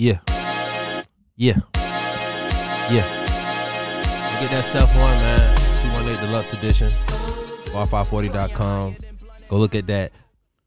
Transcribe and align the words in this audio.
Yeah. 0.00 0.20
Yeah. 1.36 1.58
Yeah. 2.90 3.04
Get 4.40 4.50
that 4.50 4.64
self 4.64 4.88
one, 4.96 5.04
man. 5.04 5.56
218 5.92 6.26
Deluxe 6.26 6.54
Edition. 6.54 6.88
R540.com. 7.74 8.96
Go 9.48 9.58
look 9.58 9.74
at 9.74 9.88
that. 9.88 10.12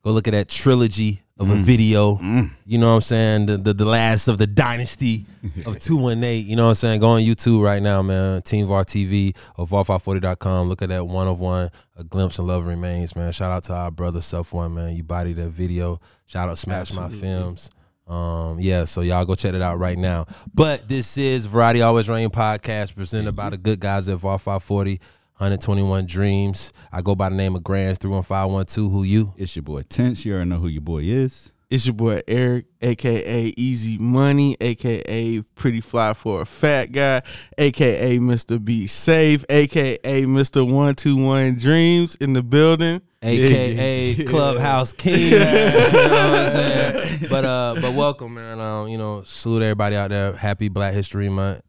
Go 0.03 0.11
look 0.11 0.27
at 0.27 0.33
that 0.33 0.49
trilogy 0.49 1.23
of 1.39 1.49
a 1.49 1.55
mm. 1.55 1.61
video. 1.61 2.17
Mm. 2.17 2.51
You 2.67 2.77
know 2.77 2.89
what 2.89 2.93
I'm 2.93 3.01
saying? 3.01 3.45
The, 3.47 3.57
the 3.57 3.73
the 3.73 3.85
last 3.85 4.27
of 4.27 4.37
the 4.37 4.45
dynasty 4.45 5.25
of 5.65 5.79
218. 5.79 6.47
You 6.47 6.55
know 6.55 6.65
what 6.65 6.69
I'm 6.69 6.75
saying? 6.75 6.99
Go 6.99 7.07
on 7.07 7.21
YouTube 7.21 7.63
right 7.63 7.81
now, 7.81 8.03
man. 8.03 8.43
Team 8.43 8.67
VAR 8.67 8.83
TV 8.83 9.35
or 9.57 9.65
VAR540.com. 9.65 10.69
Look 10.69 10.83
at 10.83 10.89
that 10.89 11.07
one 11.07 11.27
of 11.27 11.39
one. 11.39 11.71
A 11.97 12.03
glimpse 12.03 12.37
of 12.37 12.45
love 12.45 12.67
remains, 12.67 13.15
man. 13.15 13.31
Shout 13.31 13.49
out 13.49 13.63
to 13.63 13.73
our 13.73 13.89
brother 13.89 14.21
Self 14.21 14.53
One, 14.53 14.75
man. 14.75 14.95
You 14.95 15.01
body 15.01 15.33
that 15.33 15.49
video. 15.49 15.99
Shout 16.27 16.49
out 16.49 16.59
Smash 16.59 16.93
My 16.93 17.09
Films. 17.09 17.71
Um, 18.07 18.59
yeah, 18.59 18.85
so 18.85 19.01
y'all 19.01 19.25
go 19.25 19.35
check 19.35 19.53
it 19.53 19.61
out 19.61 19.79
right 19.79 19.97
now. 19.97 20.25
But 20.53 20.87
this 20.89 21.17
is 21.17 21.45
Variety 21.45 21.81
Always 21.81 22.09
Rain 22.09 22.29
podcast 22.29 22.95
presented 22.95 23.35
by 23.35 23.49
the 23.49 23.57
good 23.57 23.79
guys 23.79 24.09
at 24.09 24.17
VAR 24.17 24.37
540, 24.37 24.99
121 25.37 26.05
Dreams. 26.05 26.73
I 26.91 27.01
go 27.01 27.15
by 27.15 27.29
the 27.29 27.35
name 27.35 27.55
of 27.55 27.63
Grands 27.63 27.99
31512. 27.99 28.91
Who 28.91 29.03
you? 29.03 29.33
It's 29.37 29.55
your 29.55 29.63
boy 29.63 29.83
Tense. 29.83 30.25
You 30.25 30.33
already 30.33 30.49
know 30.49 30.59
who 30.59 30.67
your 30.67 30.81
boy 30.81 31.03
is. 31.03 31.51
It's 31.69 31.87
your 31.87 31.95
boy 31.95 32.21
Eric, 32.27 32.65
aka 32.83 33.51
Easy 33.57 33.97
Money, 33.97 34.55
aka 34.61 35.41
Pretty 35.55 35.81
Fly 35.81 36.13
for 36.13 36.41
a 36.41 36.45
Fat 36.45 36.91
Guy, 36.91 37.23
aka 37.57 38.19
Mr. 38.19 38.63
Be 38.63 38.85
Safe, 38.85 39.43
aka 39.49 39.97
Mr. 40.25 40.71
One 40.71 40.93
Two 40.93 41.17
One 41.17 41.55
Dreams 41.55 42.15
in 42.17 42.33
the 42.33 42.43
building. 42.43 43.01
AKA 43.23 44.11
Yeah. 44.17 44.25
Clubhouse 44.25 44.93
King. 44.93 45.19
you 45.31 45.39
know 45.39 45.45
what 45.45 46.39
I'm 46.39 46.49
saying? 46.51 47.27
But 47.29 47.45
uh 47.45 47.75
but 47.81 47.93
welcome, 47.95 48.33
man. 48.35 48.59
Um, 48.59 48.87
you 48.89 48.97
know, 48.97 49.23
salute 49.25 49.61
everybody 49.63 49.95
out 49.95 50.09
there. 50.09 50.33
Happy 50.35 50.69
Black 50.69 50.93
History 50.93 51.29
Month. 51.29 51.61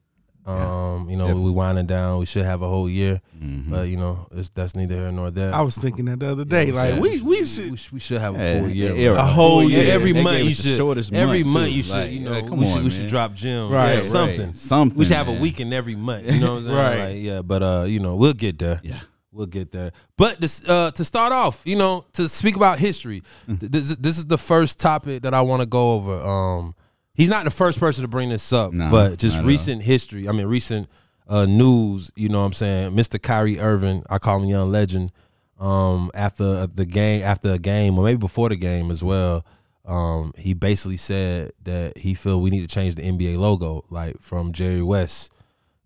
Um, 0.46 1.08
you 1.08 1.16
know, 1.16 1.34
we 1.40 1.50
winding 1.50 1.86
down. 1.86 2.18
We 2.18 2.26
should 2.26 2.44
have 2.44 2.60
a 2.60 2.68
whole 2.68 2.86
year. 2.90 3.18
Mm-hmm. 3.42 3.70
But 3.70 3.88
you 3.88 3.96
know, 3.96 4.26
it's 4.30 4.50
that's 4.50 4.74
neither 4.76 4.94
here 4.94 5.10
nor 5.10 5.30
there. 5.30 5.54
I 5.54 5.62
was 5.62 5.74
thinking 5.78 6.04
that 6.04 6.20
the 6.20 6.32
other 6.32 6.44
day, 6.44 6.70
like 6.70 7.00
we 7.00 7.22
we 7.22 7.46
should 7.46 7.70
we, 7.70 7.76
should- 7.78 7.92
we 7.92 7.98
should 7.98 8.20
have 8.20 8.34
a 8.34 8.38
Yeah, 8.38 8.60
full 8.60 8.68
year. 8.68 8.94
yeah, 8.94 9.12
bro. 9.14 9.20
A 9.20 9.24
whole 9.24 9.70
year. 9.70 9.90
every 9.90 10.12
They 10.12 10.22
month 10.22 10.40
you 10.44 10.50
should. 10.50 10.76
shortest 10.76 11.14
every 11.14 11.44
month, 11.44 11.54
month 11.54 11.70
you 11.72 11.82
should. 11.82 11.94
Like, 11.94 12.10
you 12.10 12.20
know, 12.20 12.34
yeah, 12.34 12.40
come 12.42 12.58
we 12.58 12.66
should 12.66 12.78
on, 12.78 12.84
we 12.84 12.90
should 12.90 13.06
drop 13.06 13.32
gems. 13.32 13.70
Right, 13.72 13.90
yeah, 13.92 13.96
right. 13.96 14.04
something. 14.04 14.52
Something. 14.52 14.98
We 14.98 15.06
should 15.06 15.16
have 15.16 15.28
a 15.28 15.32
man. 15.32 15.40
weekend 15.40 15.72
every 15.72 15.94
month. 15.94 16.30
You 16.30 16.40
know 16.40 16.56
what 16.56 16.58
I'm 16.58 16.64
saying? 16.66 16.76
Right. 16.76 17.08
Like, 17.14 17.22
yeah, 17.22 17.40
but 17.40 17.62
uh, 17.62 17.84
you 17.88 18.00
know, 18.00 18.14
we'll 18.16 18.34
get 18.34 18.58
there. 18.58 18.80
Yeah. 18.84 19.00
We'll 19.34 19.46
get 19.46 19.72
there. 19.72 19.90
But 20.16 20.40
this, 20.40 20.66
uh, 20.68 20.92
to 20.92 21.04
start 21.04 21.32
off, 21.32 21.60
you 21.64 21.76
know, 21.76 22.04
to 22.14 22.28
speak 22.28 22.54
about 22.56 22.78
history, 22.78 23.22
Mm. 23.48 23.58
th- 23.60 23.72
this, 23.72 23.96
this 23.96 24.18
is 24.18 24.26
the 24.26 24.38
first 24.38 24.78
topic 24.78 25.22
that 25.22 25.34
I 25.34 25.40
want 25.40 25.60
to 25.60 25.66
go 25.66 25.94
over. 25.94 26.14
Um, 26.24 26.74
he's 27.14 27.28
not 27.28 27.44
the 27.44 27.50
first 27.50 27.80
person 27.80 28.02
to 28.02 28.08
bring 28.08 28.28
this 28.28 28.52
up, 28.52 28.72
Nah, 28.72 28.90
but 28.90 29.18
just 29.18 29.36
not 29.38 29.44
at 29.44 29.48
recent 29.48 29.82
history. 29.82 30.28
I 30.28 30.32
mean, 30.32 30.46
recent 30.46 30.88
uh, 31.28 31.46
news. 31.46 32.12
You 32.14 32.28
know, 32.28 32.40
what 32.40 32.46
I'm 32.46 32.52
saying, 32.52 32.92
Mr. 32.94 33.20
Kyrie 33.20 33.58
Irving, 33.58 34.04
I 34.08 34.18
call 34.18 34.40
him 34.40 34.48
young 34.48 34.70
legend. 34.70 35.10
Um, 35.58 36.10
after 36.14 36.66
the 36.66 36.84
game, 36.86 37.22
after 37.22 37.50
a 37.52 37.58
game, 37.58 37.98
or 37.98 38.04
maybe 38.04 38.18
before 38.18 38.48
the 38.48 38.56
game 38.56 38.90
as 38.90 39.02
well. 39.04 39.44
Um, 39.86 40.32
he 40.38 40.54
basically 40.54 40.96
said 40.96 41.52
that 41.64 41.98
he 41.98 42.14
feel 42.14 42.40
we 42.40 42.50
need 42.50 42.60
to 42.68 42.74
change 42.74 42.94
the 42.94 43.02
NBA 43.02 43.36
logo, 43.38 43.84
like 43.90 44.18
from 44.20 44.52
Jerry 44.52 44.82
West 44.82 45.32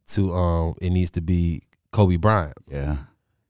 to 0.09 0.33
um, 0.33 0.75
it 0.81 0.91
needs 0.91 1.11
to 1.13 1.21
be 1.21 1.63
Kobe 1.93 2.17
Bryant. 2.17 2.55
Yeah. 2.71 2.97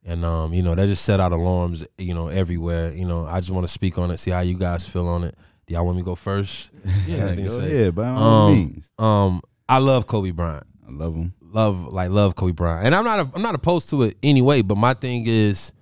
And 0.08 0.24
um, 0.24 0.54
you 0.54 0.62
know, 0.62 0.74
that 0.74 0.86
just 0.86 1.04
set 1.04 1.20
out 1.20 1.32
alarms, 1.32 1.86
you 1.98 2.14
know, 2.14 2.28
everywhere. 2.28 2.92
You 2.94 3.04
know, 3.04 3.24
I 3.26 3.40
just 3.40 3.50
want 3.50 3.64
to 3.64 3.72
speak 3.72 3.98
on 3.98 4.10
it, 4.10 4.18
see 4.18 4.30
how 4.30 4.40
you 4.40 4.56
guys 4.56 4.88
feel 4.88 5.06
on 5.06 5.24
it. 5.24 5.34
Do 5.66 5.74
y'all 5.74 5.84
want 5.84 5.96
me 5.96 6.02
to 6.02 6.06
go 6.06 6.14
first? 6.14 6.70
Yeah. 7.06 7.34
Go 7.34 7.48
say? 7.48 7.66
ahead, 7.82 7.94
by 7.94 8.08
all 8.08 8.16
Um, 8.48 8.54
means. 8.54 8.90
Um, 8.98 9.42
I 9.68 9.78
love 9.78 10.06
Kobe 10.06 10.30
Bryant. 10.30 10.64
I 10.88 10.90
love 10.92 11.14
him. 11.14 11.34
Love 11.42 11.84
like 11.92 12.10
love 12.10 12.34
Kobe 12.36 12.52
Bryant. 12.52 12.86
And 12.86 12.94
I'm 12.94 13.04
not 13.04 13.18
a, 13.20 13.30
I'm 13.34 13.42
not 13.42 13.54
opposed 13.54 13.90
to 13.90 14.02
it 14.02 14.16
anyway, 14.22 14.62
but 14.62 14.76
my 14.76 14.94
thing 14.94 15.24
is 15.26 15.72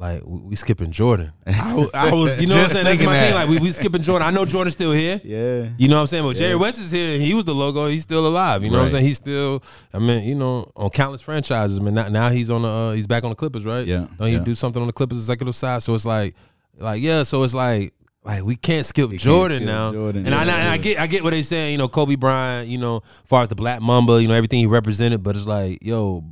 like 0.00 0.22
we, 0.24 0.40
we 0.40 0.56
skipping 0.56 0.90
Jordan. 0.92 1.30
I, 1.46 1.86
I 1.92 2.14
was 2.14 2.40
You 2.40 2.46
know 2.46 2.56
what 2.56 2.64
I'm 2.64 2.68
saying? 2.70 2.84
That's 2.84 2.88
thinking 2.88 3.06
my 3.06 3.20
thing. 3.20 3.34
Like 3.34 3.48
we, 3.50 3.58
we 3.58 3.68
skipping 3.70 4.00
Jordan. 4.00 4.26
I 4.26 4.30
know 4.30 4.46
Jordan's 4.46 4.72
still 4.72 4.92
here. 4.92 5.20
Yeah. 5.22 5.68
You 5.76 5.88
know 5.88 5.96
what 5.96 6.00
I'm 6.00 6.06
saying? 6.06 6.24
But 6.24 6.36
Jerry 6.36 6.52
Yeah. 6.52 6.56
West 6.56 6.78
is 6.78 6.90
here. 6.90 7.18
He 7.18 7.34
was 7.34 7.44
the 7.44 7.54
logo. 7.54 7.86
He's 7.86 8.02
still 8.02 8.26
alive. 8.26 8.64
You 8.64 8.70
know 8.70 8.78
what 8.78 8.86
I'm 8.86 8.90
saying? 8.92 9.04
He's 9.04 9.16
still. 9.16 9.62
I 9.92 9.98
mean, 9.98 10.26
you 10.26 10.34
know, 10.34 10.70
on 10.74 10.88
countless 10.88 11.20
franchises. 11.20 11.78
I 11.78 11.82
mean, 11.82 11.92
now, 11.92 12.08
now 12.08 12.30
he's 12.30 12.48
on 12.48 12.62
the. 12.62 12.68
Uh, 12.68 12.92
he's 12.92 13.06
back 13.06 13.24
on 13.24 13.30
the 13.30 13.36
Clippers, 13.36 13.62
right? 13.62 13.86
Yeah, 13.86 14.06
Don't 14.16 14.28
he 14.28 14.34
yeah. 14.34 14.38
do 14.38 14.54
something 14.54 14.80
on 14.80 14.86
the 14.86 14.94
Clippers 14.94 15.18
executive 15.18 15.54
side? 15.54 15.82
So 15.82 15.94
it's 15.94 16.06
like, 16.06 16.34
like 16.78 17.02
yeah. 17.02 17.22
So 17.24 17.42
it's 17.42 17.52
like, 17.52 17.92
like 18.24 18.42
we 18.42 18.56
can't 18.56 18.86
skip 18.86 19.10
can't 19.10 19.20
Jordan 19.20 19.58
skip 19.58 19.66
now. 19.66 19.92
Jordan, 19.92 20.24
and 20.24 20.34
I, 20.34 20.44
yeah, 20.46 20.54
and 20.54 20.68
I 20.68 20.74
yeah. 20.76 20.76
get, 20.78 20.98
I 20.98 21.06
get 21.08 21.22
what 21.22 21.34
they 21.34 21.42
saying. 21.42 21.72
You 21.72 21.78
know, 21.78 21.88
Kobe 21.88 22.16
Bryant. 22.16 22.68
You 22.68 22.78
know, 22.78 23.02
as 23.04 23.22
far 23.26 23.42
as 23.42 23.50
the 23.50 23.54
Black 23.54 23.82
Mamba, 23.82 24.22
you 24.22 24.28
know, 24.28 24.34
everything 24.34 24.60
he 24.60 24.66
represented. 24.66 25.22
But 25.22 25.36
it's 25.36 25.46
like, 25.46 25.80
yo. 25.82 26.24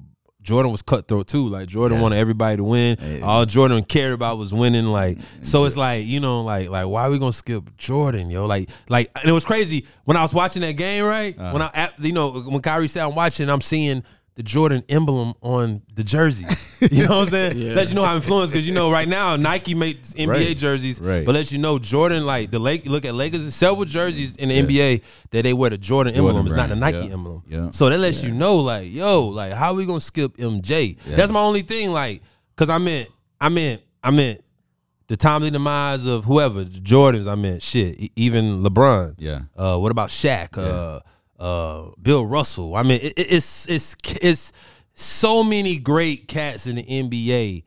Jordan 0.49 0.73
was 0.73 0.81
cutthroat 0.83 1.27
too. 1.29 1.47
Like 1.49 1.69
Jordan 1.69 1.99
Yeah. 1.99 2.03
wanted 2.03 2.17
everybody 2.17 2.57
to 2.57 2.65
win. 2.65 3.23
All 3.23 3.45
Jordan 3.45 3.85
cared 3.85 4.13
about 4.15 4.39
was 4.39 4.53
winning. 4.55 4.87
Like 4.87 5.19
so, 5.43 5.67
it's 5.67 5.77
like 5.77 6.07
you 6.07 6.21
know, 6.21 6.43
like 6.43 6.71
like 6.71 6.87
why 6.87 7.03
are 7.07 7.11
we 7.11 7.19
gonna 7.19 7.33
skip 7.35 7.77
Jordan, 7.77 8.31
yo? 8.31 8.47
Like 8.47 8.71
like 8.89 9.11
and 9.21 9.29
it 9.29 9.33
was 9.33 9.45
crazy 9.45 9.85
when 10.05 10.17
I 10.17 10.23
was 10.23 10.33
watching 10.33 10.63
that 10.63 10.73
game, 10.79 11.05
right? 11.05 11.39
Uh-huh. 11.39 11.53
When 11.53 11.63
I 11.63 11.71
at- 11.75 11.99
you 12.01 12.13
know 12.13 12.31
when 12.41 12.61
Kyrie 12.63 12.89
said 12.89 13.05
I'm 13.05 13.15
watching, 13.15 13.51
I'm 13.51 13.61
seeing 13.61 14.03
the 14.39 14.45
Jordan 14.45 14.85
emblem 14.89 15.35
on 15.43 15.83
the 15.95 16.05
jersey. 16.05 16.47
You 16.93 17.09
know 17.09 17.19
what 17.19 17.23
I'm 17.23 17.29
saying? 17.31 17.59
Yeah. 17.59 17.73
Let 17.75 17.89
you 17.89 17.97
know 17.97 18.05
how 18.05 18.15
influenced 18.15 18.53
because 18.53 18.65
you 18.65 18.73
know 18.73 18.89
right 18.93 19.09
now 19.09 19.35
Nike 19.35 19.75
makes 19.75 20.15
NBA 20.15 20.29
Right. 20.29 20.57
jerseys, 20.57 21.01
Right. 21.01 21.27
but 21.27 21.35
let 21.35 21.51
you 21.51 21.59
know 21.59 21.77
Jordan 21.81 22.25
like 22.25 22.53
the 22.53 22.61
Lake. 22.61 22.87
Look 22.87 23.05
at 23.05 23.17
Lakers 23.17 23.53
several 23.53 23.85
jerseys 23.85 24.37
in 24.37 24.49
the 24.51 24.61
NBA 24.63 25.03
that 25.33 25.43
they 25.43 25.53
wear 25.53 25.71
the 25.71 25.77
Jordan, 25.77 26.15
Jordan 26.15 26.29
emblem. 26.29 26.47
It's 26.47 26.55
not 26.55 26.69
the 26.69 26.77
Nike 26.77 26.99
yeah. 27.09 27.13
emblem. 27.15 27.43
Yeah. 27.49 27.71
So 27.71 27.89
that 27.91 27.99
lets 27.99 28.23
you 28.23 28.31
know 28.31 28.59
like 28.59 28.93
yo 28.93 29.27
like 29.27 29.53
how 29.55 29.75
we 29.75 29.87
gonna 29.87 30.01
skip 30.01 30.37
MJ? 30.37 30.97
That's 31.05 31.33
my 31.33 31.41
only 31.41 31.63
thing 31.63 31.91
like 31.91 32.23
because 32.55 32.71
I 32.71 32.79
meant 32.79 33.09
I 33.41 33.49
meant 33.49 33.83
I 34.05 34.13
meant 34.13 34.41
the 35.09 35.17
timely 35.17 35.51
demise 35.51 36.07
of 36.07 36.27
whoever 36.27 36.63
the 36.63 36.79
Jordans. 36.79 37.27
I 37.29 37.35
meant 37.35 37.61
shit 37.61 38.13
even 38.15 38.63
LeBron. 38.63 39.17
Yeah. 39.19 39.41
Uh, 39.57 39.79
what 39.79 39.91
about 39.91 40.11
Shaq? 40.11 40.57
Uh, 40.57 41.01
uh, 41.39 41.91
Bill 42.01 42.25
Russell. 42.27 42.75
I 42.75 42.83
mean, 42.83 43.01
it, 43.03 43.13
it- 43.19 43.33
it's 43.33 43.69
it's 43.69 43.97
it's 44.21 44.53
so 44.95 45.45
many 45.45 45.79
great 45.79 46.29
cats 46.29 46.67
in 46.67 46.77
the 46.77 46.83
NBA. 46.85 47.65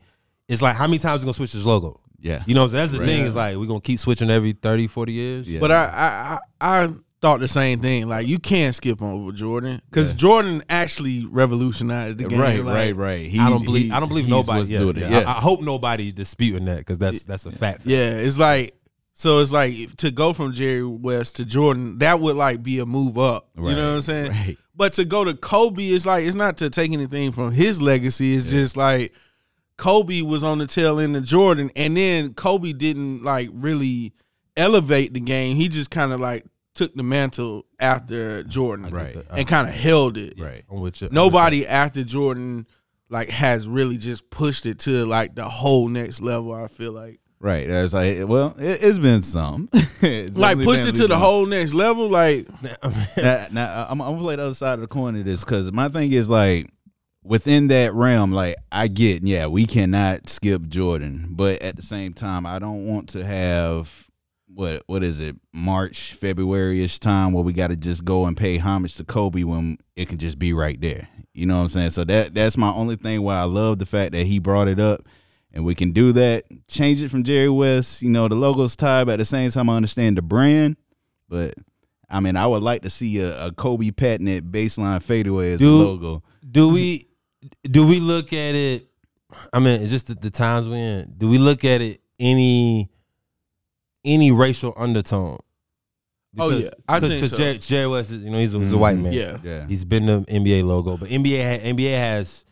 It's 0.48 0.60
like 0.62 0.76
how 0.76 0.86
many 0.86 0.98
times 0.98 1.22
we 1.22 1.26
gonna 1.26 1.34
switch 1.34 1.52
this 1.52 1.64
logo? 1.64 2.00
Yeah. 2.20 2.42
You 2.46 2.54
know, 2.54 2.62
what 2.64 2.72
that's 2.72 2.92
the 2.92 2.98
Right. 2.98 3.08
thing. 3.08 3.22
Is 3.24 3.34
like 3.34 3.56
we're 3.56 3.66
gonna 3.66 3.80
keep 3.80 3.98
switching 3.98 4.30
every 4.30 4.52
30, 4.52 4.86
40 4.86 5.12
years. 5.12 5.48
Yeah. 5.48 5.60
But 5.60 5.72
I, 5.72 5.84
I 5.84 6.38
I 6.60 6.84
I 6.84 6.90
thought 7.20 7.40
the 7.40 7.48
same 7.48 7.80
thing. 7.80 8.08
Like 8.08 8.26
you 8.26 8.38
can't 8.38 8.74
skip 8.74 9.00
over 9.00 9.32
Jordan 9.32 9.80
because 9.90 10.12
Jordan 10.14 10.62
actually 10.68 11.24
revolutionized 11.24 12.18
the 12.18 12.24
game. 12.24 12.40
right, 12.40 12.62
Like, 12.62 12.74
right, 12.74 12.96
right. 12.96 13.26
He, 13.30 13.38
I 13.38 13.48
don't 13.48 13.64
believe. 13.64 13.86
he- 13.86 13.90
I 13.92 14.00
don't 14.00 14.08
believe 14.08 14.24
he's 14.26 14.30
nobody. 14.32 14.58
what's 14.58 14.70
Yeah, 14.70 14.78
doing 14.80 14.96
it. 14.98 15.00
yeah. 15.02 15.20
Yeah. 15.20 15.28
I, 15.28 15.38
I 15.38 15.40
hope 15.40 15.60
nobody 15.62 16.12
disputing 16.12 16.66
that 16.66 16.78
because 16.78 16.98
that's 16.98 17.24
that's 17.24 17.46
a 17.46 17.52
fact. 17.52 17.82
Yeah, 17.84 18.10
it's 18.10 18.38
like 18.38 18.74
so. 19.12 19.40
It's 19.40 19.52
like 19.52 19.96
to 19.96 20.10
go 20.10 20.32
from 20.32 20.52
Jerry 20.52 20.84
West 20.84 21.36
to 21.36 21.44
Jordan, 21.44 21.98
that 21.98 22.20
would 22.20 22.36
like 22.36 22.62
be 22.62 22.78
a 22.78 22.86
move 22.86 23.18
up. 23.18 23.48
You 23.56 23.62
know 23.62 23.68
what 23.68 23.94
I'm 23.96 24.00
saying? 24.02 24.30
right. 24.32 24.58
But 24.74 24.94
to 24.94 25.04
go 25.04 25.22
to 25.24 25.34
Kobe, 25.34 25.82
it's 25.88 26.06
like 26.06 26.24
it's 26.24 26.34
not 26.34 26.56
to 26.58 26.70
take 26.70 26.92
anything 26.92 27.30
from 27.32 27.52
his 27.52 27.80
legacy. 27.82 28.34
It's 28.34 28.50
just 28.50 28.76
like 28.76 29.12
Kobe 29.76 30.22
was 30.22 30.42
on 30.44 30.58
the 30.58 30.66
tail 30.66 30.98
end 30.98 31.16
of 31.16 31.24
Jordan, 31.24 31.70
and 31.76 31.96
then 31.96 32.34
Kobe 32.34 32.72
didn't 32.72 33.22
like 33.22 33.48
really 33.52 34.12
elevate 34.56 35.12
the 35.14 35.20
game. 35.20 35.56
He 35.56 35.68
just 35.68 35.90
kind 35.90 36.12
of 36.12 36.20
like 36.20 36.44
took 36.74 36.94
the 36.94 37.02
mantle 37.02 37.66
after 37.78 38.42
Jordan, 38.44 38.88
Right. 38.90 39.14
that. 39.14 39.26
and 39.38 39.46
kind 39.46 39.68
of 39.68 39.74
held 39.74 40.16
it. 40.16 40.34
Right. 40.38 40.64
I'm 40.70 40.80
with 40.80 41.02
you. 41.02 41.08
I'm 41.08 41.14
Nobody 41.14 41.66
after 41.66 42.02
Jordan 42.04 42.66
like 43.10 43.28
has 43.28 43.68
really 43.68 43.98
just 43.98 44.30
pushed 44.30 44.64
it 44.64 44.78
to 44.80 45.04
like 45.04 45.34
the 45.34 45.44
whole 45.48 45.88
next 45.88 46.22
level. 46.22 46.54
I 46.54 46.68
feel 46.68 46.92
like. 46.92 47.18
Right. 47.42 47.66
There's 47.66 47.92
like, 47.92 48.28
well, 48.28 48.54
it, 48.56 48.82
it's 48.82 48.98
been 48.98 49.22
some. 49.22 49.68
Like 50.02 50.60
pushed 50.60 50.88
it 50.88 50.96
to 50.96 51.06
the 51.06 51.16
whole 51.16 51.46
next 51.46 51.74
level. 51.74 52.08
Like 52.08 52.48
now, 53.16 53.46
now 53.52 53.86
I'm, 53.88 54.00
I'm 54.00 54.14
gonna 54.14 54.22
play 54.22 54.34
the 54.34 54.46
other 54.46 54.54
side 54.54 54.74
of 54.74 54.80
the 54.80 54.88
coin 54.88 55.14
of 55.14 55.24
this 55.24 55.44
because 55.44 55.70
my 55.70 55.88
thing 55.88 56.10
is 56.10 56.28
like 56.28 56.70
within 57.22 57.68
that 57.68 57.94
realm, 57.94 58.32
like 58.32 58.56
I 58.72 58.88
get, 58.88 59.22
yeah, 59.22 59.46
we 59.46 59.64
cannot 59.64 60.28
skip 60.28 60.66
Jordan, 60.66 61.28
but 61.30 61.62
at 61.62 61.76
the 61.76 61.82
same 61.82 62.14
time, 62.14 62.46
I 62.46 62.58
don't 62.58 62.84
want 62.84 63.10
to 63.10 63.24
have 63.24 64.10
what 64.48 64.82
what 64.86 65.04
is 65.04 65.20
it 65.20 65.36
March 65.52 66.14
February 66.14 66.82
ish 66.82 66.98
time 66.98 67.32
where 67.32 67.44
we 67.44 67.52
got 67.52 67.68
to 67.68 67.76
just 67.76 68.04
go 68.04 68.26
and 68.26 68.36
pay 68.36 68.58
homage 68.58 68.96
to 68.96 69.04
Kobe 69.04 69.44
when 69.44 69.78
it 69.94 70.08
can 70.08 70.18
just 70.18 70.36
be 70.36 70.52
right 70.52 70.80
there. 70.80 71.08
You 71.32 71.46
know 71.46 71.58
what 71.58 71.62
I'm 71.62 71.68
saying? 71.68 71.90
So 71.90 72.02
that 72.04 72.34
that's 72.34 72.56
my 72.56 72.72
only 72.72 72.96
thing 72.96 73.22
why 73.22 73.36
I 73.36 73.44
love 73.44 73.78
the 73.78 73.86
fact 73.86 74.12
that 74.12 74.26
he 74.26 74.40
brought 74.40 74.66
it 74.66 74.80
up. 74.80 75.06
And 75.54 75.64
we 75.64 75.74
can 75.74 75.92
do 75.92 76.12
that. 76.12 76.44
Change 76.68 77.02
it 77.02 77.10
from 77.10 77.24
Jerry 77.24 77.48
West. 77.48 78.02
You 78.02 78.10
know, 78.10 78.26
the 78.28 78.34
logo's 78.34 78.74
tied, 78.74 79.04
but 79.04 79.14
at 79.14 79.18
the 79.18 79.24
same 79.24 79.50
time, 79.50 79.68
I 79.68 79.76
understand 79.76 80.16
the 80.16 80.22
brand. 80.22 80.76
But 81.28 81.54
I 82.08 82.20
mean, 82.20 82.36
I 82.36 82.46
would 82.46 82.62
like 82.62 82.82
to 82.82 82.90
see 82.90 83.20
a, 83.20 83.46
a 83.46 83.52
Kobe 83.52 83.90
patented 83.90 84.50
baseline 84.50 85.02
fadeaway 85.02 85.52
as 85.52 85.62
a 85.62 85.66
logo. 85.66 86.22
do 86.48 86.72
we 86.72 87.06
do 87.64 87.86
we 87.86 88.00
look 88.00 88.32
at 88.32 88.54
it? 88.54 88.86
I 89.52 89.60
mean, 89.60 89.80
it's 89.80 89.90
just 89.90 90.08
the, 90.08 90.14
the 90.14 90.30
times 90.30 90.68
we're 90.68 90.76
in. 90.76 91.14
Do 91.16 91.28
we 91.28 91.38
look 91.38 91.64
at 91.64 91.80
it 91.80 92.00
any 92.18 92.90
any 94.04 94.30
racial 94.30 94.74
undertone? 94.76 95.38
Oh, 96.38 96.50
yeah. 96.50 96.70
I 96.88 96.98
think 96.98 97.14
because 97.14 97.32
so. 97.32 97.36
Jerry, 97.38 97.58
Jerry 97.58 97.86
West, 97.86 98.10
is, 98.10 98.22
you 98.22 98.30
know, 98.30 98.38
he's, 98.38 98.54
a- 98.54 98.58
he's 98.58 98.72
a 98.72 98.78
white 98.78 98.94
mm-hmm. 98.94 99.02
man. 99.02 99.12
Yeah. 99.12 99.38
Yeah. 99.42 99.66
He's 99.66 99.84
been 99.84 100.06
the 100.06 100.20
NBA 100.22 100.64
logo, 100.64 100.96
but 100.96 101.10
NBA 101.10 101.42
ha- 101.42 101.66
NBA 101.66 101.98
has 101.98 102.44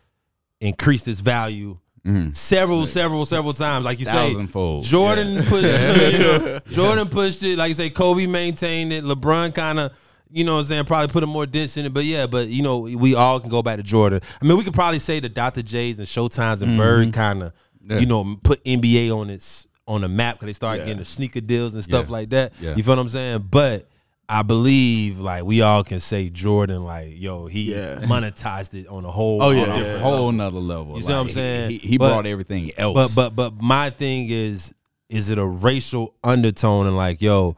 increased 0.59 1.07
its 1.07 1.19
value 1.19 1.79
Mm-hmm. 2.05 2.31
several, 2.31 2.87
several, 2.87 3.25
several 3.27 3.53
times. 3.53 3.85
Like 3.85 3.99
you 3.99 4.05
say. 4.05 4.33
Jordan 4.33 4.47
pushed, 4.47 5.67
you 5.67 6.19
know, 6.19 6.59
Jordan 6.69 7.07
pushed 7.07 7.43
it. 7.43 7.57
Like 7.57 7.69
you 7.69 7.75
say, 7.75 7.89
Kobe 7.91 8.25
maintained 8.25 8.91
it. 8.91 9.03
LeBron 9.03 9.53
kind 9.53 9.79
of, 9.79 9.93
you 10.31 10.43
know, 10.43 10.53
what 10.53 10.59
I'm 10.59 10.65
saying, 10.65 10.85
probably 10.85 11.09
put 11.09 11.23
a 11.23 11.27
more 11.27 11.45
dents 11.45 11.77
in 11.77 11.85
it. 11.85 11.93
But 11.93 12.05
yeah, 12.05 12.25
but 12.25 12.47
you 12.47 12.63
know, 12.63 12.79
we 12.79 13.13
all 13.15 13.39
can 13.39 13.49
go 13.49 13.61
back 13.61 13.77
to 13.77 13.83
Jordan. 13.83 14.21
I 14.41 14.45
mean, 14.45 14.57
we 14.57 14.63
could 14.63 14.73
probably 14.73 14.99
say 14.99 15.19
the 15.19 15.29
Dr. 15.29 15.61
J's 15.61 15.99
and 15.99 16.07
Showtimes 16.07 16.63
and 16.63 16.77
Bird 16.77 17.03
mm-hmm. 17.03 17.11
kind 17.11 17.43
of, 17.43 17.53
you 17.87 18.05
know, 18.07 18.37
put 18.41 18.63
NBA 18.63 19.15
on 19.15 19.29
its 19.29 19.67
on 19.87 20.01
the 20.01 20.09
map 20.09 20.35
because 20.35 20.47
they 20.47 20.53
started 20.53 20.79
Yeah. 20.79 20.85
getting 20.85 20.99
the 20.99 21.05
sneaker 21.05 21.41
deals 21.41 21.73
and 21.73 21.83
stuff 21.83 22.05
Yeah. 22.07 22.11
like 22.11 22.29
that. 22.29 22.53
Yeah. 22.61 22.75
You 22.75 22.83
feel 22.83 22.95
what 22.95 23.01
I'm 23.01 23.09
saying? 23.09 23.47
But 23.51 23.87
I 24.33 24.43
believe 24.43 25.19
like 25.19 25.43
we 25.43 25.61
all 25.61 25.83
can 25.83 25.99
say 25.99 26.29
Jordan, 26.29 26.85
like 26.85 27.09
yo, 27.19 27.47
he 27.47 27.73
Yeah. 27.73 27.99
monetized 28.03 28.73
it 28.75 28.87
on 28.87 29.03
a 29.03 29.11
whole. 29.11 29.43
Oh, 29.43 29.49
yeah, 29.51 29.77
yeah. 29.77 29.99
whole 29.99 30.31
nother 30.31 30.57
level. 30.57 30.95
You 30.95 31.01
see 31.01 31.11
what 31.11 31.19
I'm 31.19 31.29
saying? 31.29 31.71
He, 31.71 31.77
he 31.79 31.97
But- 31.97 32.09
brought 32.13 32.25
everything 32.25 32.71
else. 32.77 32.95
But 32.95 33.13
but 33.13 33.35
but 33.35 33.61
my 33.61 33.89
thing 33.89 34.27
is, 34.29 34.73
is 35.09 35.29
it 35.29 35.37
a 35.37 35.45
racial 35.45 36.13
undertone 36.23 36.87
and 36.87 36.95
like 36.95 37.21
yo, 37.21 37.57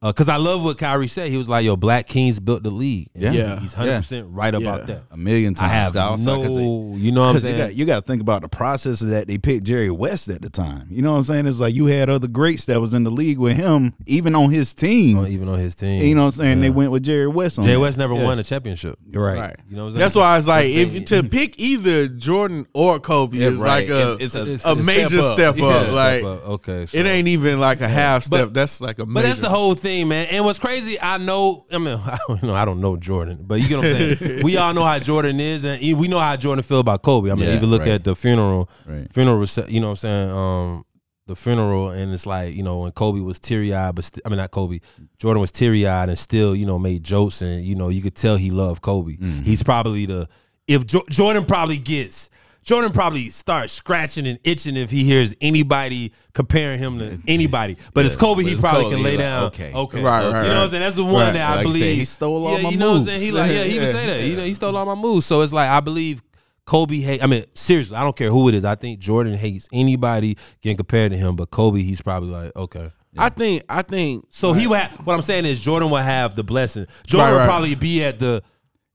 Uh, 0.00 0.12
because 0.12 0.28
I 0.28 0.36
love 0.36 0.62
what 0.62 0.78
Kyrie 0.78 1.08
said. 1.08 1.28
He 1.28 1.36
was 1.36 1.48
like, 1.48 1.64
yo, 1.64 1.76
Black 1.76 2.06
Kings 2.06 2.38
built 2.38 2.62
the 2.62 2.70
league. 2.70 3.08
And 3.16 3.22
Yeah. 3.24 3.32
Yeah. 3.32 3.58
he's 3.60 3.74
hundred 3.74 3.96
percent 3.98 4.28
right 4.30 4.54
about 4.54 4.80
Yeah. 4.82 4.86
that. 4.86 5.02
a 5.10 5.16
million 5.16 5.54
I 5.56 5.60
times. 5.60 5.72
have 5.72 5.92
Scott. 5.92 6.20
So 6.20 6.40
I 6.40 6.44
can 6.46 6.54
no, 6.54 6.94
you 6.96 7.10
know 7.10 7.22
what 7.22 7.34
I'm 7.34 7.40
saying? 7.40 7.76
you 7.76 7.84
got 7.84 7.96
to 7.96 8.02
think 8.06 8.20
about 8.22 8.42
the 8.42 8.48
process 8.48 9.00
of 9.02 9.08
that 9.08 9.26
they 9.26 9.38
picked 9.38 9.64
Jerry 9.64 9.90
West 9.90 10.28
at 10.28 10.40
the 10.40 10.50
time. 10.50 10.86
You 10.88 11.02
know 11.02 11.10
what 11.12 11.18
I'm 11.18 11.24
saying? 11.24 11.46
It's 11.46 11.58
like 11.58 11.74
you 11.74 11.86
had 11.86 12.08
other 12.10 12.28
greats 12.28 12.66
that 12.66 12.80
was 12.80 12.94
in 12.94 13.02
the 13.02 13.10
league 13.10 13.38
with 13.38 13.56
him, 13.56 13.92
even 14.06 14.36
on 14.36 14.50
his 14.50 14.72
team. 14.72 15.18
Oh, 15.18 15.26
even 15.26 15.48
on 15.48 15.58
his 15.58 15.74
team, 15.74 16.04
you 16.04 16.14
know 16.14 16.26
what 16.26 16.34
I'm 16.34 16.40
saying? 16.42 16.60
They 16.60 16.70
went 16.70 16.92
with 16.92 17.02
Jerry 17.02 17.26
West 17.26 17.58
on 17.58 17.64
Jay. 17.64 17.76
West 17.76 17.98
never 17.98 18.14
Yeah. 18.14 18.22
won 18.24 18.38
a 18.38 18.44
championship. 18.44 18.96
Right. 19.12 19.36
Right. 19.36 19.56
You 19.68 19.74
know 19.76 19.82
what 19.82 19.88
I'm 19.88 19.92
saying? 19.94 20.00
That's 20.00 20.14
why 20.14 20.32
I 20.34 20.36
was 20.36 20.46
like, 20.46 20.66
if 20.66 20.92
the 20.92 21.00
to 21.22 21.22
pick 21.24 21.58
either 21.58 22.06
Jordan 22.06 22.66
or 22.72 23.00
Kobe 23.00 23.36
Yeah, 23.36 23.48
is 23.48 23.56
right. 23.56 23.88
like 23.88 23.88
a 23.88 24.12
It's- 24.14 24.34
it's 24.34 24.34
a, 24.36 24.52
it's 24.52 24.64
a 24.64 24.76
major 24.84 25.22
step 25.22 25.22
up. 25.22 25.34
step 25.34 25.48
up. 25.54 25.58
Yeah, 25.58 25.80
step 25.82 25.92
like 25.92 26.24
okay, 26.24 26.86
so. 26.86 26.98
it 26.98 27.04
ain't 27.06 27.26
even 27.26 27.58
like 27.58 27.80
a 27.80 27.88
half 27.88 28.22
step. 28.22 28.46
But- 28.46 28.54
that's 28.54 28.80
like 28.80 29.00
a 29.00 29.06
major. 29.06 29.14
But 29.14 29.22
that's 29.24 29.38
the 29.40 29.48
whole 29.48 29.74
thing, 29.74 29.87
man. 30.04 30.26
And 30.30 30.44
what's 30.44 30.58
crazy, 30.58 31.00
I 31.00 31.18
know. 31.18 31.64
I 31.72 31.78
mean, 31.78 31.98
I 32.04 32.18
don't 32.28 32.42
know. 32.42 32.54
I 32.54 32.64
don't 32.64 32.80
know 32.80 32.96
Jordan, 32.96 33.38
but 33.42 33.60
you 33.60 33.68
get 33.68 33.76
what 33.78 33.86
I'm 33.86 34.16
saying. 34.16 34.40
we 34.44 34.56
all 34.56 34.72
know 34.74 34.84
how 34.84 34.98
Jordan 34.98 35.40
is, 35.40 35.64
and 35.64 35.80
we 35.98 36.08
know 36.08 36.18
how 36.18 36.36
Jordan 36.36 36.62
feel 36.62 36.80
about 36.80 37.02
Kobe. 37.02 37.30
I 37.30 37.34
mean, 37.34 37.48
Yeah, 37.48 37.56
even 37.56 37.70
look 37.70 37.80
right. 37.80 37.90
at 37.90 38.04
the 38.04 38.14
funeral, 38.16 38.68
Right. 38.86 39.12
funeral. 39.12 39.46
You 39.68 39.80
know 39.80 39.88
what 39.88 39.90
I'm 39.92 39.96
saying? 39.96 40.30
Um, 40.30 40.84
the 41.26 41.36
funeral, 41.36 41.90
and 41.90 42.12
it's 42.12 42.26
like 42.26 42.54
you 42.54 42.62
know 42.62 42.78
when 42.78 42.90
Kobe 42.92 43.20
was 43.20 43.38
teary 43.38 43.74
eyed, 43.74 43.94
but 43.94 44.04
st- 44.04 44.22
I 44.24 44.28
mean 44.30 44.38
not 44.38 44.50
Kobe. 44.50 44.80
Jordan 45.18 45.40
was 45.40 45.52
teary 45.52 45.86
eyed 45.86 46.08
and 46.08 46.18
still 46.18 46.56
you 46.56 46.64
know 46.64 46.78
made 46.78 47.04
jokes, 47.04 47.42
and 47.42 47.62
you 47.64 47.74
know 47.74 47.90
you 47.90 48.00
could 48.02 48.14
tell 48.14 48.36
he 48.36 48.50
loved 48.50 48.80
Kobe. 48.82 49.12
Mm-hmm. 49.16 49.42
He's 49.42 49.62
probably 49.62 50.06
the 50.06 50.26
if 50.66 50.86
jo- 50.86 51.04
Jordan 51.10 51.44
probably 51.44 51.78
gets. 51.78 52.30
Jordan 52.68 52.92
probably 52.92 53.30
starts 53.30 53.72
scratching 53.72 54.26
and 54.26 54.38
itching 54.44 54.76
if 54.76 54.90
he 54.90 55.02
hears 55.02 55.34
anybody 55.40 56.12
comparing 56.34 56.78
him 56.78 56.98
to 56.98 57.18
anybody. 57.26 57.78
But 57.94 58.04
it's 58.04 58.14
Kobe, 58.14 58.42
but 58.42 58.46
he 58.48 58.52
it's 58.52 58.60
probably 58.60 58.82
Kobe, 58.84 58.94
can 58.96 59.02
lay 59.04 59.10
he 59.12 59.16
like, 59.16 59.24
down. 59.24 59.44
okay. 59.46 59.72
okay, 59.72 60.02
Right, 60.02 60.30
right, 60.30 60.42
You 60.42 60.48
know 60.50 60.54
what 60.56 60.62
I'm 60.64 60.68
saying? 60.68 60.82
That's 60.82 60.96
the 60.96 61.04
one 61.04 61.14
Right. 61.14 61.32
that 61.32 61.50
I 61.50 61.54
Like 61.56 61.66
you 61.66 61.72
said, 61.72 61.78
believe 61.80 61.96
he 61.96 62.04
stole 62.04 62.46
all 62.46 62.56
yeah, 62.58 62.62
my 62.64 62.68
You 62.68 62.76
know 62.76 62.86
what 62.88 62.92
I'm 62.92 62.98
moves. 62.98 63.10
saying? 63.10 63.20
He 63.22 63.30
like, 63.32 63.50
yeah, 63.52 63.62
he 63.64 63.78
would 63.78 63.88
say 63.96 64.06
that. 64.06 64.26
You 64.28 64.36
know, 64.36 64.44
he 64.44 64.52
stole 64.52 64.76
all 64.76 64.84
my 64.84 64.94
moves. 64.94 65.24
So 65.24 65.40
it's 65.40 65.52
like 65.54 65.70
I 65.70 65.80
believe 65.80 66.20
Kobe 66.66 66.98
hate. 67.00 67.24
I 67.24 67.26
mean, 67.26 67.44
seriously, 67.54 67.96
I 67.96 68.04
don't 68.04 68.14
care 68.14 68.30
who 68.30 68.50
it 68.50 68.54
is. 68.54 68.66
I 68.66 68.74
think 68.74 68.98
Jordan 68.98 69.32
hates 69.32 69.66
anybody 69.72 70.36
getting 70.60 70.76
compared 70.76 71.12
to 71.12 71.16
him, 71.16 71.36
but 71.36 71.48
Kobe, 71.50 71.80
he's 71.80 72.02
probably 72.02 72.28
like, 72.28 72.54
okay. 72.54 72.90
I 73.16 73.30
think. 73.30 73.62
I 73.70 73.80
think. 73.80 74.26
So 74.28 74.52
he 74.52 74.66
would. 74.66 74.78
Have, 74.78 75.06
what 75.06 75.14
I'm 75.14 75.22
saying 75.22 75.46
is 75.46 75.58
Jordan 75.62 75.88
would 75.88 76.02
have 76.02 76.36
the 76.36 76.44
blessing. 76.44 76.84
Jordan 77.06 77.32
Right, 77.34 77.40
would 77.40 77.46
probably 77.48 77.74
be 77.76 78.04
at 78.04 78.18
the 78.18 78.42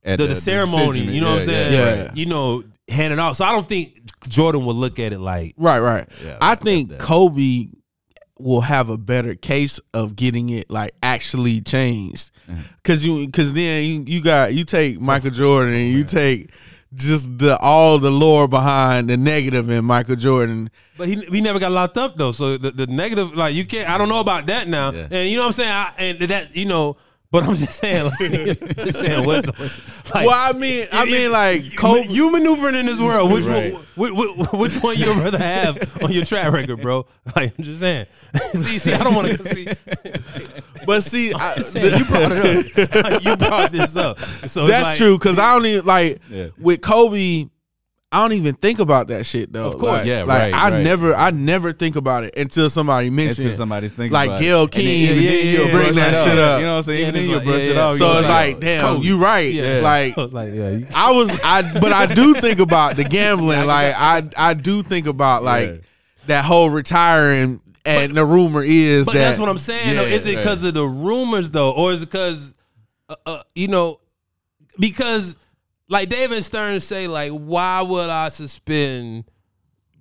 At 0.03 0.19
the, 0.19 0.27
the 0.27 0.35
ceremony. 0.35 0.91
decision- 0.99 1.13
You 1.15 1.21
know 1.21 1.31
what 1.31 1.39
I'm 1.39 1.45
saying? 1.47 1.73
yeah, 1.73 1.95
yeah. 2.03 2.11
You 2.13 2.27
know, 2.27 2.63
hand 2.93 3.11
it 3.13 3.19
off. 3.19 3.35
So 3.37 3.45
I 3.45 3.51
don't 3.51 3.67
think 3.67 3.99
Jordan 4.29 4.65
would 4.65 4.75
look 4.75 4.99
at 4.99 5.11
it 5.13 5.19
like. 5.19 5.53
Right, 5.57 5.79
right. 5.79 6.07
Yeah, 6.23 6.37
I 6.41 6.51
I 6.51 6.55
think. 6.55 6.97
Kobe 6.99 7.67
will 8.39 8.61
have 8.61 8.89
a 8.89 8.97
better 8.97 9.35
case 9.35 9.79
of 9.93 10.15
getting 10.15 10.49
it 10.49 10.69
like 10.69 10.91
actually 11.03 11.61
changed, 11.61 12.31
Mm-hmm. 12.49 12.61
because 12.81 13.05
you 13.05 13.25
because 13.25 13.53
then 13.53 13.83
you, 13.85 14.03
you 14.05 14.21
got 14.21 14.53
you 14.53 14.65
take 14.65 14.99
Michael 14.99 15.29
Jordan 15.31 15.73
and 15.73 15.87
you 15.87 16.03
take 16.03 16.49
just 16.93 17.37
the 17.37 17.57
all 17.61 17.99
the 17.99 18.11
lore 18.11 18.49
behind 18.49 19.09
the 19.09 19.15
negative 19.15 19.69
in 19.69 19.85
Michael 19.85 20.17
Jordan. 20.17 20.69
But 20.97 21.07
he 21.07 21.15
he 21.15 21.39
never 21.39 21.57
got 21.57 21.71
locked 21.71 21.97
up 21.97 22.17
though. 22.17 22.33
So 22.33 22.57
the, 22.57 22.71
the 22.71 22.87
negative, 22.87 23.33
like 23.35 23.55
you 23.55 23.63
can't. 23.65 23.89
I 23.89 23.97
don't 23.97 24.09
know 24.09 24.19
about 24.19 24.47
that 24.47 24.67
now. 24.67 24.91
Yeah. 24.91 25.07
And 25.09 25.29
you 25.29 25.37
know 25.37 25.43
what 25.43 25.47
I'm 25.47 25.53
saying. 25.53 25.71
I, 25.71 25.93
and 25.99 26.19
that 26.29 26.55
you 26.55 26.65
know. 26.65 26.97
But 27.33 27.45
I'm 27.45 27.55
just 27.55 27.79
saying, 27.79 28.05
like, 28.05 28.19
just 28.77 28.99
saying, 28.99 29.25
what's, 29.25 29.47
what's 29.57 30.13
like, 30.13 30.27
well, 30.27 30.35
I 30.55 30.55
mean, 30.55 30.85
I 30.91 31.03
mean, 31.05 31.31
like 31.31 31.63
you, 31.63 31.71
Kobe. 31.71 32.07
you 32.07 32.31
maneuvering 32.31 32.75
in 32.75 32.85
this 32.85 32.99
world. 33.01 33.31
Which 33.31 33.45
Right. 33.45 33.73
one? 33.73 33.83
Which, 33.95 34.51
which 34.53 34.75
one 34.83 34.97
you 34.97 35.11
rather 35.13 35.39
have 35.39 36.03
on 36.03 36.11
your 36.11 36.25
track 36.25 36.53
record, 36.53 36.79
bro? 36.79 37.07
Like 37.35 37.57
I'm 37.57 37.63
just 37.63 37.79
saying. 37.79 38.05
see, 38.53 38.77
see, 38.77 38.93
I 38.93 39.03
don't 39.03 39.15
want 39.15 39.29
to 39.29 39.43
see. 39.55 39.67
but 40.85 41.01
see, 41.01 41.33
I, 41.33 41.55
saying, 41.55 41.97
you 41.97 42.05
brought 42.05 42.31
it 42.33 43.05
up. 43.05 43.23
you 43.23 43.35
brought 43.37 43.71
this 43.71 43.95
up. 43.95 44.19
So 44.19 44.67
that's 44.67 44.89
like- 44.89 44.97
true 44.99 45.17
because 45.17 45.39
I 45.39 45.55
don't 45.55 45.65
even 45.65 45.85
like 45.87 46.21
Yeah. 46.29 46.49
with 46.59 46.81
Kobe. 46.81 47.47
I 48.13 48.21
don't 48.21 48.33
even 48.37 48.53
think 48.55 48.77
about 48.79 49.07
that 49.07 49.25
shit 49.25 49.51
though. 49.51 49.67
Of 49.71 49.79
course, 49.79 49.91
Like- 49.99 50.05
yeah, 50.05 50.23
like 50.23 50.53
right, 50.53 50.53
I 50.53 50.69
right. 50.69 50.83
never, 50.83 51.15
I 51.15 51.31
never 51.31 51.73
think 51.73 51.95
about 51.95 52.23
it 52.23 52.37
until 52.37 52.69
somebody 52.69 53.09
mentions. 53.09 53.39
Until 53.39 53.53
it. 53.53 53.57
somebody's 53.57 53.91
thinking 53.91 54.13
like 54.13 54.27
about 54.29 54.39
Gayle 54.39 54.63
it. 54.63 54.75
And 54.75 54.83
then 54.85 54.85
King, 54.85 55.01
even 55.01 55.17
and 55.17 55.25
then 55.25 55.33
then 55.33 55.45
you'll 55.47 55.61
you'll 55.67 55.71
bring 55.81 55.95
that 55.95 56.13
it 56.13 56.23
shit 56.29 56.37
up. 56.39 56.59
You 56.59 56.65
know 56.67 56.71
what 56.73 56.77
I'm 56.77 56.83
saying? 56.83 57.01
Yeah, 57.01 57.07
Even 57.07 57.13
then 57.15 57.23
it's 57.23 57.29
you'll 57.29 57.37
like- 57.39 57.45
brush 57.47 57.63
yeah, 57.63 57.71
it 57.71 57.77
off. 57.77 57.95
So 57.97 58.09
You're 58.11 58.19
it's 58.19 58.27
like, 58.29 58.59
damn, 58.59 58.81
Kobe. 58.85 59.05
you 59.07 59.17
right. 59.17 59.53
Yeah. 59.53 59.79
Like 59.81 60.17
I 60.17 60.21
was 60.21 60.33
like, 60.33 60.53
yeah. 60.53 60.79
I 60.95 61.11
was, 61.11 61.39
I, 61.43 61.79
but 61.81 61.91
I 61.91 62.05
do 62.13 62.35
think 62.35 62.59
about 62.59 62.95
the 62.97 63.03
gambling. 63.03 63.65
Like 63.65 63.95
I, 63.97 64.21
I 64.37 64.53
do 64.53 64.83
think 64.83 65.07
about 65.07 65.43
like 65.43 65.69
Yeah. 65.69 65.77
that 66.27 66.45
whole 66.45 66.69
retiring. 66.69 67.59
And 67.85 68.15
the 68.15 68.25
rumor 68.25 68.63
is 68.63 69.05
But 69.07 69.15
that 69.15 69.19
that's 69.19 69.39
what 69.39 69.49
I'm 69.49 69.57
saying. 69.57 69.97
though. 69.97 70.03
Is 70.05 70.25
it 70.25 70.35
right. 70.35 70.41
because 70.43 70.63
of 70.63 70.73
the 70.73 70.85
rumors 70.87 71.49
though, 71.49 71.71
or 71.71 71.91
is 71.91 72.01
it 72.01 72.05
because, 72.05 72.53
uh, 73.09 73.15
uh, 73.25 73.43
you 73.55 73.67
know, 73.67 73.99
because 74.79 75.35
like 75.89 76.09
David 76.09 76.43
Stern 76.43 76.79
say, 76.79 77.07
like, 77.07 77.31
why 77.31 77.81
would 77.81 78.09
I 78.09 78.29
suspend 78.29 79.25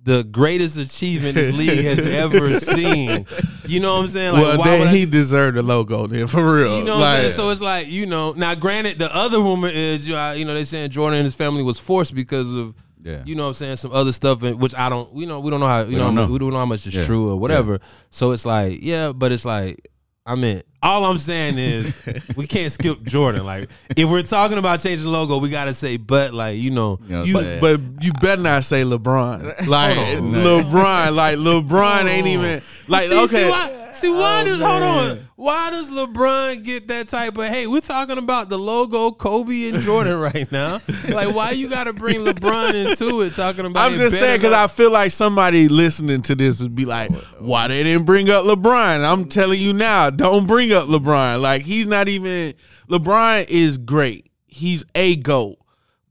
the 0.05 0.23
greatest 0.23 0.77
achievement 0.77 1.35
this 1.35 1.55
league 1.55 1.85
has 1.85 1.99
ever 2.05 2.59
seen? 2.59 3.25
You 3.65 3.79
know 3.79 3.93
what 3.95 4.01
I'm 4.01 4.07
saying? 4.09 4.33
Like, 4.33 4.41
well, 4.43 4.57
why 4.57 4.71
would 4.71 4.81
then 4.81 4.87
I- 4.87 4.91
he 4.91 5.05
deserved 5.05 5.55
the 5.57 5.63
logo. 5.63 6.07
Then 6.07 6.27
for 6.27 6.55
real, 6.55 6.79
You 6.79 6.83
know 6.85 6.95
what 6.97 7.03
I'm 7.05 7.11
like, 7.13 7.19
saying? 7.21 7.31
So 7.33 7.49
it's 7.51 7.61
like, 7.61 7.87
you 7.87 8.05
know, 8.05 8.33
now 8.33 8.55
granted, 8.55 8.99
the 8.99 9.13
other 9.15 9.39
rumor 9.39 9.69
is, 9.69 10.07
you 10.07 10.13
know, 10.15 10.33
you 10.33 10.45
know, 10.45 10.53
they 10.53 10.65
saying 10.65 10.89
Jordan 10.89 11.19
and 11.19 11.25
his 11.25 11.35
family 11.35 11.63
was 11.63 11.79
forced 11.79 12.13
because 12.15 12.53
of, 12.53 12.75
Yeah. 13.01 13.21
you 13.25 13.35
know 13.35 13.43
what 13.43 13.47
I'm 13.49 13.53
saying, 13.55 13.75
some 13.77 13.91
other 13.93 14.11
stuff, 14.11 14.41
which 14.41 14.75
I 14.75 14.89
don't, 14.89 15.13
you 15.15 15.25
know, 15.25 15.39
we 15.39 15.51
don't 15.51 15.59
know 15.59 15.67
how, 15.67 15.81
you 15.81 15.87
We 15.89 15.95
know, 15.95 16.05
don't 16.05 16.15
know. 16.15 16.27
we 16.27 16.39
don't 16.39 16.51
know 16.51 16.59
how 16.59 16.65
much 16.65 16.85
is 16.87 16.95
Yeah. 16.95 17.05
true 17.05 17.29
or 17.31 17.37
whatever. 17.39 17.79
So 18.09 18.31
it's 18.31 18.45
like, 18.45 18.79
yeah, 18.81 19.11
but 19.13 19.31
it's 19.31 19.45
like, 19.45 19.87
I 20.25 20.35
mean, 20.35 20.61
all 20.81 21.03
I'm 21.05 21.17
saying 21.17 21.57
is 21.57 21.93
we 22.37 22.47
can't 22.47 22.71
skip 22.71 23.03
Jordan. 23.03 23.45
Like, 23.45 23.69
if 23.97 24.09
we're 24.09 24.21
talking 24.23 24.57
about 24.57 24.79
changing 24.79 25.05
the 25.05 25.11
logo, 25.11 25.37
we 25.37 25.49
got 25.49 25.65
to 25.65 25.73
say, 25.73 25.97
but 25.97 26.33
like, 26.33 26.57
you 26.57 26.71
know, 26.71 26.99
You 27.07 27.09
know 27.09 27.23
You, 27.23 27.57
but 27.59 27.81
you 28.01 28.13
better 28.21 28.41
not 28.41 28.63
say 28.63 28.83
LeBron. 28.83 29.67
Like 29.67 29.97
LeBron, 29.97 31.15
like 31.15 31.37
LeBron 31.37 32.05
ain't 32.05 32.27
even 32.27 32.61
like 32.87 33.07
see, 33.07 33.19
okay. 33.23 33.43
See 33.45 33.49
why, 33.49 33.82
see 33.93 34.09
why 34.09 34.41
Oh, 34.41 34.45
does 34.45 34.59
hold 34.59 34.83
on? 34.83 35.27
Why 35.35 35.69
does 35.69 35.89
LeBron 35.89 36.63
get 36.63 36.87
that 36.87 37.07
type 37.07 37.37
of 37.37 37.45
hey? 37.45 37.67
We're 37.67 37.81
talking 37.81 38.17
about 38.17 38.49
the 38.49 38.57
logo 38.59 39.11
Kobe 39.11 39.69
and 39.69 39.79
Jordan 39.81 40.19
right 40.19 40.51
now. 40.51 40.79
Like 41.09 41.33
why 41.33 41.51
you 41.51 41.69
got 41.69 41.85
to 41.85 41.93
bring 41.93 42.21
LeBron 42.21 42.73
into 42.73 43.21
it? 43.21 43.35
Talking 43.35 43.65
about 43.65 43.91
I'm 43.91 43.97
just 43.97 44.17
saying 44.17 44.39
because 44.39 44.53
I 44.53 44.67
feel 44.67 44.91
like 44.91 45.11
somebody 45.11 45.67
listening 45.69 46.21
to 46.23 46.35
this 46.35 46.61
would 46.61 46.75
be 46.75 46.85
like, 46.85 47.11
"Why 47.39 47.67
they 47.67 47.83
didn't 47.83 48.05
bring 48.05 48.29
up 48.29 48.45
LeBron?" 48.45 49.03
I'm 49.05 49.25
telling 49.25 49.59
you 49.61 49.73
now, 49.73 50.09
don't 50.09 50.47
bring 50.47 50.71
up 50.73 50.87
LeBron. 50.87 51.41
Like 51.41 51.61
he's 51.61 51.85
not 51.85 52.07
even. 52.07 52.53
LeBron 52.89 53.45
is 53.49 53.77
great. 53.77 54.29
He's 54.47 54.83
a 54.95 55.15
goat, 55.15 55.57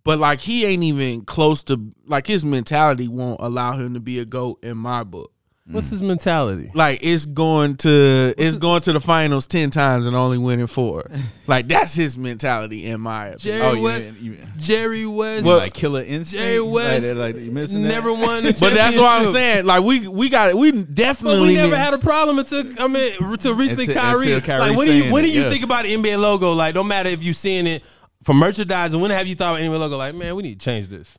but 0.04 0.18
like 0.18 0.40
he 0.40 0.64
ain't 0.64 0.82
even 0.82 1.24
close 1.24 1.64
to. 1.64 1.90
Like 2.06 2.26
his 2.26 2.44
mentality 2.44 3.08
won't 3.08 3.40
allow 3.40 3.76
him 3.76 3.94
to 3.94 4.00
be 4.00 4.18
a 4.18 4.24
goat 4.24 4.58
in 4.62 4.76
my 4.78 5.02
book. 5.04 5.31
What's 5.70 5.90
his 5.90 6.02
mentality? 6.02 6.70
Like 6.74 7.00
it's 7.02 7.24
going 7.26 7.76
to 7.78 8.34
it's 8.36 8.56
going 8.56 8.80
to 8.82 8.92
the 8.92 9.00
finals 9.00 9.46
ten 9.46 9.70
times 9.70 10.06
and 10.06 10.16
only 10.16 10.38
winning 10.38 10.66
four. 10.66 11.06
Like 11.48 11.66
that's 11.68 11.92
his 11.94 12.16
mentality 12.16 12.86
in 12.86 13.00
my 13.00 13.26
opinion. 13.26 13.38
Jerry 13.38 13.62
Oh, 13.62 13.72
you 13.74 13.82
West. 13.82 14.04
mean- 14.04 14.16
you- 14.20 14.38
Jerry 14.58 15.06
West. 15.06 15.44
Well, 15.44 15.58
like 15.58 15.74
killer 15.74 16.00
instinct. 16.02 16.42
Jerry 16.44 16.60
West 16.62 17.06
like, 17.14 17.34
like, 17.34 17.44
you 17.44 17.50
missing 17.50 17.82
that? 17.82 17.88
never 17.88 18.12
won. 18.12 18.44
The 18.44 18.56
But 18.58 18.74
that's 18.74 18.96
what 18.96 19.06
I'm 19.06 19.22
championship. 19.24 19.32
saying. 19.34 19.66
Like 19.66 19.82
we 19.84 20.08
we 20.08 20.28
got 20.30 20.48
it. 20.50 20.56
we 20.56 20.70
definitely 20.72 21.40
But 21.40 21.46
we 21.48 21.54
never 21.56 21.76
had 21.76 21.92
a 21.94 21.98
problem 21.98 22.38
until 22.38 22.64
I 22.80 22.86
mean 22.88 23.12
until 23.20 23.54
recently 23.54 23.84
Until- 23.86 24.02
Kyrie. 24.02 24.32
until 24.32 24.40
Kyrie 24.46 24.68
like 24.70 24.78
when 24.78 24.86
do 24.86 24.92
you 24.94 25.00
saying 25.02 25.12
when 25.12 25.24
do 25.24 25.30
it, 25.30 25.34
you 25.34 25.42
yeah. 25.42 25.50
think 25.50 25.64
about 25.64 25.84
the 25.84 25.94
NBA 25.94 26.18
logo? 26.18 26.52
Like 26.52 26.74
no 26.74 26.84
matter 26.84 27.08
if 27.10 27.22
you 27.24 27.32
seeing 27.32 27.66
it 27.66 27.82
for 28.22 28.34
merchandising, 28.34 28.98
when 29.00 29.10
have 29.10 29.26
you 29.26 29.34
thought 29.34 29.56
of 29.56 29.66
NBA 29.66 29.78
logo? 29.78 29.96
Like 29.98 30.14
man, 30.14 30.34
we 30.36 30.42
need 30.44 30.60
to 30.60 30.64
change 30.64 30.86
this. 30.88 31.18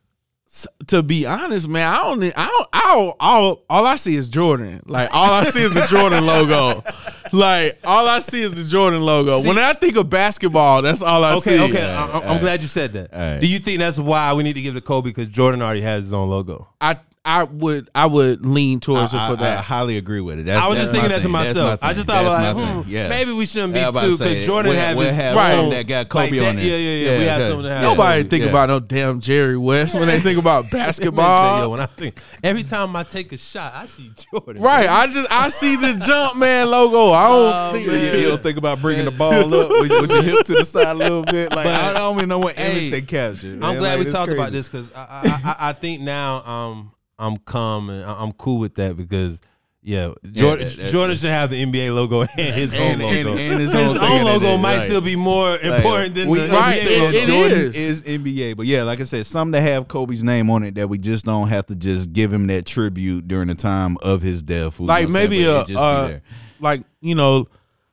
S- 0.53 0.67
To 0.88 1.01
be 1.01 1.25
honest, 1.25 1.67
man, 1.67 1.91
I 1.91 1.98
don't, 2.03 2.24
I 2.38 2.48
don't, 2.48 2.69
I 2.74 2.79
don't, 2.93 3.15
all, 3.19 3.63
all 3.69 3.88
I 3.88 3.95
see 3.95 4.15
is 4.15 4.29
Jordan. 4.29 4.81
Like 4.86 5.10
all 5.12 5.31
I 5.31 5.45
see 5.45 5.63
is 5.63 5.74
the 5.74 5.86
Jordan 5.88 6.25
logo. 6.27 6.83
Like 7.31 7.79
all 7.83 8.07
I 8.07 8.19
see 8.19 8.41
is 8.41 8.53
the 8.53 8.63
Jordan 8.63 9.01
logo. 9.01 9.41
when 9.48 9.57
I 9.57 9.74
think 9.74 9.98
of 9.98 10.10
basketball, 10.10 10.83
that's 10.83 11.01
all 11.01 11.24
I 11.24 11.33
Okay, 11.38 11.57
see. 11.57 11.63
okay. 11.72 11.83
I, 11.89 12.05
I'm- 12.05 12.24
I'm 12.33 12.39
glad 12.39 12.62
you 12.62 12.67
said 12.67 12.93
that. 12.93 13.12
All 13.13 13.19
right. 13.19 13.41
Do 13.41 13.48
you 13.48 13.57
think 13.60 13.79
that's 13.79 13.98
why 13.98 14.31
we 14.33 14.43
need 14.43 14.53
to 14.53 14.62
give 14.62 14.75
it 14.75 14.79
to 14.81 14.86
Kobe 14.86 15.10
because 15.10 15.29
Jordan 15.29 15.62
already 15.63 15.81
has 15.81 16.03
his 16.03 16.13
own 16.13 16.29
logo? 16.29 16.67
I, 16.79 16.98
I 17.25 17.44
would, 17.46 17.89
I 17.96 18.06
would 18.06 18.46
lean 18.46 18.82
towards 18.82 19.13
I, 19.13 19.32
it 19.32 19.38
for 19.38 19.42
I- 19.44 19.53
I 19.53 19.56
highly 19.56 19.96
agree 19.96 20.20
with 20.20 20.39
it. 20.39 20.44
That's, 20.44 20.62
I 20.62 20.68
was 20.68 20.77
that's 20.77 20.89
just 20.89 20.94
thinking 20.94 21.10
that 21.10 21.15
to 21.18 21.22
thing. 21.24 21.32
Myself. 21.32 21.80
I 21.82 21.94
just 21.94 22.06
thought 22.06 22.24
That's 22.24 22.58
like, 22.58 22.84
hmm, 22.84 22.89
yeah. 22.92 23.08
maybe 23.08 23.32
we 23.32 23.46
shouldn't 23.46 23.72
be 23.74 23.80
Yeah, 23.80 23.88
I'm 23.88 23.89
about 23.92 24.01
to 24.01 24.08
too 24.10 24.18
because 24.18 24.46
Jordan 24.46 24.72
we'll- 24.72 24.80
have 24.82 24.98
we'll 24.98 25.08
his 25.08 25.15
have 25.15 25.36
Right. 25.38 25.56
some 25.56 25.70
that 25.70 25.88
got 25.88 26.10
Kobe 26.10 26.32
like 26.32 26.39
that- 26.42 26.50
on 26.50 26.60
it. 26.60 26.65
Yeah, 26.65 26.75
yeah, 26.75 27.12
yeah. 27.12 27.18
we 27.20 27.24
have 27.24 27.42
okay. 27.42 27.50
some 27.50 27.62
that 27.63 27.70
have 27.70 27.82
Nobody 27.84 28.22
Kobe. 28.24 28.30
think 28.30 28.44
yeah. 28.44 28.50
about 28.50 28.68
no 28.70 28.80
damn 28.82 29.20
Jerry 29.22 29.58
West 29.58 29.96
when 29.96 30.08
they 30.08 30.20
think 30.20 30.38
about 30.38 30.63
Man 30.74 30.82
Yo, 30.82 30.86
basketball. 30.86 31.72
when 31.72 31.80
I 31.80 31.86
think 31.86 32.20
every 32.44 32.63
time 32.63 32.94
I 32.94 33.03
take 33.03 33.32
a 33.32 33.38
shot, 33.38 33.74
I 33.74 33.86
see 33.86 34.12
Jordan. 34.34 34.62
Right, 34.62 34.89
I 34.89 35.08
just 35.08 35.32
I 35.32 35.48
see 35.48 35.77
the 35.77 35.94
jump 36.06 36.36
man 36.38 36.70
logo. 36.70 37.13
I 37.13 37.27
don't 37.30 37.53
Oh, 37.53 37.72
think 37.72 37.88
man. 37.88 38.15
You, 38.15 38.20
you 38.22 38.27
don't 38.27 38.42
think 38.44 38.58
about 38.58 38.82
bringing 38.82 39.06
the 39.06 39.12
ball 39.12 39.32
up 39.53 39.70
with, 39.70 39.92
with 40.01 40.12
your 40.12 40.24
hip 40.24 40.46
to 40.48 40.53
the 40.56 40.65
side 40.65 40.88
a 40.88 40.94
little 40.94 41.24
bit. 41.24 41.51
Like 41.56 41.63
But- 41.68 41.74
I 41.75 41.94
don't 41.94 42.18
even 42.18 42.27
know 42.27 42.39
what 42.39 42.58
Hey, 42.58 42.72
image 42.72 42.92
they 42.92 43.01
captured. 43.01 43.63
I'm 43.63 43.77
glad 43.77 43.98
we 44.00 44.12
talked 44.12 44.34
about 44.34 44.51
this 44.51 44.68
because 44.68 44.92
I, 44.94 45.00
I, 45.00 45.50
I, 45.51 45.70
I 45.70 45.74
think 45.74 46.01
now 46.01 46.44
um 46.44 46.89
I'm 47.20 47.38
calm 47.38 47.89
and 47.89 48.03
I- 48.03 48.22
I'm 48.24 48.32
cool 48.34 48.60
with 48.60 48.75
that 48.75 48.98
because 48.98 49.41
yeah, 49.86 50.13
Jordan 50.32 50.65
that- 50.65 50.77
that- 50.77 50.91
Jordan 50.93 51.17
should 51.17 51.29
have 51.29 51.50
the 51.50 51.62
NBA 51.62 51.93
logo 51.93 52.22
and 52.22 52.29
his 52.55 52.74
own 52.74 53.01
and- 53.01 53.01
logo. 53.01 53.32
and 53.38 53.60
his 53.60 53.72
his 53.72 53.75
own 53.75 54.00
thing 54.00 54.03
own 54.12 54.20
in 54.20 54.25
logo 54.25 54.46
it, 54.53 54.58
might 54.60 54.77
right. 54.77 54.88
still 54.88 55.01
be 55.01 55.15
more 55.17 55.51
Like, 55.51 55.63
important 55.63 56.15
than 56.15 56.29
we 56.29 56.39
the 56.39 56.48
Right, 56.48 56.79
NBA 56.82 56.88
it- 56.96 57.01
logo. 57.01 57.17
it 57.17 57.27
Jordan 57.27 57.58
is. 57.58 57.75
is. 57.75 58.03
NBA, 58.03 58.53
but 58.55 58.65
yeah, 58.65 58.84
like 58.84 59.01
I 59.01 59.03
said, 59.03 59.25
some 59.25 59.51
that 59.51 59.62
have 59.62 59.88
Kobe's 59.89 60.24
name 60.24 60.50
on 60.50 60.63
it 60.63 60.75
that 60.75 60.88
we 60.89 60.98
just 60.98 61.25
don't 61.25 61.50
have 61.50 61.65
to 61.67 61.75
just 61.75 62.13
give 62.13 62.32
him 62.32 62.48
that 62.48 62.65
tribute 62.65 63.27
during 63.27 63.50
the 63.50 63.55
time 63.55 63.98
of 64.01 64.22
his 64.22 64.41
death. 64.41 64.79
you 64.79 64.86
know 64.86 64.93
like 64.93 65.08
what 65.08 65.10
I'm 65.10 65.13
saying? 65.15 65.29
maybe 65.29 65.43
But 65.46 65.55
a 65.55 65.60
just 65.60 65.70
be 65.70 65.75
uh, 65.77 66.08
there. 66.08 66.22
like 66.62 66.84
you 67.01 67.15
know 67.15 67.48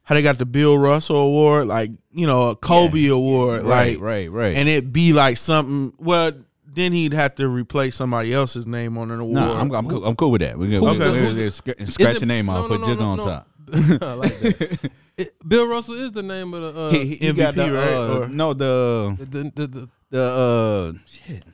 how 0.05 0.15
they 0.15 0.23
got 0.23 0.39
the 0.39 0.47
Bill 0.47 0.79
Russell 0.79 1.17
Award, 1.17 1.67
like 1.67 1.91
you 2.13 2.27
know 2.29 2.51
a 2.51 2.57
Kobe 2.57 3.07
Award, 3.09 3.63
right, 3.65 3.99
like 3.99 4.01
right, 4.01 4.31
right. 4.31 4.57
and 4.57 4.69
it 4.69 4.93
be 4.93 5.13
like 5.13 5.37
something. 5.39 5.93
Well, 5.99 6.33
then 6.73 6.93
he'd 6.93 7.13
have 7.13 7.35
to 7.37 7.49
replace 7.49 7.97
somebody 7.97 8.33
else's 8.33 8.67
name 8.67 8.97
on 8.99 9.11
an 9.11 9.21
award. 9.21 9.35
no, 9.35 9.53
I'm, 9.57 9.73
I'm, 9.75 9.89
cool, 9.89 10.05
I'm 10.05 10.15
cool 10.17 10.31
with 10.31 10.41
that. 10.43 10.57
We 10.59 10.69
can 10.69 10.77
Who- 10.79 10.85
we 10.87 10.93
can- 10.99 11.03
okay. 11.03 11.29
we 11.29 11.35
can 11.35 11.51
scratch, 11.51 11.87
scratch 11.87 12.17
it- 12.17 12.21
your 12.23 12.29
name 12.29 12.47
no, 12.47 12.53
off, 12.53 12.71
no, 12.71 12.79
put 12.79 12.81
no, 12.81 12.87
Jig 12.87 12.99
no, 12.99 13.05
on 13.11 13.17
no. 13.19 13.25
top. 13.25 13.47
I 13.73 14.13
like 14.15 14.39
that. 14.41 14.91
It- 15.17 15.49
Bill 15.49 15.69
Russell 15.69 15.95
is 15.95 16.13
the 16.13 16.23
name 16.23 16.55
of 16.55 16.75
the 16.75 16.81
uh, 16.81 16.91
He, 16.93 17.17
he 17.17 17.33
got 17.33 17.55
the, 17.55 17.63
MVP, 17.63 17.75
right? 17.77 17.93
uh, 17.93 18.19
Or- 18.21 18.29
no 18.29 18.53
the 18.55 19.17
the, 19.19 19.53
the, 19.55 19.67
the, 19.67 19.89
the 20.11 20.23
uh 20.23 20.99
shit. 21.07 21.45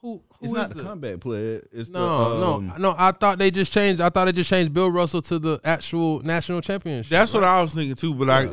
who 0.00 0.22
It's 0.42 0.50
who 0.50 0.56
not 0.56 0.64
is 0.70 0.76
the, 0.76 0.82
the 0.82 0.88
comeback 0.88 1.20
player. 1.20 1.62
It's 1.72 1.90
no, 1.90 2.38
the, 2.38 2.46
um, 2.46 2.66
no, 2.66 2.76
no. 2.76 2.94
I 2.98 3.12
thought 3.12 3.38
they 3.38 3.50
just 3.50 3.72
changed. 3.72 4.00
I 4.00 4.08
thought 4.10 4.26
they 4.26 4.32
just 4.32 4.50
changed 4.50 4.72
Bill 4.74 4.90
Russell 4.90 5.22
to 5.22 5.38
the 5.38 5.58
actual 5.64 6.20
national 6.20 6.60
championship. 6.60 7.10
That's 7.10 7.32
what 7.32 7.44
I 7.44 7.62
was 7.62 7.72
thinking 7.74 7.94
too. 7.96 8.14
But 8.14 8.28
like 8.28 8.50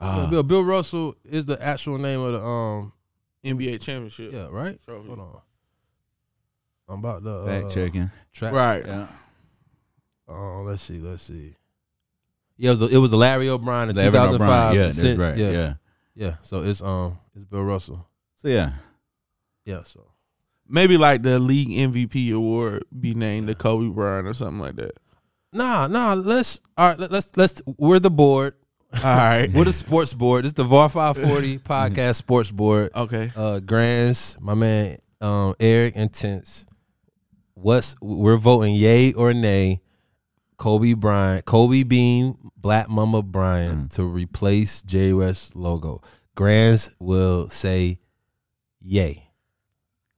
ah, 0.00 0.28
Bill, 0.30 0.42
Bill 0.42 0.64
Russell 0.64 1.14
is 1.24 1.44
the 1.46 1.62
actual 1.62 1.98
name 1.98 2.20
of 2.20 2.32
the 2.32 2.40
um. 2.44 2.92
NBA 3.44 3.80
championship, 3.80 4.32
Yeah, 4.32 4.48
right. 4.50 4.78
Trophy. 4.84 5.06
Hold 5.08 5.18
on. 5.20 5.40
I'm 6.88 6.98
about 6.98 7.22
to 7.24 7.30
uh, 7.30 7.46
fact 7.46 7.74
checking. 7.74 8.10
Track. 8.32 8.52
right? 8.52 8.84
Yeah. 8.86 9.06
Oh, 10.28 10.62
let's 10.66 10.82
see. 10.82 10.98
Let's 10.98 11.22
see. 11.22 11.54
Yeah, 12.56 12.68
it 12.68 12.72
was 12.72 12.80
the, 12.80 12.88
it 12.88 12.96
was 12.98 13.10
the 13.10 13.16
Larry 13.16 13.48
O'Brien 13.48 13.88
in 13.90 13.96
Larry 13.96 14.10
2005. 14.10 14.40
O'Brien. 14.42 14.74
Yeah, 14.74 14.82
that's 14.86 14.98
since- 15.00 15.18
right. 15.18 15.36
Yeah, 15.36 15.50
Yeah. 15.50 15.74
yeah. 16.14 16.34
So 16.42 16.62
it's 16.62 16.82
um 16.82 17.18
it's 17.34 17.44
Bill 17.46 17.62
Russell. 17.64 18.06
So 18.36 18.48
yeah. 18.48 18.72
Yeah. 19.64 19.82
So 19.82 20.06
Maybe 20.68 20.96
like 20.96 21.22
the 21.22 21.38
league 21.40 21.68
MVP 21.70 22.32
award 22.32 22.84
be 22.98 23.14
named 23.14 23.48
the 23.48 23.54
Kobe 23.56 23.88
Bryant 23.92 24.28
or 24.28 24.34
something 24.34 24.60
like 24.60 24.76
that. 24.76 24.92
nah, 25.52 25.86
nah. 25.88 26.14
Let's 26.14 26.60
all 26.76 26.90
right. 26.90 26.98
Let, 26.98 27.10
let's 27.10 27.36
let's. 27.36 27.62
We're 27.66 27.98
the 27.98 28.10
board. 28.10 28.54
All 29.04 29.16
right. 29.16 29.50
We're 29.52 29.64
the 29.64 29.72
sports 29.72 30.12
board. 30.14 30.44
This 30.44 30.50
is 30.50 30.54
the 30.54 30.64
VAR 30.64 30.88
540 30.88 31.58
podcast 31.60 32.16
sports 32.16 32.50
board. 32.50 32.90
okay. 32.94 33.30
Uh, 33.36 33.60
Grands, 33.60 34.36
my 34.40 34.54
man, 34.54 34.96
um, 35.20 35.54
Eric 35.60 35.94
Intense. 35.96 36.66
What's 37.54 37.94
we're 38.00 38.36
voting 38.38 38.74
yay 38.74 39.12
or 39.12 39.32
nay? 39.34 39.80
Kobe 40.56 40.92
Bryant, 40.94 41.44
Kobe 41.46 41.84
Bean, 41.84 42.36
Black 42.56 42.88
Mamba 42.90 43.22
Bryant 43.22 43.92
to 43.92 44.04
replace 44.04 44.82
J 44.82 45.12
West 45.12 45.56
logo. 45.56 46.02
Grands 46.34 46.94
will 46.98 47.48
say 47.48 47.98
yay. 48.82 49.30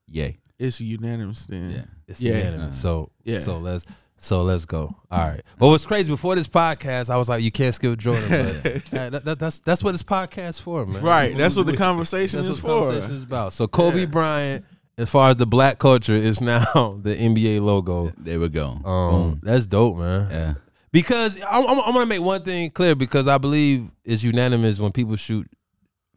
Yay. 0.08 0.38
It's 0.58 0.80
unanimous 0.80 1.46
then. 1.46 1.70
Yeah. 1.70 1.84
It's 2.08 2.20
Yeah. 2.20 2.38
unanimous. 2.38 2.80
So 2.80 3.10
Yeah. 3.24 3.38
so 3.38 3.58
let's 3.58 3.86
so 4.22 4.44
let's 4.44 4.66
go. 4.66 4.94
All 5.10 5.18
right. 5.18 5.40
But 5.58 5.66
what's 5.66 5.84
crazy 5.84 6.08
before 6.08 6.36
this 6.36 6.46
podcast, 6.46 7.10
I 7.10 7.16
was 7.16 7.28
like, 7.28 7.42
you 7.42 7.50
can't 7.50 7.74
skip 7.74 7.98
Jordan. 7.98 8.28
But 8.62 8.84
that, 8.92 9.24
that, 9.24 9.38
that's 9.40 9.58
that's 9.58 9.82
what 9.82 9.90
this 9.90 10.04
podcast 10.04 10.62
for, 10.62 10.86
man. 10.86 11.02
Right. 11.02 11.36
That's 11.36 11.56
what 11.56 11.66
the 11.66 11.76
conversation 11.76 12.36
That's 12.38 12.56
is 12.56 12.62
what 12.62 12.68
the 12.70 12.78
for. 12.78 12.90
conversation 12.92 13.16
is 13.16 13.24
about. 13.24 13.52
So 13.52 13.66
Kobe 13.66 14.06
Bryant, 14.06 14.64
as 14.96 15.10
far 15.10 15.30
as 15.30 15.36
the 15.36 15.46
black 15.46 15.80
culture, 15.80 16.12
is 16.12 16.40
now 16.40 16.60
the 17.02 17.16
NBA 17.16 17.62
logo. 17.62 18.12
There 18.16 18.38
we 18.38 18.48
go. 18.48 18.80
Um, 18.84 19.10
Boom. 19.10 19.40
that's 19.42 19.66
dope, 19.66 19.98
man. 19.98 20.30
Yeah. 20.30 20.54
Because 20.92 21.42
I'm, 21.50 21.66
I'm, 21.66 21.80
I'm 21.80 21.92
gonna 21.92 22.06
make 22.06 22.20
one 22.22 22.44
thing 22.44 22.70
clear 22.70 22.94
because 22.94 23.26
I 23.26 23.38
believe 23.38 23.90
it's 24.04 24.22
unanimous 24.22 24.78
when 24.78 24.92
people 24.92 25.16
shoot 25.16 25.50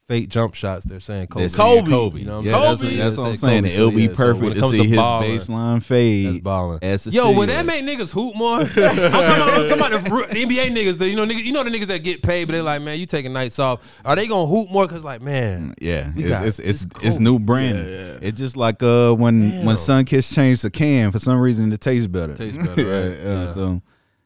fake 0.08 0.30
jump 0.30 0.54
shots. 0.54 0.86
They're 0.86 1.00
saying 1.00 1.28
Kobe. 1.28 1.42
They're 1.44 1.50
saying 1.50 1.86
Kobe. 1.86 1.92
Kobe. 1.92 2.20
You 2.20 2.26
know 2.26 2.42
what 2.42 2.48
I'm 2.48 2.54
yeah, 2.54 2.74
saying? 2.76 2.78
That's, 2.78 2.82
Kobe. 2.82 2.92
what- 2.98 2.98
that's 3.06 3.18
what 3.18 3.28
I'm 3.28 3.36
saying. 3.38 3.64
Kobe. 3.64 3.74
It'll 3.74 3.90
So, 3.92 3.96
be 3.96 4.02
yeah, 4.04 4.08
so 4.10 4.16
perfect 4.16 4.46
it 4.46 4.54
to 4.54 4.60
comes 4.60 4.72
to 4.74 4.78
see 4.80 4.88
his 4.88 4.96
balling, 4.98 5.30
baseline 5.32 5.74
That's 5.76 5.86
fade. 5.88 6.44
balling. 6.44 6.80
Yo, 6.82 6.98
see 6.98 7.36
would 7.36 7.50
that 7.50 7.66
make 7.66 7.84
niggas 7.86 8.12
hoop 8.14 8.36
more? 8.36 8.60
I'm 8.62 8.68
talking 8.68 8.84
about, 8.84 9.50
I'm 9.50 9.70
talking 9.70 9.72
about 9.74 9.92
the, 9.92 10.34
the 10.34 10.44
NBA 10.46 10.68
niggas. 10.76 10.98
The, 11.00 11.10
you 11.10 11.16
know, 11.16 11.26
niggas, 11.26 11.44
you 11.44 11.54
know 11.54 11.64
the 11.64 11.70
niggas 11.72 11.88
that 11.88 12.04
get 12.04 12.22
paid, 12.22 12.46
but 12.46 12.54
they're 12.54 12.62
like, 12.64 12.82
man, 12.82 13.00
you 13.00 13.06
taking 13.06 13.34
nights 13.34 13.58
off. 13.60 14.02
Are 14.06 14.16
they 14.16 14.28
gonna 14.28 14.46
hoop 14.46 14.70
more? 14.70 14.88
Cause 14.88 15.04
like, 15.04 15.22
man, 15.22 15.74
Yeah, 15.82 16.12
We 16.16 16.24
it's 16.24 16.30
got- 16.30 16.46
it's 16.48 16.60
it's, 16.60 16.84
it's 16.84 16.96
it's 17.04 17.16
cool. 17.18 17.24
new 17.24 17.40
branding. 17.40 17.86
It's 18.22 18.40
just 18.40 18.56
like 18.58 18.84
uh 18.84 19.12
when 19.14 19.50
Damn. 19.50 19.66
when 19.66 19.76
Sunkist 19.76 20.34
changed 20.36 20.62
the 20.64 20.70
can 20.70 21.12
for 21.12 21.20
some 21.20 21.40
reason 21.40 21.72
it 21.74 21.82
tastes 21.82 22.08
better. 22.08 22.36
tastes 22.36 22.58
better, 22.58 22.84
right? 23.10 23.18
yeah, 23.18 23.42
Yeah. 23.42 23.48
So 23.48 23.82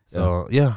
So 0.07 0.48
yeah, 0.51 0.74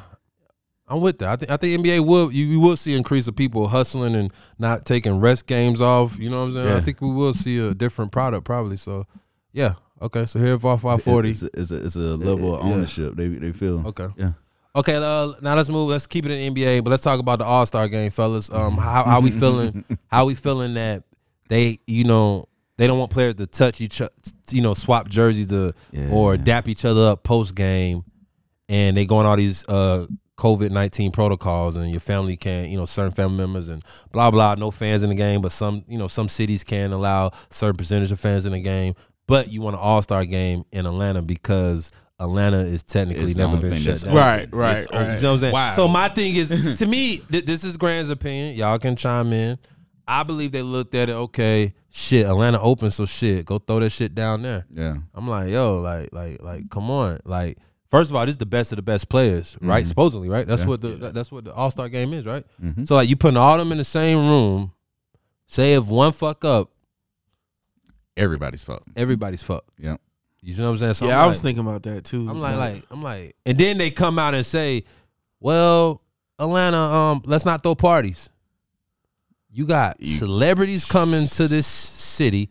I'm 0.92 1.00
with 1.00 1.18
that. 1.18 1.28
I 1.30 1.36
think 1.36 1.50
I 1.50 1.56
think 1.56 1.84
NBA 1.84 2.06
will 2.06 2.32
you, 2.32 2.44
you 2.46 2.60
will 2.60 2.76
see 2.76 2.94
increase 2.96 3.26
of 3.28 3.34
people 3.36 3.66
hustling 3.68 4.14
and 4.14 4.32
not 4.58 4.84
taking 4.84 5.18
rest 5.20 5.46
games 5.46 5.80
off. 5.80 6.18
You 6.18 6.30
know 6.30 6.40
what 6.42 6.48
I'm 6.48 6.54
saying? 6.54 6.76
I 6.76 6.80
think 6.80 7.00
we 7.00 7.10
will 7.12 7.34
see 7.34 7.58
a 7.66 7.74
different 7.74 8.12
product 8.12 8.44
probably. 8.44 8.76
So 8.76 9.06
yeah, 9.52 9.72
okay. 10.00 10.26
So 10.26 10.38
here 10.38 10.54
at 10.54 10.60
VAR 10.60 10.76
540. 10.78 11.30
it's, 11.30 11.42
a, 11.42 11.46
it's, 11.54 11.70
a, 11.70 11.84
it's 11.86 11.96
a 11.96 12.16
level 12.16 12.54
of 12.54 12.64
Yeah. 12.66 12.74
ownership 12.74 13.14
they 13.16 13.28
they 13.28 13.52
feel. 13.52 13.86
Okay. 13.88 14.08
Yeah. 14.16 14.32
Okay, 14.74 14.94
uh, 14.96 15.32
now 15.42 15.54
let's 15.54 15.68
move. 15.68 15.90
Let's 15.90 16.06
keep 16.06 16.24
it 16.24 16.30
in 16.30 16.54
NBA, 16.54 16.82
but 16.82 16.88
let's 16.90 17.02
talk 17.02 17.20
about 17.20 17.38
the 17.40 17.44
All 17.44 17.66
Star 17.66 17.88
game, 17.88 18.10
fellas. 18.10 18.50
Um, 18.50 18.78
how 18.78 19.04
how 19.04 19.20
we 19.20 19.30
feeling? 19.30 19.84
how 20.10 20.24
we 20.24 20.34
feeling 20.34 20.74
that 20.74 21.04
they, 21.50 21.78
you 21.86 22.04
know, 22.04 22.48
they 22.78 22.86
don't 22.86 22.98
want 22.98 23.10
players 23.10 23.34
to 23.34 23.46
touch 23.46 23.82
each, 23.82 24.00
you 24.50 24.62
know, 24.62 24.72
swap 24.72 25.08
jerseys 25.10 25.48
to 25.50 25.74
or 26.10 26.36
Yeah. 26.36 26.42
dap 26.42 26.68
each 26.68 26.86
other 26.86 27.08
up 27.10 27.22
post 27.22 27.54
game, 27.54 28.02
and 28.70 28.96
they 28.96 29.04
going 29.04 29.26
all 29.26 29.36
these 29.36 29.68
uh 29.68 30.06
COVID 30.38 30.70
nineteen 30.70 31.12
protocols, 31.12 31.76
and 31.76 31.90
your 31.90 32.00
family 32.00 32.36
can't, 32.36 32.68
you 32.68 32.76
know, 32.76 32.86
certain 32.86 33.12
family 33.12 33.36
members 33.36 33.68
and 33.68 33.84
blah 34.12 34.30
blah. 34.30 34.54
No 34.54 34.70
fans 34.70 35.02
in 35.02 35.10
the 35.10 35.16
game, 35.16 35.40
but 35.42 35.52
some, 35.52 35.84
you 35.88 35.98
know, 35.98 36.08
some 36.08 36.28
cities 36.28 36.64
can 36.64 36.92
allow 36.92 37.30
certain 37.50 37.76
percentage 37.76 38.10
of 38.12 38.20
fans 38.20 38.46
in 38.46 38.52
the 38.52 38.60
game. 38.60 38.94
But 39.26 39.48
you 39.48 39.60
want 39.60 39.76
an 39.76 39.82
All 39.82 40.02
Star 40.02 40.24
game 40.24 40.64
in 40.72 40.86
Atlanta 40.86 41.22
because 41.22 41.92
Atlanta 42.18 42.58
is 42.58 42.82
technically 42.82 43.24
It's 43.24 43.36
never 43.36 43.56
been 43.56 43.76
shut 43.76 44.00
down. 44.00 44.14
Right, 44.14 44.48
right, 44.52 44.78
It's 44.78 44.92
right. 44.92 45.16
You 45.16 45.22
know 45.22 45.28
what 45.30 45.34
I'm 45.34 45.38
saying? 45.40 45.52
Wow. 45.52 45.68
So 45.70 45.88
my 45.88 46.08
thing 46.08 46.36
is, 46.36 46.76
to 46.78 46.86
me, 46.86 47.18
th- 47.30 47.44
this 47.44 47.64
is 47.64 47.76
Grant's 47.76 48.10
opinion. 48.10 48.56
Y'all 48.56 48.78
can 48.78 48.96
chime 48.96 49.32
in. 49.32 49.58
I 50.06 50.22
believe 50.24 50.52
they 50.52 50.62
looked 50.62 50.94
at 50.94 51.08
it. 51.08 51.12
Okay, 51.12 51.74
shit, 51.90 52.26
Atlanta 52.26 52.60
open, 52.60 52.90
so 52.90 53.06
shit, 53.06 53.46
go 53.46 53.58
throw 53.58 53.80
that 53.80 53.90
shit 53.90 54.14
down 54.14 54.42
there. 54.42 54.66
Yeah. 54.72 54.96
I'm 55.14 55.28
like, 55.28 55.50
yo, 55.50 55.80
like, 55.80 56.10
like, 56.12 56.42
like, 56.42 56.70
come 56.70 56.90
on, 56.90 57.20
like. 57.24 57.58
First 57.92 58.10
of 58.10 58.16
all, 58.16 58.24
this 58.26 58.32
is 58.32 58.38
the 58.38 58.46
best 58.46 58.72
of 58.72 58.76
the 58.76 58.82
best 58.82 59.08
players, 59.08 59.56
right? 59.60 59.86
Supposedly, 59.86 60.28
right? 60.28 60.46
That's 60.48 60.62
Yeah. 60.62 60.68
what 60.68 60.80
the 60.80 60.88
that- 60.96 61.14
that's 61.14 61.30
what 61.30 61.44
the 61.44 61.52
All 61.52 61.70
Star 61.70 61.88
game 61.90 62.12
is, 62.14 62.24
right? 62.24 62.44
Mhm. 62.60 62.86
So 62.88 62.94
like, 62.96 63.08
you 63.08 63.14
putting 63.16 63.36
all 63.36 63.56
them 63.58 63.70
in 63.70 63.76
the 63.78 63.84
same 63.84 64.18
room. 64.26 64.72
Say 65.46 65.74
if 65.74 65.84
one 65.84 66.12
fuck 66.12 66.44
up, 66.44 66.70
Everybody's 68.16 68.62
fucked. 68.62 68.88
everybody's 68.96 69.42
fucked. 69.42 69.68
Yeah. 69.78 69.96
You 70.40 70.56
know 70.56 70.64
what 70.64 70.70
I'm 70.72 70.78
saying? 70.78 70.94
So 70.94 71.06
yeah, 71.06 71.18
I'm 71.18 71.24
I 71.24 71.26
was 71.28 71.36
like- 71.38 71.42
thinking 71.42 71.66
about 71.66 71.82
that 71.84 72.04
too. 72.04 72.28
I'm 72.28 72.40
like, 72.40 72.56
like, 72.56 72.84
I'm 72.90 73.02
like, 73.02 73.36
and 73.46 73.56
then 73.58 73.78
they 73.78 73.90
come 73.90 74.18
out 74.18 74.34
and 74.34 74.44
say, 74.44 74.84
"Well, 75.38 76.00
Atlanta, 76.38 76.78
um, 76.78 77.22
let's 77.26 77.44
not 77.44 77.62
throw 77.62 77.74
parties." 77.74 78.28
You 79.52 79.66
got 79.66 80.00
You- 80.00 80.06
celebrities 80.08 80.84
coming 80.86 81.28
to 81.28 81.46
this 81.46 81.66
city, 81.66 82.48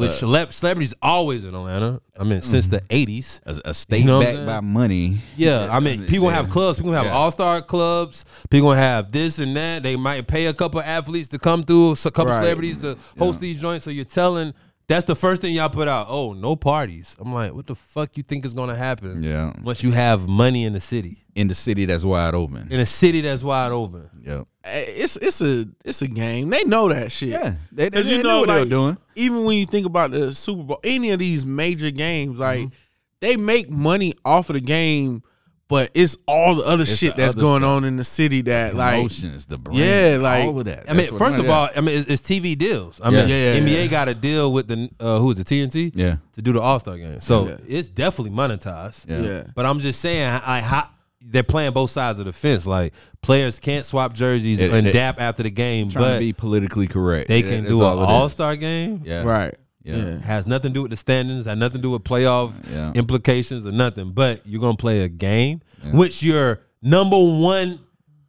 which 0.00 0.10
Uh, 0.22 0.26
celeb- 0.26 0.52
celebrities 0.52 0.94
always 1.02 1.44
in 1.44 1.54
Atlanta. 1.54 2.00
I 2.18 2.24
mean, 2.24 2.42
since 2.42 2.68
the 2.68 2.80
'80s. 2.90 3.40
A, 3.46 3.70
a 3.70 3.74
state 3.74 4.00
You 4.00 4.06
know 4.06 4.20
backed 4.20 4.46
by 4.46 4.60
money. 4.60 5.18
Yeah, 5.36 5.68
I 5.70 5.80
mean, 5.80 6.04
people 6.06 6.26
gonna 6.26 6.36
have 6.36 6.48
clubs. 6.50 6.78
People 6.78 6.92
have 6.92 7.06
Yeah. 7.06 7.12
all 7.12 7.30
star 7.30 7.60
clubs. 7.62 8.24
People 8.50 8.72
have 8.72 9.10
this 9.12 9.38
and 9.38 9.56
that. 9.56 9.82
They 9.82 9.96
might 9.96 10.26
pay 10.26 10.46
a 10.46 10.54
couple 10.54 10.80
athletes 10.80 11.28
to 11.30 11.38
come 11.38 11.62
through, 11.62 11.92
a 11.92 12.10
couple 12.10 12.26
Right. 12.32 12.40
celebrities 12.42 12.78
to 12.78 12.96
host 13.18 13.40
these 13.40 13.60
joints. 13.60 13.84
So 13.84 13.90
you're 13.90 14.04
telling 14.04 14.52
That's 14.90 15.04
the 15.04 15.14
first 15.14 15.40
thing 15.40 15.54
y'all 15.54 15.68
put 15.68 15.86
out. 15.88 16.06
Oh, 16.10 16.32
no 16.32 16.56
parties. 16.56 17.16
I'm 17.20 17.32
like, 17.32 17.54
what 17.54 17.66
the 17.66 17.76
fuck 17.76 18.16
you 18.16 18.22
think 18.24 18.44
is 18.44 18.54
gonna 18.54 18.74
happen? 18.74 19.22
Yeah. 19.22 19.52
Once 19.62 19.82
you 19.84 19.92
have 19.92 20.26
money 20.28 20.64
in 20.64 20.72
the 20.72 20.80
city, 20.80 21.24
In 21.36 21.46
the 21.48 21.54
city 21.54 21.84
that's 21.86 22.04
wide 22.04 22.34
open. 22.34 22.66
in 22.72 22.80
a 22.80 22.84
city 22.86 23.20
that's 23.20 23.44
wide 23.44 23.70
open. 23.70 24.10
Yep. 24.26 24.46
Eh, 24.64 24.84
It's 25.04 25.16
it's 25.16 25.40
a 25.40 25.64
it's 25.84 26.02
a 26.02 26.08
game. 26.08 26.50
They 26.50 26.64
know 26.64 26.88
that 26.88 27.12
shit. 27.12 27.28
Yeah. 27.28 27.54
They, 27.70 27.84
they, 27.84 27.90
Because 27.90 28.06
they 28.06 28.16
you 28.16 28.22
know 28.24 28.28
know, 28.30 28.40
what 28.40 28.46
they 28.48 28.52
like, 28.54 28.64
were 28.64 28.68
doing. 28.70 28.98
even 29.14 29.44
when 29.44 29.56
you 29.58 29.66
think 29.66 29.86
about 29.86 30.10
the 30.10 30.34
Super 30.34 30.64
Bowl, 30.64 30.80
any 30.82 31.10
of 31.12 31.20
these 31.20 31.46
major 31.46 31.90
games, 31.92 32.40
like 32.40 32.58
Mm-hmm. 32.60 32.74
they 33.20 33.36
make 33.36 33.70
money 33.70 34.14
off 34.24 34.50
of 34.50 34.54
the 34.54 34.60
game, 34.60 35.22
but 35.70 35.90
it's 35.94 36.16
all 36.26 36.56
the 36.56 36.64
other 36.64 36.82
It's 36.82 36.96
shit 36.96 37.16
the 37.16 37.22
that's 37.22 37.34
other 37.34 37.40
going 37.40 37.62
stuff. 37.62 37.70
on 37.76 37.84
in 37.84 37.96
the 37.96 38.04
city 38.04 38.42
that 38.42 38.74
like 38.74 38.98
Emotions, 38.98 39.46
the 39.46 39.56
brand, 39.56 39.78
Yeah, 39.80 40.18
like- 40.20 40.44
all 40.44 40.58
of 40.58 40.64
that. 40.66 40.84
I 40.86 40.92
mean, 40.92 40.96
That's 40.98 41.12
what 41.12 41.18
first 41.20 41.38
of 41.38 41.48
all, 41.48 41.66
that- 41.68 41.78
I 41.78 41.80
mean, 41.80 41.96
it's, 41.98 42.08
it's 42.08 42.20
TV 42.22 42.58
deals. 42.58 43.00
I 43.02 43.08
mean, 43.10 43.26
Yeah. 43.28 43.54
Yeah, 43.54 43.60
NBA 43.60 43.84
yeah. 43.84 43.86
got 43.86 44.08
a 44.08 44.14
deal 44.14 44.52
with 44.52 44.68
the 44.68 44.90
uh, 45.00 45.18
who 45.18 45.30
is 45.30 45.38
it, 45.38 45.46
TNT? 45.46 45.92
yeah, 45.94 46.16
to 46.34 46.42
do 46.42 46.52
the 46.52 46.60
All 46.60 46.78
Star 46.80 46.98
game. 46.98 47.20
So 47.22 47.48
Yeah. 47.48 47.56
it's 47.78 47.88
definitely 47.88 48.36
monetized. 48.36 49.08
yeah, 49.08 49.20
yeah. 49.20 49.42
But 49.54 49.64
I'm 49.64 49.78
just 49.80 50.00
saying, 50.00 50.28
I, 50.44 50.60
how 50.60 50.88
they're 51.22 51.42
playing 51.44 51.72
both 51.72 51.90
sides 51.90 52.18
of 52.18 52.24
the 52.24 52.32
fence. 52.32 52.66
Like 52.66 52.92
players 53.22 53.60
can't 53.60 53.86
swap 53.86 54.12
jerseys 54.14 54.60
It- 54.60 54.72
and 54.72 54.86
it- 54.88 54.92
dap 54.92 55.20
after 55.20 55.42
the 55.44 55.50
game, 55.50 55.88
Trying 55.88 56.04
but 56.04 56.14
to 56.14 56.18
be 56.20 56.32
politically 56.32 56.88
correct. 56.88 57.28
they 57.28 57.42
can 57.42 57.64
that's 57.64 57.68
do 57.68 57.76
an 57.76 57.82
all 57.84 57.98
it 57.98 58.02
is. 58.02 58.08
All 58.08 58.28
Star 58.28 58.56
game. 58.56 59.02
Yeah, 59.04 59.22
right. 59.22 59.54
Yeah. 59.82 59.96
Yeah. 59.96 60.18
Has 60.18 60.46
nothing 60.46 60.70
to 60.70 60.74
do 60.74 60.82
with 60.82 60.90
the 60.90 60.96
standings. 60.96 61.46
Has 61.46 61.56
nothing 61.56 61.76
to 61.78 61.82
do 61.82 61.90
with 61.90 62.04
playoff 62.04 62.52
Yeah. 62.72 62.92
implications 62.94 63.64
or 63.66 63.72
nothing. 63.72 64.12
But 64.12 64.46
you're 64.46 64.60
gonna 64.60 64.76
play 64.76 65.02
a 65.02 65.08
game 65.08 65.60
which 65.92 66.22
your 66.22 66.60
number 66.82 67.16
one 67.16 67.80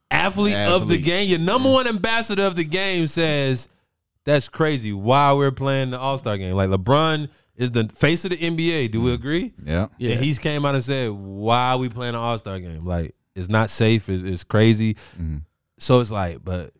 athlete, 0.10 0.55
of 0.55 0.88
the 0.88 0.98
game, 0.98 1.29
your 1.29 1.39
number 1.39 1.70
one 1.72 1.88
ambassador 1.88 2.43
of 2.43 2.55
the 2.55 2.63
game 2.63 3.08
says 3.08 3.67
that's 4.24 4.48
crazy. 4.48 4.93
Why 4.93 5.34
we're 5.34 5.51
playing 5.51 5.91
the 5.91 6.00
All 6.00 6.17
Star 6.17 6.38
game? 6.38 6.55
Like 6.55 6.70
LeBron 6.70 7.27
is 7.55 7.72
the 7.72 7.89
face 7.96 8.24
of 8.24 8.31
the 8.31 8.38
NBA. 8.38 8.91
Do 8.91 9.01
we 9.01 9.13
agree? 9.13 9.53
Yeah, 9.65 9.88
Yeah. 9.98 10.12
And 10.12 10.20
he's 10.24 10.39
came 10.39 10.65
out 10.65 10.75
and 10.75 10.84
said, 10.84 11.12
"Why 11.12 11.72
are 11.72 11.77
we 11.77 11.89
playing 11.89 12.15
an 12.15 12.22
All 12.22 12.38
Star 12.38 12.60
game? 12.60 12.86
Like 12.86 13.13
it's 13.36 13.50
not 13.50 13.70
safe. 13.70 14.08
It's, 14.10 14.24
it's 14.24 14.43
crazy." 14.43 14.93
Mm-hmm. 15.20 15.38
So 15.79 16.00
it's 16.00 16.12
like, 16.12 16.43
but 16.43 16.72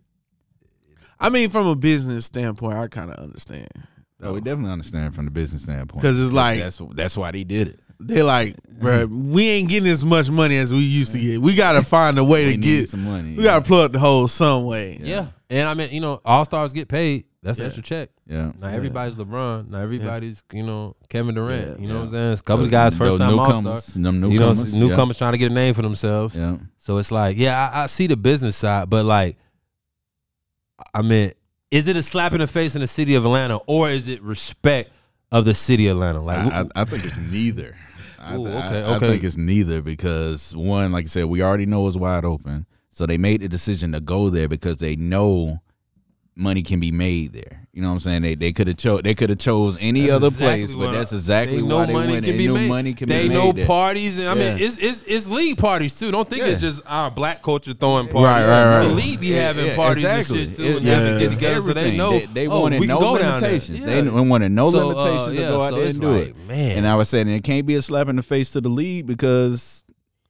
I 1.20 1.30
mean, 1.30 1.50
from 1.50 1.68
a 1.68 1.76
business 1.76 2.26
standpoint, 2.26 2.78
I 2.78 2.88
kind 2.88 3.12
of 3.12 3.18
understand. 3.18 3.68
Oh, 4.24 4.34
we 4.34 4.42
definitely 4.42 4.72
understand 4.72 5.16
from 5.16 5.26
the 5.26 5.32
business 5.32 5.64
standpoint 5.64 6.02
because 6.02 6.20
it's 6.22 6.32
like- 6.32 6.60
that's 6.60 6.82
that's 6.94 7.18
why 7.18 7.32
they 7.32 7.44
did 7.44 7.70
it. 7.70 7.80
They 8.04 8.24
like, 8.24 8.56
bro, 8.80 9.06
we 9.12 9.48
ain't 9.50 9.70
getting 9.70 9.88
as 9.90 10.04
much 10.04 10.30
money 10.32 10.58
as 10.58 10.72
we 10.74 10.80
used 10.80 11.12
to 11.12 11.20
get. 11.20 11.40
We 11.40 11.56
gotta 11.56 11.84
find 11.86 12.18
a 12.18 12.24
way 12.24 12.46
to 12.52 12.58
get. 12.58 12.90
some 12.90 13.04
money. 13.04 13.36
We 13.36 13.44
gotta 13.44 13.64
plug 13.64 13.94
the 13.94 14.00
hole 14.00 14.28
some 14.28 14.66
way. 14.66 15.00
yeah. 15.02 15.28
And 15.52 15.68
I 15.68 15.74
mean, 15.76 15.92
you 15.92 16.00
know, 16.02 16.20
All 16.26 16.44
Stars 16.46 16.74
get 16.74 16.88
paid. 16.88 17.26
That's 17.44 17.58
Yeah. 17.60 17.66
extra 17.66 17.84
check. 17.84 18.10
yeah. 18.28 18.52
Not 18.60 18.74
everybody's 18.74 19.16
LeBron. 19.18 19.70
Not 19.70 19.82
everybody's 19.82 20.44
you 20.54 20.64
know 20.64 20.96
Kevin 21.10 21.36
Durant. 21.36 21.78
Yeah. 21.80 21.82
you 21.82 21.88
know 21.90 22.00
what 22.00 22.06
I'm 22.06 22.12
saying? 22.12 22.32
It's 22.34 22.42
a 22.42 22.44
couple 22.44 22.66
of 22.66 22.72
guys 22.72 22.96
first 22.98 23.18
time 23.18 23.38
All 23.40 23.48
newcomers, 23.48 23.84
Star. 23.84 24.00
You 24.00 24.12
know, 24.12 24.28
newcomers, 24.30 24.74
newcomers 24.80 25.18
trying 25.18 25.32
to 25.34 25.38
get 25.40 25.52
a 25.52 25.54
name 25.54 25.74
for 25.74 25.82
themselves. 25.82 26.36
Yeah. 26.38 26.58
So 26.78 26.98
it's 27.00 27.12
like, 27.12 27.38
yeah, 27.38 27.72
I, 27.74 27.84
I 27.84 27.86
see 27.88 28.08
the 28.08 28.18
business 28.18 28.56
side, 28.56 28.90
but 28.90 29.06
like, 29.06 29.38
I 30.94 31.02
mean, 31.02 31.32
is 31.72 31.88
it 31.88 31.96
a 31.96 32.04
slap 32.04 32.34
in 32.34 32.40
the 32.40 32.48
face 32.48 32.76
in 32.76 32.82
the 32.82 32.88
city 32.88 33.16
of 33.16 33.24
Atlanta, 33.26 33.58
or 33.68 33.90
is 33.90 34.08
it 34.08 34.22
respect 34.22 34.92
of 35.32 35.46
the 35.46 35.54
city 35.54 35.88
of 35.88 35.98
Atlanta? 35.98 36.22
Like, 36.22 36.38
I, 36.54 36.62
I, 36.62 36.82
I 36.82 36.86
think 36.86 37.06
it's 37.06 37.18
neither. 37.18 37.76
I, 38.20 38.36
Ooh, 38.36 38.46
I- 38.48 38.50
okay, 38.68 38.84
I, 38.84 38.96
okay. 38.98 39.08
think 39.08 39.24
it's 39.24 39.38
neither 39.38 39.82
because 39.82 40.56
one, 40.56 40.92
like 40.92 41.06
I 41.06 41.08
said, 41.08 41.26
we 41.26 41.42
already 41.42 41.66
know 41.66 41.88
it's 41.88 41.98
wide 41.98 42.26
open, 42.26 42.66
so 42.90 43.06
they 43.06 43.18
made 43.18 43.42
the 43.42 43.48
decision 43.50 43.94
to 43.94 44.00
go 44.00 44.30
there 44.30 44.48
because 44.48 44.78
they 44.78 44.96
know 44.96 45.60
money 46.36 46.64
can 46.64 46.80
be 46.80 46.92
made 46.92 47.34
there. 47.34 47.68
You 47.74 47.82
know 47.82 47.88
what 47.90 47.94
I'm 47.96 48.00
saying? 48.02 48.22
They 48.24 48.36
they 48.36 48.52
could 48.52 48.68
have 48.68 48.76
chose 48.78 49.02
they 49.04 49.14
could 49.16 49.30
have 49.30 49.40
chose 49.40 49.78
any 49.80 50.02
That's 50.02 50.14
other 50.14 50.28
exactly 50.28 50.46
place, 50.58 50.76
but 50.76 50.92
that's 50.92 51.14
exactly 51.14 51.58
they 51.62 51.62
know 51.68 51.78
why 51.78 51.86
they 51.86 51.94
money 51.94 52.14
went. 52.14 52.26
can 52.26 52.32
They 52.34 52.38
be 52.38 52.48
know 52.48 52.54
made. 52.54 52.70
money 52.70 52.94
can 52.94 53.08
they 53.10 53.28
be 53.30 53.34
know 53.34 53.46
made 53.48 53.56
there. 53.58 53.68
parties, 53.68 54.20
and 54.20 54.28
I 54.30 54.34
mean, 54.36 54.58
it's 54.60 54.78
it's 54.78 55.04
it's 55.04 55.28
league 55.30 55.58
parties 55.58 55.98
too. 55.98 56.12
Don't 56.12 56.30
think 56.30 56.44
it's 56.44 56.60
just 56.60 56.84
our 56.86 57.10
black 57.12 57.42
culture 57.42 57.72
throwing 57.74 58.08
parties. 58.10 58.26
Right, 58.26 58.48
right, 58.48 58.78
right. 58.80 58.88
The 58.90 58.94
league 58.94 59.20
be 59.22 59.28
Yeah, 59.28 59.42
having 59.44 59.68
yeah, 59.68 59.76
parties 59.78 60.04
exactly. 60.04 60.44
and 60.44 60.50
shit 60.50 60.58
too. 60.58 60.64
It- 60.64 60.76
and 60.78 60.86
yeah, 60.86 61.00
they 61.00 61.20
get 61.20 61.32
together 61.32 61.62
so 61.62 61.74
they 61.74 61.96
know. 61.98 62.12
They, 62.20 62.26
they 62.26 62.48
oh, 62.48 62.60
wanted 62.60 62.86
no 62.88 63.00
go 63.00 63.18
down 63.18 63.40
there. 63.42 63.50
limitations. 63.52 63.80
Yeah. 63.82 64.02
They 64.02 64.10
wanted 64.10 64.52
no 64.52 64.70
So, 64.70 64.80
uh, 64.80 64.86
limitations 64.94 65.36
to 65.38 65.42
yeah, 65.42 65.48
go 65.50 65.62
out 65.62 65.70
so 65.70 65.76
there 65.80 65.88
and 65.90 66.00
do 66.02 66.12
like, 66.12 66.28
it. 66.30 66.38
man. 66.48 66.78
And 66.80 66.88
I 66.88 66.96
was 66.96 67.08
saying 67.10 67.28
it 67.30 67.44
can't 67.46 67.66
be 67.66 67.76
a 67.76 67.82
slap 67.82 68.10
in 68.10 68.18
the 68.18 68.24
face 68.24 68.52
to 68.52 68.60
the 68.62 68.70
league 68.70 69.08
because 69.08 69.86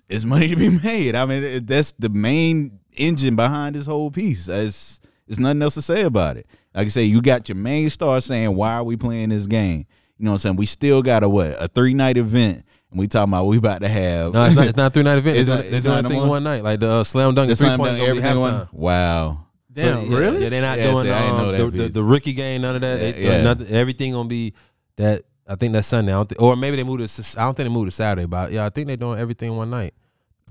it's 0.10 0.26
money 0.26 0.50
to 0.50 0.56
be 0.56 0.70
made. 0.84 1.16
I 1.16 1.26
mean, 1.26 1.66
that's 1.66 1.92
the 1.98 2.10
main 2.10 2.80
engine 2.96 3.36
behind 3.36 3.76
this 3.76 3.88
whole 3.88 4.12
piece. 4.12 4.48
It's, 4.48 5.01
there's 5.32 5.40
nothing 5.40 5.62
else 5.62 5.76
to 5.76 5.82
say 5.82 6.02
about 6.04 6.36
it. 6.36 6.46
Like 6.76 6.86
I 6.86 6.90
say, 6.90 7.04
you 7.06 7.22
got 7.22 7.48
your 7.48 7.56
main 7.56 7.90
star 7.90 8.20
saying, 8.20 8.54
"Why 8.56 8.74
are 8.76 8.84
we 8.84 8.98
playing 8.98 9.30
this 9.30 9.48
game?" 9.48 9.86
You 10.18 10.26
know 10.26 10.32
what 10.32 10.36
I'm 10.36 10.38
saying? 10.40 10.56
We 10.58 10.66
still 10.66 11.02
got 11.02 11.24
a 11.24 11.30
what 11.30 11.56
a 11.58 11.68
three 11.70 11.94
night 11.94 12.18
event, 12.18 12.66
and 12.92 13.00
we 13.00 13.08
talking 13.08 13.32
about 13.32 13.46
we 13.46 13.58
about 13.58 13.82
to 13.82 13.88
have. 13.88 14.34
No, 14.34 14.44
it's 14.46 14.56
not. 14.56 14.68
It's 14.68 14.78
not 14.78 14.92
a 14.92 14.94
three 14.94 15.04
night 15.04 15.18
event. 15.20 15.38
It's 15.40 15.48
They're 15.48 15.56
not- 15.56 15.62
doing, 15.62 15.72
they're 15.72 15.82
doing 15.82 15.94
no 15.94 15.98
everything 16.10 16.28
one 16.28 16.44
night, 16.44 16.64
like 16.64 16.80
the 16.82 16.90
uh, 16.92 17.04
slam 17.06 17.34
dunk 17.34 17.50
the 17.50 17.56
three 17.56 17.68
slam 17.68 17.80
point 17.80 17.98
dunk, 17.98 18.10
everything 18.10 18.40
one. 18.40 18.68
Wow. 18.74 19.46
Damn, 19.72 20.12
yeah, 20.12 20.18
really? 20.18 20.44
Yeah, 20.44 20.50
they're 20.50 20.62
not 20.62 20.78
Yeah, 20.80 20.92
doing 20.92 21.04
see, 21.06 21.12
I 21.12 21.22
didn't 21.22 21.38
know 21.58 21.66
um, 21.66 21.72
the, 21.72 21.78
the, 21.84 21.90
the 21.90 22.04
rookie 22.04 22.34
game, 22.34 22.62
none 22.62 22.76
of 22.76 22.82
that. 22.82 23.00
They, 23.00 23.24
Yeah, 23.24 23.30
uh, 23.30 23.38
yeah. 23.38 23.44
nothing, 23.44 23.68
everything 23.68 24.12
gonna 24.12 24.28
be 24.28 24.54
that. 24.98 25.22
I 25.48 25.56
think 25.56 25.72
that's 25.74 25.88
Sunday. 25.88 26.14
I 26.14 26.26
or 26.40 26.56
maybe 26.58 26.76
they 26.76 26.84
moved 26.84 27.02
it. 27.02 27.08
to- 27.08 27.40
I 27.40 27.46
don't 27.46 27.56
think 27.56 27.70
they 27.70 27.74
moved 27.74 27.88
to 27.88 27.96
Saturday, 27.96 28.26
but 28.28 28.52
yeah, 28.52 28.66
I 28.66 28.70
think 28.70 28.88
they're 28.88 28.98
doing 28.98 29.18
everything 29.20 29.56
one 29.56 29.70
night. 29.70 29.94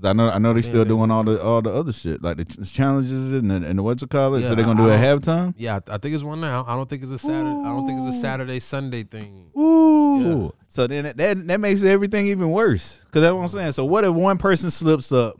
'Cause 0.00 0.10
I 0.10 0.12
know, 0.14 0.28
I 0.30 0.38
know 0.38 0.52
they 0.54 0.62
still 0.62 0.84
doing 0.84 1.10
all 1.10 1.22
the 1.24 1.42
all 1.42 1.60
the 1.62 1.72
other 1.72 1.92
shit 1.92 2.22
like 2.22 2.38
the 2.38 2.44
ch- 2.44 2.72
challenges 2.72 3.32
and 3.32 3.50
the, 3.50 3.56
and 3.56 3.78
the 3.78 3.82
what's 3.82 4.02
it 4.02 4.10
called? 4.10 4.40
Yeah, 4.40 4.48
so 4.48 4.54
they're 4.54 4.64
gonna 4.64 4.82
do 4.82 4.88
it 4.88 4.92
I 4.92 5.04
at 5.06 5.20
halftime. 5.20 5.54
Yeah, 5.56 5.80
I, 5.88 5.94
I 5.94 5.98
think 5.98 6.14
it's 6.14 6.24
one 6.24 6.40
night. 6.40 6.64
I 6.66 6.74
don't 6.76 6.88
think 6.88 7.02
it's 7.02 7.12
a 7.12 7.18
Saturday. 7.18 7.50
I 7.60 7.64
don't 7.66 7.86
think 7.86 8.00
it's 8.00 8.16
a 8.16 8.20
Saturday 8.20 8.60
Sunday 8.60 9.02
thing. 9.02 9.50
Ooh. 9.58 10.52
So 10.68 10.86
then 10.86 11.04
that, 11.04 11.16
that 11.18 11.46
that 11.48 11.60
makes 11.60 11.82
everything 11.82 12.26
even 12.28 12.50
worse. 12.50 13.00
Cause 13.10 13.22
that's 13.22 13.34
what 13.34 13.42
I'm 13.42 13.48
saying. 13.48 13.72
So 13.72 13.84
what 13.84 14.04
if 14.04 14.12
one 14.12 14.38
person 14.38 14.70
slips 14.70 15.12
up, 15.12 15.36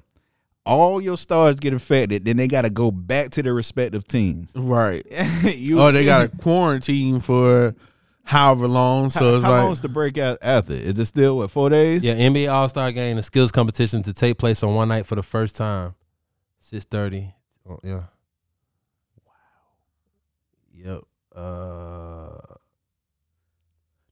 all 0.67 1.01
your 1.01 1.17
stars 1.17 1.57
get 1.57 1.73
affected, 1.73 2.25
then 2.27 2.37
they 2.37 2.47
got 2.47 2.63
to 2.63 2.71
go 2.71 2.91
back 2.91 3.31
to 3.31 3.43
their 3.43 3.55
respective 3.55 4.07
teams. 4.07 4.53
Right. 4.55 5.05
you, 5.45 5.81
Oh, 5.81 5.91
they 5.91 6.05
got 6.05 6.23
a 6.23 6.29
quarantine 6.43 7.21
for 7.21 7.75
however 8.31 8.69
long. 8.69 9.11
So 9.11 9.21
how, 9.21 9.35
it's 9.37 9.45
how 9.45 9.51
like 9.51 9.63
long's 9.65 9.81
the 9.81 9.89
breakout 9.89 10.39
after? 10.41 10.73
Is 10.75 10.99
it 10.99 11.05
still 11.07 11.39
what 11.39 11.51
four 11.51 11.69
days? 11.69 12.05
Yeah, 12.05 12.15
NBA 12.15 12.51
All 12.53 12.69
Star 12.69 12.93
Game, 12.93 13.17
the 13.17 13.23
skills 13.23 13.51
competition 13.53 14.03
to 14.05 14.13
take 14.13 14.39
place 14.39 14.63
on 14.63 14.75
one 14.75 14.89
night 14.89 15.07
for 15.07 15.15
the 15.17 15.23
first 15.23 15.57
time, 15.57 15.95
six 16.59 16.85
thirty. 16.85 17.33
Oh, 17.69 17.79
yeah. 17.85 18.05
Wow. 19.27 19.33
Yep. 20.75 21.01
Uh, 21.35 22.55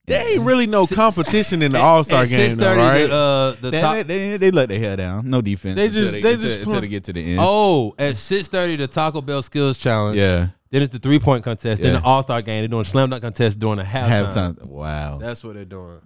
there 0.06 0.26
ain't 0.26 0.42
really 0.46 0.66
no 0.66 0.86
Six- 0.86 0.96
competition 0.96 1.60
in 1.62 1.72
the 1.72 1.78
All 1.82 2.02
Star 2.02 2.24
game, 2.26 2.56
though, 2.56 2.74
right? 2.76 3.06
The, 3.06 3.12
uh, 3.14 3.50
the 3.60 3.70
They, 3.70 3.80
top. 3.80 3.94
they, 3.94 4.02
they, 4.04 4.36
they 4.38 4.50
let 4.50 4.68
their 4.70 4.78
hair 4.78 4.96
down. 4.96 5.28
No 5.28 5.40
defense. 5.42 5.76
They 5.76 5.88
just- 5.88 6.12
they, 6.12 6.22
they 6.22 6.32
until, 6.34 6.46
just 6.48 6.58
until 6.60 6.80
they 6.80 6.88
get 6.88 7.04
to 7.04 7.12
the 7.12 7.22
end. 7.32 7.38
oh, 7.42 7.94
at 7.98 8.16
six 8.16 8.48
thirty, 8.48 8.76
the 8.76 8.86
Taco 8.86 9.20
Bell 9.20 9.42
skills 9.42 9.78
challenge. 9.78 10.16
yeah. 10.16 10.48
Then 10.70 10.82
it's 10.82 10.92
the 10.92 10.98
three 10.98 11.18
point 11.18 11.44
contest. 11.44 11.82
Then 11.82 11.94
Yeah. 11.94 12.00
the 12.00 12.04
All 12.06 12.22
Star 12.22 12.42
game. 12.42 12.60
They're 12.62 12.68
doing 12.68 12.84
slam 12.84 13.10
dunk 13.10 13.22
contest 13.22 13.58
during 13.58 13.78
the 13.78 13.84
halftime. 13.84 14.54
Halftime. 14.56 14.66
Wow. 14.66 15.18
That's 15.18 15.42
what 15.44 15.54
they're 15.54 15.64
doing. 15.64 16.00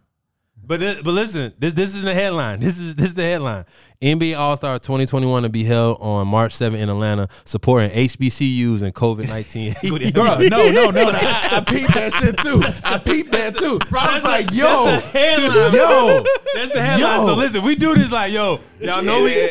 But 0.65 0.81
thi- 0.81 1.03
but 1.05 1.11
listen, 1.13 1.53
this 1.59 1.75
this 1.75 1.95
is 1.95 2.03
the 2.03 2.15
headline. 2.15 2.61
This 2.61 2.79
is 2.79 2.95
this 2.95 3.07
is 3.07 3.15
the 3.15 3.23
headline. 3.23 3.65
NBA 4.01 4.37
All 4.37 4.57
Star 4.57 4.79
2021 4.79 5.43
to 5.43 5.49
be 5.49 5.65
held 5.65 5.99
on 6.01 6.27
March 6.29 6.53
7 6.55 6.79
in 6.79 6.89
Atlanta, 6.89 7.27
supporting 7.45 7.91
HBCUs 7.91 8.83
and 8.83 8.95
COVID 8.95 9.29
19. 9.29 9.75
Bro, 10.13 10.39
no, 10.49 10.71
no, 10.71 10.91
no. 10.91 11.11
I, 11.13 11.49
I 11.53 11.61
peeped 11.61 11.95
that 11.95 12.13
shit 12.15 12.37
too. 12.39 12.63
I 12.85 12.99
peeped 12.99 13.33
that 13.33 13.57
too. 13.57 13.79
I 13.97 14.15
was 14.15 14.25
like, 14.25 14.53
yo, 14.53 14.85
That's 14.87 15.13
the 15.13 15.19
headline. 15.19 15.73
yo. 15.75 16.25
That's 16.55 16.73
the 16.73 16.83
headline. 16.83 17.01
Yo. 17.21 17.27
So 17.27 17.35
listen, 17.37 17.63
we 17.65 17.75
do 17.75 17.95
this 17.95 18.13
like, 18.13 18.33
yo, 18.33 18.61
y'all 18.81 19.03
know 19.03 19.23
we. 19.25 19.51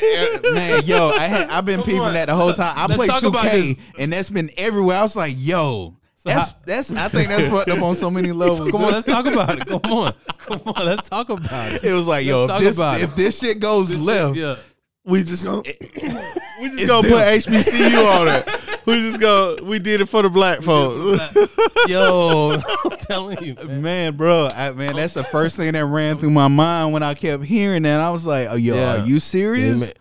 man, 0.53 0.83
yo, 0.85 1.09
I 1.09 1.27
had, 1.27 1.49
I've 1.49 1.65
been 1.65 1.77
Come 1.79 1.85
peeping 1.85 2.01
on. 2.01 2.13
that 2.13 2.25
the 2.27 2.35
whole 2.35 2.53
time. 2.53 2.73
I 2.77 2.87
Let's 2.87 2.95
played 2.95 3.09
2K, 3.33 3.79
and 3.99 4.13
that's 4.13 4.29
been 4.29 4.49
everywhere. 4.57 4.97
I 4.97 5.01
was 5.01 5.15
like, 5.15 5.35
yo, 5.37 5.97
that's 6.23 6.51
how- 6.53 6.57
that's. 6.65 6.95
I 6.95 7.07
think 7.07 7.29
that's 7.29 7.47
fucked 7.47 7.69
up 7.69 7.81
on 7.81 7.95
so 7.95 8.11
many 8.11 8.31
levels. 8.33 8.69
Come 8.71 8.83
on, 8.83 8.91
let's 8.91 9.05
talk 9.05 9.25
about 9.25 9.57
it. 9.57 9.65
Come 9.67 9.79
on, 9.93 10.13
come 10.37 10.61
on, 10.65 10.85
let's 10.85 11.09
talk 11.09 11.29
about 11.29 11.71
it. 11.73 11.83
It 11.83 11.93
was 11.93 12.07
like, 12.07 12.25
yo, 12.25 12.47
if 12.49 12.59
this, 12.75 12.79
if 13.01 13.15
this 13.15 13.39
shit 13.39 13.59
goes 13.59 13.93
left, 13.95 14.35
Yeah. 14.37 14.57
we 15.05 15.23
just 15.23 15.43
gonna 15.43 15.61
we 16.61 16.69
just 16.69 16.87
gonna 16.87 17.07
them. 17.07 17.17
put 17.17 17.21
HBCU 17.23 18.19
on 18.21 18.27
it. 18.27 18.49
We 18.85 18.95
just 18.99 19.19
go. 19.19 19.57
We 19.63 19.79
did 19.79 20.01
it 20.01 20.07
for 20.07 20.21
the 20.23 20.29
black 20.29 20.61
folks. 20.61 21.35
Yo, 21.87 22.59
I'm 22.85 22.97
telling 22.97 23.43
you, 23.43 23.53
man. 23.55 23.81
man, 23.81 24.15
bro, 24.17 24.47
I, 24.47 24.71
man, 24.71 24.95
that's 24.95 25.13
the 25.13 25.23
first 25.23 25.55
thing 25.57 25.73
that 25.73 25.85
ran 25.85 26.17
through 26.17 26.31
my 26.31 26.47
mind 26.47 26.93
when 26.93 27.03
I 27.03 27.13
kept 27.13 27.43
hearing 27.43 27.83
that. 27.83 27.99
I 27.99 28.09
was 28.09 28.25
like, 28.25 28.47
oh, 28.49 28.55
yo, 28.55 28.75
Yeah. 28.75 29.01
are 29.03 29.05
you 29.05 29.19
serious? 29.19 29.79
man. 29.81 29.91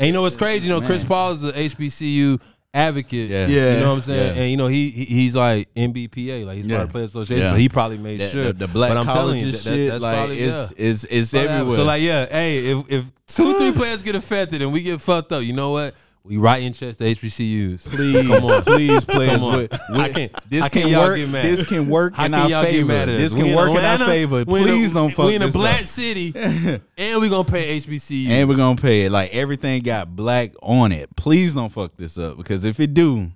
And 0.00 0.06
you 0.06 0.12
know 0.12 0.22
what's 0.22 0.36
crazy? 0.36 0.68
You 0.68 0.78
know, 0.78 0.86
Chris 0.86 1.02
Paul 1.02 1.32
is 1.32 1.42
an 1.42 1.50
HBCU 1.54 2.40
advocate. 2.74 3.30
Yeah. 3.30 3.46
Yeah. 3.46 3.74
You 3.74 3.80
know 3.80 3.88
what 3.88 3.94
I'm 3.96 4.00
saying? 4.02 4.36
Yeah. 4.36 4.42
And 4.42 4.50
you 4.50 4.56
know, 4.56 4.66
he, 4.68 4.90
he 4.90 5.04
he's 5.04 5.34
like 5.34 5.72
NBPA, 5.74 6.46
like 6.46 6.56
he's 6.56 6.66
Yeah. 6.66 6.76
part 6.76 6.88
of 6.88 6.92
Player 6.92 7.04
Association. 7.06 7.44
Yeah. 7.44 7.50
So 7.52 7.56
he 7.56 7.68
probably 7.68 7.98
made 7.98 8.20
That- 8.20 8.30
sure. 8.30 8.44
the, 8.44 8.52
the 8.52 8.68
black 8.68 8.90
but 8.90 8.96
I'm 8.98 9.06
telling 9.06 9.40
you, 9.40 9.52
that, 9.52 9.62
that- 9.64 9.86
that's 9.88 10.02
like 10.02 10.16
probably 10.16 10.38
it's, 10.40 10.72
yeah. 10.78 10.86
it's 10.86 11.04
it's 11.04 11.30
Probably 11.30 11.48
everywhere. 11.48 11.78
So 11.78 11.84
like, 11.84 12.02
yeah, 12.02 12.26
hey, 12.30 12.58
if 12.58 12.92
if 12.92 13.26
two 13.26 13.58
three 13.58 13.72
players 13.78 14.02
get 14.02 14.14
affected 14.16 14.62
and 14.62 14.72
we 14.72 14.82
get 14.82 15.00
fucked 15.00 15.32
up, 15.32 15.42
you 15.42 15.52
know 15.52 15.70
what? 15.72 15.94
We 16.24 16.36
writing 16.36 16.74
checks 16.74 16.98
to 16.98 17.04
HBCUs. 17.04 17.88
Please, 17.88 18.26
Come 18.28 18.44
on. 18.44 18.62
please 18.62 19.04
play 19.04 19.30
us 19.30 19.40
Come 19.40 19.44
on. 19.44 19.56
with, 19.56 19.72
I 19.90 20.08
can't- 20.10 20.32
this 20.50 20.62
how 20.62 20.68
can 20.68 20.82
can 20.88 20.98
work. 20.98 21.16
This 21.42 21.64
can 21.64 21.88
work 21.88 22.12
in 22.18 22.32
can 22.32 22.34
our 22.34 22.64
favor. 22.64 22.76
get 22.78 22.86
mad 22.86 23.08
at 23.08 23.14
us? 23.14 23.20
This 23.22 23.34
We 23.34 23.40
can 23.40 23.48
in 23.50 23.56
work 23.56 23.70
in 23.70 23.76
Atlanta, 23.78 24.04
our 24.04 24.10
favor. 24.10 24.44
we 24.46 24.60
in 24.60 24.68
a- 24.68 24.70
Please 24.72 24.92
don't 24.92 25.10
fuck 25.10 25.16
this 25.16 25.24
up. 25.24 25.26
We 25.28 25.34
in 25.36 25.42
a 25.42 25.48
black 25.52 25.80
up. 25.80 25.86
city, 25.86 26.32
and 26.98 27.20
we 27.22 27.28
gonna 27.30 27.44
pay 27.44 27.78
HBCUs. 27.78 28.28
And 28.28 28.48
we're 28.48 28.56
gonna 28.56 28.80
pay 28.80 29.02
it. 29.06 29.10
Like 29.12 29.34
everything 29.34 29.80
got 29.82 30.14
black 30.14 30.52
on 30.60 30.92
it. 30.92 31.08
Please 31.16 31.54
don't 31.54 31.70
fuck 31.70 31.96
this 31.96 32.18
up 32.18 32.36
because 32.36 32.64
if 32.66 32.78
it 32.78 32.92
do, 32.92 33.30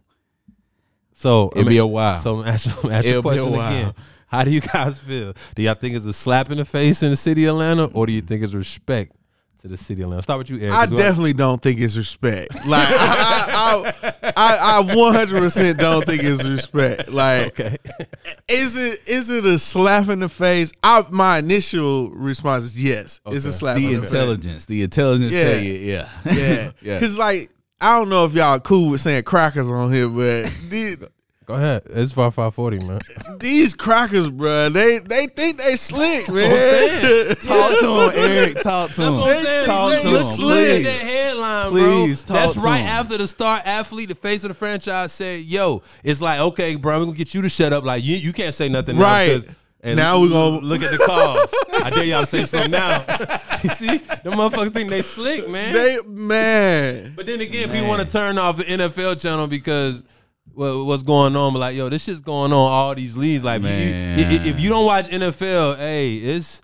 so 1.15 1.51
it'll 1.57 1.69
be 1.69 1.79
a 1.79 1.87
while. 1.87 2.17
So 2.19 2.45
ask, 2.45 2.67
ask 2.85 3.07
It'll 3.07 3.23
the 3.23 3.29
be 3.31 3.37
a 3.39 3.41
question 3.41 3.53
while. 3.53 3.69
again. 3.81 3.95
How 4.27 4.45
do 4.45 4.51
you 4.51 4.61
guys 4.61 4.99
feel? 4.99 5.35
Do 5.55 5.63
y'all 5.63 5.75
think 5.75 5.95
it's 5.95 6.05
a 6.07 6.13
slap 6.13 6.51
in 6.51 6.59
the 6.59 6.65
face 6.65 7.03
in 7.03 7.11
the 7.11 7.17
city 7.17 7.45
of 7.47 7.51
Atlanta, 7.55 7.85
or 7.87 8.07
do 8.07 8.13
you 8.13 8.21
think 8.23 8.43
it's 8.43 8.55
respect 8.55 9.13
to 9.63 9.69
the 9.69 9.77
city 9.77 10.03
of 10.03 10.07
Atlanta? 10.07 10.23
Start 10.23 10.39
with 10.39 10.51
you, 10.51 10.59
Eric. 10.61 10.73
I 10.75 10.79
'cause 10.83 10.91
we- 10.91 10.97
definitely 10.99 11.33
don't 11.33 11.63
think 11.63 11.81
it's 11.81 11.97
respect. 11.97 12.55
Like 12.67 12.89
I, 12.91 13.93
I, 14.23 14.33
I, 14.37 14.79
I 14.81 14.95
100% 14.95 15.79
don't 15.79 16.05
think 16.07 16.23
it's 16.23 16.45
respect. 16.47 17.11
Like, 17.11 17.59
Okay. 17.61 17.77
is 18.49 18.77
it 18.77 19.09
is 19.09 19.31
it 19.31 19.45
a 19.47 19.59
slap 19.59 20.09
in 20.09 20.21
the 20.21 20.29
face? 20.29 20.73
I, 20.83 21.05
my 21.11 21.39
initial 21.39 22.11
response 22.11 22.65
is 22.65 22.83
yes. 22.83 23.21
It's 23.27 23.45
a 23.47 23.53
slap 23.53 23.77
the 23.77 23.87
in 23.87 23.95
the 23.95 24.01
face. 24.03 24.11
intelligence, 24.11 24.67
the 24.67 24.83
intelligence 24.83 25.33
Yeah. 25.33 25.45
tell 25.53 25.63
you, 25.63 25.73
yeah, 25.75 26.09
Yeah, 26.25 26.71
yeah. 26.83 27.01
Cause 27.01 27.19
like 27.19 27.51
I 27.81 27.99
don't 27.99 28.09
know 28.11 28.25
if 28.27 28.35
y'all 28.35 28.61
cool 28.61 28.91
with 28.91 29.01
saying 29.01 29.25
crackers 29.25 29.69
on 29.71 29.93
here, 29.93 30.09
but 30.09 30.53
these, 30.71 30.99
Go 31.53 31.59
ahead. 31.59 31.83
It's 31.91 32.13
five 32.13 32.35
five 32.35 32.55
forty, 32.55 32.79
man. 32.87 32.99
these 33.39 33.75
crackers, 33.75 34.31
bro, 34.31 34.71
they 34.71 35.01
they 35.01 35.27
think 35.27 35.59
they 35.59 35.77
slick, 35.77 36.27
what 36.27 36.45
I'm 36.45 36.51
man. 36.51 37.37
Talk 37.37 37.79
to 37.81 38.01
him, 38.01 38.13
Eric. 38.31 38.61
Talk 38.63 38.91
to 38.93 38.97
That's 38.97 38.99
him. 38.99 39.17
what 39.21 39.37
I'm. 39.47 39.65
Talk 39.67 39.91
They- 39.91 40.03
to 40.03 40.09
they 40.09 40.15
him. 40.15 40.23
slick. 40.23 40.39
Look 40.49 40.77
at 40.79 40.83
that 40.85 41.03
headline, 41.07 41.71
Please, 41.73 42.25
bro. 42.25 42.35
talk 42.37 42.43
That's 42.47 42.55
to 42.55 42.61
right 42.61 42.79
him. 42.81 42.87
after 42.87 43.19
the 43.19 43.29
star 43.29 43.61
athlete, 43.67 44.09
the 44.09 44.15
face 44.15 44.45
of 44.45 44.49
the 44.49 44.55
franchise, 44.55 45.13
said, 45.13 45.41
"Yo, 45.43 45.83
it's 46.03 46.23
like 46.23 46.41
okay, 46.41 46.75
bro, 46.77 47.01
we're 47.01 47.05
gonna 47.05 47.17
get 47.19 47.35
you 47.35 47.43
to 47.43 47.51
shut 47.51 47.75
up. 47.75 47.85
Like 47.85 48.03
you, 48.03 48.17
you 48.17 48.33
can't 48.33 48.55
say 48.55 48.71
nothing, 48.71 48.97
now 48.97 49.03
Right. 49.03 49.33
'cause- 49.45 49.47
And 49.85 49.97
Now 49.99 50.21
we're 50.21 50.29
gonna- 50.31 50.61
look 50.61 50.81
at 50.83 50.93
the 50.93 50.99
cause. 51.05 51.53
I 51.85 51.91
dare 51.91 52.05
y'all 52.05 52.21
to 52.21 52.27
say 52.27 52.45
something 52.47 52.71
now. 52.71 53.05
you 53.63 53.69
see, 53.75 53.99
the 53.99 54.31
motherfuckers 54.31 54.71
think 54.73 54.89
they 54.89 55.03
slick, 55.03 55.47
man. 55.51 55.75
They 55.75 55.99
man. 56.07 57.13
but 57.15 57.27
then 57.27 57.41
again, 57.43 57.69
people 57.71 57.89
want 57.89 58.01
to 58.01 58.07
turn 58.09 58.39
off 58.39 58.57
the 58.57 58.65
NFL 58.65 59.21
channel 59.21 59.47
because. 59.49 60.03
Well, 60.55 60.85
what's 60.87 61.03
going 61.03 61.35
on? 61.37 61.53
But 61.53 61.59
like, 61.61 61.77
yo, 61.77 61.89
this 61.89 62.05
shit's 62.05 62.21
going 62.21 62.53
on 62.53 62.73
all 62.73 62.95
these 62.95 63.17
leagues. 63.17 63.43
Like, 63.45 63.63
you- 63.63 63.69
you- 63.69 63.75
if, 63.75 64.47
if 64.47 64.61
you 64.61 64.69
don't 64.69 64.85
watch 64.87 65.09
NFL, 65.09 65.77
hey, 65.79 66.15
it's, 66.17 66.61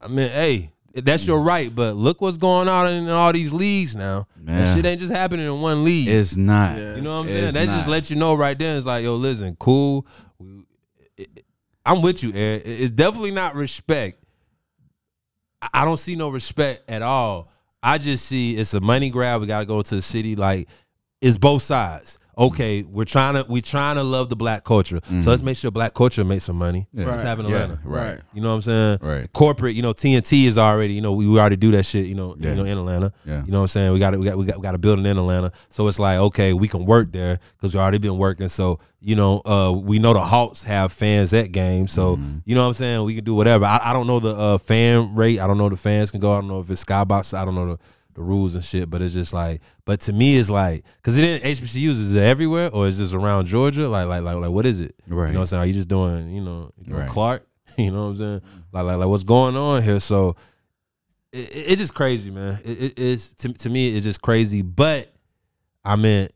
I 0.00 0.08
mean, 0.08 0.30
hey, 0.30 0.70
that's 0.94 1.26
your 1.26 1.40
mm. 1.40 1.46
right. 1.46 1.74
But 1.74 1.96
look 1.96 2.20
what's 2.20 2.38
going 2.38 2.68
on 2.68 2.86
in 2.86 3.08
all 3.08 3.32
these 3.32 3.52
leagues 3.52 3.94
now. 3.96 4.26
That 4.36 4.52
Man. 4.52 4.76
shit 4.76 4.86
ain't 4.86 5.00
just 5.00 5.12
happening 5.12 5.46
in 5.46 5.60
one 5.60 5.84
league. 5.84 6.08
It's 6.08 6.36
not. 6.36 6.78
Yeah. 6.78 6.96
you 6.96 7.02
know 7.02 7.18
what 7.18 7.28
I'm 7.28 7.28
It's 7.28 7.52
saying? 7.52 7.66
That 7.68 7.74
just 7.76 7.88
let 7.88 8.08
you 8.10 8.16
know 8.16 8.34
right 8.34 8.58
then. 8.58 8.76
It's 8.78 8.86
like, 8.86 9.02
yo, 9.04 9.16
listen, 9.16 9.56
cool. 9.58 10.06
We- 10.38 10.66
it- 11.18 11.30
it- 11.36 11.44
I'm 11.84 12.00
with 12.02 12.22
you, 12.22 12.30
Ed. 12.32 12.62
It's 12.64 12.90
definitely 12.90 13.32
not 13.32 13.54
respect. 13.54 14.22
I- 15.62 15.68
I 15.82 15.84
don't 15.84 15.98
see 15.98 16.16
no 16.16 16.28
respect 16.30 16.88
at 16.88 17.02
all. 17.02 17.50
I 17.82 17.98
just 17.98 18.24
see 18.26 18.56
it's 18.56 18.74
a 18.74 18.80
money 18.80 19.10
grab. 19.10 19.40
We 19.40 19.46
gotta 19.46 19.66
go 19.66 19.80
to 19.82 19.94
the 19.94 20.02
city. 20.02 20.34
Like 20.34 20.68
it's 21.20 21.38
both 21.38 21.62
sides. 21.62 22.18
Okay, 22.38 22.82
we're 22.82 23.06
trying 23.06 23.32
to 23.34 23.46
we're 23.48 23.62
trying 23.62 23.96
to 23.96 24.02
love 24.02 24.28
the 24.28 24.36
black 24.36 24.62
culture. 24.62 25.00
So 25.20 25.30
let's 25.30 25.42
make 25.42 25.56
sure 25.56 25.70
black 25.70 25.94
culture 25.94 26.22
makes 26.22 26.44
some 26.44 26.56
money. 26.56 26.86
Yeah. 26.92 27.06
Let's 27.06 27.22
have 27.22 27.40
in 27.40 27.46
Yeah, 27.48 27.62
Atlanta. 27.62 27.80
right. 27.82 28.20
You 28.34 28.42
know 28.42 28.50
what 28.50 28.56
I'm 28.56 28.62
saying? 28.62 28.98
Right. 29.00 29.32
Corporate, 29.32 29.74
you 29.74 29.80
know, 29.80 29.94
TNT 29.94 30.44
is 30.44 30.58
already, 30.58 30.92
you 30.92 31.00
know, 31.00 31.14
we, 31.14 31.26
we 31.26 31.38
already 31.40 31.56
do 31.56 31.70
that 31.70 31.84
shit, 31.84 32.04
you 32.04 32.14
know, 32.14 32.36
Yeah. 32.38 32.50
you 32.50 32.56
know, 32.56 32.64
in 32.64 32.76
Atlanta. 32.76 33.10
Yeah. 33.24 33.42
You 33.42 33.52
know 33.52 33.60
what 33.60 33.62
I'm 33.62 33.68
saying? 33.68 33.92
We 33.94 33.98
got 34.00 34.18
we 34.18 34.26
got 34.26 34.36
we 34.36 34.44
got 34.44 34.56
we 34.58 34.62
got 34.62 34.74
a 34.74 34.78
building 34.78 35.06
in 35.06 35.16
Atlanta. 35.16 35.50
So 35.70 35.88
it's 35.88 35.98
like, 35.98 36.18
okay, 36.18 36.52
we 36.52 36.68
can 36.68 36.84
work 36.84 37.10
there 37.10 37.38
because 37.56 37.74
we 37.74 37.80
already 37.80 37.96
been 37.98 38.18
working. 38.18 38.48
So, 38.48 38.80
you 39.00 39.16
know, 39.16 39.40
uh, 39.46 39.72
we 39.72 39.98
know 39.98 40.12
the 40.12 40.20
Hawks 40.20 40.62
have 40.64 40.92
fans 40.92 41.32
at 41.32 41.52
games. 41.52 41.92
So, 41.92 42.16
Mm-hmm. 42.16 42.38
you 42.44 42.54
know 42.54 42.62
what 42.62 42.68
I'm 42.68 42.74
saying? 42.74 43.04
We 43.04 43.14
can 43.14 43.24
do 43.24 43.34
whatever. 43.34 43.64
I, 43.64 43.80
I 43.82 43.92
don't 43.94 44.06
know 44.06 44.20
the 44.20 44.36
uh, 44.36 44.58
fan 44.58 45.14
rate. 45.14 45.40
I 45.40 45.46
don't 45.46 45.56
know 45.56 45.70
the 45.70 45.76
fans 45.78 46.10
can 46.10 46.20
go. 46.20 46.32
I 46.32 46.40
don't 46.40 46.48
know 46.48 46.60
if 46.60 46.70
it's 46.70 46.84
skybox. 46.84 47.32
I 47.32 47.46
don't 47.46 47.54
know 47.54 47.66
the, 47.76 47.78
the 48.16 48.22
rules 48.22 48.56
and 48.56 48.64
shit. 48.64 48.90
But 48.90 49.00
it's 49.02 49.14
just 49.14 49.32
like, 49.32 49.60
but 49.84 50.00
to 50.00 50.12
me, 50.12 50.36
it's 50.36 50.50
like, 50.50 50.84
because 50.96 51.16
it 51.16 51.22
ain't 51.22 51.44
HBCUs. 51.44 51.90
Is 51.90 52.14
it 52.14 52.22
everywhere 52.22 52.70
or 52.72 52.88
is 52.88 52.98
it 52.98 53.04
just 53.04 53.14
around 53.14 53.46
Georgia? 53.46 53.88
Like, 53.88 54.08
like, 54.08 54.22
like, 54.24 54.36
like, 54.36 54.50
what 54.50 54.66
is 54.66 54.80
it? 54.80 54.96
Right. 55.08 55.28
You 55.28 55.32
know 55.34 55.38
what 55.40 55.42
I'm 55.42 55.46
saying? 55.46 55.62
Are 55.62 55.66
you 55.66 55.72
just 55.74 55.88
doing, 55.88 56.30
you 56.34 56.40
know, 56.42 56.72
doing 56.82 57.00
Right. 57.02 57.08
Clark? 57.08 57.46
You 57.78 57.90
know 57.92 58.04
what 58.04 58.10
I'm 58.10 58.16
saying? 58.16 58.42
Like, 58.72 58.84
like, 58.84 58.96
like, 58.96 59.08
what's 59.08 59.24
going 59.24 59.56
on 59.56 59.82
here? 59.82 60.00
So, 60.00 60.34
it, 61.32 61.38
it- 61.54 61.70
it's 61.72 61.80
just 61.80 61.94
crazy, 61.94 62.30
man. 62.30 62.58
It, 62.64 62.82
it- 62.82 62.94
it's 62.98 63.34
to, 63.34 63.52
to 63.52 63.70
me, 63.70 63.94
it's 63.94 64.04
just 64.04 64.22
crazy. 64.22 64.62
But 64.62 65.12
I 65.84 65.96
mean, 65.96 66.28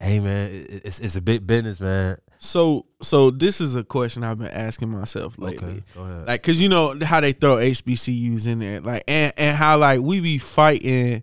hey, 0.00 0.20
man, 0.20 0.50
it, 0.52 0.82
it's 0.84 1.00
it's 1.00 1.16
a 1.16 1.22
big 1.22 1.46
business, 1.46 1.80
man. 1.80 2.16
So 2.44 2.86
so 3.00 3.30
this 3.30 3.60
is 3.60 3.76
a 3.76 3.84
question 3.84 4.24
I've 4.24 4.38
been 4.38 4.48
asking 4.48 4.88
myself 4.90 5.38
lately. 5.38 5.84
Okay. 5.96 6.24
Like, 6.26 6.42
cause 6.42 6.58
you 6.60 6.68
know 6.68 6.98
how 7.00 7.20
they 7.20 7.32
throw 7.32 7.56
HBCUs 7.56 8.48
in 8.48 8.58
there, 8.58 8.80
like, 8.80 9.04
and 9.06 9.32
and 9.36 9.56
how 9.56 9.78
like 9.78 10.00
we 10.00 10.18
be 10.18 10.38
fighting 10.38 11.22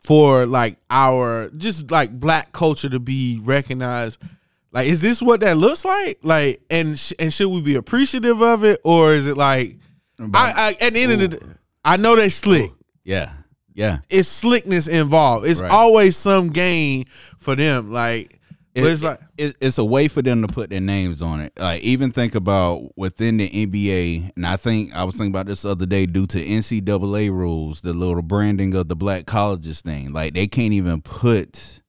for 0.00 0.46
like 0.46 0.76
our 0.88 1.50
just 1.56 1.90
like 1.90 2.12
black 2.20 2.52
culture 2.52 2.88
to 2.88 3.00
be 3.00 3.40
recognized. 3.42 4.20
Like, 4.70 4.86
is 4.88 5.00
this 5.02 5.20
what 5.20 5.40
that 5.40 5.56
looks 5.56 5.84
like? 5.84 6.18
Like, 6.22 6.60
and 6.70 6.96
sh- 6.98 7.12
and 7.18 7.32
should 7.34 7.48
we 7.48 7.60
be 7.60 7.74
appreciative 7.74 8.40
of 8.40 8.64
it, 8.64 8.80
or 8.84 9.14
is 9.14 9.26
it 9.26 9.36
like, 9.36 9.78
I, 10.32 10.76
I 10.80 10.84
at 10.84 10.94
the 10.94 11.00
end 11.02 11.12
of 11.12 11.18
the, 11.20 11.28
day, 11.28 11.46
I 11.84 11.96
know 11.96 12.14
they 12.14 12.28
slick. 12.28 12.70
yeah, 13.04 13.32
yeah. 13.74 13.98
It's 14.08 14.28
slickness 14.28 14.86
involved. 14.86 15.46
It's 15.46 15.60
Right. 15.60 15.70
always 15.72 16.16
some 16.16 16.50
gain 16.50 17.06
for 17.38 17.54
them. 17.56 17.90
Like, 17.92 18.40
but 18.82 18.90
it's 18.90 19.02
like, 19.02 19.20
it, 19.38 19.56
it's 19.60 19.78
a 19.78 19.84
way 19.84 20.08
for 20.08 20.20
them 20.22 20.42
to 20.42 20.48
put 20.48 20.70
their 20.70 20.80
names 20.80 21.22
on 21.22 21.40
it. 21.40 21.52
Like 21.58 21.82
even 21.82 22.10
think 22.10 22.34
about 22.34 22.90
within 22.96 23.36
the 23.36 23.48
NBA, 23.48 24.32
and 24.36 24.46
I 24.46 24.56
think 24.56 24.94
I 24.94 25.04
was 25.04 25.14
thinking 25.14 25.30
about 25.32 25.46
this 25.46 25.62
the 25.62 25.70
other 25.70 25.86
day 25.86 26.06
due 26.06 26.26
to 26.26 26.38
NCAA 26.44 27.30
rules, 27.30 27.82
the 27.82 27.92
little 27.92 28.22
branding 28.22 28.74
of 28.74 28.88
the 28.88 28.96
black 28.96 29.26
colleges 29.26 29.80
thing. 29.80 30.12
Like 30.12 30.34
they 30.34 30.46
can't 30.46 30.72
even 30.72 31.02
put 31.02 31.82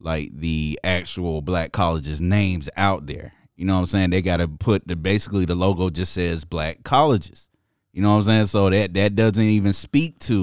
like 0.00 0.30
the 0.32 0.78
actual 0.84 1.40
black 1.42 1.72
colleges 1.72 2.20
names 2.20 2.68
out 2.76 3.06
there. 3.06 3.32
You 3.56 3.64
know 3.64 3.74
what 3.74 3.80
I'm 3.80 3.86
saying? 3.86 4.10
They 4.10 4.22
got 4.22 4.36
to 4.36 4.46
put 4.46 4.86
the 4.86 4.94
basically 4.96 5.44
the 5.44 5.54
logo 5.56 5.90
just 5.90 6.12
says 6.12 6.44
black 6.44 6.84
colleges. 6.84 7.48
You 7.92 8.02
know 8.02 8.10
what 8.10 8.16
I'm 8.18 8.22
saying? 8.24 8.46
So 8.46 8.70
that 8.70 8.94
that 8.94 9.14
doesn't 9.16 9.42
even 9.42 9.72
speak 9.72 10.18
to 10.20 10.34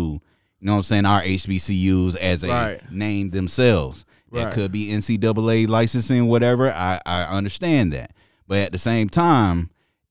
you 0.60 0.67
know 0.67 0.74
what 0.74 0.78
I'm 0.80 0.84
saying 0.84 1.06
our 1.06 1.21
HBCUs 1.21 2.15
as 2.17 2.43
a 2.43 2.48
Right. 2.50 2.91
name 2.91 3.30
themselves. 3.30 4.04
It 4.36 4.54
could 4.54 4.71
be 4.71 4.88
NCAA 4.91 5.67
licensing, 5.67 6.28
whatever. 6.28 6.71
I, 6.71 7.00
I 7.06 7.24
understand 7.24 7.93
that. 7.93 8.12
But 8.48 8.60
at 8.60 8.71
the 8.71 8.78
same 8.78 9.10
time, 9.10 9.69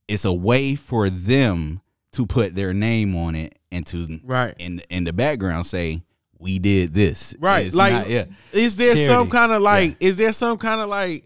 it's 0.09 0.25
a 0.25 0.33
way 0.33 0.75
for 0.75 1.09
them 1.09 1.81
to 2.13 2.27
put 2.27 2.55
their 2.55 2.73
name 2.75 3.15
on 3.17 3.35
it 3.35 3.59
and 3.73 3.87
to 3.89 4.21
Right. 4.25 4.55
in 4.59 4.81
in 4.91 5.05
the 5.05 5.13
background 5.13 5.67
say, 5.67 6.03
We 6.39 6.59
did 6.59 6.93
this. 6.95 7.35
Right. 7.41 7.67
It's 7.67 7.75
like, 7.75 7.93
not- 7.93 8.11
yeah. 8.11 8.25
is 8.53 8.77
there 8.77 8.97
some 8.97 9.31
kind 9.31 9.51
of 9.53 9.63
like, 9.63 9.97
is 10.01 10.17
there 10.17 10.33
some 10.33 10.59
kind 10.59 10.81
of 10.81 10.89
like 10.89 11.25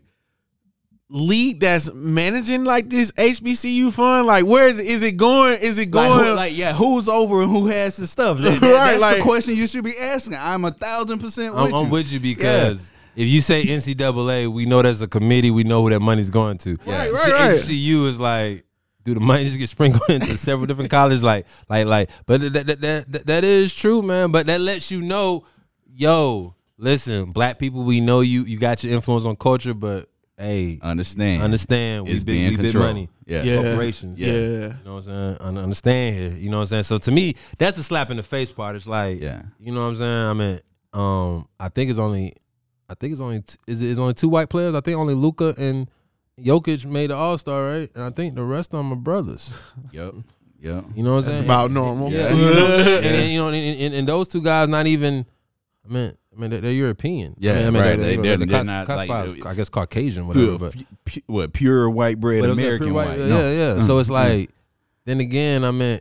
league 1.10 1.60
that's 1.60 1.92
managing 1.94 2.64
like 2.64 2.90
this 2.90 3.12
HBCU 3.12 3.92
fund? 3.92 4.26
Like, 4.26 4.44
where 4.44 4.68
is 4.68 4.78
it? 4.78 4.86
Is 4.86 5.02
it 5.02 5.12
going? 5.16 5.58
Is 5.60 5.78
it 5.78 5.92
Like, 5.94 6.08
going? 6.10 6.24
who, 6.26 6.32
like, 6.34 6.56
yeah, 6.56 6.72
who's 6.74 7.08
over 7.08 7.42
and 7.42 7.50
who 7.50 7.66
has 7.68 7.96
the 7.96 8.06
stuff? 8.06 8.38
That- 8.38 8.60
that- 8.60 8.62
Right, 8.62 8.90
that's 8.90 9.00
like- 9.00 9.16
the 9.18 9.22
question 9.22 9.56
you 9.56 9.66
should 9.66 9.84
be 9.84 9.96
asking. 9.98 10.36
I'm 10.38 10.64
a 10.64 10.70
thousand 10.70 11.18
percent 11.20 11.54
with 11.54 11.64
I'm, 11.64 11.70
you. 11.70 11.76
I'm 11.76 11.90
with 11.90 12.12
you 12.12 12.20
because 12.20 12.92
if 13.16 13.26
you 13.26 13.40
say 13.40 13.64
NCAA, 13.64 14.48
we 14.48 14.66
know 14.66 14.82
there's 14.82 15.00
a 15.02 15.08
committee. 15.08 15.50
We 15.50 15.64
know 15.64 15.82
who 15.82 15.90
that 15.90 16.00
money's 16.00 16.30
going 16.30 16.58
to. 16.58 16.76
Right, 16.86 17.06
You 17.08 17.14
right, 17.14 17.32
right. 17.32 17.60
HBCU 17.60 18.06
is 18.06 18.20
like, 18.20 18.64
do 19.04 19.14
the 19.14 19.20
money 19.20 19.44
just 19.44 19.58
get 19.58 19.68
sprinkled 19.70 20.02
into 20.10 20.36
several 20.36 20.66
different 20.66 20.90
colleges? 20.90 21.24
Like, 21.24 21.46
like, 21.70 21.86
like. 21.86 22.10
But 22.26 22.42
that 22.42 22.66
that, 22.66 22.80
that 22.82 23.12
that 23.12 23.26
that 23.26 23.44
is 23.44 23.74
true, 23.74 24.02
man. 24.02 24.30
But 24.30 24.46
that 24.46 24.60
lets 24.60 24.90
you 24.90 25.00
know, 25.00 25.46
yo, 25.90 26.54
listen, 26.76 27.32
black 27.32 27.58
people, 27.58 27.84
we 27.84 28.00
know 28.02 28.20
you. 28.20 28.44
You 28.44 28.58
got 28.58 28.84
your 28.84 28.92
influence 28.92 29.24
on 29.24 29.36
culture, 29.36 29.72
but 29.72 30.06
hey, 30.38 30.79
Understand. 30.83 31.42
understand 31.42 32.07
we 32.07 32.12
It's 32.12 32.24
big, 32.24 32.35
being 32.35 32.51
we 32.51 32.57
big 32.57 32.64
controlled. 32.66 32.87
money. 32.88 33.09
Yeah. 33.27 33.42
Yeah. 33.42 33.62
corporations. 33.62 34.18
Yeah. 34.18 34.29
You 34.33 34.68
know 34.85 34.94
what 34.94 34.96
I'm 34.98 35.03
saying? 35.05 35.37
Un- 35.40 35.59
Understand 35.59 36.16
here. 36.16 36.33
You 36.38 36.51
know 36.51 36.59
what 36.59 36.62
I'm 36.62 36.66
saying? 36.68 36.85
So 36.85 36.98
to 36.98 37.11
me, 37.11 37.35
that's 37.59 37.77
the 37.77 37.83
slap 37.83 38.11
in 38.11 38.16
the 38.16 38.22
face 38.22 38.51
part. 38.53 38.77
It's 38.77 38.87
like, 38.87 39.20
Yeah. 39.20 39.42
you 39.61 39.72
know 39.72 39.83
what 39.83 39.88
I'm 39.88 39.96
saying? 39.96 40.27
I 40.29 40.33
mean, 40.35 40.59
um, 40.94 41.48
I 41.61 41.68
think 41.68 41.90
it's 41.90 41.98
only, 41.98 42.33
I 42.88 42.94
think 42.94 43.12
it's 43.12 43.20
only, 43.20 43.40
t- 43.40 43.57
is 43.66 43.83
it 43.83 43.87
is 43.88 43.98
only 43.98 44.14
two 44.14 44.29
white 44.31 44.48
players? 44.48 44.74
I 44.74 44.81
think 44.81 44.96
only 44.96 45.14
Luka 45.14 45.55
and 45.59 45.90
Jokic 46.40 46.87
made 46.87 47.11
the 47.11 47.16
All 47.16 47.37
Star, 47.37 47.64
right? 47.66 47.90
And 47.94 48.05
I 48.05 48.11
think 48.11 48.35
the 48.37 48.44
rest 48.44 48.72
of 48.72 48.79
them 48.79 48.92
are 48.92 48.96
brothers. 48.96 49.53
Yep. 49.92 50.14
Yep. 50.61 50.85
You 50.94 51.03
know 51.05 51.14
what 51.14 51.24
I'm 51.24 51.31
That's 51.31 51.40
about 51.44 51.70
normal. 51.70 52.11
Yeah, 52.12 52.33
you 52.33 52.42
know, 52.55 52.66
and, 52.96 53.07
and, 53.07 53.33
you 53.33 53.38
know, 53.38 53.48
and, 53.48 53.81
and, 53.81 53.94
and 53.94 54.09
those 54.09 54.27
two 54.29 54.42
guys, 54.42 54.68
not 54.68 54.87
even. 54.87 55.24
I 55.88 55.92
mean, 55.92 56.12
I 56.38 56.40
mean, 56.40 56.51
they're, 56.51 56.61
they're 56.61 56.72
European. 56.72 57.35
Yeah, 57.38 57.53
I 57.53 57.55
mean, 57.57 57.66
I 57.66 57.70
mean, 57.70 57.74
right. 57.83 57.83
They're, 57.83 57.96
They- 57.96 58.16
they're, 58.16 58.37
they're- 58.37 58.46
class- 58.46 58.66
not 58.66 58.88
like- 58.88 59.11
as, 59.11 59.35
I 59.44 59.55
guess 59.55 59.68
Caucasian, 59.68 60.27
whatever. 60.29 60.70
Pure, 60.70 60.85
But 61.05 61.18
what 61.27 61.53
pure 61.53 61.90
white 61.90 62.20
bread 62.20 62.40
But 62.42 62.51
it 62.51 62.51
was 62.51 62.59
like 62.59 62.64
American 62.66 62.87
pure 62.87 62.94
white? 62.94 63.18
Yeah, 63.18 63.27
No. 63.29 63.38
yeah. 63.38 63.81
Mm, 63.81 63.83
So 63.83 63.98
it's 63.98 64.09
mm. 64.09 64.12
like, 64.12 64.51
then 65.05 65.18
again, 65.20 65.64
I 65.64 65.72
mean, 65.72 65.98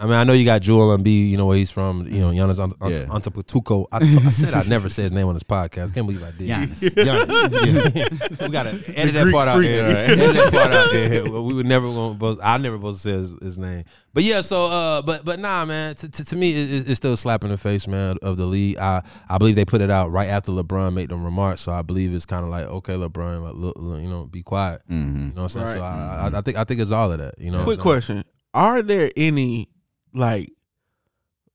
I 0.00 0.04
mean, 0.04 0.14
I 0.14 0.24
know 0.24 0.32
you 0.32 0.46
got 0.46 0.62
Joel 0.62 0.96
Embiid. 0.96 1.28
you 1.28 1.36
know 1.36 1.44
where 1.46 1.58
he's 1.58 1.70
from, 1.70 2.06
you 2.06 2.20
know, 2.20 2.30
Giannis 2.30 2.58
Ant- 2.58 2.74
Ant- 2.80 2.92
Yeah. 2.94 3.04
Antetokounmpo. 3.04 3.84
I, 3.92 3.98
t- 3.98 4.16
I 4.24 4.28
said 4.30 4.54
I'd 4.54 4.68
never 4.68 4.88
say 4.88 5.02
his 5.02 5.12
name 5.12 5.26
on 5.28 5.34
this 5.34 5.42
podcast. 5.42 5.92
Can't 5.94 6.06
believe 6.06 6.22
I 6.22 6.30
did. 6.30 6.48
Giannis. 6.48 6.80
Giannis. 6.94 7.94
Yeah. 7.94 8.36
we 8.46 8.48
gotta 8.50 8.70
edit 8.98 9.14
that 9.14 9.30
part 9.32 9.48
out. 9.48 9.60
There. 9.60 9.84
Right. 9.84 10.10
Edit 10.18 10.34
that 10.36 10.52
part 10.52 10.72
out. 10.72 10.90
There. 10.92 11.24
We 11.50 11.54
would 11.54 11.66
never 11.66 11.86
going 11.86 12.18
to. 12.18 12.38
I 12.42 12.56
never 12.58 12.76
supposed 12.76 13.02
to 13.02 13.08
say 13.08 13.12
his, 13.14 13.38
his 13.42 13.58
name. 13.58 13.84
But 14.14 14.22
yeah, 14.24 14.40
so 14.40 14.66
uh, 14.70 15.02
but 15.02 15.24
but 15.24 15.38
nah, 15.38 15.64
man. 15.64 15.94
To, 15.96 16.08
to, 16.08 16.24
to 16.24 16.36
me, 16.36 16.52
it, 16.52 16.70
it- 16.72 16.88
it's 16.90 16.96
still 16.96 17.12
a 17.12 17.16
slap 17.16 17.44
in 17.44 17.50
the 17.50 17.58
face, 17.58 17.86
man, 17.86 18.16
of 18.22 18.36
the 18.36 18.46
league. 18.46 18.78
I 18.78 19.02
I 19.28 19.38
believe 19.38 19.54
they 19.56 19.64
put 19.64 19.80
it 19.80 19.90
out 19.90 20.10
right 20.10 20.28
after 20.28 20.50
LeBron 20.52 20.94
made 20.94 21.10
them 21.10 21.24
remarks, 21.24 21.60
so 21.60 21.72
I 21.72 21.82
believe 21.82 22.14
it's 22.14 22.26
kind 22.26 22.44
of 22.44 22.50
like, 22.50 22.64
okay, 22.64 22.94
LeBron, 22.94 23.42
like, 23.42 23.54
look, 23.54 23.76
look, 23.78 24.00
you 24.02 24.08
know, 24.08 24.24
be 24.26 24.42
quiet. 24.42 24.80
Mm-hmm. 24.90 25.18
You 25.28 25.34
know 25.34 25.42
what 25.42 25.42
I'm 25.42 25.48
saying? 25.50 25.66
So 25.66 25.80
Right. 25.80 25.90
I, 25.90 26.30
I, 26.34 26.38
I 26.38 26.40
think 26.40 26.56
I 26.56 26.64
think 26.64 26.80
it's 26.80 26.90
all 26.90 27.12
of 27.12 27.18
that. 27.18 27.34
You 27.38 27.50
know. 27.50 27.64
Quick 27.64 27.78
what 27.78 27.86
I'm 27.86 27.92
question. 27.92 28.24
Are 28.54 28.82
there 28.82 29.10
any 29.16 29.68
like 30.14 30.52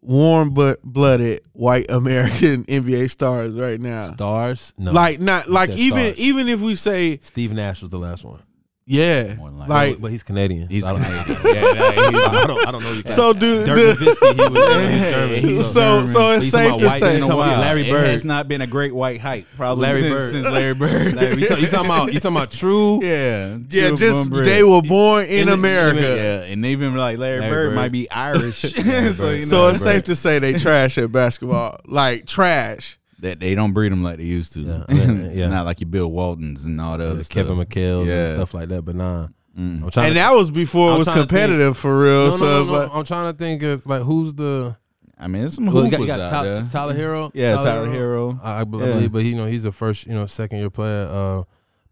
warm 0.02 0.54
but 0.54 0.82
blooded 0.84 1.42
white 1.54 1.90
American 1.90 2.64
NBA 2.66 3.10
stars 3.10 3.54
right 3.54 3.80
now? 3.80 4.08
Stars? 4.14 4.74
No. 4.78 4.92
Like 4.92 5.20
not 5.20 5.50
like 5.50 5.70
even 5.72 6.14
stars. 6.14 6.20
even 6.20 6.48
if 6.48 6.62
we 6.62 6.76
say 6.76 7.18
Steve 7.20 7.54
Nash 7.54 7.82
was 7.82 7.90
the 7.90 8.00
last 8.00 8.24
one. 8.24 8.42
Yeah, 8.88 9.34
More 9.36 9.50
than 9.50 9.58
likely. 9.60 9.74
like 9.92 10.02
but 10.02 10.12
he's 10.12 10.22
Canadian. 10.24 10.68
He's 10.70 10.84
so 10.86 10.96
I 10.96 11.00
Canadian. 11.04 11.38
yeah, 11.44 11.74
yeah, 11.74 12.10
he's, 12.12 12.22
I 12.28 12.46
don't 12.48 12.68
I 12.68 12.72
don't 12.72 12.84
know 12.84 12.92
you 12.92 13.02
guys. 13.04 13.16
so 13.16 13.34
do 13.34 13.66
Dirk 13.66 13.98
do- 13.98 14.06
Nowitzki, 14.06 14.34
he 14.36 14.50
was 14.50 14.92
he's 14.92 15.02
German. 15.12 15.40
He's 15.50 15.66
so 15.74 15.82
German. 15.82 16.08
so 16.08 16.32
it's 16.32 16.50
safe 16.50 16.78
to 16.78 16.90
say 16.92 17.00
man, 17.00 17.20
talking 17.22 17.34
about 17.34 17.60
Larry 17.62 17.82
It 17.88 17.92
Bird. 17.92 18.08
has 18.10 18.26
not 18.26 18.48
been 18.48 18.62
a 18.62 18.68
great 18.68 18.94
white 18.94 19.20
hype, 19.20 19.48
probably 19.58 19.82
Larry 19.84 20.02
since, 20.02 20.14
Bird. 20.14 20.32
since 20.34 20.46
Larry 20.46 20.74
Bird. 20.76 21.16
Larry, 21.16 21.42
you, 21.42 21.48
talk, 21.48 21.60
you 21.62 21.68
talking 21.68 21.86
about 21.90 22.14
you 22.14 22.20
talking 22.20 22.36
about 22.38 22.52
true? 22.52 23.04
yeah, 23.04 23.58
yeah, 23.72 23.90
just 23.96 24.30
born 24.30 24.44
they 24.44 24.64
were 24.64 24.82
born 24.84 25.26
in 25.26 25.42
And 25.42 25.50
America. 25.50 25.98
even- 26.00 26.18
yeah, 26.18 26.42
and 26.54 26.66
even 26.66 26.96
like 26.96 27.18
Larry, 27.18 27.40
Larry 27.40 27.52
Bird, 27.56 27.70
Bird. 27.70 27.76
might 27.76 27.92
be 27.92 28.10
Irish, 28.12 28.58
so 28.62 28.84
Bird. 28.84 29.38
you 29.40 29.44
So 29.46 29.56
know 29.64 29.68
it's 29.70 29.82
safe 29.82 30.04
to 30.04 30.16
say 30.16 30.38
they 30.40 30.54
trash 30.60 30.98
at 31.00 31.12
basketball, 31.12 31.80
like 31.88 32.28
trash. 32.28 33.00
That 33.26 33.40
they 33.40 33.56
don't 33.56 33.74
breed 33.74 33.92
them 33.92 34.04
like 34.04 34.18
they 34.18 34.24
used 34.24 34.54
to. 34.54 34.62
Yeah, 34.62 34.84
yeah, 34.90 35.12
yeah. 35.32 35.48
not 35.50 35.66
like 35.66 35.80
your 35.82 35.90
Bill 35.90 36.10
Waltons 36.12 36.64
and 36.66 36.80
all 36.80 36.98
the 36.98 37.06
other 37.10 37.20
Uh, 37.20 37.24
stuff. 37.24 37.46
Kevin 37.48 37.58
McHale's 37.58 38.08
Yeah. 38.08 38.20
and 38.22 38.30
stuff 38.30 38.54
like 38.54 38.70
that. 38.70 38.84
But 38.84 38.96
nah, 38.96 39.28
Mm. 39.58 39.84
I'm 39.84 39.90
trying 39.90 40.08
And 40.08 40.16
to. 40.16 40.20
that 40.20 40.32
was 40.34 40.52
before 40.52 40.90
I'm 40.90 40.96
it 40.96 40.98
was 41.00 41.08
trying 41.08 41.16
to 41.16 41.20
think- 41.22 41.30
competitive 41.30 41.78
for 41.78 41.98
real. 42.00 42.26
no, 42.26 42.32
so 42.38 42.44
no, 42.46 42.60
it's 42.62 42.68
no, 42.70 42.74
no. 42.74 42.80
like 42.84 42.90
I'm 42.94 43.04
trying 43.06 43.32
to 43.34 43.38
think 43.38 43.64
of 43.64 43.86
like 43.86 44.02
who's 44.04 44.34
the. 44.34 44.76
I 45.18 45.28
mean, 45.28 45.44
there's 45.44 45.54
some 45.56 45.66
Well, 45.68 45.76
hoopers 45.86 45.92
got, 45.92 46.00
you 46.02 46.08
got 46.08 46.20
out 46.20 46.30
Tyler, 46.30 46.54
there. 46.56 46.70
Tyler 46.72 46.94
Herro. 46.94 47.32
Yeah, 47.34 47.56
Tyler 47.56 47.88
Herro. 47.88 48.38
I, 48.44 48.60
I 48.60 48.64
be- 48.66 48.78
I 48.78 48.82
Yeah. 48.82 48.86
believe, 48.88 49.12
but 49.14 49.22
he, 49.22 49.30
you 49.30 49.36
know, 49.38 49.46
he's 49.46 49.64
a 49.64 49.72
first, 49.72 50.06
you 50.08 50.14
know, 50.14 50.26
second 50.26 50.58
year 50.60 50.70
player. 50.70 51.08
Uh, 51.10 51.44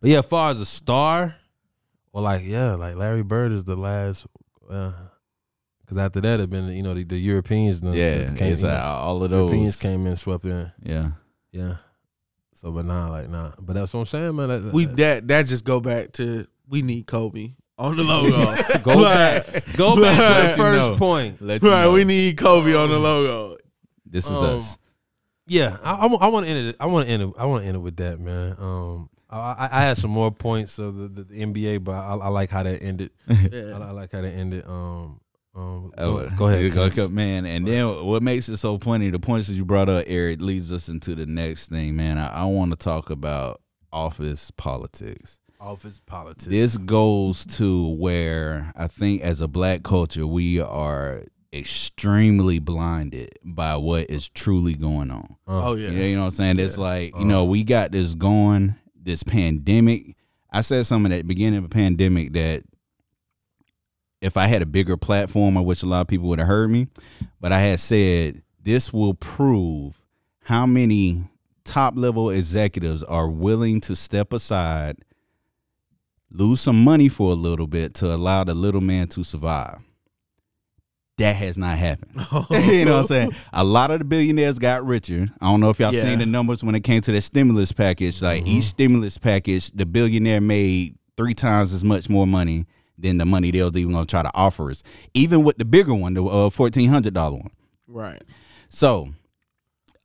but 0.02 0.10
yeah, 0.10 0.20
as 0.20 0.26
far 0.26 0.52
as 0.52 0.60
a 0.60 0.66
star, 0.66 1.36
or 2.12 2.22
like, 2.22 2.42
yeah, 2.44 2.74
like 2.74 2.96
Larry 2.98 3.24
Bird 3.24 3.54
is 3.54 3.64
the 3.64 3.78
last. 3.78 4.28
Because 4.68 5.98
after 5.98 6.20
that, 6.22 6.40
have 6.42 6.50
been, 6.50 6.68
you 6.68 6.84
know, 6.84 6.94
the, 6.94 7.04
the 7.06 7.18
Europeans. 7.18 7.80
The, 7.82 7.96
Yeah, 7.96 8.18
the, 8.26 8.34
came, 8.38 8.56
you 8.56 8.62
know, 8.62 8.70
uh, 8.70 9.00
all 9.02 9.24
of 9.24 9.30
those 9.32 9.40
Europeans 9.52 9.76
came 9.78 10.06
in, 10.08 10.16
swept 10.18 10.46
in. 10.46 10.72
Yeah, 10.84 11.12
Yeah. 11.54 11.76
So, 12.56 12.72
but 12.72 12.86
nah, 12.86 13.10
like 13.10 13.30
nah. 13.30 13.52
But 13.62 13.74
that's 13.76 13.94
what 13.94 14.02
I'm 14.02 14.06
saying, 14.08 14.36
man. 14.36 14.50
That- 14.50 14.74
we 14.74 14.86
that 14.86 15.28
that 15.30 15.46
just 15.46 15.64
go 15.64 15.80
back 15.80 16.12
to 16.14 16.46
we 16.68 16.82
need 16.82 17.08
Kobe 17.08 17.54
on 17.78 17.96
the 17.96 18.04
logo. 18.04 18.30
go 18.84 18.96
Like, 19.02 19.46
back. 19.54 19.76
Go 19.78 19.96
back 20.02 20.18
to 20.18 20.44
the 20.44 20.50
you 20.50 20.56
first 20.56 20.90
know. 20.92 20.96
point. 20.98 21.42
Let 21.42 21.62
you 21.64 21.70
Right, 21.70 21.84
know. 21.84 21.92
we 21.94 22.04
need 22.04 22.38
Kobe 22.38 22.76
on 22.76 22.90
the 22.90 23.00
logo. 23.00 23.58
This 24.06 24.26
is 24.26 24.32
Um, 24.36 24.58
us. 24.58 24.78
Yeah, 25.48 25.76
I, 25.84 25.96
I, 26.22 26.28
want 26.30 26.46
to 26.46 26.52
end 26.52 26.68
it. 26.70 26.76
I 26.80 26.86
want 26.86 27.06
to 27.08 27.12
end 27.12 27.22
it. 27.24 27.30
I 27.38 27.46
want 27.46 27.64
to 27.64 27.68
end 27.68 27.76
it 27.76 27.82
with 27.82 27.98
that, 27.98 28.18
man. 28.20 28.56
Um, 28.60 29.10
I, 29.30 29.38
I, 29.38 29.70
I 29.74 29.82
had 29.82 29.98
some 29.98 30.12
more 30.12 30.32
points 30.32 30.80
of 30.80 30.96
the, 30.96 31.08
the, 31.10 31.24
the 31.26 31.46
NBA, 31.46 31.84
but 31.84 31.92
I, 31.92 32.14
I 32.16 32.28
like 32.30 32.50
how 32.50 32.64
that 32.64 32.82
ended. 32.82 33.12
I, 33.30 33.34
I 33.74 33.92
like 33.92 34.12
how 34.14 34.22
that 34.22 34.30
ended. 34.32 34.66
Um, 34.66 35.20
um, 35.56 35.92
Oh, 35.98 36.24
go, 36.24 36.30
go 36.36 36.48
ahead, 36.48 36.64
you 36.64 36.72
go, 36.72 36.90
Cuz. 36.90 37.12
man. 37.12 37.46
And 37.46 37.66
then 37.68 38.06
what 38.06 38.24
makes 38.24 38.50
it 38.50 38.58
so 38.58 38.78
funny? 38.80 39.10
The 39.10 39.20
points 39.20 39.48
that 39.48 39.54
you 39.54 39.66
brought 39.66 39.90
up, 39.90 40.06
Eric, 40.08 40.42
leads 40.42 40.72
us 40.72 40.90
into 40.90 41.16
the 41.16 41.26
next 41.26 41.70
thing, 41.70 41.96
man. 41.96 42.18
I, 42.18 42.28
I 42.42 42.46
want 42.46 42.72
to 42.72 42.78
talk 42.78 43.10
about 43.10 43.62
office 43.92 44.50
politics. 44.52 45.40
office 45.60 46.02
politics. 46.06 46.46
This 46.46 46.78
goes 46.78 47.46
to 47.58 47.90
where 47.96 48.72
I 48.76 48.88
think 48.88 49.22
as 49.22 49.42
a 49.42 49.48
black 49.48 49.84
culture, 49.84 50.26
we 50.26 50.60
are 50.60 51.24
extremely 51.54 52.58
blinded 52.60 53.30
by 53.44 53.76
what 53.78 54.10
is 54.10 54.28
truly 54.30 54.74
going 54.74 55.12
on. 55.12 55.36
Uh, 55.48 55.70
Oh 55.70 55.76
yeah. 55.76 55.90
You 55.90 55.98
know, 55.98 56.06
you 56.06 56.16
know 56.16 56.22
what 56.22 56.26
I'm 56.28 56.32
saying? 56.32 56.60
It's 56.60 56.78
like, 56.78 57.16
you 57.18 57.26
know, 57.26 57.46
we 57.46 57.64
got 57.64 57.92
this 57.92 58.16
going, 58.16 58.76
this 58.96 59.22
pandemic. 59.24 60.16
I 60.52 60.62
said 60.62 60.86
something 60.86 61.12
at 61.12 61.18
the 61.18 61.24
beginning 61.24 61.58
of 61.58 61.64
the 61.64 61.70
pandemic 61.74 62.34
that 62.34 62.64
if 64.24 64.38
I 64.38 64.48
had 64.48 64.62
a 64.62 64.66
bigger 64.66 64.96
platform, 64.96 65.58
I 65.58 65.62
wish 65.62 65.84
a 65.84 65.86
lot 65.86 66.02
of 66.02 66.08
people 66.08 66.30
would 66.30 66.40
have 66.40 66.48
heard 66.48 66.70
me. 66.70 66.88
But 67.42 67.52
I 67.52 67.60
had 67.60 67.80
said 67.80 68.42
this 68.62 68.94
will 68.94 69.14
prove 69.14 70.02
how 70.46 70.66
many 70.66 71.26
top 71.66 71.96
level 71.98 72.30
executives 72.30 73.04
are 73.04 73.30
willing 73.30 73.82
to 73.82 73.96
step 73.96 74.32
aside, 74.32 75.00
lose 76.32 76.62
some 76.62 76.82
money 76.82 77.10
for 77.10 77.32
a 77.32 77.36
little 77.36 77.68
bit 77.68 77.94
to 77.96 78.14
allow 78.14 78.46
the 78.46 78.54
little 78.54 78.82
man 78.82 79.08
to 79.10 79.24
survive. 79.24 79.80
That 81.18 81.36
has 81.36 81.58
not 81.58 81.78
happened. 81.78 82.14
you 82.50 82.86
know 82.86 82.94
what 82.94 83.00
I'm 83.00 83.04
saying? 83.04 83.32
A 83.52 83.64
lot 83.64 83.92
of 83.92 84.00
the 84.00 84.06
billionaires 84.06 84.58
got 84.58 84.86
richer. 84.86 85.28
I 85.42 85.46
don't 85.46 85.60
know 85.60 85.70
if 85.70 85.80
y'all 85.80 85.94
Yeah. 85.94 86.04
seen 86.04 86.20
the 86.20 86.26
numbers 86.26 86.64
when 86.64 86.76
it 86.76 86.82
came 86.82 87.02
to 87.02 87.12
the 87.12 87.22
stimulus 87.22 87.72
package. 87.72 88.22
Like 88.22 88.44
each 88.44 88.48
mm-hmm. 88.48 88.60
stimulus 88.62 89.18
package, 89.18 89.70
the 89.72 89.86
billionaire 89.86 90.42
made 90.42 90.96
three 91.16 91.36
times 91.36 91.74
as 91.74 91.84
much 91.84 92.10
more 92.10 92.26
money 92.26 92.66
than 92.98 93.18
the 93.18 93.26
money 93.26 93.52
they 93.52 93.64
was 93.64 93.76
even 93.76 93.94
gonna 93.94 94.06
try 94.06 94.22
to 94.22 94.32
offer 94.34 94.70
us. 94.70 94.84
Even 95.14 95.44
with 95.44 95.58
the 95.58 95.66
bigger 95.66 95.94
one, 95.94 96.14
the 96.14 96.24
uh, 96.24 96.50
fourteen 96.50 96.90
hundred 96.90 97.14
dollar 97.14 97.38
one. 97.38 97.52
Right. 97.88 98.22
So, 98.70 99.10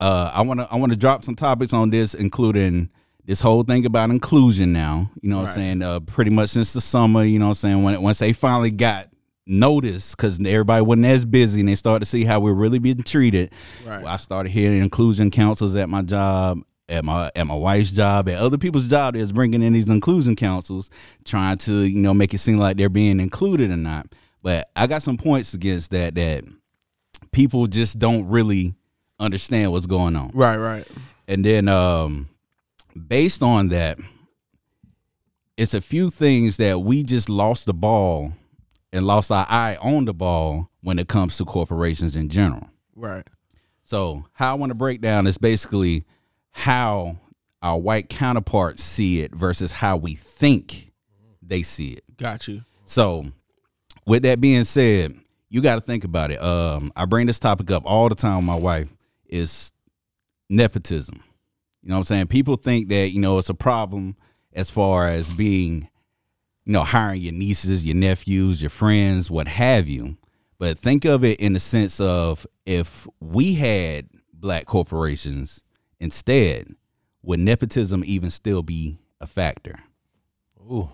uh, 0.00 0.30
I 0.34 0.42
want 0.42 0.60
to 0.60 0.68
I 0.70 0.76
want 0.76 0.92
to 0.92 0.98
drop 0.98 1.24
some 1.24 1.34
topics 1.34 1.72
on 1.72 1.90
this, 1.90 2.14
including 2.14 2.90
this 3.24 3.40
whole 3.40 3.62
thing 3.62 3.84
about 3.84 4.10
inclusion. 4.10 4.72
Now, 4.72 5.10
you 5.20 5.30
know 5.30 5.38
what 5.38 5.48
I'm 5.48 5.54
saying? 5.54 5.82
Uh, 5.82 6.00
pretty 6.00 6.30
much 6.30 6.50
since 6.50 6.72
the 6.72 6.80
summer, 6.80 7.24
you 7.24 7.38
know 7.38 7.46
what 7.46 7.50
I'm 7.50 7.54
saying? 7.54 7.82
When 7.82 8.00
once 8.02 8.18
they 8.18 8.32
finally 8.32 8.70
got 8.70 9.08
notice, 9.46 10.14
because 10.14 10.38
everybody 10.44 10.82
wasn't 10.82 11.06
as 11.06 11.24
busy, 11.24 11.60
and 11.60 11.68
they 11.68 11.74
started 11.74 12.00
to 12.00 12.06
see 12.06 12.24
how 12.24 12.40
we're 12.40 12.52
really 12.52 12.78
being 12.78 13.02
treated. 13.02 13.52
Right. 13.86 14.04
I 14.04 14.16
started 14.18 14.50
hearing 14.50 14.80
inclusion 14.80 15.30
councils 15.30 15.74
at 15.74 15.88
my 15.88 16.02
job. 16.02 16.60
At 16.88 17.04
my 17.04 17.30
at 17.36 17.46
my 17.46 17.54
wife's 17.54 17.90
job, 17.90 18.30
at 18.30 18.38
other 18.38 18.56
people's 18.56 18.88
job, 18.88 19.14
that's 19.14 19.30
bringing 19.30 19.62
in 19.62 19.74
these 19.74 19.90
inclusion 19.90 20.36
councils, 20.36 20.90
trying 21.24 21.58
to 21.58 21.82
you 21.84 22.00
know 22.00 22.14
make 22.14 22.32
it 22.32 22.38
seem 22.38 22.56
like 22.56 22.78
they're 22.78 22.88
being 22.88 23.20
included 23.20 23.70
or 23.70 23.76
not. 23.76 24.06
But 24.42 24.70
I 24.74 24.86
got 24.86 25.02
some 25.02 25.18
points 25.18 25.52
against 25.52 25.90
that 25.90 26.14
that 26.14 26.44
people 27.32 27.66
just 27.66 27.98
don't 27.98 28.26
really 28.28 28.74
understand 29.20 29.72
what's 29.72 29.86
going 29.86 30.16
on. 30.16 30.30
Right. 30.32 30.56
Right. 30.56 30.86
And 31.26 31.44
then 31.44 31.68
um 31.68 32.28
based 33.06 33.42
on 33.42 33.68
that, 33.68 33.98
it's 35.56 35.74
a 35.74 35.80
few 35.80 36.08
things 36.10 36.56
that 36.56 36.80
we 36.80 37.02
just 37.02 37.28
lost 37.28 37.66
the 37.66 37.74
ball 37.74 38.32
and 38.92 39.06
lost 39.06 39.30
our 39.30 39.46
eye 39.48 39.76
on 39.80 40.04
the 40.04 40.14
ball 40.14 40.70
when 40.80 40.98
it 40.98 41.08
comes 41.08 41.36
to 41.36 41.44
corporations 41.44 42.16
in 42.16 42.28
general. 42.28 42.68
Right. 42.94 43.26
So, 43.84 44.24
how 44.32 44.52
I 44.52 44.54
want 44.54 44.70
to 44.70 44.74
break 44.74 45.00
down 45.00 45.26
is 45.26 45.38
basically 45.38 46.04
how 46.52 47.16
our 47.62 47.78
white 47.78 48.08
counterparts 48.08 48.82
see 48.82 49.20
it 49.20 49.34
versus 49.34 49.72
how 49.72 49.96
we 49.96 50.14
think 50.14 50.92
they 51.42 51.62
see 51.62 51.90
it. 51.90 52.04
Got 52.16 52.48
you. 52.48 52.62
So, 52.84 53.26
with 54.06 54.22
that 54.22 54.40
being 54.40 54.64
said, 54.64 55.14
you 55.50 55.60
got 55.60 55.76
to 55.76 55.80
think 55.80 56.04
about 56.04 56.30
it. 56.30 56.40
Um, 56.42 56.92
I 56.96 57.04
bring 57.04 57.26
this 57.26 57.40
topic 57.40 57.70
up 57.70 57.82
all 57.86 58.08
the 58.08 58.14
time 58.14 58.36
with 58.36 58.44
my 58.44 58.56
wife 58.56 58.94
is 59.26 59.72
nepotism. 60.48 61.22
You 61.82 61.90
know 61.90 61.96
what 61.96 62.00
I'm 62.00 62.04
saying? 62.04 62.26
People 62.28 62.56
think 62.56 62.88
that, 62.88 63.10
you 63.10 63.20
know, 63.20 63.38
it's 63.38 63.48
a 63.48 63.54
problem 63.54 64.16
as 64.52 64.70
far 64.70 65.08
as 65.08 65.30
being, 65.30 65.88
you 66.64 66.72
know, 66.72 66.84
hiring 66.84 67.22
your 67.22 67.32
nieces, 67.32 67.86
your 67.86 67.96
nephews, 67.96 68.62
your 68.62 68.70
friends, 68.70 69.30
what 69.30 69.48
have 69.48 69.88
you. 69.88 70.16
But 70.58 70.78
think 70.78 71.04
of 71.04 71.24
it 71.24 71.40
in 71.40 71.52
the 71.52 71.60
sense 71.60 72.00
of 72.00 72.46
if 72.66 73.06
we 73.20 73.54
had 73.54 74.08
black 74.32 74.66
corporations 74.66 75.62
instead, 76.00 76.74
would 77.22 77.40
nepotism 77.40 78.02
even 78.06 78.30
still 78.30 78.62
be 78.62 78.98
a 79.20 79.26
factor? 79.26 79.78
Ooh. 80.60 80.90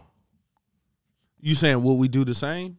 You 1.40 1.54
saying 1.54 1.82
will 1.82 1.98
we 1.98 2.08
do 2.08 2.24
the 2.24 2.34
same? 2.34 2.78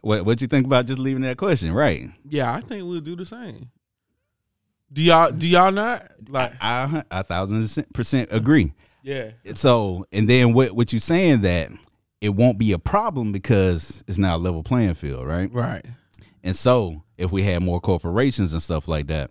What 0.00 0.24
what 0.24 0.40
you 0.40 0.46
think 0.46 0.66
about 0.66 0.86
just 0.86 0.98
leaving 0.98 1.22
that 1.22 1.36
question? 1.36 1.72
Right. 1.72 2.10
Yeah, 2.28 2.52
I 2.52 2.60
think 2.60 2.84
we'll 2.84 3.00
do 3.00 3.14
the 3.14 3.26
same. 3.26 3.70
Do 4.92 5.02
y'all 5.02 5.30
do 5.30 5.46
y'all 5.46 5.70
not 5.70 6.10
like? 6.28 6.52
I 6.60 7.02
a 7.10 7.22
thousand 7.22 7.86
percent 7.94 8.28
agree. 8.32 8.74
Yeah. 9.02 9.30
So, 9.54 10.04
and 10.12 10.28
then 10.28 10.52
what 10.52 10.72
what 10.72 10.92
you 10.92 10.98
saying 10.98 11.42
that 11.42 11.70
it 12.20 12.30
won't 12.30 12.58
be 12.58 12.72
a 12.72 12.78
problem 12.78 13.32
because 13.32 14.04
it's 14.06 14.18
not 14.18 14.36
a 14.36 14.38
level 14.38 14.62
playing 14.62 14.94
field, 14.94 15.26
right? 15.26 15.52
Right. 15.52 15.84
And 16.44 16.56
so, 16.56 17.02
if 17.18 17.30
we 17.32 17.42
had 17.42 17.62
more 17.62 17.80
corporations 17.80 18.52
and 18.52 18.62
stuff 18.62 18.88
like 18.88 19.08
that, 19.08 19.30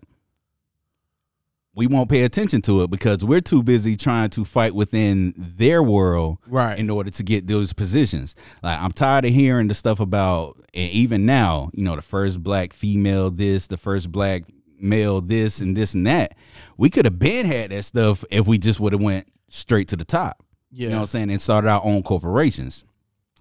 we 1.74 1.86
won't 1.86 2.10
pay 2.10 2.22
attention 2.22 2.60
to 2.62 2.82
it 2.82 2.90
because 2.90 3.24
we're 3.24 3.40
too 3.40 3.62
busy 3.62 3.96
trying 3.96 4.28
to 4.30 4.44
fight 4.44 4.74
within 4.74 5.32
their 5.36 5.82
world 5.82 6.38
Right. 6.46 6.78
in 6.78 6.90
order 6.90 7.10
to 7.10 7.22
get 7.22 7.46
those 7.46 7.72
positions. 7.72 8.34
Like 8.62 8.78
I'm 8.78 8.92
tired 8.92 9.24
of 9.24 9.30
hearing 9.32 9.68
the 9.68 9.74
stuff 9.74 9.98
about 10.00 10.58
and 10.74 10.90
even 10.90 11.24
now, 11.24 11.70
you 11.72 11.84
know, 11.84 11.96
the 11.96 12.02
first 12.02 12.42
black 12.42 12.72
female 12.72 13.30
this, 13.30 13.68
the 13.68 13.76
first 13.78 14.12
black 14.12 14.42
male 14.78 15.20
this 15.20 15.60
and 15.60 15.76
this 15.76 15.94
and 15.94 16.06
that. 16.06 16.34
We 16.76 16.90
could 16.90 17.04
have 17.06 17.18
been 17.18 17.46
had 17.46 17.70
that 17.70 17.84
stuff 17.84 18.24
if 18.30 18.46
we 18.46 18.58
just 18.58 18.78
would 18.80 18.92
have 18.92 19.02
went 19.02 19.28
straight 19.48 19.88
to 19.88 19.96
the 19.96 20.04
top. 20.04 20.44
You 20.70 20.86
know 20.86 20.90
Yeah. 20.90 20.96
what 20.96 21.00
I'm 21.02 21.06
saying? 21.06 21.30
And 21.30 21.40
started 21.40 21.68
our 21.68 21.82
own 21.84 22.02
corporations. 22.02 22.84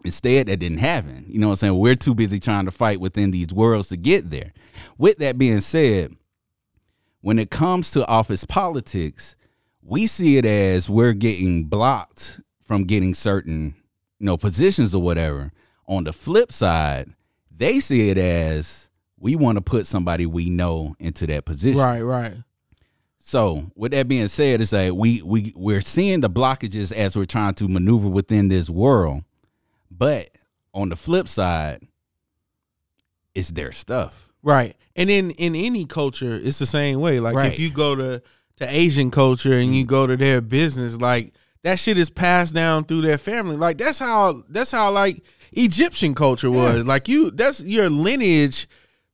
Instead, 0.04 0.48
that 0.48 0.58
didn't 0.58 0.80
happen. 0.80 1.26
You 1.28 1.40
know 1.40 1.48
what 1.48 1.54
I'm 1.54 1.58
saying? 1.58 1.78
We're 1.80 1.96
too 1.96 2.16
busy 2.16 2.40
trying 2.40 2.66
to 2.66 2.72
fight 2.72 3.00
within 3.00 3.32
these 3.32 3.54
worlds 3.54 3.90
to 3.90 3.98
get 3.98 4.30
there. 4.32 4.52
With 4.98 5.18
that 5.20 5.38
being 5.38 5.60
said, 5.60 6.16
when 7.22 7.40
it 7.40 7.50
comes 7.50 7.92
to 7.92 8.06
office 8.08 8.46
politics, 8.46 9.36
we 9.82 10.08
see 10.08 10.38
it 10.38 10.46
as 10.46 10.90
we're 10.90 11.14
getting 11.14 11.66
blocked 11.66 12.42
from 12.62 12.84
getting 12.84 13.14
certain, 13.14 13.76
you 14.20 14.26
know, 14.26 14.38
positions 14.38 14.94
or 14.94 15.02
whatever. 15.02 15.52
On 15.88 16.04
the 16.04 16.14
flip 16.14 16.52
side, 16.52 17.14
they 17.56 17.80
see 17.80 18.10
it 18.10 18.18
as 18.18 18.90
we 19.20 19.36
want 19.36 19.58
to 19.58 19.62
put 19.62 19.86
somebody 19.86 20.26
we 20.26 20.50
know 20.50 20.96
into 21.00 21.28
that 21.28 21.46
position. 21.46 21.80
Right, 21.80 22.02
right. 22.02 22.34
So, 23.20 23.72
with 23.76 23.92
that 23.92 24.08
being 24.08 24.28
said, 24.28 24.62
it's 24.62 24.74
like 24.74 24.94
we 24.94 25.22
we 25.22 25.54
we're 25.56 25.82
seeing 25.82 26.22
the 26.22 26.30
blockages 26.30 26.92
as 26.92 27.16
we're 27.16 27.26
trying 27.26 27.54
to 27.56 27.68
maneuver 27.68 28.08
within 28.08 28.48
this 28.48 28.68
world, 28.68 29.24
but 29.92 30.30
on 30.74 30.90
the 30.90 30.96
flip 30.96 31.28
side, 31.28 31.88
it's 33.36 33.52
their 33.52 33.72
stuff. 33.72 34.31
Right. 34.44 34.76
And 34.96 35.10
in 35.10 35.32
in 35.32 35.56
any 35.56 35.86
culture, 35.86 36.40
it's 36.42 36.60
the 36.60 36.66
same 36.66 37.00
way. 37.00 37.20
Like 37.20 37.36
Right. 37.36 37.52
if 37.52 37.60
you 37.60 37.72
go 37.72 37.96
to 37.96 38.22
to 38.58 38.70
Asian 38.70 39.12
culture 39.12 39.54
and 39.54 39.76
you 39.76 39.84
mm-hmm. 39.84 39.90
go 39.90 40.08
to 40.08 40.18
their 40.18 40.42
business, 40.42 41.00
like 41.00 41.34
that 41.64 41.80
shit 41.80 41.98
is 41.98 42.10
passed 42.10 42.54
down 42.54 42.86
through 42.86 43.02
their 43.02 43.18
family. 43.18 43.56
Like 43.56 43.78
that's 43.78 44.00
how 44.00 44.44
that's 44.50 44.72
how 44.72 44.92
like 44.92 45.24
Egyptian 45.52 46.16
culture 46.16 46.52
was. 46.52 46.86
Like 46.86 47.08
you 47.08 47.32
that's 47.32 47.62
your 47.62 47.90
lineage, 47.90 48.68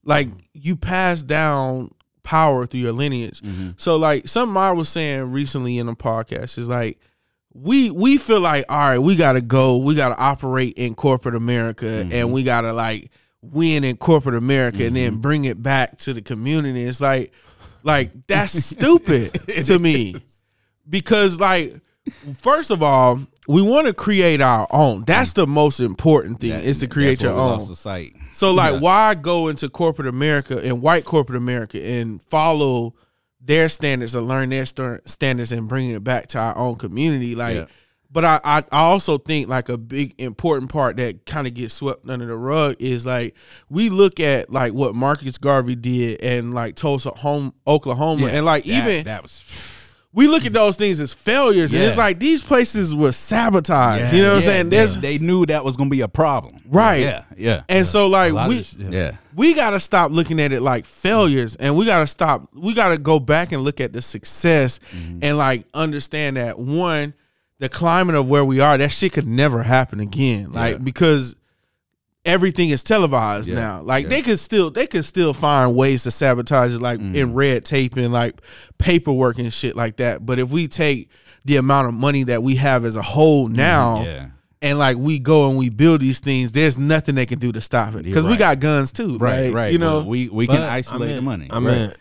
like 0.04 0.28
mm-hmm. 0.28 0.40
you 0.54 0.76
pass 0.76 1.22
down 1.22 1.92
power 2.24 2.66
through 2.66 2.82
your 2.82 2.92
lineage. 2.92 3.42
Mm-hmm. 3.42 3.72
So 3.78 3.98
like 3.98 4.28
something 4.28 4.58
I 4.58 4.72
was 4.72 4.90
saying 4.90 5.32
recently 5.32 5.78
in 5.78 5.88
a 5.88 5.96
podcast 5.96 6.58
is 6.58 6.68
like 6.68 7.00
we 7.54 7.90
we 7.90 8.18
feel 8.18 8.40
like 8.40 8.66
all 8.70 8.78
right, 8.78 9.00
we 9.00 9.16
gotta 9.16 9.42
go, 9.42 9.78
we 9.78 9.96
gotta 9.96 10.18
operate 10.18 10.74
in 10.78 10.96
corporate 10.96 11.36
America, 11.36 12.08
and 12.12 12.32
we 12.32 12.44
gotta 12.44 12.74
like 12.74 13.12
win 13.52 13.84
in 13.84 13.98
corporate 13.98 14.36
America, 14.36 14.86
and 14.86 14.96
then 14.96 15.18
bring 15.18 15.46
it 15.46 15.62
back 15.62 15.98
to 16.00 16.14
the 16.14 16.22
community. 16.22 16.84
It's 16.84 17.02
like, 17.02 17.32
like 17.84 18.12
that's 18.28 18.52
stupid 18.66 19.34
to 19.66 19.80
me, 19.80 20.16
because 20.90 21.40
like, 21.40 21.80
first 22.40 22.72
of 22.72 22.82
all, 22.84 23.20
we 23.48 23.62
want 23.62 23.88
to 23.88 23.94
create 23.94 24.42
our 24.42 24.68
own. 24.72 25.04
That's 25.06 25.34
the 25.34 25.48
most 25.48 25.80
important 25.80 26.40
thing 26.42 26.52
is 26.60 26.80
to 26.80 26.88
create 26.88 27.22
your 27.22 27.34
own. 27.34 27.60
sight. 27.62 28.14
So 28.34 28.54
like, 28.54 28.82
why 28.82 29.16
go 29.16 29.48
into 29.48 29.70
corporate 29.70 30.08
America 30.08 30.60
and 30.64 30.82
white 30.82 31.06
corporate 31.06 31.38
America 31.38 31.82
and 31.82 32.22
follow 32.22 32.94
their 33.40 33.70
standards 33.70 34.16
or 34.16 34.22
learn 34.22 34.50
their 34.50 34.66
st- 34.66 35.08
standards 35.10 35.52
and 35.54 35.68
bringing 35.70 35.92
it 35.92 36.04
back 36.04 36.28
to 36.28 36.40
our 36.40 36.58
own 36.58 36.76
community? 36.76 37.36
Like, 37.36 37.56
Yeah. 37.56 37.66
But 38.12 38.24
I, 38.26 38.40
I 38.44 38.64
also 38.72 39.18
think 39.18 39.48
like 39.50 39.70
a 39.70 39.78
big 39.78 40.16
important 40.20 40.72
part 40.72 40.98
that 40.98 41.26
kind 41.26 41.46
of 41.48 41.54
gets 41.54 41.74
swept 41.74 42.08
under 42.10 42.26
the 42.26 42.36
rug 42.36 42.76
is 42.80 43.06
like 43.06 43.36
we 43.70 43.90
look 43.90 44.20
at 44.20 44.52
like 44.52 44.74
what 44.74 44.96
Marcus 44.96 45.38
Garvey 45.38 45.76
did 45.76 46.22
and 46.24 46.54
like 46.54 46.76
Tulsa, 46.76 47.10
home 47.12 47.54
Oklahoma, 47.68 48.28
and 48.28 48.46
like 48.46 48.64
That- 48.64 48.84
even 48.88 49.06
that 49.06 49.22
was 49.24 49.84
we 50.14 50.28
look 50.28 50.46
at 50.46 50.54
those 50.54 50.78
things 50.78 51.00
as 51.00 51.14
failures, 51.14 51.74
and 51.74 51.84
it's 51.84 51.98
like 51.98 52.18
these 52.18 52.42
places 52.42 52.96
were 52.96 53.12
sabotaged. 53.12 54.14
you 54.14 54.22
know 54.24 54.30
what 54.30 54.36
I'm 54.38 54.42
saying? 54.42 54.70
they- 54.70 54.78
There's 54.78 54.98
they 54.98 55.18
knew 55.20 55.46
that 55.46 55.64
was 55.64 55.78
gonna 55.78 55.90
be 55.92 56.02
a 56.02 56.08
problem. 56.08 56.60
Right. 56.66 57.02
Yeah. 57.02 57.24
Yeah. 57.38 57.64
and 57.70 57.86
so 57.86 58.08
like 58.08 58.34
we 58.50 58.66
yeah. 58.78 58.90
yeah. 58.90 59.12
we 59.36 59.54
got 59.54 59.72
to 59.72 59.80
stop 59.80 60.12
looking 60.12 60.40
at 60.40 60.52
it 60.52 60.62
like 60.62 60.86
failures 60.86 61.56
and 61.58 61.76
we 61.76 61.86
got 61.86 62.00
to 62.00 62.08
stop 62.08 62.50
we 62.56 62.74
got 62.74 62.90
to 62.90 62.98
go 62.98 63.20
back 63.20 63.52
and 63.52 63.62
look 63.64 63.80
at 63.80 63.94
the 63.94 64.02
success 64.02 64.80
Mm-hmm. 64.96 65.20
and 65.22 65.38
like 65.38 65.66
understand 65.74 66.38
that 66.38 66.58
one 66.58 67.14
the 67.60 67.70
climate 67.70 68.16
of 68.16 68.30
where 68.30 68.46
we 68.46 68.60
are 68.60 68.78
that 68.78 68.92
shit 68.92 69.14
could 69.14 69.28
never 69.28 69.64
happen 69.64 70.00
again 70.00 70.52
like 70.52 70.74
Yeah. 70.74 70.78
because 70.80 71.36
everything 72.26 72.70
is 72.70 72.84
televised 72.84 73.48
Yeah. 73.48 73.56
now 73.56 73.82
like 73.82 74.04
Yeah. 74.04 74.10
they 74.10 74.22
could 74.22 74.40
still 74.40 74.70
they 74.70 74.86
could 74.88 75.06
still 75.06 75.34
find 75.34 75.76
ways 75.76 76.04
to 76.04 76.12
sabotage 76.12 76.74
it 76.76 76.82
like 76.82 77.00
Mm-hmm. 77.00 77.16
in 77.16 77.34
red 77.34 77.64
tape 77.66 77.96
and 77.96 78.12
like 78.12 78.42
paperwork 78.78 79.40
and 79.40 79.52
shit 79.54 79.76
like 79.76 79.98
that 79.98 80.26
but 80.26 80.38
if 80.40 80.50
we 80.52 80.68
take 80.68 81.10
the 81.46 81.56
amount 81.56 81.88
of 81.88 81.94
money 81.94 82.24
that 82.24 82.44
we 82.44 82.56
have 82.56 82.84
as 82.86 82.96
a 82.96 83.02
whole 83.02 83.48
now 83.48 83.98
Mm-hmm. 84.00 84.06
Yeah. 84.06 84.26
and 84.62 84.78
like 84.80 84.98
we 84.98 85.20
go 85.20 85.50
and 85.50 85.58
we 85.58 85.70
build 85.70 86.02
these 86.02 86.20
things, 86.20 86.52
there's 86.52 86.78
nothing 86.78 87.16
they 87.16 87.26
can 87.28 87.40
do 87.40 87.52
to 87.54 87.62
stop 87.62 87.94
it 87.96 88.04
because 88.04 88.26
we 88.28 88.36
got 88.38 88.60
guns 88.60 88.92
too, 88.92 89.18
Right. 89.18 89.46
right? 89.46 89.54
Right. 89.54 89.72
You 89.72 89.78
know, 89.78 90.00
Well, 90.00 90.08
we 90.08 90.30
we 90.30 90.48
can 90.48 90.62
isolate 90.64 91.02
I 91.02 91.06
mean, 91.14 91.16
the 91.16 91.22
money. 91.22 91.48
I 91.52 91.60
mean, 91.60 91.92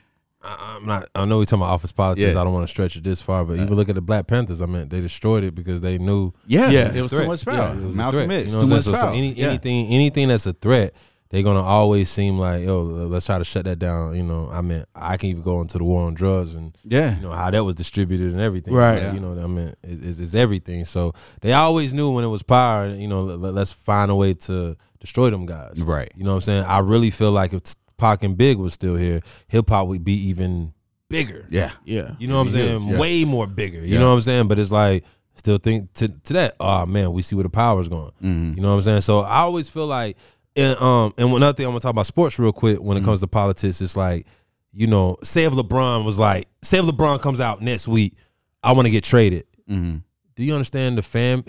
I, 0.47 0.77
I'm 0.77 0.87
not. 0.87 1.09
I 1.15 1.25
know 1.25 1.39
we 1.39 1.45
talking 1.47 1.63
about 1.63 1.73
office 1.73 1.93
politics. 1.93 2.35
Yeah. 2.35 2.41
I 2.41 2.45
don't 2.45 2.53
want 2.53 2.65
to 2.65 2.69
stretch 2.69 2.97
it 2.97 3.05
this 3.05 3.21
far, 3.21 3.45
but 3.45 3.55
even 3.55 3.75
look 3.75 3.89
at 3.89 3.95
the 3.97 4.01
Black 4.01 4.27
Panthers. 4.27 4.61
I 4.63 4.67
mean, 4.67 4.89
they 4.89 5.01
destroyed 5.01 5.45
it 5.45 5.55
because 5.55 5.81
they 5.81 5.99
knew 5.99 6.33
yeah. 6.47 6.71
Yeah. 6.71 6.93
It 6.95 7.03
was 7.03 7.11
threat. 7.13 7.23
too 7.25 7.29
much 7.29 7.47
Yeah, 7.47 7.53
power. 7.57 7.73
it 7.79 7.85
was 7.87 7.95
a 7.95 7.97
Malcolm 7.99 8.25
threat. 8.27 8.31
X. 8.41 8.47
You 8.47 8.53
know 8.53 8.53
too 8.53 8.57
what 8.59 8.63
I'm 8.65 8.69
much 8.71 8.83
saying? 8.85 8.97
So, 8.97 9.01
power. 9.03 9.13
so 9.13 9.17
any, 9.19 9.33
yeah. 9.33 9.47
anything 9.49 9.87
anything 9.89 10.29
that's 10.29 10.47
a 10.47 10.53
threat, 10.53 10.95
they're 11.31 11.43
gonna 11.43 11.63
always 11.63 12.09
seem 12.09 12.39
like, 12.39 12.63
yo, 12.63 12.83
let's 12.83 13.27
try 13.27 13.39
to 13.39 13.45
shut 13.45 13.65
that 13.65 13.79
down. 13.81 14.15
You 14.17 14.23
know, 14.23 14.49
I 14.53 14.63
mean, 14.63 14.85
I 14.95 15.17
can 15.17 15.31
even 15.31 15.43
go 15.43 15.61
into 15.61 15.79
the 15.79 15.85
war 15.85 16.07
on 16.07 16.15
drugs 16.15 16.55
and 16.55 16.77
Yeah. 16.85 17.17
you 17.17 17.23
know 17.23 17.33
how 17.33 17.51
that 17.51 17.65
was 17.65 17.75
distributed 17.75 18.33
and 18.33 18.41
everything. 18.41 18.75
Right. 18.75 19.03
Like, 19.03 19.15
You 19.15 19.21
know, 19.21 19.33
I 19.43 19.47
mean, 19.49 19.73
it's, 19.83 20.03
it's, 20.03 20.19
it's 20.21 20.35
everything. 20.35 20.85
So 20.85 21.13
they 21.41 21.53
always 21.53 21.93
knew 21.93 22.13
when 22.13 22.25
it 22.25 22.29
was 22.29 22.43
power. 22.45 22.87
You 22.89 23.09
know, 23.09 23.23
let, 23.25 23.55
let's 23.55 23.73
find 23.73 24.11
a 24.11 24.15
way 24.15 24.35
to 24.35 24.77
destroy 25.01 25.31
them 25.31 25.47
guys. 25.47 25.83
Right. 25.83 26.13
You 26.17 26.25
know 26.25 26.31
what 26.31 26.37
I'm 26.37 26.41
saying? 26.43 26.65
I 26.65 26.79
really 26.79 27.11
feel 27.11 27.33
like 27.33 27.53
if 27.53 27.63
Pac 27.99 28.23
and 28.23 28.37
Big 28.37 28.57
was 28.59 28.73
still 28.75 28.97
here, 28.97 29.21
hip 29.49 29.69
hop 29.71 29.89
would 29.89 30.05
be 30.05 30.29
even 30.29 30.73
bigger. 31.09 31.47
Yeah. 31.51 31.71
yeah, 31.85 32.15
You 32.19 32.29
know 32.29 32.37
what 32.37 32.49
I'm 32.49 32.53
saying? 32.53 32.77
is, 32.79 32.87
yeah. 32.87 32.99
Way 32.99 33.25
more 33.25 33.47
bigger. 33.47 33.79
You 33.81 33.95
Yeah. 33.95 33.99
know 34.01 34.09
what 34.11 34.17
I'm 34.17 34.23
saying? 34.23 34.49
But 34.49 34.59
it's 34.59 34.73
like 34.73 35.05
still 35.35 35.59
think 35.59 35.93
to, 35.95 36.09
to 36.09 36.33
that. 36.35 36.55
Oh 36.61 36.85
man, 36.87 37.13
we 37.13 37.23
see 37.23 37.37
where 37.37 37.43
the 37.45 37.51
power's 37.51 37.89
going. 37.89 38.11
Mm-hmm. 38.23 38.55
You 38.57 38.63
know 38.63 38.71
what 38.71 38.77
I'm 38.77 38.83
saying? 38.83 39.01
So 39.03 39.21
I 39.21 39.39
always 39.41 39.69
feel 39.69 39.87
like, 39.87 40.17
and 40.57 40.77
um, 40.81 41.13
and 41.19 41.31
another 41.33 41.53
thing 41.55 41.67
I'm 41.67 41.73
gonna 41.73 41.81
talk 41.81 41.91
about 41.91 42.07
sports 42.07 42.39
real 42.39 42.53
quick. 42.53 42.79
When 42.83 42.97
it 42.97 43.01
Mm-hmm. 43.01 43.09
comes 43.11 43.21
to 43.21 43.27
politics, 43.27 43.81
it's 43.81 43.97
like, 43.97 44.27
you 44.73 44.87
know, 44.87 45.17
say 45.23 45.45
if 45.45 45.53
LeBron 45.53 46.05
was 46.05 46.19
like, 46.19 46.49
say 46.63 46.79
if 46.79 46.85
LeBron 46.87 47.21
comes 47.21 47.41
out 47.41 47.61
next 47.63 47.87
week, 47.89 48.15
I 48.63 48.73
want 48.73 48.87
to 48.87 48.91
get 48.91 49.05
traded. 49.05 49.45
Mm-hmm. 49.71 49.99
Do 50.35 50.45
you 50.45 50.53
understand 50.55 50.99
the 50.99 51.03
fan? 51.03 51.45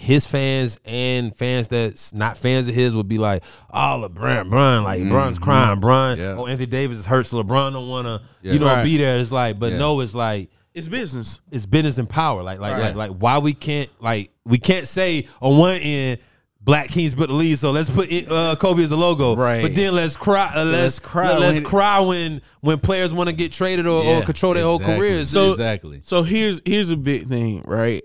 His 0.00 0.26
fans 0.26 0.78
and 0.84 1.34
fans 1.36 1.66
that's 1.68 2.14
not 2.14 2.38
fans 2.38 2.68
of 2.68 2.74
his 2.74 2.94
would 2.94 3.08
be 3.08 3.18
like, 3.18 3.42
"Oh, 3.72 4.08
LeBron, 4.08 4.48
Bron, 4.48 4.84
like 4.84 5.00
LeBron's 5.00 5.38
crying, 5.40 5.80
Bron. 5.80 6.18
Yeah. 6.18 6.36
Oh, 6.38 6.46
Anthony 6.46 6.66
Davis 6.66 6.98
is 6.98 7.06
hurt, 7.06 7.26
so 7.26 7.42
LeBron 7.42 7.72
don't 7.72 7.88
want 7.88 8.06
to, 8.06 8.20
Yeah. 8.42 8.52
you 8.52 8.58
know, 8.60 8.66
Right. 8.66 8.84
be 8.84 8.96
there." 8.96 9.18
It's 9.18 9.32
like, 9.32 9.58
but 9.58 9.72
Yeah. 9.72 9.78
no, 9.78 10.00
it's 10.00 10.14
like 10.14 10.50
it's 10.74 10.86
business. 10.86 11.40
it's 11.50 11.66
business 11.66 11.98
and 11.98 12.08
power. 12.08 12.44
Like, 12.44 12.60
like, 12.60 12.74
Right. 12.74 12.82
like, 12.94 13.10
like, 13.10 13.10
why 13.18 13.38
we 13.38 13.52
can't, 13.54 13.90
like, 14.00 14.30
we 14.44 14.58
can't 14.58 14.86
say 14.86 15.26
on 15.42 15.56
one 15.58 15.78
end, 15.80 16.18
Black 16.60 16.88
Kings 16.90 17.14
put 17.14 17.28
the 17.28 17.34
lead, 17.34 17.58
so 17.58 17.70
let's 17.72 17.90
put 17.90 18.12
it, 18.12 18.30
uh, 18.30 18.54
Kobe 18.56 18.82
as 18.84 18.90
the 18.90 18.96
logo. 18.96 19.34
Right. 19.34 19.62
But 19.62 19.74
then 19.74 19.94
let's 19.94 20.16
cry. 20.16 20.52
Uh, 20.54 20.64
let's, 20.64 20.78
Let's 20.82 20.98
cry 21.00 21.32
Let, 21.36 21.42
us 21.50 21.54
when- 21.56 21.64
cry 21.64 22.00
when 22.00 22.42
when 22.60 22.78
players 22.78 23.12
want 23.12 23.28
to 23.30 23.34
get 23.34 23.50
traded 23.50 23.86
or, 23.88 24.04
or 24.04 24.22
control 24.22 24.54
their 24.54 24.64
whole 24.64 24.76
exactly. 24.76 24.96
careers. 24.96 25.30
So- 25.30 25.50
exactly. 25.52 26.00
So 26.04 26.22
here's 26.22 26.60
here's 26.64 26.90
a 26.90 26.96
big 26.96 27.28
thing, 27.28 27.62
right? 27.66 28.02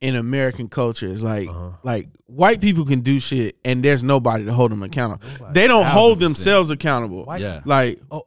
In 0.00 0.16
American 0.16 0.68
culture, 0.68 1.08
it's 1.08 1.22
like 1.22 1.48
Uh-huh. 1.48 1.70
like 1.82 2.08
white 2.26 2.60
people 2.60 2.84
can 2.84 3.00
do 3.00 3.18
shit 3.20 3.56
and 3.64 3.82
there's 3.82 4.02
nobody 4.02 4.44
to 4.44 4.52
hold 4.52 4.70
them 4.70 4.82
accountable. 4.82 5.24
They 5.52 5.66
don't 5.66 5.86
hold 5.86 6.20
themselves 6.20 6.68
accountable. 6.70 7.24
White- 7.24 7.40
Yeah. 7.40 7.60
Like 7.64 8.00
Oh, 8.10 8.26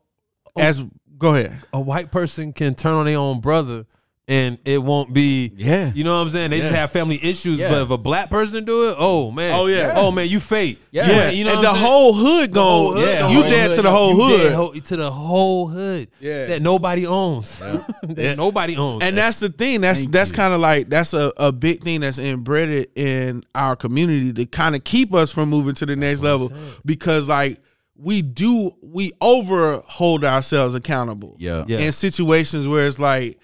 as 0.58 0.82
go 1.20 1.36
ahead. 1.36 1.62
a 1.74 1.80
white 1.80 2.12
person 2.12 2.52
can 2.54 2.74
turn 2.74 2.94
on 2.94 3.06
their 3.06 3.18
own 3.20 3.42
brother 3.42 3.86
and 4.30 4.58
it 4.66 4.84
won't 4.84 5.13
be 5.13 5.54
Yeah. 5.56 5.92
you 5.96 6.04
know 6.04 6.12
what 6.18 6.24
I'm 6.26 6.30
saying? 6.32 6.50
They 6.52 6.60
just 6.60 6.74
have 6.76 6.92
family 6.92 7.18
issues, 7.24 7.60
Yeah. 7.60 7.70
but 7.70 7.84
if 7.84 7.90
a 7.92 7.98
black 7.98 8.30
person 8.30 8.66
do 8.66 8.90
it, 8.90 8.96
oh 9.00 9.32
man. 9.32 9.54
Oh, 9.58 9.68
yeah. 9.68 9.94
Oh 9.96 10.12
man, 10.12 10.28
you 10.28 10.40
fake. 10.42 10.80
Yeah. 10.92 11.08
You 11.08 11.13
Yeah, 11.13 11.30
you 11.30 11.44
know 11.46 11.52
and 11.52 11.60
what 11.60 11.63
the 11.63 11.70
I'm 11.70 11.76
whole 11.86 12.13
hood 12.13 12.50
The 12.52 12.54
gone. 12.56 12.98
Yeah. 12.98 13.30
you 13.30 13.42
whole 13.42 13.50
dead 13.50 13.74
to 13.76 13.82
the 13.82 13.92
whole 13.92 14.10
You 14.10 14.22
hood. 14.24 14.42
dead 14.42 14.54
ho- 14.56 14.74
to 14.74 14.96
the 14.98 15.12
whole 15.12 15.68
hood. 15.68 16.10
Yeah. 16.20 16.46
That 16.48 16.62
nobody 16.62 17.06
owns. 17.08 17.60
that 18.04 18.36
nobody 18.38 18.76
owns. 18.76 19.04
and 19.04 19.18
that's 19.18 19.40
the 19.40 19.50
thing 19.50 19.82
that's 19.82 20.02
Thank 20.02 20.12
that's 20.12 20.32
kind 20.34 20.54
of 20.54 20.60
like 20.60 20.90
that's 20.90 21.13
a, 21.13 21.32
a 21.38 21.54
big 21.54 21.82
thing 21.84 22.02
that's 22.02 22.20
embedded 22.20 22.90
in 22.96 23.46
our 23.56 23.76
community 23.78 24.34
to 24.34 24.46
kind 24.46 24.76
of 24.76 24.84
keep 24.84 25.13
us 25.13 25.32
from 25.32 25.50
moving 25.50 25.76
to 25.76 25.86
the 25.86 25.96
next 25.96 26.22
level 26.22 26.52
because 26.84 27.30
like 27.30 27.62
we 27.96 28.22
do 28.22 28.72
we 28.82 29.12
over 29.21 29.78
hold 29.86 30.23
ourselves 30.25 30.75
accountable 30.75 31.36
Yeah. 31.40 31.63
Yeah. 31.67 31.80
in 31.80 31.92
situations 31.94 32.67
where 32.67 32.86
it's 32.88 33.00
like 33.00 33.40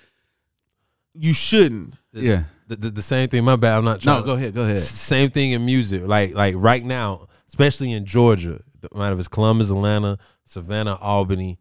you 1.14 1.34
shouldn't 1.34 1.94
Yeah. 2.12 2.44
the, 2.68 2.76
the, 2.76 2.90
the 2.90 3.02
same 3.02 3.30
thing. 3.30 3.44
My 3.44 3.56
bad. 3.56 3.78
I'm 3.78 3.86
not 3.86 4.02
trying. 4.02 4.20
No, 4.22 4.26
go 4.26 4.34
ahead. 4.34 4.54
Go 4.54 4.64
ahead. 4.64 4.78
Same 4.78 5.30
thing 5.30 5.52
in 5.52 5.66
music. 5.66 6.04
Like 6.06 6.34
like 6.36 6.56
right 6.58 6.84
now, 6.84 7.28
especially 7.48 7.92
in 7.92 8.06
Georgia, 8.06 8.60
no 8.94 9.00
matter 9.00 9.14
of 9.14 9.20
it's 9.20 9.28
Columbus, 9.28 9.70
Atlanta, 9.70 10.18
Savannah, 10.46 10.96
Albany, 11.02 11.60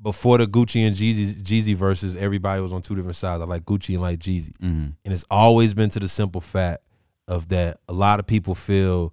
before 0.00 0.38
the 0.38 0.46
Gucci 0.46 0.86
and 0.86 0.94
Jeezy 0.94 1.40
Jeezy 1.42 1.74
verses, 1.74 2.16
everybody 2.16 2.60
was 2.62 2.72
on 2.72 2.82
two 2.82 2.94
different 2.94 3.16
sides. 3.16 3.42
I 3.42 3.46
like 3.46 3.64
Gucci 3.64 3.94
and 3.94 4.02
like 4.02 4.18
Jeezy, 4.18 4.52
Mm-hmm. 4.58 4.86
and 5.04 5.14
it's 5.14 5.24
always 5.30 5.74
been 5.74 5.90
to 5.90 6.00
the 6.00 6.08
simple 6.08 6.40
fact 6.40 6.82
of 7.26 7.48
that 7.48 7.78
a 7.88 7.92
lot 7.92 8.20
of 8.20 8.26
people 8.26 8.54
feel 8.54 9.12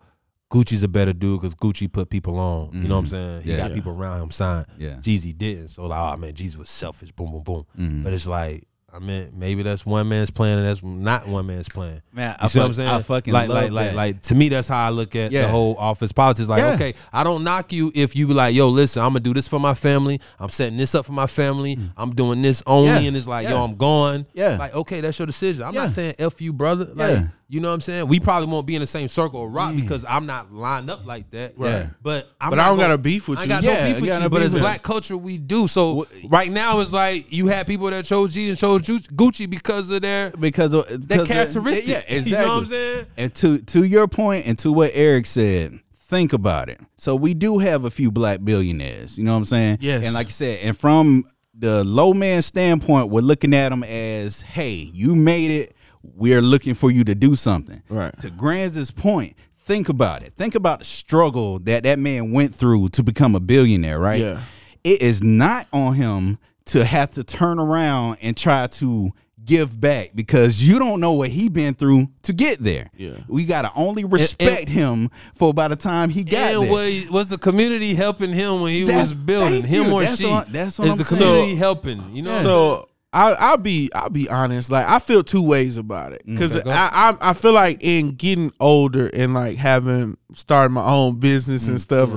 Gucci's 0.51 0.83
a 0.83 0.87
better 0.87 1.11
dude 1.11 1.41
because 1.41 1.55
Gucci 1.55 1.91
put 1.91 2.09
people 2.09 2.37
on. 2.39 2.69
You 2.73 2.87
know 2.87 2.95
what 2.95 3.01
I'm 3.01 3.07
saying? 3.07 3.41
He 3.41 3.49
Mm-hmm. 3.49 3.59
Yeah. 3.59 3.67
got 3.67 3.73
people 3.75 3.91
around 3.93 4.21
him 4.21 4.31
signed. 4.31 4.67
Yeah. 4.77 4.95
Jeezy 5.01 5.35
didn't. 5.37 5.69
So 5.69 5.85
like, 5.87 5.99
oh 6.13 6.17
man, 6.17 6.33
Jeezy 6.33 6.55
was 6.57 6.69
selfish. 6.69 7.11
Boom, 7.11 7.31
boom, 7.31 7.43
boom. 7.43 7.65
Mm-hmm. 7.77 8.03
But 8.03 8.13
it's 8.13 8.27
like. 8.27 8.63
I 8.95 8.99
mean, 8.99 9.31
maybe 9.35 9.61
that's 9.61 9.85
one 9.85 10.07
man's 10.07 10.29
plan, 10.31 10.57
and 10.57 10.65
that's 10.67 10.81
not 10.81 11.27
one 11.27 11.47
man's 11.47 11.67
plan. 11.67 12.01
Man, 12.13 12.29
you 12.31 12.35
I 12.39 12.47
see 12.47 12.59
what 12.59 12.65
I'm 12.67 12.73
saying? 12.73 12.89
I 12.89 13.01
fucking 13.01 13.33
like, 13.33 13.49
love 13.49 13.63
like, 13.63 13.71
like, 13.71 13.85
that. 13.89 13.95
like. 13.95 14.21
To 14.23 14.35
me, 14.35 14.47
that's 14.49 14.67
how 14.69 14.85
I 14.85 14.89
look 14.89 15.15
at 15.15 15.31
the 15.31 15.47
whole 15.47 15.75
office 15.77 16.11
politics. 16.13 16.47
Like, 16.47 16.59
Yeah. 16.61 16.73
okay, 16.75 16.93
I 17.11 17.23
don't 17.25 17.43
knock 17.43 17.73
you 17.73 17.91
if 17.93 18.15
you 18.15 18.27
be 18.27 18.33
like, 18.33 18.55
yo, 18.55 18.69
listen, 18.69 19.01
I'm 19.01 19.09
gonna 19.09 19.19
do 19.19 19.33
this 19.33 19.47
for 19.47 19.59
my 19.59 19.73
family. 19.73 20.21
I'm 20.39 20.49
setting 20.49 20.77
this 20.77 20.95
up 20.95 21.05
for 21.05 21.11
my 21.13 21.27
family. 21.27 21.77
I'm 21.97 22.11
doing 22.11 22.41
this 22.41 22.63
only, 22.65 22.91
Mm. 22.91 23.01
Yeah. 23.01 23.07
and 23.09 23.17
it's 23.17 23.27
like, 23.27 23.49
yo, 23.49 23.63
I'm 23.63 23.75
gone. 23.75 24.25
Yeah. 24.33 24.55
Like, 24.57 24.73
okay, 24.75 25.01
that's 25.01 25.19
your 25.19 25.25
decision. 25.25 25.63
I'm 25.63 25.73
Yeah. 25.73 25.81
not 25.83 25.91
saying 25.91 26.15
f 26.17 26.39
you, 26.41 26.53
brother. 26.53 26.85
Like, 26.93 27.11
Yeah. 27.17 27.27
You 27.47 27.59
know 27.59 27.67
what 27.67 27.75
I'm 27.75 27.81
saying? 27.81 28.07
We 28.07 28.19
probably 28.19 28.47
won't 28.51 28.65
be 28.65 28.73
in 28.75 28.81
the 28.81 28.87
same 28.87 29.07
circle 29.07 29.45
of 29.45 29.53
rock 29.53 29.73
hmm. 29.73 29.79
because 29.79 30.03
I'm 30.07 30.25
not 30.25 30.51
lined 30.51 30.89
up 30.89 31.05
like 31.05 31.29
that. 31.31 31.53
Right. 31.57 31.87
But 32.01 32.29
I'm 32.41 32.49
But 32.49 32.59
I 32.59 32.67
don't 32.67 32.77
gonna- 32.77 32.89
got 32.89 32.95
a 32.95 32.97
beef 32.97 33.27
with 33.27 33.39
I 33.39 33.43
you. 33.43 33.49
got 33.49 33.63
Yeah, 33.63 33.73
no 33.73 33.93
beef 33.93 34.01
with 34.01 34.09
you. 34.09 34.29
But 34.29 34.37
beef 34.37 34.45
as 34.45 34.53
black 34.53 34.81
culture, 34.81 35.15
we 35.15 35.37
do. 35.37 35.67
So 35.67 36.07
right 36.27 36.51
now, 36.51 36.79
it's 36.79 36.91
like 36.93 37.31
you 37.31 37.47
have 37.47 37.67
people 37.67 37.89
that 37.91 38.05
chose 38.05 38.33
G 38.33 38.49
and 38.49 38.57
chose 38.57 38.81
Gucci 38.81 39.47
because 39.49 39.91
of 39.91 40.01
their 40.01 40.31
because 40.31 40.73
of 40.73 40.87
their 40.87 41.19
because 41.19 41.27
characteristic. 41.27 41.87
Yeah, 41.87 42.01
exactly. 42.07 42.31
You 42.35 42.37
know 42.37 42.47
what 42.47 42.57
I'm 42.57 42.65
saying? 42.65 43.05
And 43.17 43.35
to 43.35 43.57
to 43.59 43.83
your 43.83 44.07
point 44.07 44.47
and 44.47 44.57
to 44.59 44.71
what 44.71 44.91
Eric 44.93 45.25
said, 45.25 45.79
think 45.93 46.33
about 46.33 46.69
it. 46.69 46.79
So 46.97 47.15
we 47.15 47.33
do 47.33 47.59
have 47.59 47.85
a 47.85 47.91
few 47.91 48.11
black 48.11 48.43
billionaires. 48.43 49.17
You 49.17 49.23
know 49.23 49.33
what 49.33 49.39
I'm 49.39 49.45
saying? 49.45 49.77
Yes. 49.81 50.03
And 50.05 50.13
like 50.13 50.27
I 50.27 50.31
said, 50.31 50.59
and 50.63 50.77
from 50.77 51.25
the 51.57 51.83
low 51.83 52.13
man 52.13 52.41
standpoint, 52.41 53.09
we're 53.09 53.21
looking 53.21 53.53
at 53.53 53.69
them 53.69 53.83
as, 53.83 54.41
hey, 54.41 54.89
you 54.93 55.15
made 55.15 55.51
it. 55.51 55.74
We're 56.13 56.41
looking 56.41 56.73
for 56.73 56.91
you 56.91 57.03
to 57.05 57.15
do 57.15 57.35
something. 57.35 57.81
Right. 57.89 58.17
To 58.19 58.29
Granz's 58.29 58.91
point, 58.91 59.35
think 59.57 59.89
about 59.89 60.21
it. 60.23 60.33
Think 60.35 60.55
about 60.55 60.79
the 60.79 60.85
struggle 60.85 61.59
that 61.59 61.83
that 61.83 61.99
man 61.99 62.31
went 62.31 62.53
through 62.53 62.89
to 62.89 63.03
become 63.03 63.35
a 63.35 63.39
billionaire. 63.39 63.99
Right. 63.99 64.21
Yeah. 64.21 64.41
It 64.83 65.01
is 65.01 65.23
not 65.23 65.67
on 65.73 65.95
him 65.95 66.37
to 66.65 66.83
have 66.85 67.11
to 67.11 67.23
turn 67.23 67.59
around 67.59 68.17
and 68.21 68.35
try 68.37 68.67
to 68.67 69.11
give 69.43 69.79
back 69.79 70.09
because 70.15 70.67
you 70.67 70.79
don't 70.79 70.99
know 70.99 71.11
what 71.11 71.29
he 71.29 71.49
been 71.49 71.75
through 71.75 72.07
to 72.23 72.33
get 72.33 72.57
there. 72.59 72.89
Yeah. 72.97 73.17
We 73.27 73.45
gotta 73.45 73.71
only 73.75 74.03
respect 74.03 74.69
him 74.69 75.11
for 75.35 75.53
by 75.53 75.67
the 75.67 75.75
time 75.75 76.09
he 76.09 76.23
got 76.23 76.53
and 76.55 76.63
there. 76.63 76.71
was, 76.71 77.09
was 77.11 77.29
the 77.29 77.37
community 77.37 77.93
helping 77.93 78.33
him 78.33 78.61
when 78.61 78.73
he 78.73 78.83
That's- 78.85 79.09
was 79.09 79.15
building 79.15 79.61
him 79.63 79.85
you. 79.85 79.91
or 79.93 80.01
That's 80.01 80.17
she? 80.17 80.25
what- 80.25 80.51
that's 80.51 80.79
what 80.79 80.85
is 80.85 80.91
I'm 80.93 80.97
the 80.97 81.03
saying. 81.03 81.19
community 81.21 81.53
So- 81.53 81.57
helping? 81.59 82.15
You 82.15 82.23
know. 82.23 82.41
So 82.41 82.89
I, 83.15 83.31
I'll 83.39 83.57
be 83.57 83.89
I'll 83.95 84.09
be 84.09 84.27
honest. 84.29 84.69
Like 84.69 84.85
I 84.87 84.99
feel 84.99 85.23
two 85.23 85.41
ways 85.41 85.77
about 85.77 86.11
it 86.11 86.23
because 86.25 86.55
Okay. 86.55 86.69
I, 86.69 87.11
I 87.11 87.29
I 87.29 87.33
feel 87.33 87.53
like 87.53 87.77
in 87.81 88.11
getting 88.15 88.51
older 88.59 89.09
and 89.13 89.33
like 89.33 89.55
having 89.57 90.17
started 90.33 90.71
my 90.71 90.83
own 90.85 91.19
business 91.19 91.65
Mm, 91.65 91.69
and 91.69 91.81
stuff. 91.81 92.09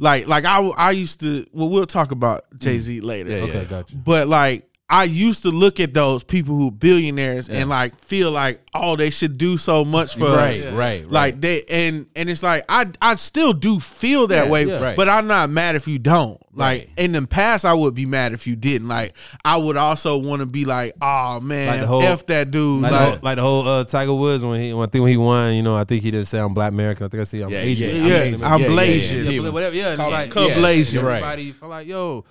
Like 0.00 0.26
like 0.26 0.44
I 0.46 0.60
I 0.68 0.92
used 0.92 1.20
to. 1.20 1.44
Well, 1.52 1.68
we'll 1.68 1.84
talk 1.86 2.10
about 2.10 2.44
Jay 2.58 2.78
Z 2.78 3.00
later. 3.02 3.30
Mm. 3.30 3.38
Yeah, 3.38 3.44
okay, 3.58 3.64
got 3.66 3.92
you. 3.92 3.98
But 3.98 4.28
like 4.28 4.66
I 4.88 5.02
used 5.02 5.42
to 5.42 5.48
look 5.50 5.80
at 5.80 5.94
those 5.94 6.22
people 6.22 6.54
who 6.56 6.70
billionaires 6.70 7.48
and 7.48 7.68
like 7.68 7.96
feel 7.96 8.30
like 8.30 8.60
oh 8.72 8.94
they 8.94 9.10
should 9.10 9.36
do 9.36 9.56
so 9.56 9.84
much 9.84 10.14
for 10.16 10.26
Right, 10.26 10.60
us. 10.60 10.64
right, 10.66 10.74
right. 11.02 11.10
Like 11.10 11.40
they 11.40 11.64
and 11.64 12.06
and 12.14 12.30
it's 12.30 12.42
like 12.44 12.64
I 12.68 12.86
I 13.02 13.16
still 13.16 13.52
do 13.52 13.80
feel 13.80 14.28
that 14.28 14.44
Yeah, 14.46 14.50
way, 14.52 14.64
yeah. 14.66 14.80
Right. 14.80 14.96
but 14.96 15.08
I'm 15.08 15.26
not 15.26 15.50
mad 15.50 15.74
if 15.74 15.88
you 15.88 15.98
don't. 15.98 16.40
Like 16.54 16.82
Right. 16.82 16.90
in 16.98 17.10
the 17.12 17.26
past, 17.26 17.64
I 17.64 17.74
would 17.74 17.94
be 17.94 18.06
mad 18.06 18.32
if 18.32 18.46
you 18.46 18.54
didn't. 18.54 18.86
Like 18.86 19.14
I 19.44 19.56
would 19.56 19.76
also 19.76 20.18
want 20.18 20.40
to 20.40 20.46
be 20.46 20.64
like, 20.64 20.92
oh 21.02 21.40
man, 21.40 21.66
Like 21.66 21.80
the 21.80 21.86
whole- 21.88 22.02
f 22.02 22.24
that 22.26 22.52
dude. 22.52 22.82
Like, 22.82 22.92
Like, 22.92 23.00
the 23.00 23.04
whole, 23.10 23.18
like 23.22 23.36
the 23.36 23.42
whole 23.42 23.68
uh, 23.68 23.84
Tiger 23.84 24.14
Woods 24.14 24.44
when 24.44 24.60
he 24.60 24.72
when 24.72 24.86
I 24.86 24.90
think 24.90 25.02
when 25.02 25.10
he 25.10 25.16
won, 25.18 25.52
you 25.54 25.64
know, 25.64 25.76
I 25.76 25.82
think 25.82 26.04
he 26.04 26.12
didn't 26.12 26.26
say 26.28 26.38
I'm 26.38 26.54
black 26.54 26.70
American. 26.70 27.06
I 27.06 27.08
think 27.08 27.22
I 27.22 27.24
see 27.24 27.42
I'm 27.42 27.50
Yeah, 27.50 27.58
Asian. 27.58 27.88
yeah, 27.90 27.96
yeah, 27.96 28.36
I'm 28.46 28.60
Yeah, 28.60 28.68
yeah, 28.68 28.72
Blasian. 28.72 29.24
yeah, 29.24 29.30
Yeah, 29.32 29.48
whatever. 29.48 29.74
Yeah, 29.74 29.88
it's 29.94 30.00
Call- 30.00 30.10
like 30.12 30.30
Cub 30.30 30.48
yeah, 30.48 30.56
Blasian. 30.58 30.92
You're 30.92 31.02
right. 31.04 31.16
Everybody 31.24 31.52
feel 31.52 31.68
like 31.70 31.86
yo, 31.88 32.24
y- 32.24 32.30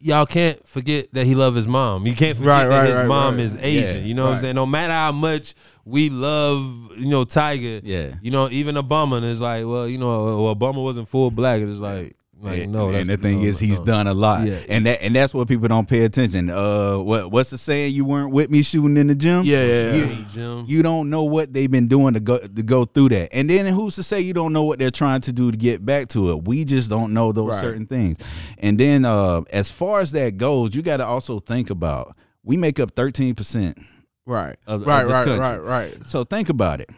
y'all 0.00 0.26
can't 0.26 0.66
forget 0.66 1.12
that 1.12 1.26
he 1.26 1.34
loved 1.34 1.56
his 1.56 1.66
mom. 1.66 2.06
You 2.06 2.14
can't 2.14 2.36
forget 2.36 2.48
Right, 2.50 2.66
that 2.66 2.78
right, 2.78 2.86
his 2.88 2.96
right, 2.96 3.06
mom 3.06 3.38
is 3.38 3.56
Asian. 3.60 3.98
Yeah, 4.02 4.06
you 4.06 4.14
know 4.14 4.26
what 4.26 4.34
I'm 4.34 4.40
saying? 4.40 4.54
No 4.56 4.66
matter 4.66 4.92
how 4.92 5.12
much 5.12 5.54
we 5.84 6.10
love, 6.10 6.62
you 6.96 7.08
know, 7.08 7.24
Tiger. 7.24 7.80
Yeah. 7.82 8.14
You 8.22 8.30
know, 8.30 8.48
even 8.50 8.76
Obama, 8.76 9.16
and 9.16 9.26
it's 9.26 9.40
like, 9.40 9.64
well, 9.66 9.88
you 9.88 9.98
know, 9.98 10.24
well, 10.42 10.54
Obama 10.54 10.82
wasn't 10.82 11.08
full 11.08 11.30
black. 11.30 11.60
It's 11.60 11.80
like, 11.80 12.16
like 12.42 12.60
and, 12.62 12.72
no. 12.72 12.88
and 12.90 13.08
the 13.08 13.16
thing 13.16 13.42
no, 13.42 13.48
is, 13.48 13.58
he's 13.60 13.80
no. 13.80 13.84
done 13.86 14.06
a 14.06 14.14
lot, 14.14 14.46
Yeah. 14.46 14.60
and 14.68 14.86
that 14.86 15.02
and 15.02 15.14
that's 15.14 15.34
what 15.34 15.46
people 15.46 15.68
don't 15.68 15.86
pay 15.88 16.00
attention. 16.04 16.48
Uh, 16.50 16.96
what 16.98 17.30
what's 17.30 17.50
the 17.50 17.58
saying? 17.58 17.94
You 17.94 18.04
weren't 18.06 18.32
with 18.32 18.50
me 18.50 18.62
shooting 18.62 18.96
in 18.96 19.08
the 19.08 19.14
gym. 19.14 19.42
Yeah, 19.44 19.64
yeah, 19.64 19.72
yeah. 19.90 19.94
You, 19.94 20.04
Hey, 20.06 20.26
Jim. 20.32 20.64
you 20.66 20.82
don't 20.82 21.10
know 21.10 21.24
what 21.24 21.52
they've 21.52 21.70
been 21.70 21.86
doing 21.88 22.14
to 22.14 22.20
go 22.20 22.38
to 22.38 22.62
go 22.62 22.84
through 22.84 23.10
that. 23.10 23.28
And 23.34 23.50
then 23.50 23.66
who's 23.66 23.96
to 23.96 24.02
say 24.02 24.20
you 24.20 24.32
don't 24.32 24.52
know 24.52 24.62
what 24.62 24.78
they're 24.78 24.90
trying 24.90 25.20
to 25.22 25.32
do 25.32 25.50
to 25.50 25.56
get 25.56 25.84
back 25.84 26.08
to 26.08 26.30
it? 26.30 26.44
We 26.48 26.64
just 26.64 26.88
don't 26.88 27.12
know 27.12 27.32
those 27.32 27.50
Right. 27.52 27.60
certain 27.60 27.86
things. 27.86 28.16
And 28.58 28.78
then 28.80 29.04
uh, 29.04 29.42
as 29.50 29.70
far 29.70 30.00
as 30.00 30.12
that 30.12 30.36
goes, 30.38 30.74
you 30.74 30.80
got 30.82 30.96
to 30.98 31.06
also 31.06 31.40
think 31.40 31.68
about 31.70 32.16
we 32.42 32.56
make 32.56 32.80
up 32.80 32.92
thirteen 32.92 33.34
percent. 33.34 33.76
right, 34.24 34.56
of- 34.66 34.80
of 34.82 34.86
right, 34.86 35.04
this 35.04 35.12
right, 35.12 35.24
country. 35.26 35.38
right, 35.40 35.58
right. 35.58 36.06
So 36.06 36.24
think 36.24 36.48
about 36.48 36.80
it. 36.80 36.88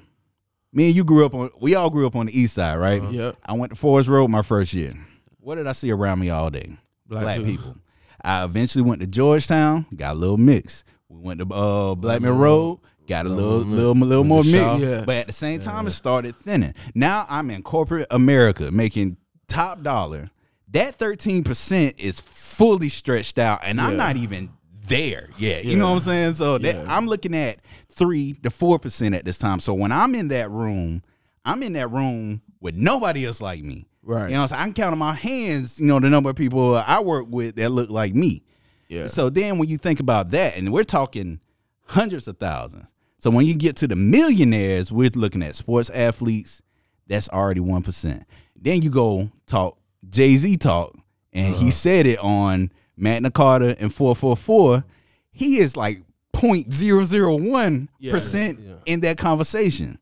Me 0.74 0.86
and 0.86 0.94
you 0.96 1.04
grew 1.04 1.26
up 1.26 1.34
on. 1.34 1.50
We 1.60 1.74
all 1.74 1.90
grew 1.90 2.06
up 2.06 2.16
on 2.16 2.26
the 2.26 2.38
east 2.40 2.54
side, 2.54 2.76
right? 2.78 3.02
Yep. 3.10 3.36
I 3.44 3.52
went 3.54 3.72
to 3.72 3.76
Forest 3.78 4.08
Road 4.08 4.28
my 4.28 4.40
first 4.42 4.72
year. 4.72 4.94
What 5.42 5.56
did 5.56 5.66
I 5.66 5.72
see 5.72 5.90
around 5.90 6.20
me 6.20 6.30
all 6.30 6.50
day? 6.50 6.76
Black 7.04 7.24
Black, 7.24 7.38
people. 7.38 7.50
people. 7.56 7.76
I 8.24 8.44
eventually 8.44 8.82
went 8.82 9.00
to 9.00 9.08
Georgetown, 9.08 9.86
got 9.96 10.14
a 10.14 10.18
little 10.18 10.36
mix. 10.36 10.84
We 11.08 11.18
went 11.18 11.40
to 11.40 11.46
uh, 11.46 11.96
Blackmon 11.96 12.38
Road, 12.38 12.78
got 13.08 13.26
a 13.26 13.28
little, 13.28 13.58
little, 13.58 13.94
little, 13.94 14.22
more 14.22 14.38
With 14.38 14.52
the 14.52 14.52
mix. 14.52 14.80
Yeah. 14.80 15.02
But 15.04 15.16
at 15.16 15.26
the 15.26 15.32
same 15.32 15.58
time, 15.58 15.88
it 15.88 15.90
started 15.90 16.36
thinning. 16.36 16.74
Now 16.94 17.26
I'm 17.28 17.50
in 17.50 17.64
corporate 17.64 18.06
America, 18.12 18.70
making 18.70 19.16
top 19.48 19.82
dollar. 19.82 20.30
That 20.68 20.94
13 20.94 21.42
percent 21.42 21.98
is 21.98 22.20
fully 22.20 22.88
stretched 22.88 23.40
out, 23.40 23.60
and 23.64 23.80
I'm 23.80 23.96
not 23.96 24.16
even 24.16 24.50
there 24.86 25.30
yet. 25.38 25.64
You 25.64 25.76
know 25.76 25.88
what 25.90 25.96
I'm 25.96 26.00
saying? 26.02 26.34
So 26.34 26.58
that, 26.58 26.74
Yeah. 26.76 26.84
I'm 26.96 27.08
looking 27.08 27.34
at 27.34 27.58
three 27.88 28.34
to 28.44 28.50
four 28.50 28.78
percent 28.78 29.16
at 29.16 29.24
this 29.24 29.38
time. 29.38 29.58
So 29.58 29.74
when 29.74 29.90
I'm 29.90 30.14
in 30.14 30.28
that 30.28 30.52
room, 30.52 31.02
I'm 31.44 31.64
in 31.64 31.72
that 31.72 31.90
room 31.90 32.42
with 32.60 32.76
nobody 32.76 33.26
else 33.26 33.40
like 33.40 33.64
me. 33.64 33.86
Right. 34.04 34.28
You 34.30 34.34
know, 34.36 34.42
I'm 34.42 34.48
saying? 34.48 34.62
Can 34.64 34.72
count 34.74 34.92
on 34.92 34.98
my 34.98 35.14
hands. 35.14 35.80
You 35.80 35.86
know, 35.86 36.00
the 36.00 36.10
number 36.10 36.30
of 36.30 36.36
people 36.36 36.74
I 36.76 37.00
work 37.00 37.26
with 37.28 37.56
that 37.56 37.70
look 37.70 37.88
like 37.90 38.14
me. 38.14 38.42
Yeah. 38.88 39.06
So 39.06 39.30
then 39.30 39.58
when 39.58 39.68
you 39.68 39.78
think 39.78 40.00
about 40.00 40.30
that, 40.30 40.56
and 40.56 40.72
we're 40.72 40.84
talking 40.84 41.40
hundreds 41.86 42.26
of 42.28 42.38
thousands. 42.38 42.92
So 43.18 43.30
when 43.30 43.46
you 43.46 43.54
get 43.54 43.76
to 43.76 43.86
the 43.88 43.94
millionaires, 43.96 44.90
we're 44.90 45.10
looking 45.14 45.42
at 45.42 45.54
sports 45.54 45.88
athletes. 45.90 46.60
That's 47.06 47.28
already 47.28 47.60
one 47.60 47.82
percent. 47.82 48.24
Then 48.60 48.82
you 48.82 48.90
go 48.90 49.30
talk 49.46 49.78
Jay 50.10 50.36
Z 50.36 50.56
talk, 50.56 50.96
and 51.32 51.54
Uh-huh. 51.54 51.64
he 51.64 51.70
said 51.70 52.06
it 52.06 52.18
on 52.18 52.72
Magna 52.96 53.30
Carta 53.30 53.76
and 53.80 53.92
four 53.94 54.16
four 54.16 54.36
four. 54.36 54.84
He 55.30 55.58
is 55.58 55.76
like 55.76 56.02
0.001 56.34 57.88
percent 58.10 58.60
in 58.86 59.00
that 59.00 59.16
conversation, 59.18 59.98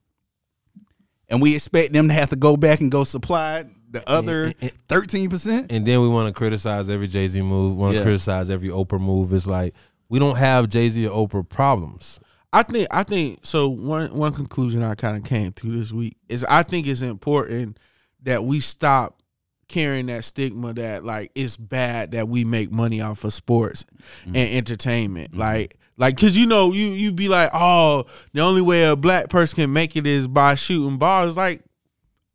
and 1.28 1.40
we 1.42 1.54
expect 1.54 1.92
them 1.92 2.08
to 2.08 2.14
have 2.14 2.30
to 2.30 2.36
go 2.36 2.56
back 2.56 2.80
and 2.80 2.90
go 2.90 3.04
supply 3.04 3.64
the 3.90 4.08
other 4.08 4.52
thirteen 4.88 5.28
percent. 5.28 5.70
and 5.70 5.84
then 5.84 6.00
we 6.00 6.08
want 6.08 6.28
to 6.28 6.34
criticize 6.34 6.88
every 6.88 7.08
Jay 7.08 7.28
Z 7.28 7.42
move. 7.42 7.76
Want 7.76 7.92
to 7.92 7.98
Yeah. 7.98 8.04
criticize 8.04 8.48
every 8.50 8.68
Oprah 8.68 9.00
move. 9.00 9.32
It's 9.32 9.46
like 9.46 9.74
we 10.08 10.18
don't 10.18 10.38
have 10.38 10.68
Jay 10.68 10.88
Z 10.88 11.06
or 11.06 11.28
Oprah 11.28 11.48
problems. 11.48 12.20
I 12.52 12.62
think 12.62 12.88
I 12.90 13.02
think 13.02 13.40
so. 13.44 13.68
One 13.68 14.12
one 14.14 14.32
conclusion 14.32 14.82
I 14.82 14.94
kind 14.94 15.16
of 15.16 15.24
came 15.24 15.52
to 15.52 15.66
this 15.76 15.92
week 15.92 16.16
is 16.28 16.44
I 16.44 16.62
think 16.62 16.86
it's 16.86 17.02
important 17.02 17.78
that 18.22 18.44
we 18.44 18.60
stop 18.60 19.22
carrying 19.68 20.06
that 20.06 20.24
stigma 20.24 20.72
that 20.74 21.04
like 21.04 21.30
it's 21.36 21.56
bad 21.56 22.10
that 22.10 22.28
we 22.28 22.44
make 22.44 22.72
money 22.72 23.00
off 23.00 23.22
of 23.22 23.32
sports 23.32 23.84
mm-hmm. 24.22 24.36
and 24.36 24.54
entertainment. 24.56 25.36
Like 25.36 25.76
like 25.96 26.16
because 26.16 26.36
you 26.36 26.46
know 26.46 26.72
you 26.72 26.88
you 26.88 27.12
be 27.12 27.28
like 27.28 27.50
oh 27.54 28.06
the 28.32 28.40
only 28.40 28.62
way 28.62 28.84
a 28.84 28.96
black 28.96 29.28
person 29.28 29.56
can 29.56 29.72
make 29.72 29.96
it 29.96 30.06
is 30.06 30.26
by 30.26 30.56
shooting 30.56 30.98
balls. 30.98 31.36
Like 31.36 31.62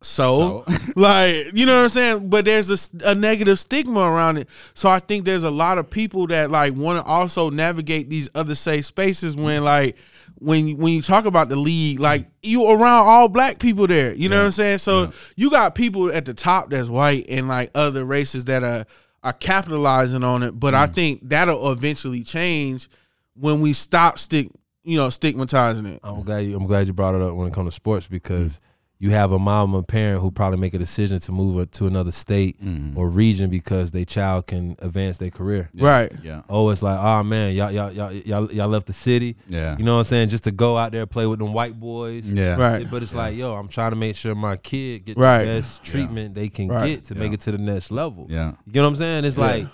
so, 0.02 0.66
like 0.96 1.36
you 1.54 1.66
know 1.66 1.76
what 1.78 1.84
I'm 1.84 1.90
saying. 1.90 2.30
But 2.30 2.46
there's 2.46 2.90
a 3.04 3.16
negative 3.16 3.60
stigma 3.60 4.00
around 4.00 4.38
it. 4.38 4.50
So 4.74 4.90
I 4.90 5.00
think 5.00 5.26
there's 5.26 5.44
a 5.44 5.52
lot 5.52 5.78
of 5.78 5.90
people 5.90 6.28
that 6.28 6.52
like 6.52 6.74
want 6.74 7.04
to 7.04 7.10
also 7.10 7.50
navigate 7.50 8.10
these 8.10 8.30
other 8.36 8.56
safe 8.56 8.86
spaces 8.86 9.36
when 9.36 9.64
like 9.64 9.98
when 10.40 10.68
you, 10.68 10.78
when 10.78 10.94
you 10.94 11.02
talk 11.02 11.26
about 11.26 11.50
the 11.50 11.56
league, 11.56 12.00
like 12.00 12.28
you 12.44 12.70
around 12.70 13.08
all 13.08 13.28
black 13.28 13.60
people 13.60 13.88
there. 13.88 14.14
You 14.14 14.30
know 14.30 14.38
what 14.38 14.46
I'm 14.46 14.52
saying. 14.52 14.78
So 14.80 15.12
you 15.36 15.50
got 15.50 15.76
people 15.76 16.12
at 16.12 16.26
the 16.26 16.34
top 16.34 16.70
that's 16.70 16.90
white 16.90 17.26
and 17.30 17.48
like 17.48 17.72
other 17.74 18.06
races 18.06 18.46
that 18.46 18.64
are 18.64 18.86
are 19.24 19.34
capitalizing 19.34 20.24
on 20.24 20.44
it. 20.44 20.52
But 20.52 20.76
I 20.76 20.86
mm. 20.86 20.94
think 20.94 21.20
that'll 21.24 21.72
eventually 21.72 22.24
change 22.24 22.90
when 23.34 23.60
we 23.60 23.74
stop 23.74 24.20
stick 24.20 24.50
you 24.84 24.98
know 24.98 25.10
stigmatizing 25.10 25.88
it. 25.88 26.00
I'm 26.04 26.22
glad 26.22 26.40
you, 26.46 26.56
I'm 26.56 26.68
glad 26.68 26.88
you 26.88 26.94
brought 26.94 27.16
it 27.16 27.22
up 27.22 27.36
when 27.36 27.48
it 27.48 27.54
comes 27.54 27.70
to 27.70 27.76
sports 27.76 28.08
because 28.08 28.62
you 28.98 29.10
have 29.12 29.34
a 29.34 29.38
mom 29.40 29.76
or 29.76 29.84
parent 29.84 30.22
who 30.22 30.32
probably 30.32 30.58
make 30.58 30.74
a 30.74 30.78
decision 30.78 31.20
to 31.20 31.32
move 31.34 31.70
to 31.72 31.86
another 31.86 32.12
state 32.12 32.64
Mhm. 32.64 32.96
or 32.96 33.10
region 33.10 33.50
because 33.50 33.92
their 33.92 34.06
child 34.06 34.48
can 34.48 34.76
advance 34.80 35.18
their 35.18 35.30
career. 35.30 35.70
Right. 35.76 36.12
Yeah. 36.24 36.44
Oh, 36.50 36.70
it's 36.70 36.82
like, 36.82 36.98
oh 37.02 37.22
man, 37.24 37.54
y'all 37.54 37.72
y'all 37.72 37.92
y'all 37.92 38.14
y'all, 38.14 38.52
y'all 38.54 38.70
left 38.70 38.88
the 38.88 38.94
city. 38.94 39.36
Yeah. 39.50 39.76
You 39.78 39.84
know 39.84 39.94
what 39.96 40.00
I'm 40.00 40.06
saying? 40.06 40.30
Just 40.30 40.46
to 40.46 40.52
go 40.52 40.78
out 40.78 40.94
there 40.94 41.06
play 41.06 41.28
with 41.28 41.40
them 41.40 41.52
white 41.52 41.78
boys. 41.78 42.26
Yeah. 42.32 42.56
Right. 42.56 42.90
But 42.90 43.04
it's 43.04 43.14
like, 43.14 43.36
yo, 43.36 43.54
I'm 43.56 43.68
trying 43.68 43.92
to 43.92 43.98
make 43.98 44.16
sure 44.16 44.34
my 44.34 44.56
kid 44.56 45.04
get 45.06 45.18
Right. 45.18 45.40
the 45.40 45.46
best 45.46 45.84
treatment 45.84 46.34
they 46.34 46.48
can 46.48 46.70
Right. 46.70 46.88
get 46.88 47.04
to 47.06 47.16
make 47.16 47.34
it 47.34 47.42
to 47.42 47.52
the 47.52 47.58
next 47.58 47.92
level. 47.92 48.28
Yeah. 48.30 48.54
You 48.66 48.74
know 48.76 48.84
what 48.84 48.88
I'm 48.90 48.96
saying? 48.96 49.26
It's 49.26 49.38
Yeah. 49.38 49.44
like 49.44 49.68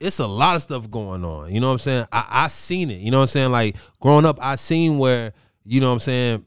it's 0.00 0.18
a 0.20 0.26
lot 0.26 0.54
of 0.54 0.62
stuff 0.62 0.88
going 0.90 1.24
on. 1.24 1.52
You 1.52 1.60
know 1.60 1.68
what 1.68 1.72
I'm 1.74 1.78
saying? 1.78 2.06
I 2.12 2.24
I 2.30 2.46
seen 2.48 2.90
it. 2.90 3.00
You 3.00 3.10
know 3.10 3.18
what 3.18 3.22
I'm 3.22 3.28
saying? 3.28 3.50
Like 3.52 3.76
growing 4.00 4.26
up, 4.26 4.38
I 4.40 4.54
seen 4.56 4.98
where, 4.98 5.32
you 5.64 5.80
know 5.80 5.88
what 5.88 5.94
I'm 5.94 5.98
saying, 6.00 6.44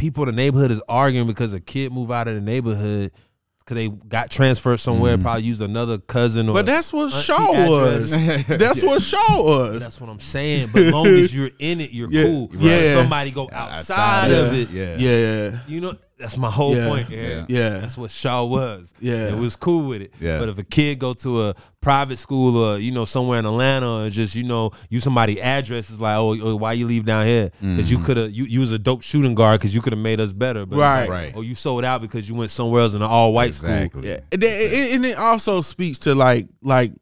people 0.00 0.22
in 0.26 0.34
the 0.34 0.42
neighborhood 0.42 0.70
is 0.70 0.80
arguing 0.88 1.26
because 1.26 1.52
a 1.52 1.60
kid 1.60 1.92
moved 1.92 2.10
out 2.10 2.26
of 2.26 2.34
the 2.34 2.40
neighborhood 2.40 3.12
because 3.58 3.76
they 3.76 3.88
got 3.88 4.30
transferred 4.30 4.78
somewhere, 4.78 5.14
mm-hmm. 5.14 5.22
probably 5.22 5.42
used 5.42 5.60
another 5.60 5.98
cousin 5.98 6.48
or 6.48 6.54
But 6.54 6.64
that's 6.66 6.90
what 6.90 7.12
auntie 7.12 7.22
Shaw 7.22 7.68
was. 7.68 8.10
address. 8.12 8.46
That's 8.58 8.82
what 8.82 9.02
Shaw 9.02 9.42
was. 9.42 9.78
That's 9.78 10.00
what 10.00 10.08
I'm 10.08 10.18
saying. 10.18 10.70
But 10.72 10.84
long 10.84 11.06
as 11.06 11.34
you're 11.34 11.50
in 11.58 11.82
it, 11.82 11.90
you're 11.90 12.10
Yeah. 12.10 12.24
cool. 12.24 12.48
Yeah. 12.54 12.72
If 12.72 13.00
somebody 13.02 13.30
go 13.30 13.48
outside, 13.52 14.30
of 14.30 14.54
it. 14.54 14.70
Yeah. 14.70 14.96
Yeah. 14.96 15.58
You 15.68 15.82
know, 15.82 15.96
that's 16.20 16.36
my 16.36 16.50
whole 16.50 16.76
Yeah. 16.76 16.88
point. 16.88 17.08
Eric. 17.10 17.46
Yeah. 17.48 17.78
That's 17.78 17.96
what 17.96 18.10
Shaw 18.10 18.44
was. 18.44 18.92
Yeah. 19.00 19.28
It 19.28 19.38
was 19.38 19.56
cool 19.56 19.86
with 19.88 20.02
it. 20.02 20.12
Yeah. 20.20 20.38
But 20.38 20.50
if 20.50 20.58
a 20.58 20.62
kid 20.62 20.98
go 20.98 21.14
to 21.14 21.48
a 21.48 21.54
private 21.80 22.18
school 22.18 22.56
or, 22.56 22.78
you 22.78 22.92
know, 22.92 23.06
somewhere 23.06 23.38
in 23.38 23.46
Atlanta 23.46 24.04
or 24.04 24.10
just, 24.10 24.34
you 24.34 24.44
know, 24.44 24.70
use 24.90 25.02
somebody 25.02 25.40
address, 25.40 25.88
it's 25.88 25.98
like, 25.98 26.16
oh, 26.16 26.36
oh, 26.40 26.56
why 26.56 26.74
you 26.74 26.86
leave 26.86 27.06
down 27.06 27.26
here? 27.26 27.50
Because 27.60 27.90
you 27.90 27.96
mm-hmm. 27.96 28.06
could 28.06 28.16
have, 28.18 28.30
you, 28.30 28.44
you 28.44 28.60
was 28.60 28.70
a 28.70 28.78
dope 28.78 29.02
shooting 29.02 29.34
guard 29.34 29.60
because 29.60 29.74
you 29.74 29.80
could 29.80 29.94
have 29.94 30.02
made 30.02 30.20
us 30.20 30.32
better. 30.32 30.66
But 30.66 30.78
Right. 30.78 31.00
like, 31.00 31.10
Right. 31.10 31.32
Oh, 31.34 31.40
you 31.40 31.54
sold 31.54 31.84
out 31.84 32.02
because 32.02 32.28
you 32.28 32.34
went 32.34 32.50
somewhere 32.50 32.82
else 32.82 32.92
in 32.94 33.00
an 33.00 33.08
all 33.08 33.32
white 33.32 33.54
school. 33.54 33.70
Exactly. 33.70 34.08
Yeah, 34.10 34.20
and 34.30 34.44
it, 34.44 34.72
it- 34.72 34.94
and 34.94 35.06
it 35.06 35.16
also 35.16 35.62
speaks 35.62 35.98
to 36.00 36.14
like 36.14 36.48
like 36.62 36.92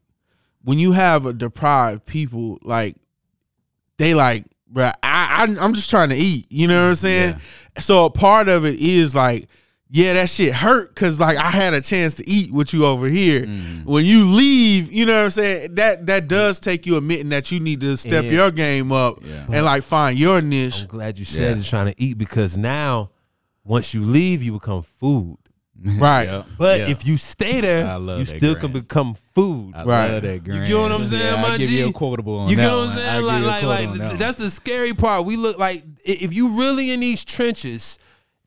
when 0.62 0.79
you 0.79 0.93
have 0.93 1.27
a 1.27 1.33
deprived 1.33 2.07
people, 2.07 2.59
like 2.62 2.95
they 3.97 4.14
like, 4.14 4.45
bruh, 4.73 4.93
I, 5.03 5.47
I 5.49 5.64
I'm 5.64 5.75
just 5.75 5.91
trying 5.91 6.11
to 6.11 6.16
eat. 6.16 6.47
You 6.51 6.69
know 6.69 6.83
what 6.83 6.89
I'm 6.91 6.95
saying? 6.97 7.41
So 7.81 8.05
a 8.07 8.11
part 8.11 8.49
of 8.49 8.64
it 8.64 8.79
is 8.81 9.14
like, 9.14 9.49
yeah, 9.91 10.12
that 10.12 10.29
shit 10.29 10.53
hurt 10.53 10.95
because 10.95 11.18
like 11.18 11.39
I 11.39 11.51
had 11.51 11.72
a 11.72 11.81
chance 11.81 12.14
to 12.16 12.29
eat 12.29 12.53
with 12.53 12.74
you 12.74 12.85
over 12.85 13.07
here. 13.09 13.47
Mm-hmm. 13.47 13.91
When 13.91 14.05
you 14.05 14.24
leave, 14.24 14.93
you 14.93 15.07
know 15.07 15.16
what 15.16 15.24
I'm 15.24 15.31
saying? 15.31 15.74
That 15.76 16.07
that 16.07 16.29
does 16.29 16.61
take 16.61 16.85
you 16.85 16.97
admitting 16.99 17.31
that 17.31 17.51
you 17.51 17.59
need 17.61 17.81
to 17.81 17.97
step 17.97 18.24
Yeah. 18.24 18.31
your 18.31 18.51
game 18.51 18.93
up 18.93 19.18
Yeah. 19.22 19.47
and 19.51 19.64
like 19.64 19.83
find 19.83 20.18
your 20.18 20.43
niche. 20.43 20.83
I'm 20.83 20.87
glad 20.89 21.18
you 21.18 21.24
said 21.24 21.53
Yeah. 21.53 21.57
it's 21.61 21.70
trying 21.70 21.87
to 21.87 21.95
eat 21.97 22.18
because 22.18 22.59
now, 22.59 23.11
once 23.64 23.95
you 23.95 24.03
leave, 24.05 24.43
you 24.43 24.53
become 24.53 24.83
food. 24.83 25.39
Right. 25.81 26.24
Yeah. 26.29 26.43
But 26.59 26.81
Yeah. 26.81 26.89
if 26.89 27.07
you 27.07 27.16
stay 27.16 27.61
there, 27.61 27.87
I 27.87 27.95
love 27.95 28.18
you 28.18 28.24
that 28.24 28.37
still 28.37 28.57
can 28.57 28.72
become 28.72 29.14
food. 29.35 29.72
I 29.76 29.85
Right. 29.85 30.11
love 30.11 30.22
that 30.22 30.45
You 30.45 30.66
get 30.66 30.76
what 30.76 30.91
I'm 30.93 31.05
saying, 31.07 31.22
yeah, 31.22 31.41
my 31.41 31.49
I'll 31.51 31.59
give 31.59 31.70
you 31.70 31.85
G? 31.85 31.89
a 31.91 31.93
quotable 31.93 32.39
on 32.41 32.51
You 32.51 32.57
that 32.57 32.62
get 32.62 32.72
what 32.74 32.89
I'm 32.89 32.97
saying? 32.97 33.24
Like, 33.24 33.37
give 33.37 33.43
you 33.45 33.47
a 33.47 33.70
like, 33.70 33.89
like 33.89 33.99
that 34.01 34.18
that's 34.18 34.37
the 34.39 34.51
scary 34.51 34.93
part. 34.93 35.24
We 35.24 35.37
look 35.37 35.57
like 35.57 35.85
i- 35.85 35.88
if 36.09 36.32
you 36.32 36.59
really 36.59 36.90
in 36.90 37.00
these 37.00 37.24
trenches, 37.24 37.98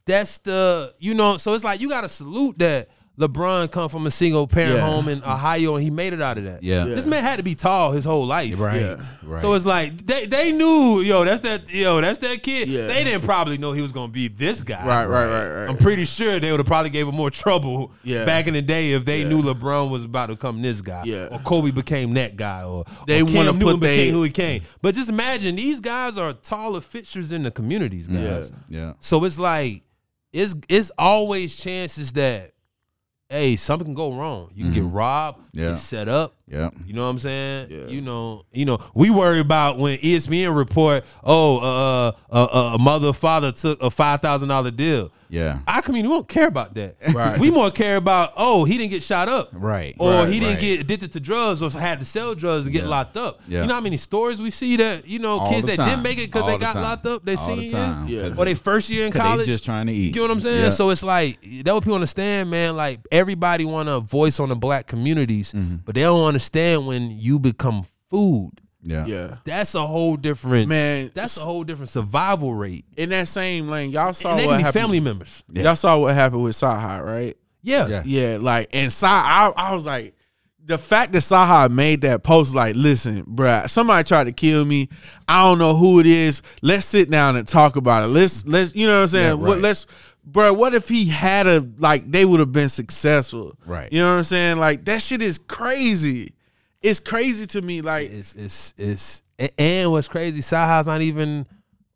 that's 0.06 0.40
the 0.40 0.94
you 1.00 1.14
know. 1.14 1.38
So 1.38 1.54
it's 1.54 1.64
like 1.64 1.80
you 1.80 1.90
got 1.90 2.02
to 2.02 2.10
salute 2.10 2.60
that 2.60 2.90
LeBron 3.22 3.70
come 3.72 3.88
from 3.90 4.08
a 4.08 4.12
single 4.12 4.48
parent 4.48 4.76
Yeah. 4.76 4.86
home 4.86 5.08
in 5.08 5.24
Ohio 5.24 5.76
and 5.76 5.84
he 5.84 5.90
made 5.90 6.14
it 6.14 6.22
out 6.22 6.38
of 6.38 6.44
that. 6.46 6.64
Yeah. 6.64 6.86
this 6.86 7.06
man 7.06 7.24
had 7.24 7.38
to 7.38 7.44
be 7.44 7.56
tall 7.56 7.92
his 7.92 8.04
whole 8.04 8.26
life. 8.26 8.60
Right. 8.60 8.82
Yeah. 8.82 9.02
Right. 9.24 9.42
So 9.42 9.54
it's 9.54 9.66
like 9.66 10.06
they 10.06 10.26
they 10.26 10.52
knew, 10.52 11.02
yo, 11.02 11.24
that's 11.24 11.42
that 11.42 11.72
yo, 11.74 12.02
that's 12.02 12.20
that 12.20 12.42
kid. 12.44 12.68
Yeah. 12.68 12.88
They 12.88 13.04
didn't 13.04 13.24
probably 13.24 13.58
know 13.58 13.72
he 13.72 13.82
was 13.82 13.92
gonna 13.92 14.12
be 14.12 14.28
this 14.28 14.64
guy. 14.64 14.86
Right, 14.86 15.06
right, 15.06 15.28
right, 15.28 15.48
right. 15.62 15.70
I'm 15.70 15.78
pretty 15.78 16.06
sure 16.06 16.40
they 16.40 16.52
would 16.52 16.60
have 16.60 16.68
probably 16.68 16.90
gave 16.90 17.08
him 17.08 17.16
more 17.16 17.30
trouble 17.30 17.92
Yeah. 18.04 18.26
back 18.26 18.48
in 18.48 18.54
the 18.54 18.62
day 18.62 18.92
if 18.94 19.06
they 19.06 19.22
Yeah. 19.22 19.30
knew 19.30 19.42
LeBron 19.42 19.90
was 19.90 20.04
about 20.04 20.28
to 20.28 20.34
become 20.36 20.62
this 20.62 20.82
guy. 20.82 21.04
Yeah. 21.06 21.28
Or 21.32 21.40
Kobe 21.40 21.72
became 21.72 22.14
that 22.16 22.36
guy 22.36 22.64
or 22.64 22.86
They 23.08 23.22
or 23.22 23.26
Cam 23.26 23.36
wanna 23.36 23.52
Newton 23.54 23.68
put 23.76 23.80
they- 23.82 23.98
became 23.98 24.14
who 24.14 24.24
he 24.24 24.30
came. 24.32 24.62
But 24.82 24.96
just 24.96 25.10
imagine 25.10 25.56
these 25.56 25.80
guys 25.80 26.18
are 26.18 26.34
taller 26.34 26.82
fixtures 26.82 27.32
in 27.32 27.44
the 27.44 27.52
communities, 27.52 28.08
guys. 28.08 28.52
Yeah. 28.70 28.80
yeah. 28.80 28.94
So 29.00 29.24
it's 29.26 29.38
like 29.40 29.84
it's 30.34 30.56
it's 30.70 30.92
always 30.98 31.56
chances 31.58 32.14
that 32.14 32.52
hey, 33.32 33.56
something 33.56 33.86
can 33.88 33.94
go 33.96 34.14
wrong. 34.14 34.52
You 34.54 34.66
can 34.66 34.74
get 34.74 34.84
robbed, 34.84 35.40
Mm-hmm. 35.40 35.60
Yeah. 35.60 35.70
get 35.70 35.78
set 35.80 36.08
up. 36.08 36.36
Yeah. 36.52 36.70
You 36.86 36.94
know 36.94 37.04
what 37.06 37.10
I'm 37.12 37.20
saying? 37.20 37.68
Yeah. 37.72 37.88
You 37.88 38.02
know, 38.02 38.44
you 38.52 38.66
know, 38.66 38.78
we 38.94 39.10
worry 39.10 39.40
about 39.40 39.78
when 39.78 39.98
ESPN 40.00 40.56
report, 40.56 41.06
oh, 41.24 41.58
uh, 41.60 42.12
uh, 42.30 42.44
uh, 42.52 42.76
a 42.76 42.78
mother 42.80 43.14
father 43.14 43.52
took 43.54 43.82
a 43.82 43.90
five 43.90 44.22
thousand 44.22 44.50
dollar 44.50 44.72
deal. 44.72 45.12
Yeah. 45.30 45.60
Our 45.66 45.82
community 45.82 46.10
we 46.10 46.16
don't 46.16 46.28
care 46.28 46.48
about 46.48 46.74
that. 46.76 46.98
Right. 47.14 47.40
We 47.40 47.52
more 47.52 47.72
care 47.72 47.96
about, 47.96 48.34
oh, 48.36 48.66
he 48.66 48.78
didn't 48.78 48.92
get 48.92 49.02
shot 49.02 49.30
up. 49.30 49.50
Right. 49.54 49.96
Or 49.98 50.12
Right, 50.12 50.28
he 50.28 50.40
didn't 50.42 50.56
right. 50.56 50.60
get 50.60 50.80
addicted 50.82 51.14
to 51.14 51.22
drugs 51.22 51.62
or 51.62 51.70
had 51.72 52.00
to 52.00 52.06
sell 52.06 52.36
drugs 52.36 52.66
to 52.66 52.72
get 52.72 52.84
Yeah. 52.84 52.90
locked 52.90 53.16
up. 53.16 53.40
Yeah. 53.48 53.62
You 53.62 53.68
know 53.68 53.76
how 53.76 53.80
many 53.80 53.96
stories 53.96 54.42
we 54.42 54.52
see 54.52 54.76
that, 54.76 55.08
you 55.08 55.20
know, 55.20 55.40
All 55.40 55.50
kids 55.50 55.66
that 55.68 55.78
didn't 55.78 56.04
make 56.04 56.18
it 56.18 56.26
because 56.28 56.44
they 56.48 56.54
the 56.54 56.58
got 56.58 56.74
time. 56.74 56.84
locked 56.84 57.06
up 57.06 57.24
their 57.26 57.38
All 57.38 57.56
the 57.56 57.64
year 57.64 57.98
Yeah. 58.08 58.34
or 58.38 58.44
their 58.44 58.58
first 58.58 58.90
year 58.90 59.06
in 59.06 59.14
college. 59.14 59.46
They 59.46 59.54
just 59.54 59.64
trying 59.64 59.88
to 59.88 59.94
eat. 59.94 60.14
You 60.14 60.22
know 60.22 60.28
what 60.28 60.32
I'm 60.32 60.42
saying? 60.42 60.64
Yeah. 60.66 60.70
So 60.70 60.90
it's 60.90 61.04
like 61.04 61.40
that 61.64 61.74
what 61.74 61.82
people 61.84 61.96
understand, 61.96 62.50
man. 62.50 62.76
Like 62.76 63.00
everybody 63.10 63.64
want 63.64 63.88
a 63.88 64.02
voice 64.02 64.38
on 64.42 64.50
the 64.50 64.58
black 64.58 64.86
communities, 64.88 65.54
Mm-hmm. 65.54 65.78
but 65.86 65.96
they 65.96 66.02
don't 66.02 66.22
understand 66.46 66.88
when 66.88 67.12
you 67.12 67.40
become 67.40 67.86
food. 68.10 68.52
yeah. 68.84 69.06
Yeah. 69.06 69.36
That's 69.46 69.76
a 69.76 69.86
whole 69.86 70.18
different 70.18 70.68
Man, 70.68 71.12
That's 71.14 71.38
a 71.38 71.42
whole 71.42 71.64
different 71.64 71.90
survival 71.90 72.54
rate. 72.54 72.86
in 72.98 73.10
that 73.10 73.28
same 73.28 73.68
lane, 73.70 73.92
y'all 73.92 74.14
saw 74.14 74.32
And 74.32 74.40
they 74.40 74.46
what 74.48 74.54
can 74.54 74.60
be 74.60 74.64
happened. 74.64 74.82
family 74.82 75.00
members. 75.00 75.44
Yeah. 75.52 75.64
Y'all 75.64 75.76
saw 75.76 75.98
what 76.00 76.14
happened 76.16 76.44
with 76.44 76.56
Saha, 76.56 77.04
right? 77.06 77.38
Yeah. 77.64 77.88
Yeah. 77.88 78.02
Yeah, 78.06 78.38
like 78.42 78.70
and 78.74 78.92
Sa, 78.92 79.08
I, 79.08 79.54
I 79.56 79.74
was 79.76 79.86
like, 79.86 80.16
the 80.64 80.78
fact 80.78 81.12
that 81.14 81.20
Saha 81.20 81.70
made 81.70 82.02
that 82.02 82.24
post, 82.24 82.54
like, 82.56 82.76
listen, 82.76 83.24
bruh, 83.26 83.68
somebody 83.70 84.04
tried 84.08 84.26
to 84.26 84.32
kill 84.32 84.64
me. 84.64 84.90
I 85.28 85.44
don't 85.44 85.58
know 85.58 85.76
who 85.76 86.00
it 86.00 86.06
is. 86.06 86.42
Let's 86.62 86.86
sit 86.86 87.10
down 87.10 87.36
and 87.36 87.48
talk 87.48 87.76
about 87.78 88.04
it. 88.04 88.08
Let's 88.08 88.46
let's, 88.46 88.76
you 88.76 88.86
know 88.88 88.98
what 88.98 89.02
I'm 89.04 89.08
saying? 89.10 89.28
Yeah, 89.28 89.34
What 89.34 89.54
right. 89.56 89.62
let's, 89.62 89.86
bruh, 90.30 90.56
what 90.56 90.74
if 90.74 90.88
he 90.88 91.06
had 91.06 91.48
a 91.48 91.68
like 91.78 92.10
they 92.10 92.26
would 92.26 92.40
have 92.40 92.52
been 92.52 92.70
successful? 92.70 93.56
Right. 93.66 93.92
You 93.92 94.00
know 94.02 94.12
what 94.12 94.18
I'm 94.20 94.24
saying? 94.24 94.58
Like 94.58 94.86
that 94.86 95.02
shit 95.02 95.22
is 95.22 95.38
crazy. 95.38 96.34
It's 96.82 97.00
crazy 97.00 97.46
to 97.48 97.62
me. 97.62 97.82
Like, 97.82 98.10
It's 98.10 98.34
it's 98.36 98.74
it's 98.78 99.24
and 99.58 99.92
what's 99.92 100.08
crazy, 100.08 100.42
Saha's 100.42 100.88
not 100.88 101.02
even 101.02 101.46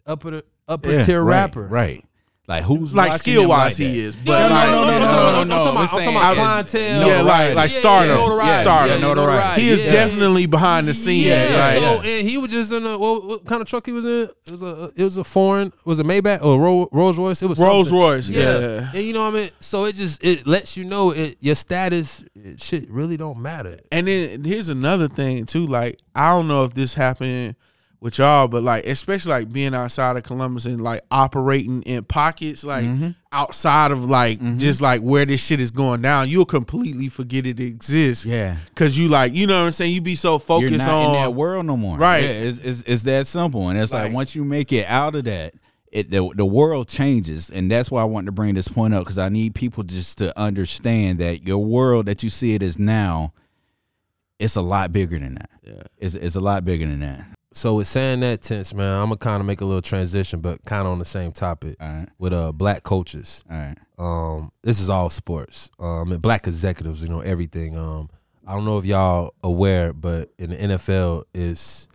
upper 0.06 0.42
upper 0.68 0.92
Yeah, 0.92 1.06
tier 1.06 1.24
right, 1.24 1.36
rapper. 1.36 1.68
Right. 1.68 2.06
Like 2.48 2.64
who's 2.64 2.94
like 2.94 3.14
skill 3.14 3.48
wise 3.50 3.80
like 3.80 3.90
he 3.90 4.02
that? 4.02 4.06
is, 4.06 4.16
No, 4.18 4.22
but 4.26 4.48
no, 4.50 4.54
like, 4.56 4.70
no, 4.70 4.76
no, 4.76 4.86
no, 4.86 5.00
no, 5.00 5.00
no, 5.00 5.00
no, 5.00 5.32
no, 5.34 5.40
I'm 5.42 5.48
no, 5.48 5.56
talking 5.56 5.72
about, 5.72 5.82
I'm 5.82 5.88
talking 5.88 6.16
about 6.16 6.36
clientele. 6.36 7.08
Yeah, 7.08 7.22
like- 7.24 7.56
like 7.56 7.72
Yeah, 7.72 7.80
stardom. 7.80 8.10
yeah, 8.10 8.16
notoriety. 8.22 8.48
Yeah, 8.52 8.62
stardom. 8.62 9.02
Yeah, 9.02 9.08
notoriety. 9.08 9.62
he 9.62 9.70
is 9.70 9.84
yeah. 9.84 9.92
definitely 9.92 10.46
behind 10.46 10.88
the 10.88 10.94
scenes. 10.94 11.26
Yeah, 11.26 11.58
like, 11.58 11.80
so 11.80 12.02
and 12.08 12.30
he 12.30 12.38
was 12.38 12.52
just 12.52 12.72
in 12.72 12.86
a 12.86 12.98
what, 13.00 13.26
what 13.26 13.46
kind 13.46 13.62
of 13.64 13.68
truck 13.68 13.88
he 13.88 13.92
was 13.94 14.06
in? 14.06 14.30
It 14.46 14.52
was 14.52 14.62
a 14.62 14.92
it 14.96 15.04
was 15.04 15.18
a 15.18 15.24
foreign 15.24 15.74
was 15.86 15.98
it 16.00 16.06
Maybach 16.06 16.44
or 16.44 16.60
Ro- 16.60 16.88
Rolls 16.92 17.18
Royce? 17.18 17.42
It 17.42 17.48
was 17.50 17.58
Rolls 17.58 17.88
something. 17.90 18.00
Royce. 18.00 18.30
Yeah. 18.30 18.60
yeah. 18.60 18.92
and 18.94 19.04
you 19.04 19.14
know 19.14 19.22
what 19.26 19.34
I 19.34 19.38
mean. 19.38 19.50
So 19.60 19.86
it 19.86 19.96
just 19.96 20.24
it 20.24 20.46
lets 20.46 20.78
you 20.78 20.86
know 20.86 21.10
it 21.12 21.38
your 21.40 21.56
status 21.56 22.24
it, 22.36 22.62
shit 22.62 22.88
really 22.92 23.18
don't 23.18 23.40
matter. 23.40 23.80
And 23.92 24.08
then 24.08 24.44
here's 24.44 24.70
another 24.70 25.08
thing 25.08 25.48
too. 25.48 25.66
Like 25.66 25.98
I 26.14 26.30
don't 26.30 26.48
know 26.48 26.64
if 26.64 26.76
this 26.76 26.94
happened 26.94 27.56
with 28.00 28.18
y'all, 28.18 28.48
but 28.48 28.64
like 28.64 28.86
especially 28.86 29.32
like 29.32 29.52
being 29.52 29.74
outside 29.74 30.18
of 30.18 30.24
Columbus 30.24 30.66
and 30.66 30.82
like 30.82 31.02
operating 31.10 31.82
in 31.84 32.04
pockets, 32.04 32.64
like 32.64 32.86
mm-hmm. 32.86 33.10
outside 33.32 33.92
of 33.92 34.06
like 34.06 34.38
mm-hmm. 34.38 34.58
just 34.58 34.82
like 34.82 35.02
where 35.02 35.26
this 35.26 35.44
shit 35.44 35.60
is 35.60 35.72
going 35.72 36.02
down, 36.02 36.30
you'll 36.30 36.46
completely 36.46 37.10
forget 37.10 37.46
it 37.46 37.60
exists. 37.60 38.26
Yeah. 38.26 38.58
Cause 38.76 38.98
you 38.98 39.08
like 39.08 39.34
you 39.34 39.48
know 39.48 39.62
what 39.62 39.68
I'm 39.68 39.72
saying. 39.72 39.94
You 39.94 40.02
be 40.02 40.16
so 40.16 40.40
focused 40.40 40.72
You're 40.72 40.80
not 40.80 40.90
on 40.90 41.16
in 41.16 41.22
that 41.22 41.34
world 41.34 41.66
no 41.66 41.78
more. 41.78 41.98
Right. 41.98 42.24
Yeah, 42.24 42.30
it's, 42.30 42.58
it's, 42.60 42.84
it's 42.84 43.04
that 43.04 43.28
simple. 43.28 43.70
And 43.70 43.80
it's 43.80 43.94
like, 43.94 44.04
Like- 44.04 44.14
once 44.14 44.36
you 44.36 44.44
make 44.44 44.72
it 44.72 44.86
out 44.88 45.16
of 45.16 45.24
that, 45.26 45.54
it 45.92 46.12
the, 46.12 46.30
the 46.36 46.46
world 46.46 46.88
changes. 46.88 47.50
And 47.50 47.72
that's 47.72 47.90
why 47.90 48.02
I 48.02 48.06
wanted 48.06 48.28
to 48.28 48.32
bring 48.34 48.54
this 48.54 48.68
point 48.68 48.94
up 48.94 49.04
because 49.04 49.18
I 49.18 49.30
need 49.30 49.56
people 49.56 49.84
just 49.84 50.18
to 50.20 50.38
understand 50.40 51.20
that 51.20 51.48
your 51.48 51.60
world 51.60 52.06
that 52.08 52.22
you 52.22 52.30
see 52.30 52.54
it 52.54 52.62
as 52.62 52.78
now, 52.78 53.34
it's 54.38 54.58
a 54.58 54.62
lot 54.62 54.92
bigger 54.92 55.18
than 55.18 55.36
that. 55.36 55.50
Yeah. 55.64 55.84
It's, 55.98 56.16
it's 56.16 56.36
a 56.36 56.42
lot 56.42 56.66
bigger 56.66 56.86
than 56.86 57.00
that. 57.00 57.35
So 57.58 57.76
with 57.76 57.88
saying 57.88 58.20
that 58.20 58.42
tense, 58.42 58.74
man, 58.74 58.94
I'm 59.02 59.06
gonna 59.06 59.16
kind 59.18 59.40
of 59.40 59.48
make 59.48 59.62
a 59.62 59.66
little 59.66 59.82
transition, 59.82 60.42
but 60.42 60.64
kind 60.66 60.86
of 60.86 60.92
on 60.92 61.00
the 61.00 61.06
same 61.06 61.32
topic 61.32 61.78
All 61.80 61.88
right. 61.88 62.08
with 62.20 62.34
uh 62.34 62.52
black 62.52 62.84
coaches. 62.84 63.44
All 63.50 63.56
right. 63.58 63.78
Um, 63.98 64.52
this 64.62 64.82
is 64.82 64.90
all 64.90 65.10
sports. 65.10 65.72
Um, 65.80 66.12
and 66.12 66.22
black 66.22 66.48
executives, 66.48 67.02
you 67.02 67.08
know 67.10 67.22
everything. 67.22 67.78
Um, 67.78 68.10
I 68.46 68.54
don't 68.56 68.66
know 68.66 68.78
if 68.78 68.84
y'all 68.86 69.34
aware, 69.42 69.94
but 69.94 70.30
in 70.38 70.50
the 70.50 70.58
NFL 70.58 71.24
is 71.34 71.88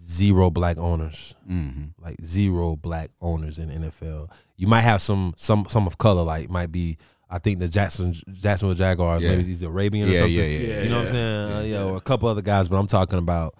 zero 0.00 0.50
black 0.50 0.78
owners, 0.78 1.34
Mm-hmm. 1.50 2.02
like 2.02 2.16
zero 2.24 2.74
black 2.76 3.10
owners 3.20 3.58
in 3.58 3.68
the 3.68 3.88
NFL. 3.90 4.28
You 4.56 4.66
might 4.66 4.80
have 4.80 5.02
some 5.02 5.34
some 5.36 5.66
some 5.68 5.86
of 5.86 5.98
color, 5.98 6.22
like 6.22 6.48
might 6.50 6.72
be. 6.72 6.96
I 7.28 7.38
think 7.38 7.58
the 7.58 7.68
Jackson 7.68 8.14
Jacksonville 8.32 8.76
Jaguars, 8.76 9.22
Yeah. 9.22 9.30
maybe 9.30 9.42
he's 9.44 9.62
Arabian 9.62 10.08
or 10.08 10.12
Yeah, 10.12 10.18
something. 10.20 10.34
yeah, 10.36 10.44
yeah, 10.44 10.58
yeah. 10.76 10.82
You 10.84 10.88
know 10.88 10.98
what 10.98 11.06
I'm 11.08 11.12
saying? 11.12 11.52
Uh, 11.52 11.60
yeah, 11.66 11.82
or 11.84 11.96
a 11.96 12.00
couple 12.00 12.28
other 12.28 12.42
guys, 12.42 12.68
but 12.68 12.76
I'm 12.76 12.86
talking 12.86 13.18
about 13.18 13.56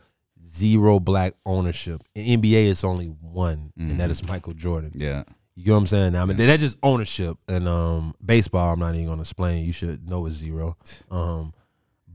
zero 0.55 1.01
black 1.01 1.35
ownership. 1.45 2.03
In 2.15 2.41
NBA, 2.41 2.71
it's 2.71 2.85
only 2.85 3.07
one, 3.07 3.73
and 3.77 4.01
that 4.01 4.11
is 4.11 4.27
Michael 4.27 4.55
Jordan. 4.55 4.93
Yeah. 4.95 5.25
You 5.57 5.67
know 5.69 5.75
what 5.75 5.81
I'm 5.81 5.87
saying? 5.87 6.17
I 6.17 6.25
mean, 6.25 6.37
that's 6.37 6.63
just 6.63 6.79
ownership. 6.83 7.37
And 7.47 7.69
um, 7.69 8.15
baseball, 8.25 8.73
I'm 8.73 8.81
not 8.81 8.95
even 8.95 9.07
gonna 9.07 9.21
explain. 9.21 9.65
You 9.65 9.73
should 9.73 10.09
know 10.09 10.27
it's 10.27 10.37
zero. 10.37 10.77
Um, 11.11 11.53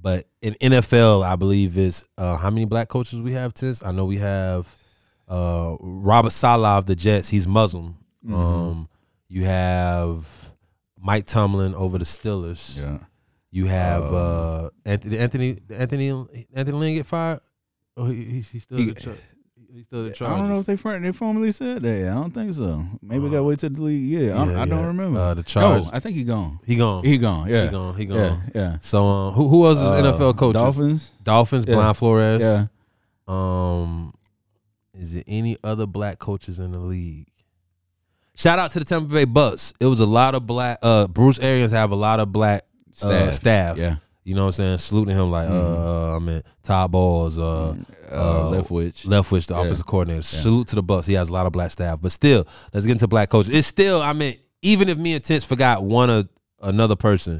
but 0.01 0.27
in 0.41 0.53
NFL, 0.61 1.25
I 1.25 1.35
believe 1.35 1.77
is 1.77 2.07
uh, 2.17 2.37
how 2.37 2.49
many 2.49 2.65
black 2.65 2.87
coaches 2.87 3.21
we 3.21 3.33
have. 3.33 3.53
Tis 3.53 3.83
I 3.83 3.91
know 3.91 4.05
we 4.05 4.17
have 4.17 4.73
uh, 5.27 5.75
Robert 5.79 6.31
Saleh 6.31 6.77
of 6.77 6.85
the 6.85 6.95
Jets. 6.95 7.29
He's 7.29 7.45
Muslim. 7.47 7.97
Mm-hmm. 8.25 8.33
Um, 8.33 8.89
you 9.27 9.43
have 9.43 10.27
Mike 10.97 11.25
Tomlin 11.25 11.75
over 11.75 11.97
the 11.97 12.05
Steelers. 12.05 12.81
Yeah. 12.81 12.99
You 13.51 13.65
have 13.65 14.03
uh, 14.03 14.69
Anthony 14.85 15.17
Anthony 15.17 15.57
Anthony 15.73 16.09
Anthony 16.53 16.77
Lynn 16.77 16.95
get 16.95 17.05
fired. 17.05 17.39
Oh, 17.99 18.05
he, 18.05 18.23
he, 18.23 18.39
he 18.41 18.59
still 18.59 18.77
He- 18.77 18.91
the 18.91 18.99
char- 19.01 19.13
he 19.71 19.83
still 19.83 20.03
the 20.05 20.25
I 20.25 20.35
don't 20.37 20.49
know 20.49 20.59
if 20.59 20.65
they 20.65 20.75
they 20.99 21.11
formally 21.11 21.51
said 21.51 21.83
that. 21.83 22.07
I 22.11 22.13
don't 22.15 22.31
think 22.31 22.53
so. 22.55 22.83
Maybe 23.03 23.19
we 23.19 23.29
got 23.29 23.43
wait 23.43 23.59
till 23.59 23.69
the 23.69 23.81
league. 23.81 24.01
Yeah, 24.09 24.19
I, 24.35 24.45
don't- 24.45 24.49
Yeah, 24.55 24.61
I 24.63 24.65
don't 24.65 24.85
remember. 24.87 25.19
Uh, 25.19 25.33
the 25.35 25.43
charge. 25.43 25.83
No, 25.83 25.89
I 25.93 25.99
think 25.99 26.15
he 26.15 26.23
gone. 26.23 26.59
He 26.65 26.75
gone. 26.75 27.03
He 27.05 27.17
gone. 27.19 27.47
Yeah, 27.49 27.65
He 27.65 27.69
gone. 27.71 27.95
He 27.95 28.05
gone. 28.05 28.17
yeah, 28.17 28.39
yeah. 28.55 28.77
So 28.79 29.05
um, 29.05 29.33
who 29.35 29.47
who 29.47 29.67
else 29.67 29.77
is 29.79 29.85
Uh, 29.85 30.01
NFL 30.17 30.37
coaches? 30.37 30.61
Dolphins. 30.61 31.11
Dolphins. 31.23 31.65
Yeah. 31.67 31.75
Brian 31.75 31.93
Flores. 31.93 32.41
Yeah. 32.41 32.65
Um, 33.27 34.13
is 34.95 35.13
there 35.13 35.23
any 35.27 35.55
other 35.63 35.85
black 35.85 36.17
coaches 36.19 36.57
in 36.59 36.71
the 36.71 36.79
league? 36.79 37.27
Shout 38.35 38.57
out 38.57 38.71
to 38.71 38.79
the 38.79 38.85
Tampa 38.85 39.13
Bay 39.13 39.25
Bucks. 39.25 39.73
It 39.79 39.85
was 39.85 39.99
a 39.99 40.05
lot 40.05 40.33
of 40.33 40.47
black. 40.47 40.79
Uh, 40.81 41.07
Bruce 41.07 41.39
Arians 41.39 41.71
have 41.73 41.91
a 41.91 41.95
lot 41.95 42.19
of 42.19 42.31
black 42.31 42.63
uh, 43.03 43.31
Staff. 43.31 43.33
staff. 43.33 43.77
Yeah. 43.77 43.95
You 44.29 44.35
know 44.35 44.43
what 44.43 44.59
I'm 44.59 44.77
saying? 44.77 44.77
Saluting 44.77 45.15
him 45.15 45.31
like, 45.31 45.49
uh, 45.49 46.15
I 46.15 46.19
mean, 46.19 46.41
Todd 46.63 46.91
Bowles, 46.91 47.37
uh, 47.39 47.75
Uh, 48.11 48.15
uh, 48.15 48.51
Leftwich. 48.51 49.05
Leftwich, 49.05 49.47
the 49.47 49.55
Yeah. 49.55 49.61
offensive 49.61 49.85
coordinator. 49.85 50.23
Salute 50.23 50.67
to 50.69 50.75
the 50.75 50.83
Bucks. 50.83 51.07
He 51.07 51.13
has 51.13 51.29
a 51.29 51.33
lot 51.33 51.45
of 51.45 51.51
black 51.51 51.71
staff. 51.71 51.99
But 52.01 52.11
still, 52.11 52.45
let's 52.73 52.85
get 52.85 52.93
into 52.93 53.07
black 53.07 53.29
coaches. 53.29 53.53
It's 53.53 53.67
still, 53.67 54.01
I 54.01 54.13
mean, 54.13 54.35
even 54.61 54.87
if 54.89 54.97
me 54.97 55.13
and 55.13 55.23
Tense 55.23 55.45
forgot 55.45 55.83
one 55.83 56.09
or 56.09 56.23
another 56.61 56.95
person, 56.95 57.39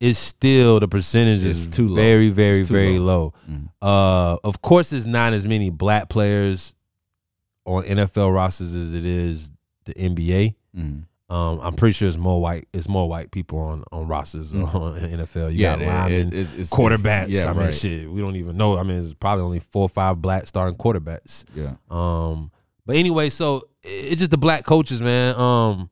it's 0.00 0.18
still 0.18 0.80
the 0.80 0.88
percentage 0.88 1.42
is 1.42 1.66
too 1.66 1.88
low. 1.88 1.96
very, 1.96 2.30
very, 2.30 2.64
too 2.64 2.72
very 2.74 2.98
low. 2.98 3.34
low. 3.34 3.34
Mm. 3.50 3.68
Uh, 3.82 4.38
of 4.44 4.62
course, 4.62 4.92
it's 4.92 5.06
not 5.06 5.32
as 5.32 5.44
many 5.46 5.68
black 5.70 6.08
players 6.08 6.74
on 7.66 7.82
NFL 7.84 8.32
rosters 8.32 8.74
as 8.74 8.94
it 8.94 9.04
is 9.04 9.50
the 9.84 9.92
NBA. 9.94 10.54
Mm. 10.76 11.04
Um, 11.30 11.60
I'm 11.62 11.74
pretty 11.74 11.92
sure 11.92 12.08
it's 12.08 12.16
more 12.18 12.40
white. 12.42 12.66
It's 12.72 12.88
more 12.88 13.08
white 13.08 13.30
people 13.30 13.58
on 13.60 13.84
on 13.92 14.08
rosters 14.08 14.52
on 14.54 14.62
NFL. 14.64 15.52
You 15.52 15.58
Yeah, 15.60 15.76
got 15.78 15.86
linemen, 15.86 16.28
it- 16.28 16.34
it- 16.34 16.52
it's- 16.52 16.70
quarterbacks. 16.70 17.26
Yeah, 17.28 17.44
I 17.48 17.52
mean, 17.52 17.62
right. 17.66 17.74
shit, 17.74 18.10
we 18.10 18.20
don't 18.20 18.34
even 18.36 18.56
know. 18.56 18.76
I 18.76 18.82
mean, 18.82 19.00
it's 19.00 19.14
probably 19.14 19.44
only 19.44 19.60
four 19.60 19.82
or 19.82 19.88
five 19.88 20.20
black 20.20 20.46
starting 20.48 20.76
quarterbacks. 20.76 21.44
Yeah. 21.54 21.74
Um, 21.90 22.50
but 22.84 22.96
anyway, 22.96 23.30
so 23.30 23.68
it's 23.82 24.18
just 24.18 24.32
the 24.32 24.38
black 24.38 24.64
coaches, 24.64 25.00
man. 25.00 25.36
Um, 25.36 25.88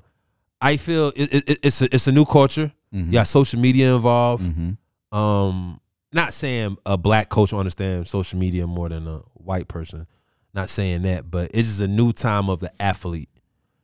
I 0.60 0.76
feel 0.76 1.12
it, 1.14 1.32
it, 1.48 1.58
it's 1.62 1.82
a, 1.82 1.94
it's 1.94 2.08
a 2.08 2.12
new 2.12 2.24
culture. 2.24 2.72
Mhm. 2.92 3.06
You 3.06 3.12
got 3.12 3.28
social 3.28 3.60
media 3.60 3.94
involved. 3.94 4.42
Mhm. 4.44 4.76
Um, 5.16 5.80
not 6.12 6.34
saying 6.34 6.76
a 6.84 6.98
black 6.98 7.28
coach 7.28 7.52
will 7.52 7.60
understand 7.60 8.08
social 8.08 8.38
media 8.38 8.66
more 8.66 8.88
than 8.88 9.06
a 9.06 9.18
white 9.34 9.68
person. 9.68 10.06
Not 10.54 10.68
saying 10.70 11.02
that, 11.02 11.30
but 11.30 11.50
it's 11.54 11.68
just 11.68 11.80
a 11.80 11.86
new 11.86 12.12
time 12.12 12.48
of 12.50 12.58
the 12.60 12.72
athlete. 12.80 13.28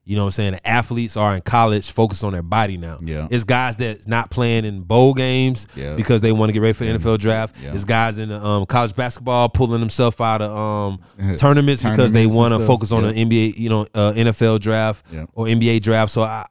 You 0.07 0.17
know 0.17 0.23
what 0.25 0.29
I'm 0.29 0.33
saying? 0.33 0.53
The 0.53 0.69
athletes 0.69 1.17
are 1.17 1.35
in 1.35 1.41
college, 1.41 1.91
focused 1.91 2.23
on 2.25 2.33
their 2.35 2.43
body 2.43 2.77
now. 2.77 2.99
Yeah. 3.03 3.27
It's 3.31 3.45
guys 3.45 3.77
that's 3.79 4.07
not 4.07 4.31
playing 4.31 4.65
in 4.67 4.83
bowl 4.83 5.15
games 5.15 5.67
Yeah. 5.75 5.95
because 5.97 6.21
they 6.21 6.31
want 6.31 6.51
to 6.51 6.53
get 6.53 6.61
ready 6.61 6.75
for 6.75 6.85
the 6.85 6.91
NFL 6.99 7.19
draft. 7.19 7.57
Yeah. 7.63 7.73
It's 7.73 7.85
guys 7.85 8.19
in 8.19 8.29
the 8.29 8.37
um, 8.45 8.67
college 8.67 8.95
basketball 8.95 9.49
pulling 9.49 9.81
themselves 9.81 10.21
out 10.21 10.43
of 10.43 10.51
um, 10.51 11.01
tournaments 11.39 11.83
because 11.83 12.13
they 12.13 12.27
want 12.27 12.53
to 12.53 12.61
focus 12.67 12.93
on 12.93 13.03
Yeah. 13.05 13.13
the 13.13 13.25
NBA, 13.25 13.57
you 13.57 13.71
know, 13.71 13.87
uh, 13.95 14.13
NFL 14.15 14.61
draft 14.61 15.07
or 15.33 15.47
NBA 15.47 15.81
draft. 15.81 16.13
So 16.13 16.23
I, 16.23 16.45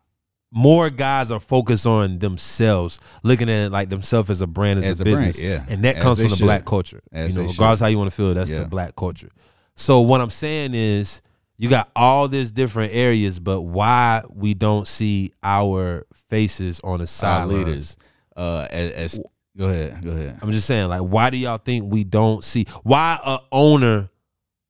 more 0.56 0.90
guys 0.90 1.30
are 1.32 1.40
focused 1.40 1.86
on 1.88 2.20
themselves, 2.20 3.00
looking 3.24 3.50
at 3.50 3.66
it 3.68 3.72
like 3.72 3.90
themselves 3.90 4.30
as 4.30 4.42
a 4.42 4.48
brand, 4.48 4.80
as, 4.80 4.86
As 4.86 5.00
a 5.00 5.04
a 5.04 5.06
brand, 5.06 5.20
business, 5.26 5.40
yeah. 5.40 5.66
and 5.68 5.84
that 5.84 5.98
As 5.98 6.04
comes 6.04 6.20
from 6.20 6.30
the 6.30 6.36
should. 6.36 6.44
black 6.44 6.66
culture. 6.66 7.02
As 7.12 7.34
you 7.36 7.42
know, 7.42 7.48
they 7.48 7.54
should. 7.54 7.60
regardless 7.60 7.80
how 7.80 7.88
you 7.88 7.98
want 7.98 8.10
to 8.12 8.16
feel, 8.16 8.34
that's 8.34 8.50
the 8.52 8.66
black 8.66 8.96
culture. 8.96 9.30
So 9.76 10.02
what 10.02 10.22
I'm 10.22 10.30
saying 10.30 10.72
is, 10.76 11.22
you 11.64 11.70
got 11.70 11.90
all 11.96 12.28
these 12.28 12.52
different 12.52 12.94
areas, 12.94 13.40
but 13.40 13.62
why 13.62 14.22
we 14.30 14.54
don't 14.54 14.86
see 14.88 15.32
our 15.42 16.06
faces 16.30 16.82
on 16.84 17.00
the 17.00 17.08
sidelines? 17.08 17.66
leaders. 17.68 17.98
Uh, 18.36 18.68
as, 18.70 18.92
as 18.92 19.22
go 19.58 19.70
ahead. 19.70 20.04
Go 20.04 20.12
ahead. 20.12 20.40
I'm 20.42 20.52
just 20.52 20.68
saying, 20.68 20.90
like, 20.90 21.02
why 21.02 21.30
do 21.30 21.38
y'all 21.38 21.58
think 21.58 21.92
we 21.92 22.04
don't 22.04 22.44
see? 22.44 22.66
Why 22.84 23.18
a 23.26 23.40
owner 23.52 24.10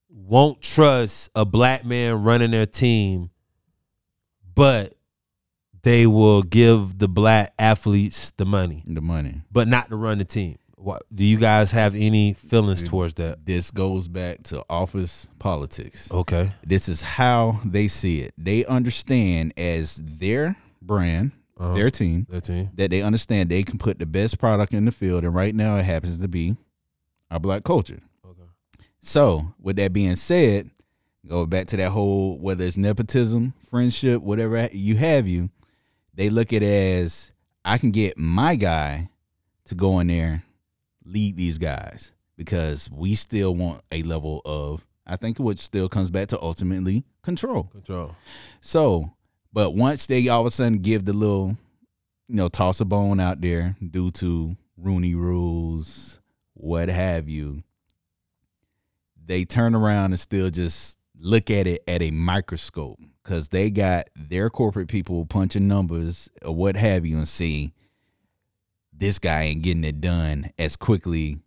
won't 0.10 0.62
trust 0.62 1.32
a 1.34 1.46
black 1.46 1.84
man 1.84 2.22
running 2.24 2.52
their 2.52 2.66
team, 2.68 3.32
but 4.54 4.94
they 5.82 6.06
will 6.08 6.44
give 6.44 6.98
the 7.00 7.08
black 7.08 7.54
athletes 7.58 8.32
the 8.38 8.46
money, 8.46 8.84
The 8.86 9.02
money. 9.02 9.42
but 9.52 9.68
not 9.68 9.90
to 9.90 9.96
run 9.96 10.20
the 10.20 10.26
team? 10.26 10.58
What, 10.84 11.04
do 11.16 11.24
you 11.24 11.38
guys 11.38 11.72
have 11.72 11.96
any 11.96 12.34
feelings 12.34 12.84
towards 12.84 13.14
that? 13.14 13.46
This 13.46 13.72
goes 13.72 14.10
back 14.10 14.44
to 14.44 14.66
office 14.70 15.30
politics. 15.40 16.12
Okay, 16.12 16.52
This 16.66 16.90
is 16.90 17.02
how 17.02 17.62
they 17.64 17.88
see 17.88 18.20
it. 18.20 18.34
They 18.38 18.66
understand 18.66 19.54
as 19.56 19.96
their 20.04 20.58
brand, 20.82 21.32
Uh-huh. 21.58 21.74
their 21.76 21.90
team, 21.90 22.28
that 22.30 22.44
team. 22.44 22.70
that 22.76 22.92
they 22.92 23.02
understand 23.02 23.50
they 23.50 23.64
can 23.64 23.78
put 23.78 23.98
the 24.00 24.06
best 24.06 24.40
product 24.40 24.74
in 24.74 24.84
the 24.84 24.92
field. 24.92 25.24
And 25.24 25.34
right 25.34 25.56
now, 25.56 25.78
it 25.78 25.84
happens 25.86 26.18
to 26.18 26.28
be 26.28 26.58
our 27.32 27.40
black 27.40 27.64
culture. 27.64 28.02
Okay. 28.26 28.42
So, 29.00 29.54
with 29.62 29.78
that 29.78 29.94
being 29.94 30.18
said, 30.18 30.70
go 31.26 31.46
back 31.46 31.68
to 31.68 31.78
that 31.78 31.92
whole 31.92 32.38
whether 32.40 32.66
it's 32.66 32.76
nepotism, 32.76 33.54
friendship, 33.70 34.22
whatever 34.22 34.68
you 34.74 34.98
have 34.98 35.30
you, 35.30 35.50
they 36.14 36.30
look 36.30 36.52
at 36.52 36.62
it 36.62 37.02
as 37.04 37.32
I 37.64 37.78
can 37.78 37.92
get 37.92 38.18
my 38.18 38.56
guy 38.58 39.10
to 39.66 39.76
go 39.76 40.00
in 40.02 40.08
there, 40.08 40.44
lead 41.06 41.38
these 41.38 41.58
guys 41.58 42.14
because 42.38 42.90
we 42.92 43.16
still 43.16 43.56
want 43.56 43.82
a 43.92 44.04
level 44.04 44.42
of 44.46 44.86
I 45.06 45.18
think 45.18 45.38
which 45.38 45.60
still 45.60 45.90
comes 45.90 46.10
back 46.10 46.30
to 46.30 46.42
ultimately 46.42 47.04
control. 47.24 47.64
Control. 47.64 48.16
So, 48.62 49.14
but 49.52 49.76
once 49.76 50.06
they 50.06 50.28
all 50.30 50.42
of 50.42 50.48
a 50.48 50.52
sudden 50.52 50.80
give 50.80 51.06
the 51.06 51.14
little, 51.14 51.58
you 52.28 52.36
know, 52.36 52.48
toss 52.48 52.80
a 52.80 52.86
bone 52.86 53.20
out 53.20 53.42
there 53.42 53.76
due 53.86 54.12
to 54.12 54.56
Rooney 54.78 55.14
rules, 55.14 56.22
what 56.54 56.88
have 56.88 57.28
you, 57.28 57.64
they 59.26 59.44
turn 59.44 59.76
around 59.76 60.12
and 60.12 60.20
still 60.20 60.50
just 60.50 60.98
look 61.20 61.52
at 61.52 61.68
it 61.68 61.84
at 61.88 62.02
a 62.02 62.12
microscope 62.12 63.00
because 63.24 63.50
they 63.50 63.70
got 63.70 64.10
their 64.16 64.50
corporate 64.50 64.88
people 64.88 65.26
punching 65.26 65.68
numbers 65.68 66.30
or 66.44 66.56
what 66.56 66.76
have 66.76 67.06
you 67.06 67.18
and 67.18 67.28
see 67.28 67.74
this 68.96 69.20
guy 69.20 69.44
ain't 69.44 69.62
getting 69.62 69.84
it 69.84 70.02
done 70.02 70.50
as 70.58 70.76
quickly 70.76 71.40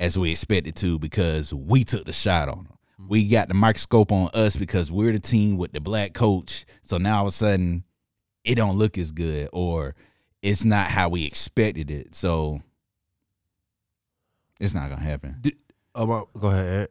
as 0.00 0.18
we 0.18 0.30
expected 0.30 0.74
to 0.76 0.98
because 0.98 1.54
we 1.54 1.84
took 1.84 2.04
the 2.04 2.12
shot 2.12 2.48
on 2.48 2.58
him. 2.58 2.78
Mm-hmm. 3.00 3.08
We 3.08 3.28
got 3.28 3.48
the 3.48 3.54
microscope 3.54 4.12
on 4.12 4.30
us 4.34 4.56
because 4.56 4.90
we're 4.90 5.12
the 5.12 5.20
team 5.20 5.56
with 5.56 5.72
the 5.72 5.80
black 5.80 6.12
coach. 6.12 6.64
So 6.82 6.98
now 6.98 7.18
all 7.18 7.22
of 7.22 7.28
a 7.28 7.32
sudden 7.32 7.84
it 8.44 8.56
don't 8.56 8.76
look 8.76 8.98
as 8.98 9.12
good 9.12 9.48
or 9.52 9.94
it's 10.42 10.64
not 10.64 10.88
how 10.88 11.08
we 11.08 11.24
expected 11.24 11.90
it. 11.90 12.14
So 12.14 12.60
it's 14.60 14.74
not 14.74 14.90
gonna 14.90 15.02
happen. 15.02 15.40
Oh, 15.94 16.06
well, 16.06 16.30
go 16.38 16.48
ahead. 16.48 16.88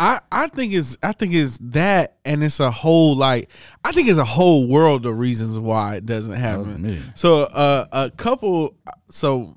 Eric. 0.00 0.22
I, 0.30 0.44
I 0.44 0.46
think 0.48 0.72
it's 0.72 0.96
I 1.02 1.12
think 1.12 1.34
it's 1.34 1.58
that 1.62 2.16
and 2.24 2.42
it's 2.42 2.60
a 2.60 2.70
whole 2.70 3.16
like 3.16 3.48
I 3.84 3.92
think 3.92 4.08
it's 4.08 4.18
a 4.18 4.24
whole 4.24 4.68
world 4.68 5.06
of 5.06 5.18
reasons 5.18 5.58
why 5.58 5.96
it 5.96 6.06
doesn't 6.06 6.34
happen. 6.34 7.02
So 7.14 7.42
uh, 7.44 7.86
a 7.92 8.10
couple 8.10 8.76
so 9.10 9.56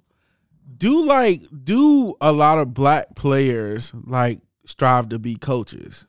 do 0.77 1.05
like 1.05 1.43
do 1.63 2.15
a 2.19 2.31
lot 2.31 2.57
of 2.57 2.73
black 2.73 3.15
players 3.15 3.93
like 4.03 4.41
strive 4.65 5.09
to 5.09 5.19
be 5.19 5.35
coaches? 5.35 6.05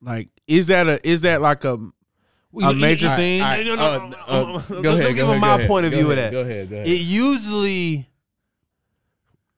Like 0.00 0.28
is 0.46 0.68
that 0.68 0.86
a 0.88 0.98
is 1.08 1.22
that 1.22 1.40
like 1.40 1.64
a 1.64 1.78
a 2.62 2.74
major 2.74 3.14
thing? 3.16 3.42
Go 4.68 4.80
let 4.80 4.82
me 4.82 4.88
ahead, 4.88 5.14
give 5.14 5.16
go 5.26 5.32
him 5.32 5.42
ahead, 5.42 5.60
my 5.60 5.66
point 5.66 5.86
of 5.86 5.92
ahead, 5.92 5.98
view 6.04 6.06
go 6.06 6.10
of 6.10 6.16
that. 6.16 6.32
Go 6.32 6.40
ahead, 6.40 6.70
go 6.70 6.76
ahead. 6.76 6.88
It 6.88 7.00
usually 7.00 8.08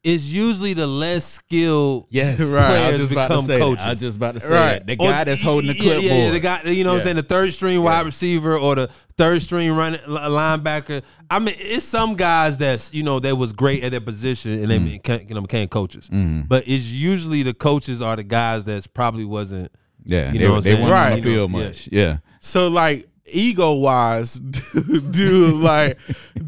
it's 0.03 0.25
usually 0.25 0.73
the 0.73 0.87
less 0.87 1.25
skilled 1.27 2.07
Yes, 2.11 2.41
Right. 2.41 2.63
I 2.65 2.67
players 2.69 2.93
was 2.93 3.01
just 3.01 3.13
about 3.13 3.23
to 3.23 3.29
become 3.35 3.47
say 3.47 3.53
that. 3.55 3.61
coaches. 3.61 3.85
I 3.87 3.91
was 3.91 4.01
just 4.01 4.17
about 4.17 4.35
to 4.35 4.41
say 4.41 4.49
Right. 4.49 4.73
that. 4.79 4.87
the 4.87 4.97
Or- 5.05 5.11
guy 5.11 5.25
that's 5.25 5.43
holding 5.43 5.69
the 5.69 5.77
yeah, 5.77 5.83
clipboard. 5.83 6.05
Yeah, 6.05 6.25
yeah, 6.25 6.31
the 6.31 6.41
guy, 6.41 6.63
you 6.71 6.85
know 6.85 6.91
what 6.91 6.97
I'm 7.01 7.03
saying, 7.05 7.17
the 7.17 7.23
third 7.23 7.53
string 7.53 7.83
wide 7.83 7.99
Yeah. 8.01 8.05
receiver 8.05 8.57
or 8.59 8.75
the 8.77 8.91
third 9.19 9.43
string 9.43 9.71
running 9.73 10.01
linebacker. 10.09 11.03
I 11.31 11.39
mean, 11.39 11.55
it's 11.59 11.85
some 11.85 12.15
guys 12.17 12.57
that's 12.57 12.95
you 12.95 13.03
know 13.03 13.21
they 13.21 13.33
was 13.35 13.53
great 13.53 13.85
at 13.85 13.91
their 13.91 14.01
position 14.01 14.53
and 14.63 14.71
they 14.71 14.79
Mm. 14.79 14.93
became, 14.93 15.27
you 15.29 15.35
know, 15.35 15.43
became 15.43 15.69
coaches. 15.69 16.09
Mhm. 16.11 16.49
But 16.49 16.65
it's 16.67 16.87
usually 16.91 17.43
the 17.43 17.55
coaches 17.55 18.01
are 18.01 18.17
the 18.17 18.25
guys 18.25 18.65
that's 18.65 18.87
probably 18.87 19.25
wasn't. 19.25 19.71
Yeah, 20.05 20.33
You 20.33 20.39
they, 20.39 20.45
know 20.47 20.51
what 20.53 20.57
I'm 20.59 20.63
they 20.65 20.71
saying? 20.77 20.83
weren't 20.83 20.95
on 20.95 21.11
Right. 21.13 21.17
the 21.17 21.23
field 21.23 21.51
Yeah. 21.53 21.59
much. 21.59 21.89
Yeah. 21.93 22.17
So 22.41 22.69
like 22.69 23.07
ego 23.31 23.73
wise, 23.75 24.35
do, 24.41 25.01
do 25.11 25.55
like 25.57 25.99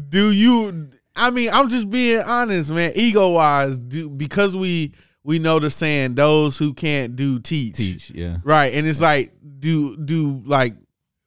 do 0.09 0.31
you? 0.31 0.89
I 1.15 1.29
mean, 1.29 1.49
I'm 1.53 1.67
just 1.69 1.89
being 1.89 2.21
honest, 2.21 2.71
man. 2.71 2.91
Ego 2.95 3.29
wise, 3.29 3.77
do 3.77 4.09
because 4.09 4.55
we 4.55 4.93
we 5.23 5.39
know 5.39 5.59
the 5.59 5.69
saying, 5.69 6.15
those 6.15 6.57
who 6.57 6.73
can't 6.73 7.15
do 7.15 7.39
teach. 7.39 7.75
Teach. 7.77 8.09
Yeah. 8.11 8.37
Right, 8.43 8.73
and 8.73 8.85
it's 8.87 8.99
like 9.01 9.33
do 9.59 9.95
do 9.97 10.41
like 10.45 10.75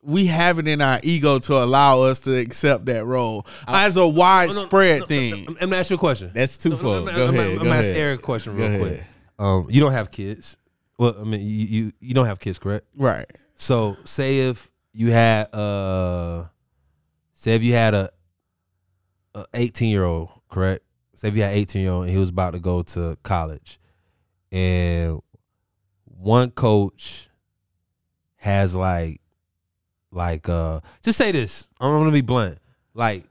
we 0.02 0.26
have 0.26 0.58
it 0.58 0.68
in 0.68 0.80
our 0.80 1.00
ego 1.02 1.38
to 1.40 1.52
allow 1.54 2.02
us 2.02 2.20
to 2.20 2.36
accept 2.38 2.86
that 2.86 3.04
role 3.06 3.44
as 3.66 3.96
a 3.96 4.06
widespread 4.06 5.06
thing. 5.08 5.46
Let 5.60 5.68
me 5.68 5.76
ask 5.76 5.90
you 5.90 5.96
a 5.96 5.98
question. 5.98 6.30
That's 6.34 6.64
Let 6.64 6.70
me- 6.72 6.76
twofold. 6.78 7.04
let 7.06 7.14
me- 7.14 7.18
Go 7.18 7.24
let 7.26 7.34
me- 7.34 7.38
ahead. 7.40 7.50
Let 7.52 7.58
go 7.58 7.64
me 7.64 7.70
ask 7.70 7.84
ahead. 7.90 7.96
Eric 7.96 8.20
a 8.20 8.22
question 8.22 8.56
Go 8.56 8.68
real 8.68 8.78
quick. 8.78 8.92
ahead. 8.92 9.06
Um, 9.38 9.66
you 9.68 9.80
don't 9.80 9.92
have 9.92 10.10
kids. 10.10 10.56
Well, 10.98 11.14
I 11.20 11.24
mean, 11.24 11.40
you, 11.40 11.66
you 11.66 11.92
you 12.00 12.14
don't 12.14 12.26
have 12.26 12.38
kids, 12.38 12.58
correct? 12.58 12.86
Right. 12.96 13.26
So, 13.54 13.96
say 14.04 14.38
if 14.48 14.70
you 14.94 15.10
had 15.10 15.52
uh, 15.54 16.44
say 17.34 17.54
if 17.54 17.62
you 17.62 17.74
had 17.74 17.94
a, 17.94 18.08
a 19.36 19.44
eighteen 19.54 19.90
year 19.90 20.04
old, 20.04 20.30
correct? 20.48 20.82
Say 21.14 21.28
if 21.28 21.36
you 21.36 21.42
had 21.42 21.52
eighteen 21.56 21.82
year 21.82 21.92
old 21.92 22.04
and 22.04 22.12
he 22.12 22.18
was 22.18 22.30
about 22.30 22.54
to 22.54 22.60
go 22.60 22.82
to 22.82 23.16
college, 23.22 23.78
and 24.50 25.20
one 26.04 26.50
coach 26.50 27.28
has 28.36 28.74
like, 28.74 29.20
like 30.10 30.48
uh, 30.48 30.80
just 31.02 31.18
say 31.18 31.32
this. 31.32 31.68
I'm 31.80 31.90
gonna 31.90 32.10
be 32.12 32.20
blunt. 32.22 32.58
Like, 32.94 33.24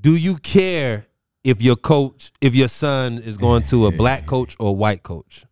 do 0.00 0.14
you 0.16 0.36
care 0.36 1.06
if 1.44 1.62
your 1.62 1.76
coach, 1.76 2.32
if 2.40 2.54
your 2.54 2.68
son 2.68 3.18
is 3.18 3.36
going 3.36 3.62
to 3.64 3.86
a 3.86 3.92
black 3.92 4.26
coach 4.26 4.56
or 4.58 4.70
a 4.70 4.72
white 4.72 5.02
coach? 5.02 5.44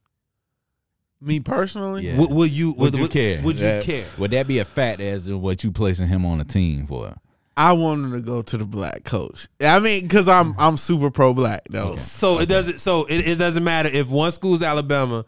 Me 1.21 1.41
personally, 1.41 2.07
Yeah. 2.07 2.19
Would, 2.19 2.31
would 2.31 2.51
you? 2.51 2.73
Would 2.73 2.93
would, 2.95 3.01
you 3.03 3.09
care? 3.09 3.43
Would 3.43 3.57
you 3.57 3.63
That- 3.63 3.83
care? 3.83 4.07
Would 4.19 4.31
that 4.31 4.47
be 4.47 4.61
a 4.61 4.65
fact 4.65 5.01
as 5.01 5.27
in 5.27 5.41
what 5.41 5.65
you 5.65 5.73
placing 5.73 6.07
him 6.07 6.25
on 6.25 6.41
a 6.41 6.45
team 6.45 6.87
for? 6.87 7.17
I 7.59 7.73
want 7.73 8.05
him 8.05 8.13
to 8.13 8.21
go 8.21 8.41
to 8.41 8.57
the 8.57 8.65
black 8.65 9.03
coach. 9.03 9.49
I 9.61 9.81
mean, 9.81 10.03
because 10.03 10.29
I'm 10.29 10.55
I'm 10.59 10.77
super 10.77 11.11
pro 11.11 11.35
black 11.35 11.63
though. 11.69 11.97
So 11.97 12.39
it 12.39 12.49
doesn't. 12.49 12.79
So 12.79 13.05
it, 13.07 13.27
it 13.27 13.39
doesn't 13.39 13.65
matter 13.65 13.89
if 13.93 14.09
one 14.09 14.31
school's 14.31 14.63
Alabama, 14.63 15.25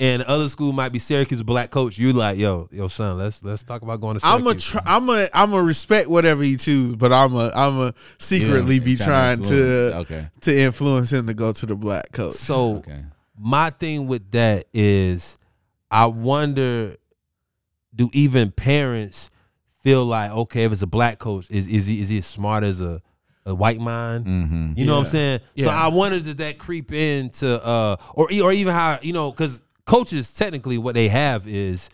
and 0.00 0.22
the 0.22 0.28
other 0.30 0.48
school 0.48 0.72
might 0.72 0.88
be 0.92 0.98
Syracuse 0.98 1.42
black 1.42 1.70
coach. 1.70 1.98
You 1.98 2.14
like, 2.14 2.38
yo, 2.38 2.70
yo, 2.72 2.88
son, 2.88 3.18
let's 3.18 3.44
let's 3.44 3.62
talk 3.62 3.82
about 3.82 4.00
going 4.00 4.18
to. 4.18 4.26
I'm 4.26 4.40
a 4.46 4.58
Syracuse. 4.58 4.70
try, 4.70 4.82
I'm 4.86 5.08
a 5.10 5.28
I'm 5.34 5.52
a 5.52 5.62
respect 5.62 6.08
whatever 6.08 6.42
he 6.42 6.56
chooses, 6.56 6.96
but 6.96 7.12
I'm 7.12 7.34
a 7.34 7.50
I'm 7.54 7.78
a 7.80 7.94
secretly 8.18 8.76
Yeah, 8.76 8.84
be 8.84 8.96
trying 8.96 9.42
to 9.42 9.54
influence. 9.54 10.10
Okay. 10.10 10.28
to 10.40 10.58
influence 10.58 11.12
him 11.12 11.26
to 11.26 11.34
go 11.34 11.52
to 11.52 11.66
the 11.66 11.76
black 11.76 12.12
coach. 12.12 12.32
So 12.36 12.76
Okay. 12.76 13.04
my 13.38 13.68
thing 13.68 14.06
with 14.06 14.30
that 14.30 14.64
is, 14.72 15.38
I 15.90 16.06
wonder, 16.06 16.96
do 17.94 18.08
even 18.14 18.50
parents 18.52 19.28
feel 19.82 20.04
like 20.06 20.30
okay, 20.32 20.64
if 20.64 20.72
it's 20.72 20.82
a 20.82 20.86
black 20.86 21.18
coach, 21.18 21.50
is 21.50 21.66
is 21.68 21.86
he 21.86 22.00
is 22.00 22.08
he 22.08 22.18
as 22.18 22.26
smart 22.26 22.64
as 22.64 22.80
a 22.80 23.00
a 23.44 23.54
white 23.54 23.80
mind? 23.80 24.24
Mm-hmm. 24.26 24.72
You 24.76 24.86
know 24.86 24.92
what 24.92 24.98
I'm 25.00 25.04
Yeah. 25.04 25.10
saying? 25.10 25.40
So 25.58 25.68
I 25.70 25.88
wondered 25.88 26.24
does 26.24 26.36
that 26.36 26.58
creep 26.58 26.92
into 26.92 27.62
uh 27.64 27.96
or 28.14 28.30
e- 28.32 28.40
or 28.40 28.52
even 28.52 28.72
how 28.72 28.98
you 29.02 29.12
know 29.12 29.30
because 29.30 29.60
coaches 29.84 30.32
technically 30.32 30.78
what 30.78 30.94
they 30.94 31.08
have 31.08 31.46
is 31.48 31.90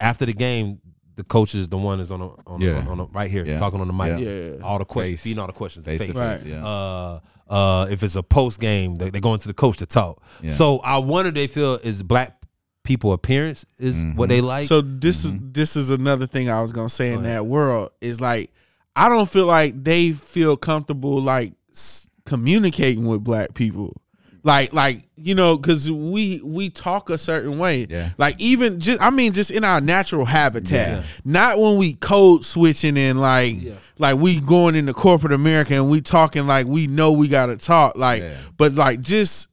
after 0.00 0.26
the 0.26 0.32
game 0.32 0.80
the 1.14 1.24
coach 1.24 1.54
is 1.54 1.68
the 1.68 1.76
one 1.76 2.00
is 2.00 2.10
on 2.10 2.20
the, 2.20 2.28
on, 2.46 2.58
the- 2.60 2.66
Yeah. 2.66 2.78
on, 2.78 2.88
on 2.88 2.98
the, 2.98 3.06
right 3.08 3.30
here 3.30 3.44
Yeah. 3.44 3.58
talking 3.58 3.80
on 3.80 3.86
the 3.86 3.92
mic 3.92 4.18
Yeah. 4.18 4.64
all 4.64 4.78
the 4.78 4.84
questions 4.84 5.20
Face. 5.20 5.24
feeding 5.24 5.38
all 5.40 5.46
the 5.46 5.52
questions 5.52 5.84
Face 5.86 6.00
face, 6.00 6.14
Right. 6.14 6.44
yeah. 6.44 6.64
uh 6.66 7.20
uh 7.48 7.86
if 7.90 8.02
it's 8.02 8.16
a 8.16 8.22
post 8.22 8.60
game 8.60 8.96
they, 8.96 9.10
they're 9.10 9.20
going 9.20 9.38
to 9.40 9.48
the 9.48 9.54
coach 9.54 9.76
to 9.78 9.86
talk 9.86 10.22
Yeah. 10.42 10.50
so 10.52 10.78
I 10.80 10.98
wonder 10.98 11.30
they 11.30 11.46
feel 11.46 11.74
is 11.76 12.02
black 12.02 12.41
people 12.84 13.12
appearance 13.12 13.64
is 13.78 14.04
what 14.14 14.28
they 14.28 14.38
mm-hmm. 14.38 14.46
like 14.46 14.66
So 14.66 14.80
this 14.80 15.24
is 15.24 15.32
mm-hmm. 15.32 15.52
this 15.52 15.76
is 15.76 15.90
another 15.90 16.26
thing 16.26 16.50
I 16.50 16.60
was 16.60 16.72
gonna 16.72 16.88
say 16.88 17.12
in 17.12 17.22
that 17.22 17.46
world 17.46 17.90
is 18.00 18.20
like 18.20 18.50
I 18.94 19.08
don't 19.08 19.28
feel 19.28 19.46
like 19.46 19.82
they 19.82 20.12
feel 20.12 20.56
comfortable 20.56 21.20
like 21.20 21.52
s- 21.72 22.08
communicating 22.26 23.06
with 23.06 23.24
black 23.24 23.54
people. 23.54 23.96
Like 24.44 24.72
like 24.72 25.04
you 25.14 25.36
know 25.36 25.56
because 25.56 25.90
we 25.90 26.40
we 26.42 26.68
talk 26.68 27.08
a 27.10 27.16
certain 27.16 27.58
way. 27.58 27.86
Yeah. 27.88 28.10
Like 28.18 28.40
even 28.40 28.80
just 28.80 29.00
I 29.00 29.10
mean 29.10 29.32
just 29.32 29.52
in 29.52 29.62
our 29.62 29.80
natural 29.80 30.24
habitat. 30.24 30.88
Yeah. 30.90 31.02
Not 31.24 31.58
when 31.60 31.76
we 31.76 31.94
code 31.94 32.44
switching 32.44 32.98
and 32.98 33.20
like 33.20 33.62
Yeah. 33.62 33.74
like 33.98 34.16
we 34.16 34.40
going 34.40 34.74
into 34.74 34.92
corporate 34.92 35.32
America 35.32 35.74
and 35.74 35.88
we 35.88 36.00
talking 36.00 36.48
like 36.48 36.66
we 36.66 36.88
know 36.88 37.12
we 37.12 37.28
gotta 37.28 37.56
talk 37.56 37.96
like 37.96 38.22
Yeah. 38.22 38.34
but 38.56 38.72
like 38.72 39.00
just 39.00 39.48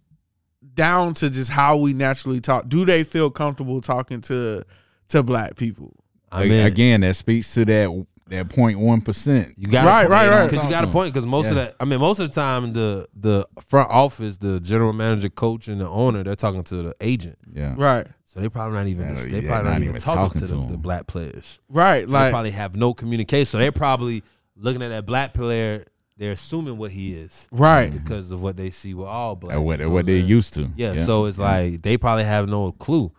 down 0.79 1.13
to 1.15 1.29
just 1.29 1.49
how 1.49 1.77
we 1.77 1.93
naturally 1.93 2.39
talk. 2.39 2.69
Do 2.69 2.85
they 2.85 3.03
feel 3.03 3.29
comfortable 3.29 3.81
talking 3.81 4.21
to 4.21 4.63
to 5.09 5.23
black 5.23 5.55
people? 5.55 5.93
I 6.31 6.45
mean 6.45 6.65
again, 6.65 7.01
that 7.01 7.15
speaks 7.15 7.53
to 7.55 7.65
that 7.65 8.05
that 8.27 8.49
point 8.49 8.79
one 8.79 9.01
percent. 9.01 9.53
You 9.57 9.67
got 9.67 9.85
Right, 9.85 10.07
right, 10.07 10.29
right. 10.29 10.49
Because 10.49 10.63
you 10.63 10.69
got 10.69 10.83
a 10.83 10.87
point. 10.87 11.13
Because 11.13 11.25
most 11.25 11.49
of 11.49 11.55
that, 11.55 11.75
I 11.79 11.85
mean, 11.85 11.99
most 11.99 12.19
of 12.19 12.27
the 12.27 12.33
time, 12.33 12.73
the 12.73 13.07
the 13.15 13.45
front 13.67 13.89
office, 13.89 14.37
the 14.37 14.59
general 14.59 14.93
manager, 14.93 15.29
coach, 15.29 15.67
and 15.67 15.81
the 15.81 15.87
owner, 15.87 16.23
they're 16.23 16.35
talking 16.35 16.63
to 16.63 16.75
the 16.83 16.95
agent. 17.01 17.37
Yeah. 17.51 17.75
Right. 17.77 18.07
So 18.25 18.39
they 18.39 18.49
probably 18.49 18.77
not 18.77 18.87
even 18.87 19.09
Yeah, 19.09 19.15
they 19.15 19.39
yeah, 19.41 19.49
probably 19.49 19.71
not, 19.71 19.81
even 19.81 19.99
talking, 19.99 20.39
to, 20.39 20.45
the, 20.45 20.55
them. 20.55 20.69
the 20.69 20.77
black 20.77 21.07
players. 21.07 21.59
Right. 21.67 22.01
they 22.01 22.05
Like 22.05 22.31
probably 22.31 22.51
have 22.51 22.75
no 22.75 22.93
communication. 22.93 23.45
So 23.47 23.57
they're 23.57 23.71
probably 23.71 24.23
looking 24.55 24.83
at 24.83 24.89
that 24.89 25.07
black 25.07 25.33
player. 25.33 25.83
They're 26.19 26.33
assuming 26.33 26.77
what 26.77 26.91
he 26.91 27.13
is 27.13 27.47
right. 27.49 27.91
because 27.91 28.29
of 28.29 28.43
what 28.43 28.57
they 28.57 28.69
see 28.71 28.93
with 28.93 29.07
all 29.07 29.35
black. 29.37 29.55
At 29.55 29.59
what 29.61 29.79
you 29.79 29.85
know 29.85 29.91
what 29.91 30.05
they're 30.05 30.17
used 30.17 30.53
to. 30.55 30.69
Yeah, 30.75 30.95
so 30.95 31.25
it's 31.25 31.39
like 31.39 31.81
they 31.81 31.97
probably 31.97 32.25
have 32.25 32.47
no 32.49 32.73
clue. 32.73 33.11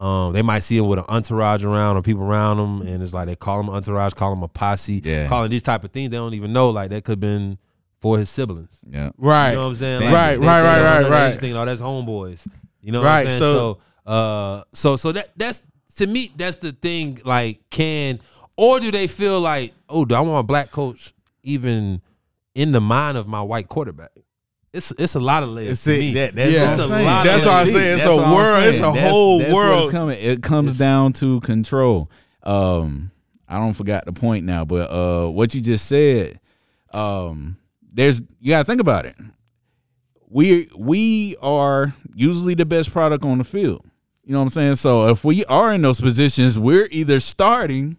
Um, 0.00 0.32
they 0.32 0.42
might 0.42 0.60
see 0.60 0.76
him 0.78 0.86
with 0.86 0.98
an 1.00 1.04
entourage 1.08 1.64
around 1.64 1.96
or 1.96 2.02
people 2.02 2.22
around 2.22 2.58
them, 2.58 2.82
and 2.82 3.02
it's 3.02 3.12
like 3.12 3.26
they 3.26 3.34
call 3.36 3.58
him 3.60 3.68
entourage, 3.70 4.12
call 4.14 4.32
him 4.32 4.42
a 4.44 4.48
posse, 4.48 5.00
Yeah. 5.04 5.26
calling 5.28 5.50
these 5.50 5.62
type 5.62 5.82
of 5.84 5.90
things. 5.92 6.10
They 6.10 6.16
don't 6.16 6.34
even 6.34 6.52
know 6.52 6.70
like 6.70 6.90
that 6.90 7.04
could 7.04 7.12
have 7.12 7.20
been 7.20 7.58
for 8.00 8.18
his 8.18 8.28
siblings. 8.30 8.78
yeah. 8.88 9.10
Right. 9.18 9.50
You 9.50 9.56
know 9.56 9.62
what 9.64 9.68
I'm 9.70 9.74
saying? 9.76 10.00
Family. 10.00 10.14
Right, 10.14 10.30
they- 10.40 10.46
right, 10.46 10.62
they 10.62 10.68
right, 10.68 10.74
don't 10.74 10.84
right, 10.84 10.96
know 10.96 11.02
that. 11.02 11.08
They 11.08 11.10
right. 11.10 11.28
just 11.30 11.40
think, 11.40 11.56
oh, 11.56 11.64
that's 11.64 11.80
homeboys. 11.80 12.46
You 12.82 12.92
know 12.92 13.00
what 13.00 13.06
Right, 13.06 13.20
I'm 13.20 13.26
saying? 13.28 13.38
so- 13.38 13.78
So, 14.06 14.12
uh, 14.12 14.64
so, 14.74 14.96
so 14.96 15.12
that 15.12 15.30
that's 15.36 15.62
to 15.96 16.06
me, 16.06 16.30
that's 16.36 16.56
the 16.56 16.72
thing. 16.72 17.20
Like, 17.24 17.60
can 17.70 18.20
or 18.56 18.78
do 18.78 18.90
they 18.90 19.06
feel 19.06 19.40
like, 19.40 19.72
oh, 19.88 20.04
do 20.04 20.14
I 20.14 20.20
want 20.20 20.40
a 20.40 20.46
black 20.46 20.70
coach 20.70 21.14
even 21.42 22.02
in 22.54 22.72
the 22.72 22.80
mind 22.80 23.16
of 23.18 23.26
my 23.26 23.42
white 23.42 23.68
quarterback? 23.68 24.10
It's 24.72 24.90
it's 24.92 25.14
a 25.14 25.20
lot 25.20 25.42
of 25.44 25.50
layers 25.50 25.78
to 25.84 25.94
See, 25.94 25.98
me. 25.98 26.14
that- 26.14 26.34
that's 26.34 26.50
Yeah. 26.50 26.70
what 26.76 26.80
I'm 26.80 26.88
saying. 26.88 27.06
That's 27.24 27.42
of 27.44 27.48
why 27.48 27.52
I 27.54 27.56
layers. 27.62 27.72
say 27.72 27.88
it's 27.92 28.04
That's 28.04 28.16
a 28.16 28.16
world- 28.34 28.64
it's 28.64 28.78
a 28.78 28.80
That's- 28.82 29.10
whole 29.10 29.38
that's 29.38 29.52
what's 29.52 29.68
world. 29.68 29.90
coming. 29.92 30.18
It 30.20 30.42
comes 30.42 30.72
It's- 30.72 30.78
down 30.78 31.12
to 31.14 31.40
control. 31.40 32.10
Um, 32.42 33.10
I 33.48 33.58
don't 33.58 33.74
forgot 33.74 34.04
the 34.06 34.12
point 34.12 34.44
now, 34.44 34.64
but 34.64 34.90
uh, 34.90 35.28
what 35.30 35.54
you 35.54 35.60
just 35.60 35.86
said, 35.86 36.40
um, 36.92 37.56
there's 37.92 38.20
you 38.40 38.48
gotta 38.48 38.64
think 38.64 38.80
about 38.80 39.06
it. 39.06 39.14
We 40.28 40.68
we 40.76 41.36
are 41.40 41.94
usually 42.14 42.54
the 42.54 42.66
best 42.66 42.90
product 42.92 43.24
on 43.24 43.38
the 43.38 43.44
field. 43.44 43.84
You 44.24 44.32
know 44.32 44.38
what 44.40 44.44
I'm 44.46 44.50
saying? 44.50 44.76
So 44.76 45.08
if 45.08 45.24
we 45.24 45.44
are 45.44 45.72
in 45.72 45.82
those 45.82 46.00
positions, 46.00 46.58
we're 46.58 46.88
either 46.90 47.20
starting. 47.20 47.96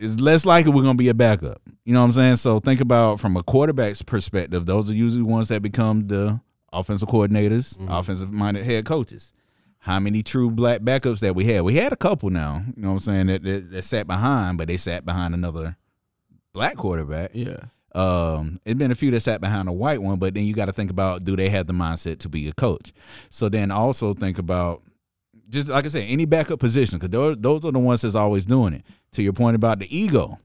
It's 0.00 0.18
less 0.18 0.46
likely 0.46 0.72
we're 0.72 0.82
gonna 0.82 0.94
be 0.94 1.08
a 1.10 1.14
backup. 1.14 1.60
You 1.84 1.92
know 1.92 2.00
what 2.00 2.06
I'm 2.06 2.12
saying? 2.12 2.36
So 2.36 2.58
think 2.58 2.80
about 2.80 3.20
from 3.20 3.36
a 3.36 3.42
quarterback's 3.42 4.00
perspective. 4.00 4.64
Those 4.64 4.90
are 4.90 4.94
usually 4.94 5.22
ones 5.22 5.48
that 5.48 5.60
become 5.60 6.06
the 6.06 6.40
offensive 6.72 7.08
coordinators, 7.08 7.78
offensive 7.88 8.32
minded 8.32 8.64
head 8.64 8.86
coaches. 8.86 9.32
How 9.78 9.98
many 9.98 10.22
true 10.22 10.50
black 10.50 10.80
backups 10.80 11.20
that 11.20 11.34
we 11.34 11.44
had? 11.44 11.62
We 11.62 11.74
had 11.74 11.92
a 11.92 11.96
couple 11.96 12.30
now. 12.30 12.62
You 12.76 12.82
know 12.82 12.88
what 12.88 12.94
I'm 12.94 13.00
saying? 13.00 13.26
That, 13.26 13.42
that, 13.44 13.70
that 13.72 13.82
sat 13.82 14.06
behind, 14.06 14.58
but 14.58 14.68
they 14.68 14.76
sat 14.76 15.04
behind 15.04 15.34
another 15.34 15.76
black 16.52 16.76
quarterback. 16.76 17.30
Yeah. 17.34 17.58
Um, 17.94 18.60
it's 18.64 18.78
been 18.78 18.90
a 18.90 18.94
few 18.94 19.10
that 19.10 19.20
sat 19.20 19.40
behind 19.40 19.68
a 19.68 19.72
white 19.72 20.00
one, 20.00 20.18
but 20.18 20.34
then 20.34 20.44
you 20.44 20.54
got 20.54 20.66
to 20.66 20.72
think 20.72 20.90
about 20.90 21.24
do 21.24 21.36
they 21.36 21.48
have 21.48 21.66
the 21.66 21.72
mindset 21.72 22.20
to 22.20 22.28
be 22.28 22.48
a 22.48 22.52
coach? 22.52 22.92
So 23.30 23.48
then 23.48 23.70
also 23.70 24.14
think 24.14 24.38
about 24.38 24.82
just 25.50 25.68
like 25.68 25.84
I 25.84 25.88
said, 25.88 26.04
any 26.08 26.24
backup 26.24 26.58
position 26.60 26.98
because 26.98 27.10
those, 27.10 27.36
those 27.38 27.64
are 27.66 27.72
the 27.72 27.78
ones 27.78 28.00
that's 28.02 28.14
always 28.14 28.46
doing 28.46 28.72
it. 28.72 28.84
To 29.12 29.22
your 29.22 29.32
point 29.34 29.56
about 29.56 29.78
the 29.80 29.94
ego, 29.96 30.38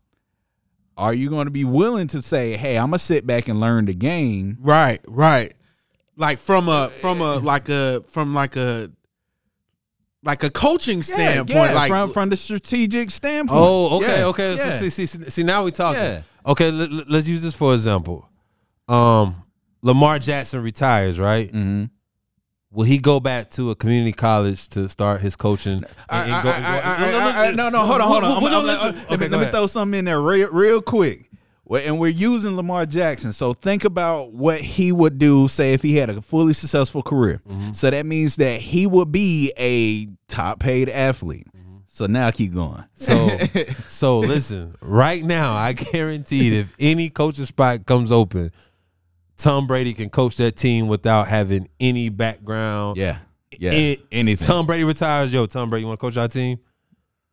are 0.98 1.14
you 1.14 1.30
going 1.30 1.46
to 1.46 1.52
be 1.52 1.64
willing 1.64 2.08
to 2.08 2.22
say, 2.22 2.58
"Hey, 2.58 2.78
I'm 2.78 2.88
gonna 2.88 2.98
sit 3.00 3.26
back 3.28 3.48
and 3.48 3.60
learn 3.60 3.86
the 3.86 3.94
game"? 3.94 4.58
Right. 4.60 5.00
Right. 5.08 5.54
Like 6.18 6.40
from 6.40 6.68
a 6.70 6.90
from 7.02 7.22
a 7.22 7.36
like 7.38 7.70
a 7.70 8.02
from 8.10 8.34
like 8.34 8.56
a 8.56 8.90
like 10.24 10.44
a 10.44 10.50
coaching 10.50 11.04
standpoint. 11.04 11.50
Yeah, 11.50 11.74
like 11.74 11.90
from 11.90 12.10
from 12.10 12.30
the 12.30 12.36
strategic 12.36 13.12
standpoint. 13.12 13.60
Oh, 13.62 13.98
okay, 13.98 14.20
Yeah, 14.20 14.26
okay. 14.28 14.56
yeah. 14.56 14.72
So 14.72 14.72
see, 14.72 14.90
see, 14.90 15.06
see, 15.06 15.30
see, 15.30 15.44
now 15.44 15.64
we 15.64 15.72
talking. 15.72 16.02
Yeah. 16.02 16.22
Okay, 16.48 16.72
let, 16.72 16.92
let- 16.92 17.10
let's 17.10 17.28
use 17.28 17.44
this 17.44 17.56
for 17.56 17.74
example. 17.74 18.28
Um, 18.88 19.44
Lamar 19.82 20.18
Jackson 20.20 20.64
retires, 20.64 21.20
right? 21.20 21.52
Mhm. 21.52 21.90
Will 22.76 22.84
he 22.84 22.98
go 22.98 23.20
back 23.20 23.50
to 23.52 23.72
a 23.72 23.76
community 23.76 24.12
college 24.12 24.68
to 24.70 24.90
start 24.90 25.22
his 25.22 25.36
coaching? 25.36 25.74
and- 25.74 25.86
and 26.10 26.44
go- 26.44 26.50
I- 26.52 26.60
go- 26.60 26.68
I- 26.68 26.96
I- 26.98 27.00
no, 27.00 27.12
no, 27.12 27.18
I- 27.18 27.22
I- 27.22 27.42
listen. 27.42 27.56
No, 27.56 27.70
no, 27.70 27.80
hold 27.86 28.02
on, 28.02 28.08
hold 28.08 28.24
on. 28.24 28.44
Well, 28.44 28.54
I'm- 28.56 28.64
well, 28.66 28.80
I'm- 28.82 28.94
listen. 28.96 29.08
Let 29.10 29.20
me, 29.20 29.28
let 29.30 29.40
me 29.46 29.52
throw 29.52 29.68
something 29.68 30.00
in 30.00 30.06
there 30.06 30.22
real, 30.22 30.50
real 30.52 30.82
quick. 30.82 31.30
And 31.84 31.98
we're 32.00 32.10
using 32.10 32.56
Lamar 32.56 32.86
Jackson. 32.86 33.32
So 33.34 33.54
think 33.54 33.86
about 33.86 34.34
what 34.34 34.62
he 34.62 34.92
would 34.92 35.18
do, 35.18 35.48
say, 35.48 35.74
if 35.74 35.82
he 35.82 35.96
had 35.96 36.12
a 36.12 36.22
fully 36.22 36.54
successful 36.54 37.02
career. 37.02 37.42
Mm-hmm. 37.50 37.72
So 37.72 37.90
that 37.90 38.06
means 38.06 38.36
that 38.36 38.62
he 38.62 38.86
would 38.86 39.12
be 39.12 39.52
a 39.58 40.08
top 40.28 40.60
paid 40.60 40.90
athlete. 40.90 41.48
Mm-hmm. 41.58 41.78
So 41.88 42.06
now 42.06 42.30
keep 42.30 42.54
going. 42.54 42.84
So, 42.94 43.36
so 43.88 44.20
listen. 44.20 44.76
Right 44.82 45.24
now, 45.24 45.54
I 45.56 45.74
guarantee 45.74 46.56
if 46.60 46.76
any 46.80 47.10
coaching 47.10 47.46
spot 47.46 47.86
comes 47.88 48.12
open, 48.12 48.52
Tom 49.38 49.68
Brady 49.68 49.94
can 49.94 50.10
coach 50.10 50.38
that 50.38 50.56
team 50.56 50.88
without 50.88 51.28
having 51.28 51.68
any 51.80 52.10
background. 52.10 52.98
Yeah. 52.98 53.18
Yeah. 53.58 53.72
It- 53.72 54.00
Anything. 54.12 54.48
Tom 54.48 54.66
Brady 54.66 54.84
retires. 54.84 55.32
Yo, 55.34 55.46
Tom 55.46 55.70
Brady, 55.70 55.82
you 55.84 55.88
want 55.88 56.00
to 56.00 56.06
coach 56.06 56.18
our 56.18 56.28
team? 56.28 56.60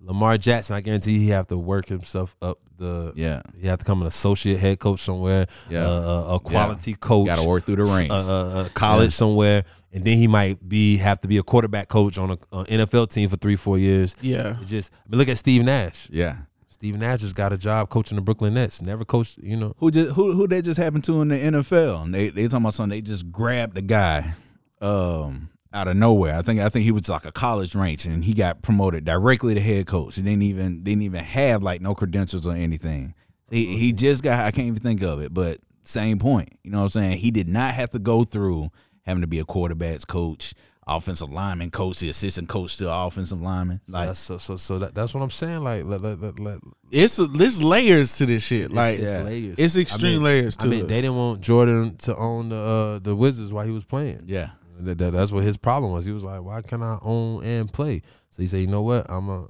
Lamar 0.01 0.37
Jackson, 0.37 0.75
I 0.75 0.81
guarantee 0.81 1.19
he 1.19 1.29
have 1.29 1.47
to 1.49 1.57
work 1.59 1.87
himself 1.87 2.35
up 2.43 2.59
the. 2.77 3.13
Yeah. 3.15 3.43
He 3.61 3.69
have 3.69 3.79
to 3.79 3.85
come 3.85 4.01
an 4.03 4.09
associate 4.09 4.59
head 4.59 4.81
coach 4.81 4.99
somewhere. 5.01 5.47
Yeah. 5.71 5.87
uh, 5.89 6.35
a 6.35 6.41
quality 6.41 6.95
coach. 6.95 7.27
Got 7.27 7.39
to 7.39 7.49
work 7.49 7.65
through 7.65 7.77
the 7.77 7.85
ranks. 7.85 8.13
uh, 8.13 8.65
uh, 8.65 8.69
college 8.75 9.13
somewhere, 9.13 9.63
and 9.93 10.05
then 10.05 10.19
he 10.19 10.27
might 10.27 10.69
be 10.69 10.97
have 10.97 11.21
to 11.21 11.29
be 11.29 11.37
a 11.39 11.43
quarterback 11.45 11.87
coach 11.89 12.19
on 12.19 12.33
a, 12.33 12.39
a 12.51 12.65
NFL 12.65 13.11
team 13.13 13.29
for 13.29 13.37
three, 13.37 13.55
four 13.55 13.79
years. 13.79 14.17
Yeah. 14.21 14.57
It's 14.61 14.71
just, 14.71 14.91
I 14.93 15.09
mean, 15.11 15.19
look 15.21 15.29
at 15.29 15.39
Steve 15.39 15.65
Nash. 15.65 16.09
yeah. 16.11 16.37
Steve 16.83 16.99
Nash 16.99 17.21
just 17.21 17.37
got 17.37 17.53
a 17.53 17.57
job 17.57 17.91
coaching 17.91 18.17
the 18.17 18.23
Brooklyn 18.23 18.55
Nets. 18.55 18.83
Never 18.83 19.05
coached, 19.05 19.39
you 19.39 19.57
know. 19.57 19.73
Who 19.77 19.93
just 19.93 20.17
who 20.17 20.33
who 20.33 20.49
that 20.49 20.65
just 20.65 20.81
happened 20.81 21.05
to 21.05 21.23
in 21.23 21.29
the 21.29 21.37
NFL? 21.37 22.03
And 22.03 22.13
they 22.13 22.31
they 22.31 22.49
talking 22.49 22.65
about 22.65 22.75
something. 22.75 22.97
They 22.97 23.01
just 23.01 23.31
grabbed 23.31 23.77
the 23.77 23.83
guy, 23.83 24.35
um, 24.81 25.51
out 25.73 25.87
of 25.87 25.97
nowhere. 25.97 26.35
I 26.35 26.43
think 26.43 26.59
I 26.61 26.69
think 26.69 26.85
he 26.85 26.91
was 26.91 27.09
like 27.09 27.25
a 27.25 27.31
college 27.31 27.77
range, 27.77 28.05
and 28.05 28.25
he 28.25 28.35
got 28.35 28.63
promoted 28.63 29.05
directly 29.05 29.55
to 29.55 29.61
head 29.61 29.87
coach. 29.87 30.17
He 30.17 30.23
didn't 30.23 30.43
even 30.43 30.83
didn't 30.83 31.03
even 31.03 31.23
have 31.23 31.63
like 31.63 31.81
no 31.81 31.95
credentials 31.95 32.49
or 32.49 32.55
anything. 32.57 33.15
He 33.49 33.77
he 33.77 33.93
just 33.93 34.25
got 34.25 34.41
I 34.41 34.51
can't 34.51 34.67
even 34.67 34.81
think 34.81 35.03
of 35.03 35.23
it, 35.23 35.33
but 35.33 35.61
same 35.85 36.19
point. 36.19 36.49
You 36.65 36.73
know 36.73 36.79
what 36.79 36.97
I'm 36.97 37.03
saying? 37.03 37.19
He 37.19 37.31
did 37.31 37.49
not 37.49 37.75
have 37.75 37.91
to 37.91 38.01
go 38.01 38.25
through 38.25 38.73
having 39.03 39.21
to 39.21 39.29
be 39.29 39.39
a 39.39 39.45
quarterbacks 39.45 40.05
coach, 40.05 40.53
offensive 40.87 41.31
lineman 41.31 41.71
coach, 41.71 42.01
the 42.01 42.09
assistant 42.09 42.49
coach 42.49 42.77
to 42.79 42.93
offensive 42.93 43.41
lineman. 43.41 43.81
So 43.87 43.93
Like 43.93 44.07
that's 44.09 44.19
so 44.19 44.39
so, 44.39 44.57
so 44.57 44.79
that, 44.81 44.95
that's 44.95 45.15
what 45.15 45.23
I'm 45.23 45.31
saying. 45.31 45.63
Like, 45.63 45.85
let, 45.85 46.01
let, 46.01 46.21
let, 46.21 46.39
let, 46.41 46.59
It's 46.91 47.19
a, 47.19 47.27
there's 47.27 47.63
layers 47.63 48.17
to 48.17 48.27
this 48.27 48.45
shit. 48.45 48.73
Like 48.73 48.99
it's 48.99 49.11
Yeah. 49.11 49.23
layers. 49.23 49.59
it's 49.59 49.77
extreme 49.77 50.11
I 50.11 50.15
mean, 50.15 50.23
layers 50.25 50.57
to 50.59 50.67
I 50.67 50.71
mean, 50.71 50.85
it. 50.85 50.89
they 50.89 51.01
didn't 51.01 51.17
want 51.17 51.41
Jordan 51.41 51.97
to 51.99 52.17
own 52.17 52.49
the 52.49 52.57
uh, 52.57 52.99
the 52.99 53.15
Wizards 53.15 53.53
while 53.53 53.65
he 53.65 53.71
was 53.73 53.85
playing. 53.85 54.25
yeah. 54.27 54.51
That, 54.81 54.99
that- 54.99 55.13
that's 55.13 55.31
what 55.31 55.45
his 55.45 55.57
problem 55.57 55.93
was. 55.93 56.05
He 56.05 56.13
was 56.13 56.25
like, 56.25 56.43
"Why 56.43 56.61
can't 56.63 56.83
I 56.83 56.99
own 57.03 57.45
and 57.45 57.73
play?" 57.73 58.03
So 58.31 58.43
he 58.43 58.49
said, 58.49 58.61
"You 58.63 58.67
know 58.67 58.83
what? 58.83 59.07
I'm 59.09 59.29
a 59.29 59.43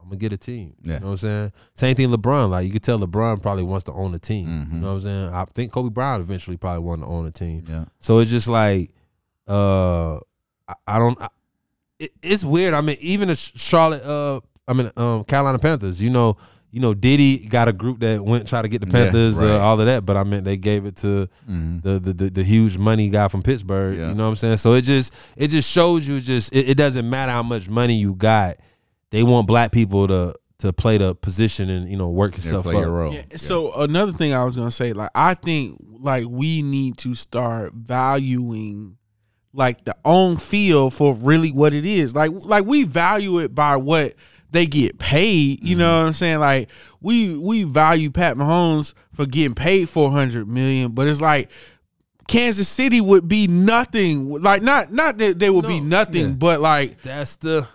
I'm 0.00 0.06
gonna 0.08 0.16
get 0.16 0.32
a 0.32 0.36
team." 0.38 0.74
Yeah. 0.82 0.94
You 0.94 1.00
know 1.00 1.06
what 1.06 1.12
I'm 1.12 1.18
saying? 1.18 1.52
Same 1.74 1.94
thing, 1.94 2.08
LeBron. 2.08 2.48
Like 2.50 2.66
you 2.66 2.72
could 2.72 2.82
tell, 2.82 2.98
LeBron 2.98 3.40
probably 3.40 3.62
wants 3.62 3.84
to 3.84 3.92
own 3.92 4.12
a 4.14 4.18
team. 4.18 4.48
Mhm. 4.48 4.72
You 4.74 4.80
know 4.80 4.88
what 4.88 4.94
I'm 4.94 5.00
saying? 5.02 5.28
I 5.34 5.44
think 5.54 5.70
Kobe 5.70 5.90
Bryant 5.90 6.22
eventually 6.22 6.56
probably 6.56 6.82
wanted 6.82 7.02
to 7.02 7.08
own 7.08 7.26
a 7.26 7.30
team. 7.30 7.64
Yeah. 7.68 7.84
So 8.00 8.18
it's 8.18 8.30
just 8.32 8.48
like, 8.48 8.90
uh, 9.46 10.18
I, 10.86 10.96
I 10.96 10.98
don't. 10.98 11.20
I, 11.20 11.28
it, 11.98 12.12
it's 12.22 12.44
weird. 12.44 12.74
I 12.74 12.80
mean, 12.80 12.96
even 13.00 13.28
the 13.28 13.34
Charlotte, 13.36 14.02
uh, 14.04 14.40
I 14.68 14.72
mean, 14.72 14.90
um, 14.96 15.24
Carolina 15.24 15.58
Panthers. 15.58 16.00
You 16.00 16.10
know, 16.10 16.36
you 16.70 16.80
know, 16.80 16.94
Diddy 16.94 17.46
got 17.48 17.68
a 17.68 17.72
group 17.72 18.00
that 18.00 18.24
went 18.24 18.46
try 18.48 18.62
to 18.62 18.68
get 18.68 18.80
the 18.80 18.86
Yeah, 18.86 19.04
Panthers, 19.04 19.36
right. 19.38 19.50
uh, 19.50 19.58
all 19.58 19.78
of 19.80 19.86
that. 19.86 20.06
But 20.06 20.16
I 20.16 20.24
mean, 20.24 20.44
they 20.44 20.56
gave 20.56 20.86
it 20.86 20.96
to 20.96 21.28
Mhm. 21.50 21.82
the, 21.82 21.98
the 21.98 22.12
the 22.12 22.30
the 22.30 22.44
huge 22.44 22.78
money 22.78 23.08
guy 23.10 23.28
from 23.28 23.42
Pittsburgh. 23.42 23.98
Yeah. 23.98 24.08
You 24.10 24.14
know 24.14 24.24
what 24.24 24.30
I'm 24.30 24.36
saying? 24.36 24.56
So 24.58 24.74
it 24.74 24.82
just 24.82 25.12
it 25.36 25.48
just 25.48 25.70
shows 25.70 26.06
you 26.08 26.20
just 26.20 26.52
it, 26.54 26.70
it 26.70 26.76
doesn't 26.76 27.08
matter 27.08 27.32
how 27.32 27.42
much 27.42 27.68
money 27.68 27.94
you 27.96 28.14
got. 28.14 28.56
They 29.10 29.22
want 29.24 29.46
black 29.48 29.72
people 29.72 30.06
to 30.08 30.34
to 30.60 30.72
play 30.72 30.98
the 30.98 31.14
position 31.14 31.68
and 31.70 31.88
you 31.88 31.96
know 31.96 32.08
work 32.10 32.32
Yeah, 32.32 32.36
yourself 32.44 32.64
play 32.64 32.76
up. 32.76 32.82
your 32.82 32.90
role. 32.92 33.12
Yeah, 33.14 33.22
So 33.36 33.72
another 33.72 34.12
thing 34.12 34.32
I 34.32 34.44
was 34.44 34.56
gonna 34.56 34.70
say, 34.70 34.92
like 34.92 35.10
I 35.14 35.34
think 35.34 35.76
like 35.98 36.26
we 36.28 36.62
need 36.62 36.96
to 36.98 37.14
start 37.14 37.72
valuing 37.74 38.96
like 39.52 39.84
the 39.84 39.96
own 40.04 40.36
feel 40.36 40.90
for 40.90 41.14
really 41.14 41.50
what 41.50 41.74
it 41.74 41.84
is. 41.84 42.14
Like 42.14 42.30
like 42.44 42.64
we 42.64 42.84
value 42.84 43.38
it 43.38 43.54
by 43.54 43.76
what 43.76 44.14
they 44.52 44.66
get 44.66 44.98
paid. 44.98 45.62
You 45.62 45.76
know 45.76 45.84
mm-hmm. 45.84 46.00
what 46.00 46.06
I'm 46.06 46.12
saying? 46.12 46.40
Like 46.40 46.70
we 47.00 47.36
we 47.36 47.64
value 47.64 48.10
Pat 48.10 48.36
Mahomes 48.36 48.94
for 49.12 49.26
getting 49.26 49.54
paid 49.54 49.88
four 49.88 50.10
hundred 50.10 50.48
million, 50.48 50.92
but 50.92 51.08
it's 51.08 51.20
like 51.20 51.50
Kansas 52.28 52.68
City 52.68 53.00
would 53.00 53.26
be 53.26 53.48
nothing. 53.48 54.28
Like 54.40 54.62
not 54.62 54.92
not 54.92 55.18
that 55.18 55.38
they 55.38 55.50
would 55.50 55.66
be 55.66 55.80
nothing, 55.80 56.28
yeah. 56.28 56.34
but 56.34 56.60
like 56.60 57.02
That's 57.02 57.36
the 57.36 57.66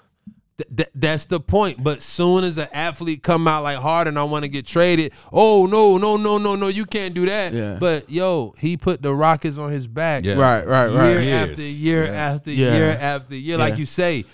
th- 0.57 0.75
th- 0.77 0.89
that's 0.95 1.25
the 1.25 1.39
point. 1.39 1.83
But 1.83 2.01
soon 2.01 2.43
as 2.43 2.57
an 2.57 2.67
athlete 2.73 3.23
come 3.23 3.47
out 3.47 3.63
like 3.63 3.77
Harden, 3.77 4.17
I 4.17 4.23
want 4.23 4.43
to 4.43 4.49
get 4.49 4.65
traded. 4.65 5.13
Oh 5.31 5.65
no, 5.65 5.97
no, 5.97 6.17
no, 6.17 6.37
no, 6.37 6.55
no, 6.55 6.67
you 6.67 6.85
can't 6.85 7.13
do 7.13 7.25
that. 7.25 7.53
Yeah. 7.53 7.77
But 7.79 8.09
yo, 8.09 8.53
he 8.57 8.77
put 8.77 9.01
the 9.01 9.13
Rockets 9.13 9.57
on 9.57 9.71
his 9.71 9.87
back. 9.87 10.23
Yeah. 10.23 10.35
right, 10.35 10.65
right, 10.67 10.89
year 10.89 10.99
right. 11.17 11.23
Years. 11.23 11.49
after 11.51 11.61
year 11.63 12.05
after 12.07 12.51
Yeah. 12.51 12.77
year 12.77 12.97
after 12.99 13.35
year. 13.35 13.57
Like 13.57 13.73
Yeah. 13.73 13.79
you 13.79 13.85
say, 13.85 14.25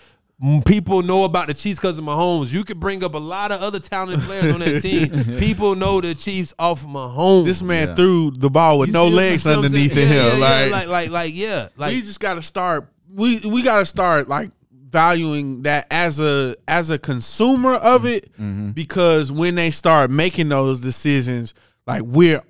people 0.66 1.04
know 1.04 1.24
about 1.24 1.48
the 1.48 1.54
Chiefs 1.54 1.80
because 1.80 2.00
of 2.00 2.04
Mahomes. 2.06 2.52
You 2.52 2.64
could 2.64 2.80
bring 2.80 3.04
up 3.04 3.14
a 3.14 3.18
lot 3.20 3.52
of 3.52 3.62
other 3.62 3.80
talented 3.80 4.22
players 4.26 4.52
on 4.54 4.60
that 4.62 4.82
team. 4.82 5.10
People 5.40 5.76
know 5.76 6.02
the 6.02 6.16
Chiefs 6.16 6.52
off 6.58 6.84
Mahomes. 6.86 7.46
This 7.46 7.62
man 7.62 7.90
Yeah. 7.90 7.96
threw 7.96 8.32
the 8.32 8.50
ball 8.50 8.80
with 8.80 8.90
You 8.90 8.94
no 8.94 9.08
legs 9.08 9.34
you 9.34 9.40
see 9.40 9.50
what 9.50 9.60
I'm 9.60 9.66
underneath 9.66 9.94
saying? 9.94 10.08
him. 10.08 10.16
Yeah, 10.16 10.26
yeah, 10.26 10.36
yeah, 10.36 10.40
like, 10.40 10.72
like, 10.72 10.88
like, 10.88 11.10
like, 11.12 11.32
yeah, 11.36 11.68
like 11.78 11.94
we 11.94 12.02
just 12.02 12.20
got 12.20 12.36
to 12.36 12.42
start. 12.42 12.88
We 13.14 13.40
we 13.40 13.62
got 13.62 13.80
to 13.80 13.86
start 13.86 14.28
like 14.30 14.50
valuing 14.92 15.64
that 15.64 15.88
as 15.90 16.20
a 16.20 16.56
as 16.68 16.90
a 16.90 17.00
consumer 17.00 17.76
of 17.76 18.06
it 18.06 18.32
mm-hmm. 18.34 18.44
Mm-hmm. 18.44 18.72
because 18.72 19.32
when 19.32 19.56
they 19.56 19.72
start 19.72 20.12
making 20.12 20.50
those 20.50 20.82
decisions, 20.82 21.54
like 21.88 22.04
we're 22.04 22.42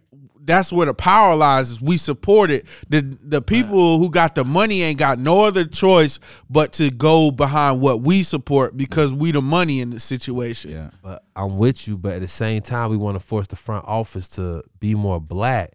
that's 0.43 0.73
where 0.73 0.85
the 0.85 0.93
power 0.93 1.35
lies. 1.35 1.71
Is 1.71 1.81
we 1.81 1.97
support 1.97 2.51
it. 2.51 2.65
The 2.89 3.01
the 3.01 3.41
people 3.41 3.99
who 3.99 4.09
got 4.09 4.35
the 4.35 4.43
money 4.43 4.81
ain't 4.81 4.99
got 4.99 5.19
no 5.19 5.45
other 5.45 5.65
choice 5.65 6.19
but 6.49 6.73
to 6.73 6.89
go 6.89 7.31
behind 7.31 7.81
what 7.81 8.01
we 8.01 8.23
support 8.23 8.75
because 8.75 9.13
we 9.13 9.31
the 9.31 9.41
money 9.41 9.79
in 9.79 9.91
the 9.91 9.99
situation. 9.99 10.71
Yeah. 10.71 10.89
But 11.01 11.23
I'm 11.35 11.57
with 11.57 11.87
you, 11.87 11.97
but 11.97 12.13
at 12.13 12.21
the 12.21 12.27
same 12.27 12.61
time, 12.61 12.89
we 12.89 12.97
want 12.97 13.15
to 13.15 13.23
force 13.23 13.47
the 13.47 13.55
front 13.55 13.85
office 13.87 14.27
to 14.29 14.63
be 14.79 14.95
more 14.95 15.19
black. 15.19 15.71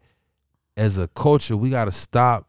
As 0.77 0.99
a 0.99 1.09
culture, 1.09 1.57
we 1.57 1.71
got 1.71 1.87
to 1.87 1.93
stop 1.93 2.47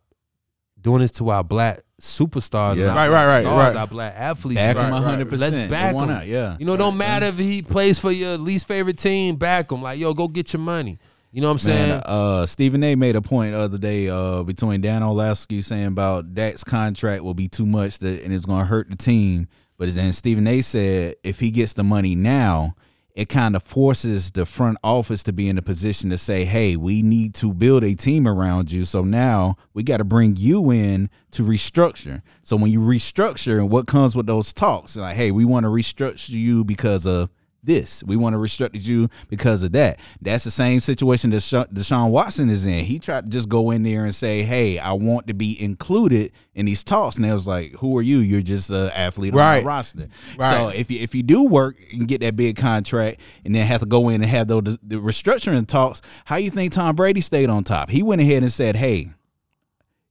doing 0.82 0.99
this 0.99 1.11
to 1.11 1.30
our 1.30 1.43
black 1.43 1.80
superstars. 2.02 2.76
Yeah. 2.76 2.88
Right, 2.88 3.10
right, 3.10 3.26
right, 3.26 3.43
stars, 3.43 3.74
right. 3.74 3.80
Our 3.80 3.88
black 3.88 4.14
athletes. 4.16 4.60
Back 4.60 4.76
man. 4.76 4.93
him 4.93 5.04
Right, 5.04 5.18
right. 5.18 5.28
100%. 5.28 5.39
Let's 5.39 5.70
back 5.70 5.95
him. 5.95 6.08
not? 6.08 6.28
Yeah. 6.28 6.58
You 6.60 6.66
know, 6.66 6.74
it 6.74 6.78
don't 6.78 6.98
matter 6.98 7.26
if 7.28 7.38
he 7.38 7.62
plays 7.62 8.00
for 8.00 8.12
your 8.12 8.38
least 8.38 8.68
favorite 8.68 8.98
team. 8.98 9.36
Back 9.36 9.72
him. 9.72 9.82
Like, 9.82 10.00
yo, 10.00 10.14
go 10.14 10.28
get 10.28 10.54
your 10.54 10.62
money. 10.62 11.00
You 11.32 11.41
know 11.41 11.50
what 11.50 11.54
I'm 11.54 11.58
saying? 11.60 12.02
Uh, 12.06 12.45
Stephen 12.45 12.84
A. 12.84 12.95
made 12.95 13.16
a 13.16 13.22
point 13.22 13.52
the 13.52 13.60
other 13.60 13.78
day 13.78 14.10
uh, 14.10 14.43
between 14.43 14.82
Dan 14.82 15.04
Orlovsky 15.04 15.62
saying 15.62 15.88
about 15.88 16.34
Dak's 16.34 16.64
contract 16.64 17.24
will 17.24 17.34
be 17.34 17.48
too 17.48 17.66
much 17.66 18.00
that, 18.00 18.24
and 18.24 18.34
it's 18.34 18.45
going 18.45 18.62
to 18.62 18.66
hurt 18.66 18.89
the 18.89 18.95
team. 18.95 19.48
But 19.78 19.93
then 19.93 20.14
Stephen 20.14 20.48
A. 20.48 20.62
said 20.62 21.16
if 21.24 21.39
he 21.39 21.52
gets 21.52 21.74
the 21.74 21.84
money 21.84 22.16
now, 22.16 22.76
it 23.18 23.30
kind 23.30 23.55
of 23.55 23.63
forces 23.63 24.30
the 24.30 24.45
front 24.45 24.78
office 24.84 25.24
to 25.24 25.34
be 25.34 25.49
in 25.49 25.57
a 25.57 25.61
position 25.63 26.11
to 26.11 26.18
say, 26.20 26.45
hey, 26.45 26.76
we 26.76 27.01
need 27.01 27.34
to 27.34 27.51
build 27.51 27.84
a 27.84 27.95
team 27.95 28.28
around 28.28 28.72
you. 28.72 28.86
So 28.86 29.03
now 29.03 29.55
we 29.74 29.82
got 29.82 29.97
to 29.97 30.03
bring 30.03 30.36
you 30.36 30.70
in 30.70 31.09
to 31.32 31.41
restructure. 31.41 32.22
So 32.43 32.55
when 32.57 32.70
you 32.70 32.80
restructure, 32.80 33.57
and 33.57 33.72
what 33.72 33.88
comes 33.88 34.15
with 34.15 34.28
those 34.28 34.53
talks, 34.53 34.95
like, 34.95 35.15
hey, 35.15 35.32
we 35.32 35.45
want 35.45 35.63
to 35.63 35.70
restructure 35.70 36.30
you 36.30 36.63
because 36.63 37.07
of 37.07 37.32
this. 37.64 38.03
We 38.03 38.16
want 38.16 38.34
to 38.34 38.38
restructure 38.38 38.82
you 38.84 39.10
because 39.30 39.64
of 39.64 39.72
that. 39.74 39.99
That's 40.22 40.43
the 40.43 40.51
same 40.51 40.80
situation 40.80 41.32
that 41.32 41.38
Desha- 41.38 41.72
Deshaun 41.74 42.12
Watson 42.12 42.49
is 42.49 42.66
in. 42.66 42.86
He 42.86 42.99
tried 42.99 43.26
to 43.26 43.30
just 43.30 43.49
go 43.49 43.72
in 43.72 43.84
there 43.84 44.05
and 44.05 44.16
say, 44.16 44.43
"Hey, 44.43 44.80
I 44.80 44.93
want 44.93 45.28
to 45.28 45.34
be 45.34 45.62
included 45.62 46.32
in 46.55 46.66
these 46.66 46.84
talks." 46.84 47.18
And 47.18 47.26
it 47.26 47.34
was 47.34 47.47
like, 47.47 47.74
"Who 47.74 47.97
are 47.97 48.01
you? 48.01 48.20
You're 48.20 48.41
just 48.41 48.70
an 48.70 48.89
athlete 48.95 49.34
on 49.34 49.39
Right. 49.39 49.60
the 49.62 49.66
roster." 49.68 50.08
Right. 50.38 50.51
So 50.58 50.70
if 50.70 50.89
you 50.91 50.99
if 51.01 51.14
you 51.16 51.24
do 51.24 51.45
work 51.45 51.76
and 51.93 52.08
get 52.08 52.22
that 52.22 52.36
big 52.36 52.55
contract, 52.58 53.20
and 53.43 53.53
then 53.53 53.68
have 53.68 53.82
to 53.82 53.86
go 53.86 54.10
in 54.10 54.22
and 54.22 54.30
have 54.30 54.47
those 54.47 54.78
the 54.84 54.95
restructuring 54.97 55.68
talks, 55.68 56.01
how 56.26 56.38
you 56.38 56.49
think 56.51 56.72
Tom 56.74 56.95
Brady 56.95 57.22
stayed 57.22 57.49
on 57.49 57.64
top? 57.64 57.89
He 57.89 58.03
went 58.03 58.22
ahead 58.22 58.43
and 58.43 58.51
said, 58.51 58.76
"Hey." 58.76 59.12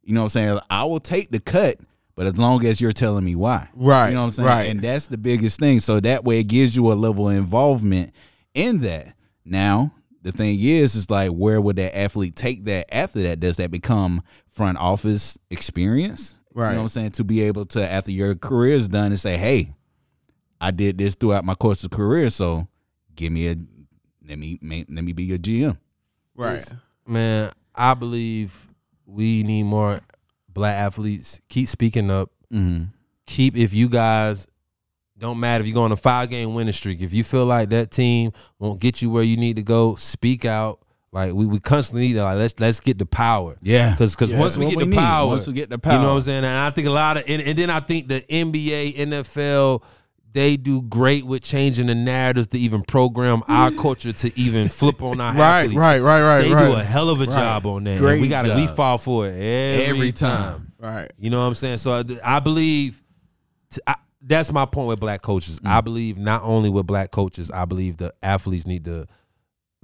You 0.08 0.14
know 0.14 0.20
what 0.20 0.24
I'm 0.26 0.28
saying? 0.30 0.58
I 0.70 0.84
will 0.84 1.00
take 1.00 1.32
the 1.32 1.40
cut, 1.40 1.78
but 2.16 2.26
as 2.26 2.38
long 2.38 2.64
as 2.64 2.80
you're 2.80 2.92
telling 2.92 3.24
me 3.24 3.36
why. 3.36 3.68
Right, 3.74 4.08
You 4.08 4.14
know 4.14 4.22
what 4.22 4.26
I'm 4.26 4.32
saying? 4.32 4.48
right. 4.48 4.68
And 4.70 4.80
that's 4.80 5.06
the 5.06 5.18
biggest 5.18 5.60
thing. 5.60 5.78
So 5.80 6.00
that 6.00 6.24
way 6.24 6.40
it 6.40 6.44
gives 6.48 6.74
you 6.74 6.90
a 6.90 6.94
level 6.94 7.28
of 7.28 7.36
involvement 7.36 8.12
in 8.54 8.78
that. 8.80 9.14
Now, 9.44 9.92
the 10.22 10.32
thing 10.32 10.58
is, 10.60 10.96
is 10.96 11.08
like 11.08 11.30
where 11.30 11.60
would 11.60 11.76
that 11.76 11.96
athlete 11.96 12.34
take 12.34 12.64
that 12.64 12.92
after 12.92 13.22
that? 13.22 13.38
Does 13.38 13.58
that 13.58 13.70
become 13.70 14.22
front 14.48 14.78
office 14.78 15.38
experience? 15.50 16.34
Right. 16.52 16.70
You 16.70 16.74
know 16.76 16.80
what 16.80 16.84
I'm 16.84 16.88
saying? 16.88 17.10
To 17.12 17.24
be 17.24 17.42
able 17.42 17.66
to, 17.66 17.88
after 17.88 18.10
your 18.10 18.34
career 18.34 18.74
is 18.74 18.88
done, 18.88 19.06
and 19.12 19.20
say, 19.20 19.36
hey, 19.36 19.74
I 20.60 20.70
did 20.70 20.96
this 20.98 21.14
throughout 21.14 21.44
my 21.44 21.54
course 21.54 21.84
of 21.84 21.90
career, 21.90 22.30
so 22.30 22.66
give 23.14 23.30
me 23.30 23.48
a 23.48 23.56
let 24.26 24.38
me 24.38 24.58
let 24.62 25.04
me 25.04 25.12
be 25.12 25.24
your 25.24 25.38
GM. 25.38 25.76
Right. 26.34 26.64
Man, 27.06 27.52
I 27.74 27.94
believe 27.94 28.66
we 29.04 29.42
need 29.42 29.64
more 29.64 30.00
black 30.56 30.74
athletes. 30.76 31.40
Keep 31.48 31.68
speaking 31.68 32.10
up. 32.10 32.30
Mm-hmm. 32.52 32.84
Keep 33.26 33.56
if 33.56 33.74
you 33.74 33.88
guys 33.88 34.46
don't 35.18 35.38
matter 35.38 35.62
if 35.62 35.68
you 35.68 35.74
go 35.74 35.82
on 35.82 35.92
a 35.92 35.96
five 35.96 36.30
game 36.30 36.54
winning 36.54 36.72
streak. 36.72 37.00
If 37.00 37.12
you 37.12 37.22
feel 37.24 37.46
like 37.46 37.68
that 37.70 37.90
team 37.90 38.32
won't 38.58 38.80
get 38.80 39.00
you 39.02 39.10
where 39.10 39.22
you 39.22 39.36
need 39.36 39.56
to 39.56 39.62
go, 39.62 39.94
speak 39.94 40.44
out. 40.44 40.80
Like 41.12 41.32
we, 41.34 41.46
we 41.46 41.60
constantly 41.60 42.08
need 42.08 42.14
to 42.14 42.22
like 42.24 42.36
let's 42.38 42.58
let's 42.58 42.80
get 42.80 42.98
the 42.98 43.06
power. 43.06 43.56
Yeah. 43.62 43.90
Because 43.92 44.14
because 44.14 44.32
Yeah. 44.32 44.40
once 44.40 44.56
we 44.56 44.66
get 44.66 44.76
what 44.76 44.84
the 44.84 44.90
need. 44.90 44.98
power, 44.98 45.28
Once 45.28 45.46
we 45.46 45.52
get 45.54 45.70
the 45.70 45.78
power, 45.78 45.94
you 45.94 46.00
know 46.00 46.08
what. 46.08 46.16
I'm 46.16 46.22
saying. 46.22 46.44
And 46.44 46.58
I 46.58 46.70
think 46.70 46.86
a 46.88 46.90
lot 46.90 47.16
of 47.18 47.24
and, 47.28 47.42
and 47.42 47.58
then 47.58 47.70
I 47.70 47.80
think 47.80 48.08
the 48.08 48.20
NBA, 48.28 48.96
NFL, 48.96 49.82
they 50.36 50.56
do 50.56 50.82
great 50.82 51.24
with 51.24 51.42
changing 51.42 51.86
the 51.86 51.94
narratives 51.94 52.48
to 52.48 52.58
even 52.58 52.82
program 52.82 53.42
our 53.48 53.70
culture 53.82 54.12
to 54.12 54.38
even 54.38 54.68
flip 54.68 55.02
on 55.02 55.20
our 55.20 55.34
Right, 55.34 55.60
athletes. 55.62 55.76
right, 55.76 56.00
right, 56.00 56.22
right, 56.22 56.42
They 56.42 56.54
right. 56.54 56.66
do 56.66 56.76
a 56.76 56.82
hell 56.82 57.08
of 57.08 57.20
a 57.22 57.26
job 57.26 57.64
on 57.66 57.84
that. 57.84 57.98
Great 57.98 58.20
we 58.20 58.28
got 58.28 58.54
we 58.54 58.66
fall 58.66 58.98
for 58.98 59.26
it 59.26 59.32
every, 59.32 59.84
Every 59.86 60.12
time. 60.12 60.52
time. 60.58 60.72
Right. 60.78 61.12
You 61.18 61.30
know 61.30 61.40
what 61.40 61.46
I'm 61.46 61.54
saying? 61.54 61.78
So 61.78 61.92
I, 61.92 62.36
I 62.36 62.40
believe 62.40 63.02
t 63.70 63.80
I 63.86 63.94
that's 64.20 64.52
my 64.52 64.66
point 64.66 64.88
with 64.88 65.00
black 65.00 65.22
coaches. 65.22 65.60
Mm. 65.60 65.68
I 65.68 65.80
believe 65.80 66.18
not 66.18 66.42
only 66.42 66.68
with 66.68 66.86
black 66.86 67.10
coaches, 67.12 67.50
I 67.50 67.64
believe 67.64 67.96
the 67.96 68.12
athletes 68.22 68.66
need 68.66 68.84
to 68.84 69.06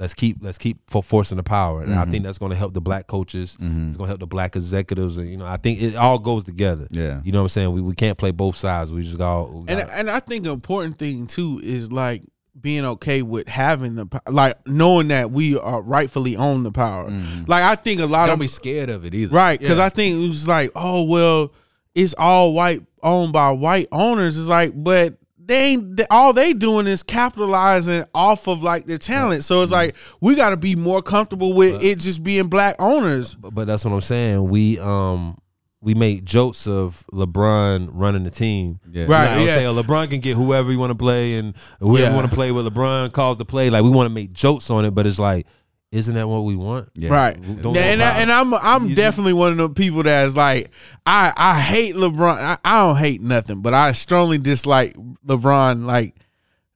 let's 0.02 0.14
keep 0.14 0.38
let's 0.40 0.58
keep 0.58 0.78
for 0.90 1.00
forcing 1.00 1.36
the 1.36 1.44
power, 1.44 1.80
and 1.80 1.94
I 1.94 1.98
mm-hmm. 2.02 2.10
think 2.10 2.24
that's 2.24 2.38
going 2.38 2.50
to 2.50 2.58
help 2.58 2.74
the 2.74 2.80
black 2.80 3.06
coaches. 3.06 3.56
Mm-hmm. 3.60 3.88
It's 3.88 3.96
going 3.96 4.06
to 4.06 4.10
help 4.10 4.20
the 4.20 4.26
black 4.26 4.56
executives, 4.56 5.16
and 5.16 5.30
you 5.30 5.36
know, 5.36 5.46
I 5.46 5.56
think 5.56 5.80
it 5.80 5.94
all 5.94 6.18
goes 6.18 6.42
together. 6.42 6.88
Yeah. 6.90 7.20
you 7.24 7.30
know 7.30 7.38
what 7.38 7.44
I'm 7.44 7.48
saying. 7.50 7.72
We 7.72 7.80
we 7.80 7.94
can't 7.94 8.18
play 8.18 8.32
both 8.32 8.56
sides. 8.56 8.92
We 8.92 9.04
just 9.04 9.16
got. 9.16 9.52
We 9.52 9.60
And 9.60 9.68
gotta- 9.68 9.94
and 9.94 10.10
I 10.10 10.18
think 10.18 10.44
an 10.44 10.52
important 10.52 10.98
thing 10.98 11.28
too 11.28 11.60
is 11.62 11.92
like 11.92 12.24
being 12.60 12.84
okay 12.84 13.22
with 13.22 13.46
having 13.48 13.94
the 13.94 14.06
like 14.28 14.66
knowing 14.66 15.08
that 15.08 15.30
we 15.30 15.56
are 15.56 15.80
rightfully 15.80 16.36
own 16.36 16.64
the 16.64 16.72
power. 16.72 17.08
Mm-hmm. 17.08 17.44
Like 17.46 17.62
I 17.62 17.76
think 17.76 18.00
a 18.00 18.06
lot 18.06 18.26
Don't 18.26 18.34
of 18.34 18.40
be 18.40 18.48
scared 18.48 18.90
of 18.90 19.06
it 19.06 19.14
either. 19.14 19.34
right 19.34 19.58
because 19.58 19.78
Yeah. 19.78 19.86
I 19.86 19.88
think 19.88 20.22
it 20.22 20.28
was 20.28 20.46
like 20.46 20.70
oh 20.74 21.04
well 21.04 21.52
it's 21.94 22.14
all 22.18 22.52
white 22.52 22.82
owned 23.02 23.32
by 23.32 23.52
white 23.52 23.88
owners. 23.90 24.36
It's 24.38 24.48
like 24.48 24.72
but 24.74 25.16
they 25.44 25.64
ain't 25.72 25.96
they- 25.96 26.06
all 26.10 26.32
they 26.32 26.52
doing 26.52 26.86
is 26.86 27.02
capitalizing 27.02 28.04
off 28.14 28.48
of 28.48 28.62
like 28.62 28.86
the 28.86 28.98
talent. 28.98 29.44
So 29.44 29.62
it's 29.62 29.72
like 29.72 29.96
we 30.20 30.34
got 30.34 30.50
to 30.50 30.56
be 30.56 30.76
more 30.76 31.02
comfortable 31.02 31.54
with 31.54 31.82
it 31.82 31.98
just 31.98 32.22
being 32.22 32.48
black 32.48 32.76
owners. 32.78 33.34
but, 33.34 33.54
but 33.54 33.66
that's 33.66 33.84
what 33.84 33.92
I'm 33.92 34.00
saying. 34.00 34.48
We 34.48 34.78
um 34.78 35.38
we 35.80 35.94
make 35.94 36.24
jokes 36.24 36.68
of 36.68 37.04
LeBron 37.12 37.88
running 37.92 38.22
the 38.22 38.30
team. 38.30 38.78
Yeah. 38.90 39.02
Right. 39.02 39.08
Like, 39.10 39.30
I'll 39.30 39.38
yeah. 39.46 39.54
say 39.56 39.66
oh, 39.66 39.74
LeBron 39.74 40.10
can 40.10 40.20
get 40.20 40.36
whoever 40.36 40.70
you 40.70 40.78
want 40.78 40.92
to 40.92 40.96
play 40.96 41.34
and 41.34 41.56
whoever 41.80 42.10
Yeah. 42.10 42.14
want 42.16 42.28
to 42.30 42.34
play 42.34 42.52
with 42.52 42.72
LeBron 42.72 43.12
calls 43.12 43.38
the 43.38 43.44
play. 43.44 43.68
Like 43.68 43.82
we 43.82 43.90
want 43.90 44.06
to 44.06 44.14
make 44.14 44.32
jokes 44.32 44.70
on 44.70 44.84
it, 44.84 44.92
but 44.92 45.06
it's 45.08 45.18
like, 45.18 45.46
isn't 45.92 46.14
that 46.14 46.26
what 46.26 46.40
we 46.44 46.56
want? 46.56 46.88
Yeah. 46.94 47.10
Right. 47.10 47.62
Don't 47.62 47.76
and, 47.76 48.02
I, 48.02 48.20
and 48.22 48.32
I'm 48.32 48.54
I'm 48.54 48.88
You- 48.88 48.96
definitely 48.96 49.34
one 49.34 49.52
of 49.52 49.58
the 49.58 49.68
people 49.68 50.02
that's 50.02 50.34
like 50.34 50.70
I 51.06 51.32
I 51.36 51.60
hate 51.60 51.94
LeBron. 51.94 52.38
I, 52.38 52.58
I 52.64 52.80
don't 52.80 52.96
hate 52.96 53.20
nothing, 53.20 53.60
but 53.60 53.74
I 53.74 53.92
strongly 53.92 54.38
dislike 54.38 54.96
LeBron 55.26 55.84
like 55.84 56.16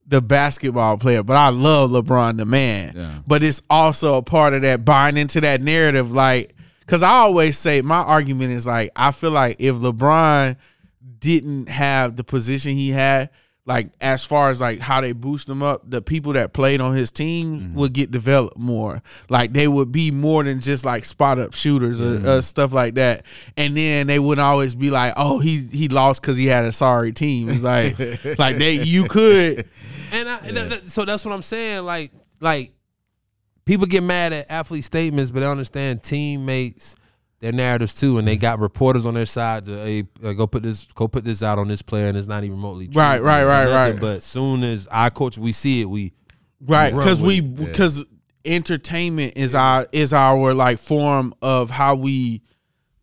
the 0.07 0.21
basketball 0.23 0.99
player, 0.99 1.23
but 1.23 1.35
I 1.35 1.49
love 1.49 1.91
LeBron 1.91 2.37
the 2.37 2.45
man. 2.45 2.93
Yeah. 2.95 3.19
But 3.27 3.43
it's 3.43 3.63
also 3.71 4.17
a 4.19 4.23
part 4.23 4.53
of 4.53 4.63
that 4.63 4.85
buying 4.85 5.17
into 5.17 5.41
that 5.41 5.61
narrative 5.63 6.13
like 6.13 6.55
cuz 6.87 7.03
I 7.03 7.09
always 7.11 7.59
say 7.59 7.81
my 7.83 7.97
argument 7.97 8.53
is 8.53 8.67
like 8.67 8.91
I 8.95 9.11
feel 9.13 9.31
like 9.33 9.57
if 9.59 9.75
LeBron 9.77 10.57
didn't 11.19 11.69
have 11.71 12.17
the 12.17 12.23
position 12.23 12.77
he 12.77 12.91
had 12.91 13.31
like 13.67 13.91
as 14.01 14.25
far 14.25 14.49
as 14.51 14.61
like 14.61 14.79
how 14.79 15.01
they 15.01 15.11
boost 15.11 15.49
him 15.49 15.61
up, 15.61 15.83
the 15.91 16.01
people 16.01 16.33
that 16.35 16.53
played 16.53 16.81
on 16.81 16.95
his 16.95 17.11
team 17.11 17.61
mm-hmm. 17.61 17.75
would 17.75 17.93
get 17.93 18.13
developed 18.13 18.57
more. 18.57 19.03
Like 19.29 19.53
they 19.53 19.67
would 19.67 19.91
be 19.91 20.13
more 20.13 20.45
than 20.45 20.61
just 20.61 20.85
like 20.85 21.05
spot 21.05 21.41
up 21.41 21.53
shooters 21.53 22.01
or, 22.01 22.05
or 22.05 22.19
mm-hmm. 22.19 22.41
stuff 22.41 22.73
like 22.73 22.95
that. 22.95 23.27
And 23.57 23.77
then 23.77 24.07
they 24.07 24.21
wouldn't 24.21 24.45
always 24.45 24.77
be 24.77 24.91
like, 24.91 25.15
"Oh, 25.17 25.41
he 25.41 25.59
he 25.67 25.89
lost 25.89 26.23
because 26.23 26.37
he 26.37 26.47
had 26.47 26.65
a 26.65 26.73
sorry 26.73 27.11
team." 27.13 27.49
It's 27.49 27.63
like 27.63 27.99
like 28.39 28.57
they 28.57 28.83
you 28.83 29.05
could 29.09 29.69
And, 30.13 30.29
I, 30.29 30.39
and 30.47 30.57
that- 30.57 30.89
so 30.89 31.05
that's 31.05 31.25
what 31.25 31.35
I'm 31.35 31.43
saying. 31.43 31.85
Like, 31.85 32.13
like 32.41 32.73
people 33.65 33.87
get 33.87 34.05
mad 34.05 34.33
at 34.33 34.49
athlete 34.49 34.85
statements, 34.85 35.33
but 35.33 35.41
they 35.41 35.47
understand 35.47 36.05
teammates 36.05 36.95
their 37.41 37.53
narratives 37.53 37.95
too, 37.95 38.19
and 38.19 38.27
they 38.27 38.37
got 38.37 38.59
reporters 38.59 39.07
on 39.07 39.15
their 39.15 39.27
side 39.27 39.67
to 39.67 39.73
hey, 39.73 40.05
uh, 40.25 40.33
go 40.33 40.47
put 40.47 40.63
this 40.63 40.85
go 40.95 41.07
put 41.09 41.25
this 41.25 41.43
out 41.43 41.59
on 41.59 41.69
this 41.69 41.83
player, 41.83 42.07
and 42.07 42.17
it's 42.17 42.29
not 42.29 42.45
even 42.45 42.57
remotely 42.57 42.89
true. 42.89 43.01
Right, 43.01 43.21
right, 43.21 43.45
right, 43.45 43.65
nothing, 43.65 43.95
right. 43.95 44.01
But 44.01 44.23
soon 44.23 44.63
as 44.63 44.87
our 44.89 45.11
coach, 45.11 45.37
we 45.39 45.53
see 45.53 45.83
it, 45.83 45.87
we 45.87 46.13
right 46.61 46.93
run 46.93 47.03
because 47.03 47.21
we 47.21 47.39
it. 47.39 47.57
because 47.57 48.05
entertainment 48.45 49.35
is 49.37 49.55
our 49.55 49.87
is 49.93 50.13
our 50.13 50.55
like 50.55 50.79
form 50.79 51.35
of 51.43 51.69
how 51.69 51.97
we 51.97 52.43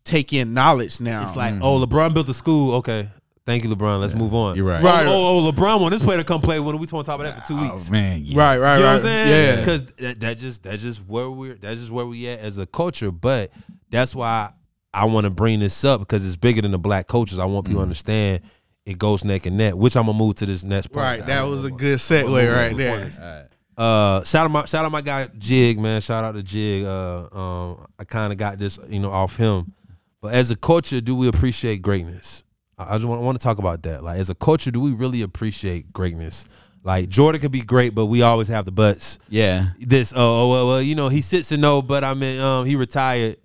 take 0.04 0.32
in 0.32 0.54
knowledge 0.54 1.00
now. 1.00 1.22
it's 1.22 1.36
like, 1.36 1.54
oh, 1.60 1.84
LeBron 1.84 2.12
built 2.14 2.26
the 2.26 2.34
school. 2.34 2.74
Okay, 2.76 3.08
thank 3.46 3.64
you, 3.64 3.70
LeBron. 3.74 4.00
Let's 4.00 4.14
move 4.14 4.34
on. 4.34 4.56
You're 4.56 4.66
right. 4.66 4.80
Oh, 4.80 4.84
Right. 4.84 5.06
Oh, 5.06 5.46
oh, 5.46 5.52
LeBron 5.52 5.80
want 5.80 5.92
this 5.92 6.04
player 6.04 6.18
to 6.18 6.24
come 6.24 6.40
play 6.40 6.60
with 6.60 6.74
him. 6.74 6.80
We 6.80 6.86
on 6.92 7.04
top 7.04 7.20
of 7.20 7.26
that 7.26 7.40
for 7.40 7.46
two 7.46 7.60
weeks. 7.60 7.90
man. 7.90 8.20
Yeah. 8.22 8.40
right, 8.40 8.58
right, 8.58 8.76
You 8.76 8.82
know 8.82 8.86
right. 8.86 8.94
what 8.94 9.00
I'm 9.00 9.06
saying? 9.06 9.28
Yeah. 9.28 9.60
Because 9.60 9.84
that, 9.84 10.20
that 10.20 10.36
just 10.38 10.62
that's 10.64 10.82
just 10.82 11.06
where 11.06 11.30
we're 11.30 11.54
that's 11.54 11.80
just 11.80 11.90
where 11.90 12.06
we 12.06 12.28
at 12.28 12.40
as 12.40 12.58
a 12.58 12.66
culture. 12.66 13.10
But 13.10 13.50
that's 13.90 14.14
why 14.14 14.52
I 14.92 15.04
want 15.06 15.24
to 15.24 15.30
bring 15.30 15.60
this 15.60 15.84
up 15.84 16.00
because 16.00 16.26
it's 16.26 16.36
bigger 16.36 16.62
than 16.62 16.70
the 16.70 16.78
black 16.78 17.06
coaches. 17.06 17.38
I 17.38 17.44
want 17.44 17.66
people 17.66 17.80
to 17.80 17.84
understand 17.84 18.42
it 18.86 18.98
goes 18.98 19.24
neck 19.24 19.46
and 19.46 19.56
neck. 19.56 19.74
Which 19.74 19.96
I'm 19.96 20.06
gonna 20.06 20.18
move 20.18 20.36
to 20.36 20.46
this 20.46 20.64
next 20.64 20.88
point. 20.88 21.04
Right, 21.04 21.26
that 21.26 21.42
was 21.42 21.64
a 21.64 21.70
good 21.70 21.98
segue 21.98 22.54
right 22.54 22.76
there. 22.76 23.10
All 23.20 23.26
right. 23.26 23.48
Uh, 23.76 24.22
shout 24.22 24.44
out 24.44 24.50
my 24.50 24.64
shout 24.66 24.84
out 24.84 24.92
my 24.92 25.00
guy 25.00 25.28
Jig, 25.38 25.78
man. 25.80 26.00
Shout 26.00 26.24
out 26.24 26.34
to 26.34 26.42
Jig. 26.42 26.84
Uh, 26.84 27.28
um, 27.32 27.86
I 27.98 28.04
kind 28.04 28.32
of 28.32 28.38
got 28.38 28.58
this, 28.58 28.78
you 28.88 29.00
know, 29.00 29.10
off 29.10 29.36
him. 29.36 29.72
But 30.20 30.34
as 30.34 30.50
a 30.50 30.56
culture, 30.56 31.00
do 31.00 31.16
we 31.16 31.28
appreciate 31.28 31.82
greatness? 31.82 32.44
I 32.78 32.94
I 32.94 32.94
just 32.94 33.06
want, 33.06 33.20
want 33.22 33.38
to 33.38 33.42
talk 33.42 33.58
about 33.58 33.82
that. 33.82 34.04
Like, 34.04 34.18
as 34.18 34.30
a 34.30 34.34
culture, 34.34 34.70
do 34.70 34.80
we 34.80 34.92
really 34.92 35.22
appreciate 35.22 35.92
greatness? 35.92 36.48
Like 36.84 37.08
Jordan 37.08 37.40
could 37.40 37.50
be 37.50 37.62
great, 37.62 37.94
but 37.94 38.06
we 38.06 38.22
always 38.22 38.48
have 38.48 38.66
the 38.66 38.72
buts. 38.72 39.18
Yeah. 39.30 39.70
This, 39.78 40.12
oh, 40.14 40.18
oh 40.18 40.50
well, 40.50 40.66
well, 40.66 40.82
you 40.82 40.94
know, 40.94 41.08
he 41.08 41.22
sits 41.22 41.50
and 41.50 41.62
no, 41.62 41.80
but 41.80 42.04
I 42.04 42.12
mean, 42.12 42.38
um, 42.38 42.66
he 42.66 42.76
retired, 42.76 43.38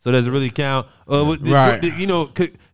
so 0.00 0.10
does 0.10 0.26
it 0.26 0.30
really 0.32 0.50
count? 0.50 0.86
Uh, 1.06 1.22
what- 1.24 1.46
Right. 1.46 1.82
You 1.98 2.06
know, 2.08 2.28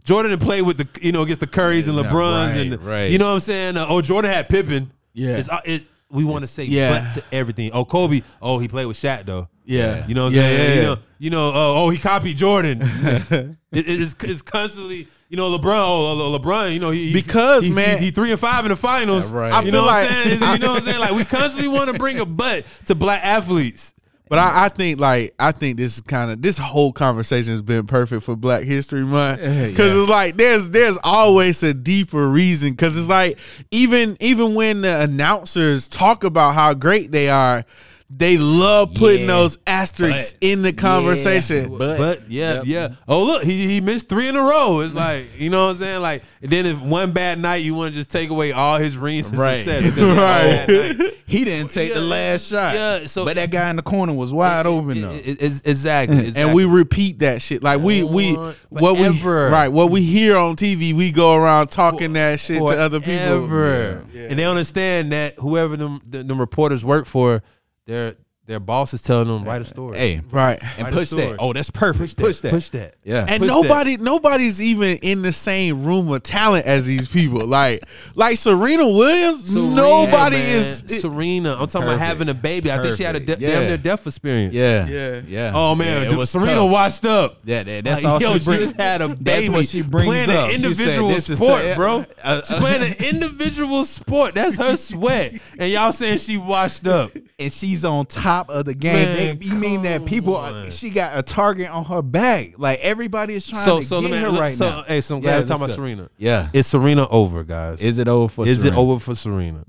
Jordan 0.04 0.30
didn't 0.30 0.42
play 0.42 0.62
with 0.62 0.78
the, 0.78 0.88
you 1.04 1.12
know, 1.12 1.22
against 1.22 1.40
the 1.40 1.46
Currys 1.46 1.88
and 1.88 1.98
LeBrons, 1.98 2.48
right, 2.48 2.56
and 2.72 2.82
right. 2.82 3.10
you 3.10 3.18
know 3.18 3.26
what 3.28 3.34
I'm 3.34 3.40
saying? 3.40 3.76
Uh, 3.76 3.86
oh, 3.88 4.00
Jordan 4.00 4.30
had 4.32 4.48
Pippen. 4.48 4.90
Yeah. 5.12 5.36
it's, 5.36 5.48
uh, 5.50 5.60
it's 5.64 5.88
we 6.10 6.24
want 6.24 6.42
to 6.42 6.46
say 6.46 6.62
Yeah. 6.64 7.10
but 7.14 7.20
to 7.20 7.34
everything. 7.36 7.70
Oh, 7.74 7.84
Kobe. 7.84 8.20
Oh, 8.40 8.58
he 8.58 8.68
played 8.68 8.86
with 8.86 8.96
Shaq 8.96 9.26
though. 9.26 9.48
Yeah. 9.64 10.06
You 10.06 10.14
know 10.14 10.24
what 10.24 10.28
I'm 10.28 10.34
Yeah, 10.34 10.42
saying? 10.42 10.68
yeah, 10.70 10.74
You 10.76 10.82
know, 10.82 10.96
you 11.18 11.30
know. 11.30 11.48
Uh, 11.48 11.52
oh, 11.82 11.90
he 11.90 11.98
copied 11.98 12.36
Jordan. 12.36 12.78
it, 12.82 13.56
it's, 13.72 14.14
it's 14.22 14.42
constantly. 14.42 15.08
You 15.28 15.36
know, 15.36 15.50
LeBron. 15.58 15.74
Oh, 15.84 16.30
Le- 16.30 16.38
LeBron. 16.38 16.72
You 16.72 16.78
know, 16.78 16.90
he 16.92 17.12
Because, 17.12 17.64
he, 17.64 17.72
man- 17.72 17.98
he, 17.98 18.04
he 18.06 18.10
three 18.12 18.30
and 18.30 18.38
five 18.38 18.64
in 18.64 18.68
the 18.70 18.76
finals. 18.76 19.32
Yeah, 19.32 19.38
right. 19.38 19.52
I 19.52 19.58
You 19.62 19.72
feel 19.72 19.72
know 19.72 19.86
what 19.86 19.86
like- 19.88 20.08
I'm 20.08 20.14
saying? 20.38 20.52
You 20.52 20.58
know 20.60 20.68
what 20.74 20.78
I'm 20.82 20.84
saying? 20.86 21.00
Like 21.00 21.10
we 21.12 21.24
constantly 21.38 21.66
want 21.68 21.90
to 21.90 21.98
bring 21.98 22.20
a 22.20 22.24
butt 22.26 22.64
to 22.86 22.94
black 22.94 23.24
athletes. 23.24 23.92
But 24.28 24.40
I, 24.40 24.64
I 24.64 24.68
think 24.68 24.98
like 24.98 25.34
I 25.38 25.52
think 25.52 25.76
this 25.76 25.98
is 25.98 26.00
kind 26.00 26.32
of 26.32 26.42
this 26.42 26.58
whole 26.58 26.92
conversation 26.92 27.52
has 27.52 27.62
been 27.62 27.86
perfect 27.86 28.24
for 28.24 28.34
Black 28.34 28.64
History 28.64 29.04
Month 29.04 29.40
because 29.40 29.94
yeah. 29.94 30.00
it's 30.00 30.10
like 30.10 30.36
there's 30.36 30.70
there's 30.70 30.98
always 31.04 31.62
a 31.62 31.72
deeper 31.72 32.28
reason 32.28 32.70
because 32.70 32.98
it's 32.98 33.08
like 33.08 33.38
even 33.70 34.16
even 34.18 34.56
when 34.56 34.80
the 34.80 35.02
announcers 35.02 35.86
talk 35.86 36.24
about 36.24 36.54
how 36.54 36.74
great 36.74 37.12
they 37.12 37.28
are, 37.28 37.64
they 38.08 38.36
love 38.38 38.94
putting 38.94 39.22
Yeah, 39.22 39.26
those 39.26 39.58
asterisks 39.66 40.34
but- 40.34 40.46
in 40.48 40.62
the 40.62 40.72
conversation. 40.72 41.76
but- 41.76 41.98
But 41.98 42.30
yeah, 42.30 42.54
Yep. 42.56 42.62
yeah. 42.66 42.88
Oh 43.08 43.24
look, 43.24 43.42
he 43.42 43.66
he 43.66 43.80
missed 43.80 44.08
three 44.08 44.28
in 44.28 44.36
a 44.36 44.42
row. 44.42 44.80
It's 44.80 44.90
mm-hmm. 44.90 44.98
like 44.98 45.26
you 45.40 45.50
know 45.50 45.64
what 45.66 45.70
I'm 45.72 45.76
saying. 45.78 46.02
Like 46.02 46.22
and 46.42 46.50
then 46.50 46.66
if 46.66 46.80
one 46.80 47.12
bad 47.12 47.40
night, 47.40 47.64
you 47.64 47.74
want 47.74 47.92
to 47.92 47.98
just 47.98 48.10
take 48.10 48.30
away 48.30 48.52
all 48.52 48.78
his 48.78 48.96
rings 48.96 49.28
and 49.30 49.38
Right. 49.38 49.56
success. 49.56 49.82
he 49.82 49.90
had 49.90 49.98
a 49.98 50.14
Right. 50.14 50.66
bad 50.68 50.98
night. 50.98 51.12
He 51.28 51.44
didn't 51.44 51.70
take 51.72 51.92
the 51.92 51.98
Yeah. 51.98 52.06
last 52.06 52.48
shot. 52.48 52.74
Yeah, 52.74 53.06
so- 53.06 53.24
but 53.24 53.34
that 53.34 53.50
guy 53.50 53.68
in 53.70 53.74
the 53.74 53.82
corner 53.82 54.12
was 54.12 54.32
wide 54.32 54.64
open 54.66 55.00
though. 55.02 55.10
It- 55.10 55.26
it- 55.26 55.42
it's- 55.42 55.62
exactly, 55.64 56.18
exactly. 56.18 56.42
And 56.46 56.54
we 56.54 56.64
repeat 56.64 57.18
that 57.18 57.42
shit 57.42 57.64
like 57.64 57.80
we 57.80 58.04
we 58.04 58.34
what 58.68 58.96
we 58.96 59.18
forever. 59.18 59.50
right 59.50 59.68
what 59.68 59.90
we 59.90 60.02
hear 60.02 60.36
on 60.36 60.54
TV 60.54 60.92
we 60.92 61.10
go 61.10 61.34
around 61.34 61.68
talking 61.72 62.12
that 62.12 62.38
shit 62.38 62.58
to 62.58 62.64
other 62.80 63.00
people. 63.00 63.48
Forever. 63.48 64.04
and 64.16 64.38
they 64.38 64.44
understand 64.44 65.10
that 65.10 65.34
whoever 65.40 65.76
them 65.76 66.00
the, 66.08 66.22
them 66.22 66.38
reporters 66.38 66.84
work 66.84 67.06
for, 67.06 67.42
their 67.86 68.16
their 68.46 68.60
boss 68.60 68.94
is 68.94 69.02
telling 69.02 69.28
them 69.28 69.44
write 69.44 69.62
a 69.62 69.64
story. 69.64 69.98
Hey, 69.98 70.20
Right. 70.30 70.58
and 70.76 70.84
Write 70.84 70.92
a 70.92 70.96
push 70.96 71.08
story. 71.08 71.26
that. 71.26 71.36
Oh, 71.38 71.52
that's 71.52 71.70
perfect. 71.70 72.16
Push 72.16 72.40
that. 72.40 72.50
push 72.50 72.68
that. 72.70 72.94
Yeah. 73.04 73.26
And 73.28 73.40
Push 73.42 73.48
that. 73.48 73.62
nobody, 73.62 73.96
nobody's 73.96 74.62
even 74.62 74.98
in 74.98 75.22
the 75.22 75.32
same 75.32 75.84
room 75.84 76.10
of 76.12 76.22
talent 76.22 76.64
as 76.66 76.86
these 76.86 77.08
people. 77.08 77.44
Like, 77.46 77.82
like 78.14 78.36
Serena 78.36 78.88
Williams, 78.88 79.54
nobody 79.54 80.36
man. 80.36 80.56
is. 80.60 80.82
it- 80.82 81.00
Serena. 81.00 81.52
I'm 81.54 81.66
talking 81.66 81.82
about 81.88 81.98
Perfect. 81.98 82.00
having 82.00 82.28
a 82.28 82.34
baby. 82.34 82.70
I 82.70 82.80
think 82.80 82.96
she 82.96 83.02
had 83.02 83.16
a 83.16 83.20
de- 83.20 83.26
Perfect. 83.34 83.40
damn 83.40 83.62
near 83.66 83.76
death 83.76 84.06
experience. 84.06 84.54
Yeah. 84.54 84.86
Yeah. 84.88 85.20
Yeah. 85.26 85.52
Oh 85.54 85.74
man, 85.74 85.86
Yeah, 86.02 86.02
it 86.06 86.10
dude, 86.10 86.18
was 86.18 86.30
Serena 86.30 86.54
tough. 86.54 86.70
washed 86.70 87.04
up. 87.04 87.38
Yeah, 87.44 87.62
that, 87.64 87.84
that's 87.84 88.02
Like, 88.04 88.12
all 88.12 88.20
yo, 88.20 88.38
she 88.38 88.44
brings. 88.44 88.62
just 88.62 88.76
had 88.76 89.02
a 89.02 89.08
baby. 89.16 89.22
That's 89.24 89.40
baby. 89.40 89.48
what 89.54 89.66
she 89.66 89.82
brings 89.82 90.06
playing 90.06 90.30
up. 90.30 90.48
an 90.50 90.50
She 90.52 90.58
said, 90.60 90.70
individual 90.70 91.08
this 91.08 91.30
is 91.30 91.38
sport, 91.38 91.62
so- 91.62 91.74
bro. 91.74 92.06
uh, 92.24 92.42
She's 92.42 92.58
playing 92.58 92.82
an 92.82 93.04
individual 93.04 93.84
sport. 93.84 94.34
That's 94.34 94.56
her 94.56 94.76
sweat, 94.76 95.34
and 95.58 95.70
y'all 95.72 95.92
saying 95.92 96.18
she 96.18 96.36
washed 96.36 96.86
up. 96.86 97.10
and 97.38 97.52
she's 97.52 97.84
on 97.84 98.06
top 98.06 98.35
of 98.50 98.64
the 98.66 98.74
game. 98.74 98.92
Man, 98.94 99.38
They- 99.38 99.46
you 99.46 99.54
mean 99.54 99.82
that 99.82 100.04
people? 100.06 100.36
on. 100.36 100.70
She 100.70 100.90
got 100.90 101.16
a 101.18 101.22
target 101.22 101.70
on 101.70 101.84
her 101.86 102.02
back. 102.02 102.54
Like 102.58 102.78
everybody 102.82 103.34
is 103.34 103.46
trying 103.46 103.64
So, 103.64 103.78
to 103.80 103.84
so 103.84 104.00
get 104.02 104.10
let 104.10 104.16
me. 104.18 104.22
her 104.22 104.30
look- 104.30 104.40
right 104.40 104.52
so, 104.54 104.68
now. 104.68 104.82
hey, 104.86 105.00
so 105.00 105.16
I'm 105.16 105.22
Yeah, 105.22 105.30
glad 105.30 105.38
we're 105.40 105.46
talking 105.46 105.64
about. 105.64 105.74
Serena. 105.74 106.08
Yeah, 106.18 106.48
Is 106.52 106.66
Serena 106.66 107.08
over, 107.08 107.44
guys? 107.44 107.80
is 107.80 107.98
it 107.98 108.08
over 108.08 108.28
for? 108.32 108.46
Is 108.46 108.60
Serena? 108.60 108.76
it 108.76 108.80
over 108.80 109.00
for 109.00 109.14
Serena? 109.14 109.64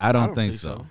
I 0.00 0.12
don't, 0.12 0.34
think, 0.34 0.54
so. 0.54 0.86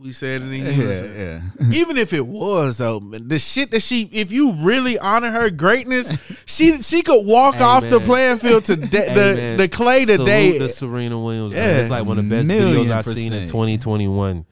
we 0.00 0.10
said 0.12 0.42
it 0.42 0.46
in 0.46 0.54
Yeah, 0.54 1.40
yeah. 1.60 1.70
Even 1.72 1.96
if 1.98 2.12
it 2.12 2.26
was 2.26 2.78
though, 2.78 2.98
man, 2.98 3.28
the 3.28 3.38
shit 3.38 3.70
that 3.72 3.82
she, 3.82 4.04
if 4.10 4.32
you 4.32 4.52
really 4.60 4.98
honor 4.98 5.30
her 5.30 5.48
greatness, 5.50 6.10
she 6.46 6.80
she 6.82 7.02
could 7.02 7.24
walk 7.26 7.56
Hey, 7.56 7.62
off 7.62 7.88
the 7.88 8.00
playing 8.00 8.38
field 8.38 8.64
to 8.64 8.76
de- 8.76 8.86
the 8.88 9.54
the 9.58 9.68
clay 9.68 10.04
salute 10.06 10.18
today. 10.20 10.58
The 10.58 10.68
Serena 10.70 11.18
Williams. 11.20 11.52
man. 11.54 11.62
Yeah. 11.62 11.76
It's 11.82 11.90
like 11.90 12.04
one 12.06 12.18
of 12.18 12.24
the 12.24 12.30
best 12.30 12.48
Million 12.48 12.86
videos 12.86 12.90
I've 12.90 13.04
seen 13.06 13.32
in 13.32 13.46
2021 13.46 14.44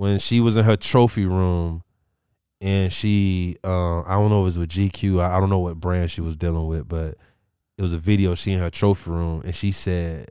when 0.00 0.18
she 0.18 0.40
was 0.40 0.56
in 0.56 0.64
her 0.64 0.76
trophy 0.76 1.26
room 1.26 1.82
and 2.62 2.90
she, 2.90 3.58
uh, 3.62 4.00
I 4.00 4.12
don't 4.12 4.30
know 4.30 4.38
if 4.38 4.40
it 4.40 4.44
was 4.44 4.58
with 4.58 4.70
GQ. 4.70 5.20
I, 5.20 5.36
I 5.36 5.40
don't 5.40 5.50
know 5.50 5.58
what 5.58 5.76
brand 5.78 6.10
she 6.10 6.22
was 6.22 6.36
dealing 6.36 6.66
with, 6.66 6.88
but 6.88 7.16
it 7.76 7.82
was 7.82 7.92
a 7.92 7.98
video 7.98 8.34
she 8.34 8.52
in 8.52 8.60
her 8.60 8.70
trophy 8.70 9.10
room 9.10 9.42
and 9.44 9.54
she 9.54 9.72
said 9.72 10.30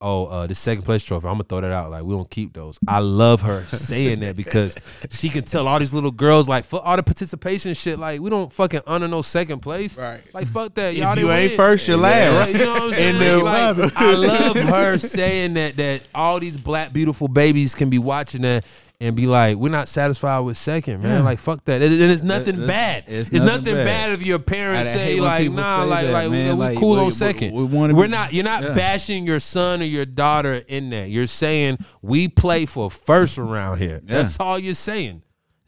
"Oh, 0.00 0.24
uh, 0.26 0.46
the 0.46 0.54
second 0.54 0.84
place 0.84 1.04
trophy, 1.04 1.26
I'm 1.26 1.34
gonna 1.34 1.44
throw 1.44 1.60
that 1.60 1.70
out. 1.70 1.90
Like 1.90 2.02
we 2.04 2.14
don't 2.14 2.30
keep 2.30 2.54
those." 2.54 2.78
I 2.88 3.00
love 3.00 3.42
her 3.42 3.62
saying 3.64 4.20
that 4.20 4.36
because 4.38 4.74
she 5.10 5.28
can 5.28 5.44
tell 5.44 5.68
all 5.68 5.78
these 5.78 5.92
little 5.92 6.10
girls 6.10 6.48
like 6.48 6.64
for 6.64 6.80
all 6.82 6.96
the 6.96 7.02
participation 7.02 7.74
shit. 7.74 7.98
Like 7.98 8.22
we 8.22 8.30
don't 8.30 8.50
fucking 8.50 8.80
honor 8.86 9.08
no 9.08 9.20
second 9.20 9.60
place. 9.60 9.98
Right. 9.98 10.22
Like 10.32 10.46
fuck 10.46 10.72
that. 10.76 10.94
If 10.94 10.98
Y'all 10.98 11.18
you 11.18 11.30
ain't 11.30 11.50
win. 11.50 11.56
first, 11.58 11.88
you're 11.88 11.98
last. 11.98 12.54
You 12.54 12.60
know 12.60 12.72
what 12.72 12.82
I'm 12.82 12.94
saying? 13.18 13.44
Like, 13.44 13.96
I 13.96 14.14
love 14.14 14.56
her 14.56 14.96
saying 14.96 15.54
that 15.54 15.76
that 15.76 16.06
all 16.14 16.40
these 16.40 16.56
black 16.56 16.92
beautiful 16.94 17.28
babies 17.28 17.74
can 17.74 17.90
be 17.90 17.98
watching 17.98 18.42
that 18.42 18.64
and 19.04 19.14
be 19.14 19.26
like, 19.26 19.56
we're 19.56 19.68
not 19.68 19.88
satisfied 19.88 20.40
with 20.40 20.56
second, 20.56 21.02
man. 21.02 21.24
Like 21.24 21.38
fuck 21.38 21.64
that. 21.66 21.82
And 21.82 21.92
it- 21.92 22.00
and 22.00 22.10
it's 22.10 22.22
nothing 22.22 22.66
bad. 22.66 23.04
it's 23.06 23.30
It's, 23.30 23.32
nothing 23.44 23.64
nothing, 23.64 23.74
bad. 23.74 23.84
bad. 23.84 24.10
if 24.12 24.24
your 24.26 24.38
parents 24.38 24.90
say 24.90 25.20
like, 25.20 25.50
nah, 25.52 25.82
say 25.84 25.88
like 25.90 26.06
that, 26.06 26.12
like 26.12 26.30
we, 26.30 26.42
man. 26.42 26.56
we 26.56 26.64
Like, 26.64 26.78
cool 26.78 26.94
we- 26.94 27.00
on 27.02 27.12
second. 27.12 27.54
we 27.54 27.64
We're 27.64 27.92
be- 28.04 28.08
not. 28.08 28.32
You're 28.32 28.44
not 28.44 28.62
yeah. 28.62 28.74
bashing 28.74 29.26
your 29.26 29.40
son 29.40 29.82
or 29.82 29.84
your 29.84 30.06
daughter 30.06 30.60
in 30.68 30.90
that. 30.90 31.10
You're 31.10 31.26
saying 31.26 31.78
we 32.02 32.28
play 32.28 32.66
for 32.66 32.90
first 32.90 33.38
around 33.38 33.78
here. 33.78 34.00
Yeah. 34.04 34.22
That's 34.22 34.40
all 34.40 34.58
you're 34.58 34.74
saying. 34.74 35.22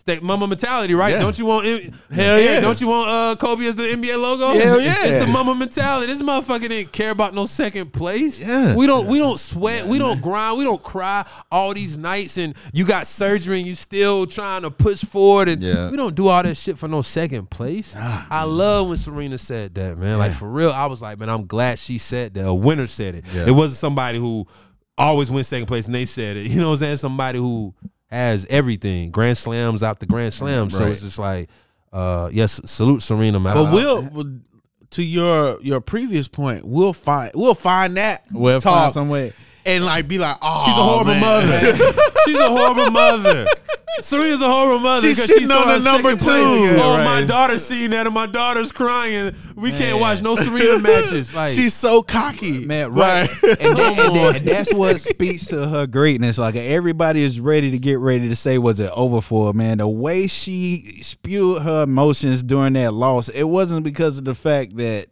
That 0.06 0.22
mama 0.22 0.46
mentality, 0.46 0.94
right? 0.94 1.10
Yeah. 1.12 1.18
Don't 1.18 1.36
you 1.38 1.46
want 1.46 1.66
Hell 1.66 2.40
yeah. 2.40 2.60
Don't 2.60 2.80
you 2.80 2.86
want 2.86 3.08
uh, 3.10 3.36
Kobe 3.36 3.66
as 3.66 3.74
the 3.74 3.82
NBA 3.82 4.20
logo? 4.20 4.48
Hell 4.48 4.80
yeah! 4.80 4.94
It's 5.00 5.10
yeah. 5.10 5.24
the 5.24 5.30
mama 5.32 5.54
mentality. 5.54 6.06
This 6.12 6.22
motherfucker 6.22 6.68
didn't 6.68 6.92
care 6.92 7.10
about 7.10 7.34
no 7.34 7.46
second 7.46 7.92
place. 7.92 8.40
Yeah. 8.40 8.76
We 8.76 8.86
don't 8.86 9.08
we 9.08 9.18
don't 9.18 9.38
sweat, 9.40 9.86
we 9.86 9.98
don't 9.98 10.22
grind, 10.22 10.58
we 10.58 10.64
don't 10.64 10.82
cry 10.82 11.26
all 11.50 11.74
these 11.74 11.98
nights 11.98 12.38
and 12.38 12.56
you 12.72 12.84
got 12.86 13.06
surgery 13.06 13.58
and 13.58 13.66
you 13.66 13.74
still 13.74 14.26
trying 14.26 14.62
to 14.62 14.70
push 14.70 15.04
forward 15.04 15.48
and 15.48 15.62
Yeah. 15.62 15.90
we 15.90 15.96
don't 15.96 16.14
do 16.14 16.28
all 16.28 16.42
that 16.42 16.56
shit 16.56 16.78
for 16.78 16.86
no 16.88 17.02
second 17.02 17.50
place. 17.50 17.96
I 17.96 18.44
love 18.44 18.88
when 18.88 18.98
Serena 18.98 19.38
said 19.38 19.74
that, 19.74 19.98
man. 19.98 20.18
Like 20.18 20.32
for 20.32 20.48
real, 20.48 20.70
I 20.70 20.86
was 20.86 21.02
like, 21.02 21.18
man, 21.18 21.28
I'm 21.30 21.46
glad 21.46 21.78
she 21.78 21.98
said 21.98 22.34
that. 22.34 22.46
A 22.46 22.54
winner 22.54 22.86
said 22.86 23.16
it. 23.16 23.24
Yeah. 23.34 23.46
It 23.48 23.52
wasn't 23.52 23.78
somebody 23.78 24.18
who 24.18 24.46
always 24.98 25.30
wins 25.30 25.48
second 25.48 25.66
place 25.66 25.86
and 25.86 25.94
they 25.94 26.04
said 26.04 26.36
it. 26.36 26.46
You 26.56 26.60
know 26.60 26.68
what 26.68 26.74
I'm 26.74 26.78
saying? 26.78 26.96
Somebody 26.98 27.38
who 27.38 27.74
has 28.08 28.46
everything. 28.50 29.10
Grand 29.10 29.36
slams 29.38 29.82
out 29.82 29.98
the 30.00 30.06
grand 30.06 30.32
slams. 30.34 30.76
So 30.76 30.86
it's 30.86 31.02
just 31.02 31.18
like 31.18 31.48
uh 31.92 32.28
yes, 32.32 32.60
salute 32.64 33.02
Serena, 33.02 33.40
man. 33.40 33.54
But 33.54 33.72
we'll 33.72 34.02
we'll- 34.02 34.38
to 34.90 35.02
your 35.02 35.60
your 35.62 35.80
previous 35.80 36.28
point, 36.28 36.64
we'll 36.64 36.92
find 36.92 37.32
we'll 37.34 37.54
find 37.56 37.96
that 37.96 38.24
We'll 38.32 38.60
talk 38.60 38.82
find 38.84 38.92
some 38.92 39.08
way. 39.08 39.32
and 39.66 39.84
like 39.84 40.06
be 40.06 40.16
like, 40.18 40.36
oh, 40.40 40.64
She's 40.64 40.76
a 40.76 40.80
horrible 40.82 41.10
man. 41.10 41.20
mother. 41.20 41.92
She's 42.24 42.36
a 42.38 42.48
horrible 42.48 42.90
mother. 42.92 43.46
Serena's 44.00 44.42
a 44.42 44.50
horrible 44.50 44.80
mother. 44.80 45.00
She's 45.06 45.16
'cause 45.16 45.26
sitting 45.26 45.50
on 45.50 45.62
started 45.62 45.80
the 45.80 45.84
number 45.84 46.08
second 46.10 46.18
two. 46.18 46.24
place. 46.26 46.60
Yeah, 46.76 46.80
Oh, 46.82 46.96
right. 46.98 47.04
my 47.04 47.22
daughter's 47.24 47.64
seeing 47.64 47.90
that, 47.90 48.06
and 48.06 48.14
my 48.14 48.26
daughter's 48.26 48.70
crying. 48.72 49.32
We 49.54 49.70
can't 49.72 49.98
watch 50.00 50.20
no 50.20 50.36
Serena 50.36 50.78
matches. 50.80 51.34
Like 51.34 51.50
She's 51.50 51.72
so 51.72 52.02
cocky, 52.02 52.66
Man, 52.66 52.92
right. 52.92 53.22
Like- 53.42 53.42
and, 53.42 53.58
that- 53.78 53.98
and 53.98 54.16
that- 54.16 54.36
and 54.36 54.46
that's 54.46 54.74
what 54.74 55.00
speaks 55.00 55.46
to 55.46 55.68
her 55.68 55.86
greatness. 55.86 56.36
Like 56.36 56.56
everybody 56.56 57.22
is 57.22 57.40
ready 57.40 57.70
to 57.70 57.78
get 57.78 57.98
ready 57.98 58.28
to 58.28 58.36
say, 58.36 58.58
was 58.58 58.80
it 58.80 58.90
over 58.94 59.20
for 59.22 59.46
her, 59.46 59.52
man? 59.54 59.78
The 59.78 59.88
way 59.88 60.26
she 60.26 60.98
spewed 61.02 61.62
her 61.62 61.84
emotions 61.84 62.42
during 62.42 62.74
that 62.74 62.92
loss, 62.92 63.28
it 63.30 63.44
wasn't 63.44 63.84
because 63.84 64.18
of 64.18 64.24
the 64.24 64.34
fact 64.34 64.76
that 64.76 65.06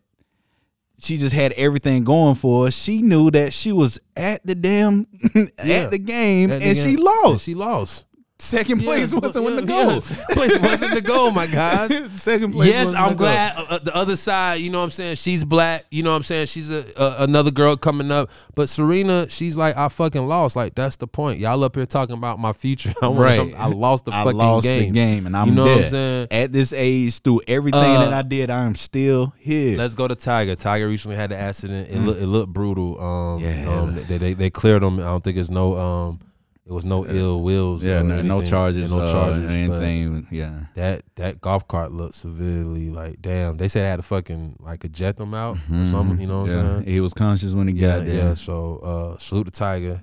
she 0.98 1.16
just 1.16 1.34
had 1.34 1.52
everything 1.52 2.04
going 2.04 2.34
for 2.34 2.66
her. 2.66 2.70
She 2.70 3.02
knew 3.02 3.30
that 3.30 3.52
she 3.52 3.72
was 3.72 3.98
at 4.16 4.44
the 4.46 4.54
damn 4.54 5.06
Yeah. 5.34 5.44
at 5.64 5.90
the 5.90 5.98
game 5.98 6.50
At 6.50 6.60
the 6.60 6.66
and 6.66 6.76
game. 6.76 6.90
she 6.90 6.96
lost. 6.96 7.30
And 7.30 7.40
she 7.40 7.54
lost. 7.54 8.04
Second 8.40 8.82
place 8.82 9.12
Yes, 9.12 9.14
wasn't 9.14 9.48
yeah, 9.48 9.54
the 9.60 9.62
goal. 9.62 9.90
yes. 9.94 10.26
Place 10.34 10.58
wasn't 10.58 10.94
the 10.94 11.00
goal, 11.00 11.30
my 11.30 11.46
guys. 11.46 11.88
Second 12.20 12.52
place. 12.52 12.68
yes, 12.68 12.86
wasn't 12.86 13.00
I'm 13.02 13.08
the 13.10 13.14
glad 13.14 13.56
uh, 13.56 13.64
uh, 13.70 13.78
the 13.78 13.94
other 13.96 14.16
side, 14.16 14.56
you 14.56 14.70
know 14.70 14.78
what 14.78 14.84
I'm 14.86 14.90
saying? 14.90 15.16
She's 15.16 15.44
black, 15.44 15.84
you 15.92 16.02
know 16.02 16.10
what 16.10 16.16
I'm 16.16 16.22
saying? 16.24 16.46
She's 16.46 16.68
a, 16.68 16.84
a 17.00 17.22
another 17.22 17.52
girl 17.52 17.76
coming 17.76 18.10
up. 18.10 18.30
But 18.56 18.68
Serena, 18.68 19.28
she's 19.30 19.56
like, 19.56 19.76
I 19.76 19.88
fucking 19.88 20.26
lost. 20.26 20.56
Like, 20.56 20.74
that's 20.74 20.96
the 20.96 21.06
point. 21.06 21.38
Y'all 21.38 21.62
up 21.62 21.76
here 21.76 21.86
talking 21.86 22.16
about 22.16 22.40
my 22.40 22.52
future. 22.52 22.92
I 23.02 23.06
wanna 23.06 23.20
Right. 23.20 23.38
come- 23.38 23.54
I 23.56 23.66
lost 23.68 24.04
the 24.04 24.12
I 24.12 24.24
fucking 24.24 24.36
lost 24.38 24.66
game. 24.66 24.92
the 24.92 24.98
game, 24.98 25.26
and 25.26 25.36
I'm 25.36 25.48
you 25.50 25.54
know 25.54 25.64
there. 25.66 25.76
what 25.76 25.84
I'm 25.84 25.90
saying? 25.90 26.28
At 26.32 26.52
this 26.52 26.72
age, 26.72 27.20
through 27.20 27.40
everything 27.46 27.80
Uh, 27.80 28.06
that 28.06 28.12
I 28.12 28.22
did, 28.22 28.50
I'm 28.50 28.74
still 28.74 29.32
here. 29.38 29.78
Let's 29.78 29.94
go 29.94 30.08
to 30.08 30.16
Tiger. 30.16 30.56
Tiger 30.56 30.88
recently 30.88 31.16
had 31.16 31.30
the 31.30 31.36
accident. 31.38 31.88
It 31.88 32.00
looked 32.00 32.20
it 32.20 32.26
looked 32.26 32.52
brutal. 32.52 33.00
Um, 33.00 33.40
Yeah. 33.40 33.68
um, 33.70 33.94
they, 33.94 34.18
they 34.18 34.32
they 34.34 34.50
cleared 34.50 34.82
him. 34.82 34.98
I 34.98 35.02
don't 35.04 35.22
think 35.22 35.36
it's 35.36 35.50
no 35.50 35.76
um, 35.76 36.20
it 36.66 36.72
was 36.72 36.84
no 36.86 37.04
ill 37.06 37.42
wills. 37.42 37.84
yeah, 37.84 38.00
or 38.00 38.04
no, 38.04 38.22
no 38.22 38.40
charges, 38.42 38.90
no 38.90 39.00
uh, 39.00 39.12
charges. 39.12 39.44
but 39.68 39.82
anything. 39.82 40.26
Yeah, 40.30 40.60
That 40.74 41.02
that 41.16 41.40
golf 41.40 41.68
cart 41.68 41.92
looked 41.92 42.14
severely 42.14 42.90
like 42.90 43.20
damn. 43.20 43.56
They 43.58 43.68
said 43.68 43.82
they 43.82 43.88
had 43.90 43.96
to 43.96 44.02
fucking 44.02 44.56
like 44.60 44.84
eject 44.84 45.20
him 45.20 45.34
out 45.34 45.56
or 45.70 45.86
something. 45.86 46.20
You 46.20 46.26
know 46.26 46.42
what 46.42 46.50
Mm-hmm. 46.50 46.58
yeah. 46.58 46.70
I'm 46.76 46.82
saying? 46.84 46.92
He 46.94 47.00
was 47.00 47.12
conscious 47.14 47.52
when 47.52 47.68
he 47.68 47.74
Yeah, 47.74 47.98
got 47.98 48.06
there. 48.06 48.14
yeah. 48.28 48.34
So 48.34 48.78
uh, 48.78 49.18
salute 49.18 49.44
the 49.46 49.50
Tiger. 49.50 50.02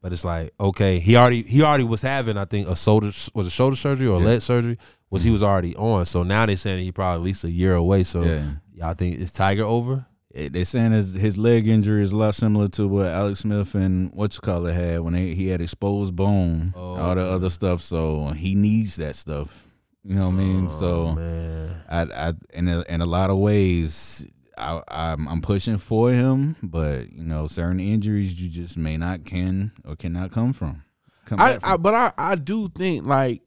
But 0.00 0.12
it's 0.12 0.24
like 0.24 0.50
okay, 0.58 0.98
he 0.98 1.14
already 1.14 1.42
he 1.42 1.62
already 1.62 1.84
was 1.84 2.02
having 2.02 2.36
I 2.36 2.44
think 2.46 2.66
a 2.66 2.74
shoulder 2.74 3.12
was 3.34 3.46
a 3.46 3.50
shoulder 3.50 3.76
surgery 3.76 4.08
or 4.08 4.16
a 4.16 4.18
Yeah. 4.18 4.26
leg 4.26 4.40
surgery 4.40 4.78
was 5.10 5.22
he 5.22 5.30
was 5.30 5.44
already 5.44 5.76
on. 5.76 6.06
So 6.06 6.24
now 6.24 6.44
they're 6.46 6.56
saying 6.56 6.82
he 6.82 6.90
probably 6.90 7.20
at 7.20 7.24
least 7.24 7.44
a 7.44 7.50
year 7.50 7.74
away. 7.76 8.02
So 8.02 8.22
Yeah. 8.24 8.42
y'all 8.74 8.94
think 8.94 9.18
is 9.20 9.30
Tiger 9.30 9.62
over? 9.64 10.04
They're 10.34 10.64
saying 10.64 10.92
his 10.92 11.14
his 11.14 11.36
leg 11.36 11.68
injury 11.68 12.02
is 12.02 12.12
a 12.12 12.16
lot 12.16 12.34
similar 12.34 12.66
to 12.68 12.88
what 12.88 13.06
Alex 13.06 13.40
Smith 13.40 13.74
and 13.74 14.10
what 14.14 14.34
you 14.34 14.40
call 14.40 14.66
it 14.66 14.72
had 14.74 15.00
when 15.00 15.12
they, 15.12 15.34
he 15.34 15.48
had 15.48 15.60
exposed 15.60 16.16
bone, 16.16 16.72
Oh, 16.76 16.94
all 16.94 17.14
the 17.14 17.20
okay. 17.20 17.30
other 17.34 17.50
stuff. 17.50 17.80
So 17.82 18.28
he 18.28 18.54
needs 18.54 18.96
that 18.96 19.14
stuff. 19.16 19.66
You 20.04 20.14
know 20.16 20.28
what 20.30 20.34
I 20.34 20.38
mean? 20.38 20.64
Oh, 20.64 20.68
So 20.68 21.12
man. 21.12 21.70
I, 21.88 22.28
I 22.28 22.32
in 22.54 22.68
a, 22.68 22.80
in 22.88 23.00
a 23.02 23.06
lot 23.06 23.28
of 23.30 23.36
ways, 23.38 24.26
I, 24.56 24.82
I'm 24.88 25.28
I'm 25.28 25.40
pushing 25.42 25.78
for 25.78 26.10
him, 26.10 26.56
but 26.62 27.12
you 27.12 27.24
know, 27.24 27.46
certain 27.46 27.78
injuries 27.80 28.40
you 28.40 28.48
just 28.48 28.76
may 28.78 28.96
not 28.96 29.24
can 29.24 29.72
or 29.84 29.96
cannot 29.96 30.30
come 30.32 30.52
from. 30.54 30.82
Come 31.26 31.40
I, 31.40 31.58
from. 31.58 31.72
I 31.72 31.76
but 31.76 31.94
I 31.94 32.12
I 32.16 32.34
do 32.36 32.68
think 32.70 33.04
like 33.06 33.42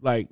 like 0.00 0.28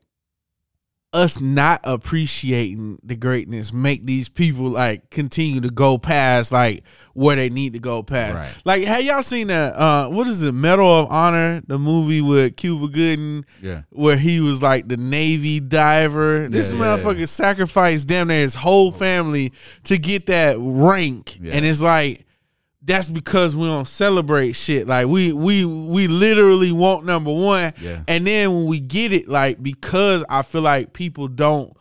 us 1.13 1.41
not 1.41 1.81
appreciating 1.83 2.99
the 3.03 3.17
greatness 3.17 3.73
make 3.73 4.07
these 4.07 4.29
people 4.29 4.67
like 4.67 5.11
continue 5.11 5.61
to 5.61 5.71
go 5.71 5.99
past 5.99 6.53
like 6.53 6.85
where 7.15 7.35
they 7.35 7.51
need 7.51 7.73
to 7.73 7.81
go 7.81 8.03
past. 8.03 8.35
Right. 8.35 8.63
Like 8.65 8.85
have 8.85 9.03
y'all 9.03 9.23
seen 9.23 9.49
that 9.49 9.75
uh 9.75 10.09
what 10.09 10.29
is 10.29 10.45
it 10.45 10.53
Medal 10.53 10.87
of 10.87 11.11
Honor 11.11 11.63
the 11.67 11.79
movie 11.79 12.21
with 12.21 12.57
Cuba 12.57 12.87
Gooding 12.89 13.45
yeah. 13.61 13.83
where 13.91 14.17
he 14.17 14.41
was 14.41 14.63
like 14.63 14.87
the 14.87 14.97
Navy 14.97 15.59
diver. 15.59 16.49
This 16.49 16.73
Yeah, 16.73 16.79
motherfucker 16.79 17.29
sacrificed 17.29 18.07
damn 18.07 18.29
near 18.29 18.39
his 18.39 18.55
whole 18.55 18.93
family 18.93 19.53
to 19.85 19.99
get 19.99 20.27
that 20.27 20.57
rank. 20.61 21.39
Yeah. 21.41 21.55
And 21.55 21.67
it's 21.67 21.81
like 21.81 22.25
that's 22.83 23.09
because 23.09 23.55
we 23.55 23.67
don't 23.67 23.87
celebrate 23.89 24.53
shit. 24.53 24.87
Like 24.87 25.07
we 25.07 25.33
we 25.33 25.65
we 25.65 26.07
literally 26.07 26.73
want 26.73 27.05
number 27.05 27.33
one. 27.33 27.73
Yeah. 27.81 28.03
And 28.09 28.27
then 28.27 28.53
when 28.53 28.67
we 28.67 28.81
get 28.81 29.13
it, 29.13 29.29
like 29.29 29.63
because 29.63 30.25
I 30.29 30.43
feel 30.43 30.63
like 30.63 30.93
people 30.93 31.29
don't 31.29 31.77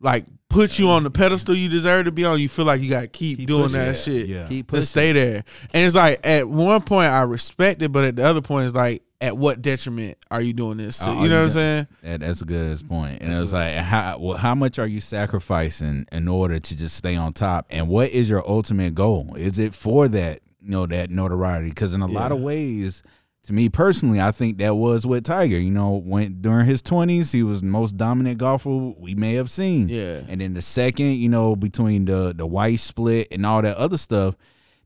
like 0.00 0.24
put 0.48 0.78
you 0.78 0.88
on 0.88 1.02
the 1.02 1.10
pedestal 1.10 1.56
you 1.56 1.68
deserve 1.68 2.04
to 2.04 2.12
be 2.12 2.24
on, 2.24 2.38
you 2.38 2.48
feel 2.48 2.64
like 2.64 2.80
you 2.80 2.88
gotta 2.90 3.08
keep, 3.08 3.44
doing 3.46 3.72
that 3.72 3.88
it. 3.88 3.94
shit. 3.96 4.28
Yeah. 4.28 4.46
Keep 4.46 4.70
To 4.70 4.82
stay 4.82 5.12
there. 5.12 5.44
And 5.74 5.84
it's 5.86 5.96
like 5.96 6.24
at 6.24 6.48
one 6.48 6.80
point 6.82 7.08
I 7.08 7.22
respect 7.22 7.82
it, 7.82 7.90
but 7.90 8.04
at 8.04 8.16
the 8.16 8.24
other 8.24 8.40
point 8.40 8.66
it's 8.66 8.74
like 8.74 9.02
at 9.20 9.36
what 9.36 9.62
detriment 9.62 10.18
are 10.30 10.40
you 10.40 10.52
doing 10.52 10.76
this? 10.78 10.98
to? 10.98 11.08
Uh, 11.08 11.12
you 11.14 11.16
know 11.16 11.22
you 11.24 11.30
what 11.30 11.42
I'm 11.42 11.50
saying? 11.50 11.86
That, 12.02 12.20
that's 12.20 12.42
a 12.42 12.44
good 12.44 12.88
point. 12.88 13.22
And 13.22 13.30
That's 13.30 13.42
it's 13.42 13.52
a- 13.52 13.56
like, 13.56 13.74
how 13.76 14.18
well, 14.18 14.36
how 14.36 14.54
much 14.54 14.78
are 14.78 14.86
you 14.86 15.00
sacrificing 15.00 16.06
in 16.12 16.28
order 16.28 16.58
to 16.58 16.76
just 16.76 16.96
stay 16.96 17.16
on 17.16 17.32
top? 17.32 17.66
And 17.70 17.88
what 17.88 18.10
is 18.10 18.28
your 18.28 18.46
ultimate 18.48 18.94
goal? 18.94 19.34
Is 19.36 19.58
it 19.58 19.74
for 19.74 20.08
that, 20.08 20.40
you 20.62 20.70
know, 20.70 20.86
that 20.86 21.10
notoriety? 21.10 21.68
Because 21.70 21.94
in 21.94 22.02
a 22.02 22.06
lot 22.06 22.32
of 22.32 22.40
ways, 22.40 23.02
to 23.44 23.52
me 23.52 23.68
personally, 23.68 24.20
I 24.20 24.32
think 24.32 24.58
that 24.58 24.74
was 24.74 25.06
what 25.06 25.24
Tiger, 25.24 25.56
you 25.58 25.70
know, 25.70 26.02
went 26.04 26.42
during 26.42 26.66
his 26.66 26.82
twenties. 26.82 27.30
He 27.32 27.42
was 27.42 27.60
the 27.60 27.66
most 27.68 27.96
dominant 27.96 28.38
golfer 28.38 28.70
we 28.98 29.14
may 29.14 29.34
have 29.34 29.50
seen. 29.50 29.88
Yeah. 29.88 30.22
And 30.28 30.40
then 30.40 30.54
the 30.54 30.62
second, 30.62 31.12
you 31.12 31.28
know, 31.28 31.54
between 31.54 32.04
the 32.06 32.34
the 32.36 32.46
white 32.46 32.80
split 32.80 33.28
and 33.30 33.46
all 33.46 33.62
that 33.62 33.76
other 33.76 33.96
stuff, 33.98 34.36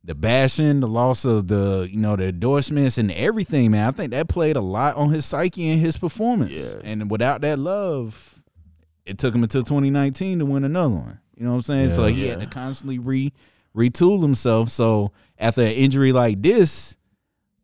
the 0.05 0.14
bashing, 0.14 0.81
the 0.81 0.89
loss 0.89 1.24
of 1.24 1.48
the, 1.48 1.86
you 1.90 1.98
know, 1.98 2.16
the 2.16 2.28
endorsements 2.28 2.97
and 2.98 3.10
everything, 3.12 3.70
man. 3.72 3.86
I 3.86 3.90
think 3.90 4.12
that 4.12 4.28
played 4.28 4.56
a 4.56 4.60
lot 4.60 4.97
on 4.97 5.10
his 5.10 5.24
psyche 5.27 5.68
and 5.68 5.81
his 5.81 5.97
performance. 5.98 6.52
Yeah. 6.52 6.81
And 6.85 7.10
without 7.10 7.43
that 7.43 7.59
love, 7.59 8.43
it 9.05 9.18
took 9.18 9.35
him 9.35 9.43
until 9.43 9.62
2019 9.62 10.39
to 10.39 10.47
win 10.47 10.64
another 10.64 10.94
one. 10.94 11.20
You 11.36 11.44
know 11.44 11.51
what 11.51 11.56
I'm 11.56 11.62
saying? 11.62 11.93
so 11.93 12.06
Yeah. 12.06 12.14
he 12.14 12.27
had 12.28 12.40
to 12.40 12.47
constantly 12.47 12.98
re 12.98 13.32
retool 13.77 14.20
himself. 14.22 14.70
So 14.70 15.12
after 15.39 15.60
an 15.62 15.72
injury 15.72 16.12
like 16.12 16.40
this, 16.43 16.97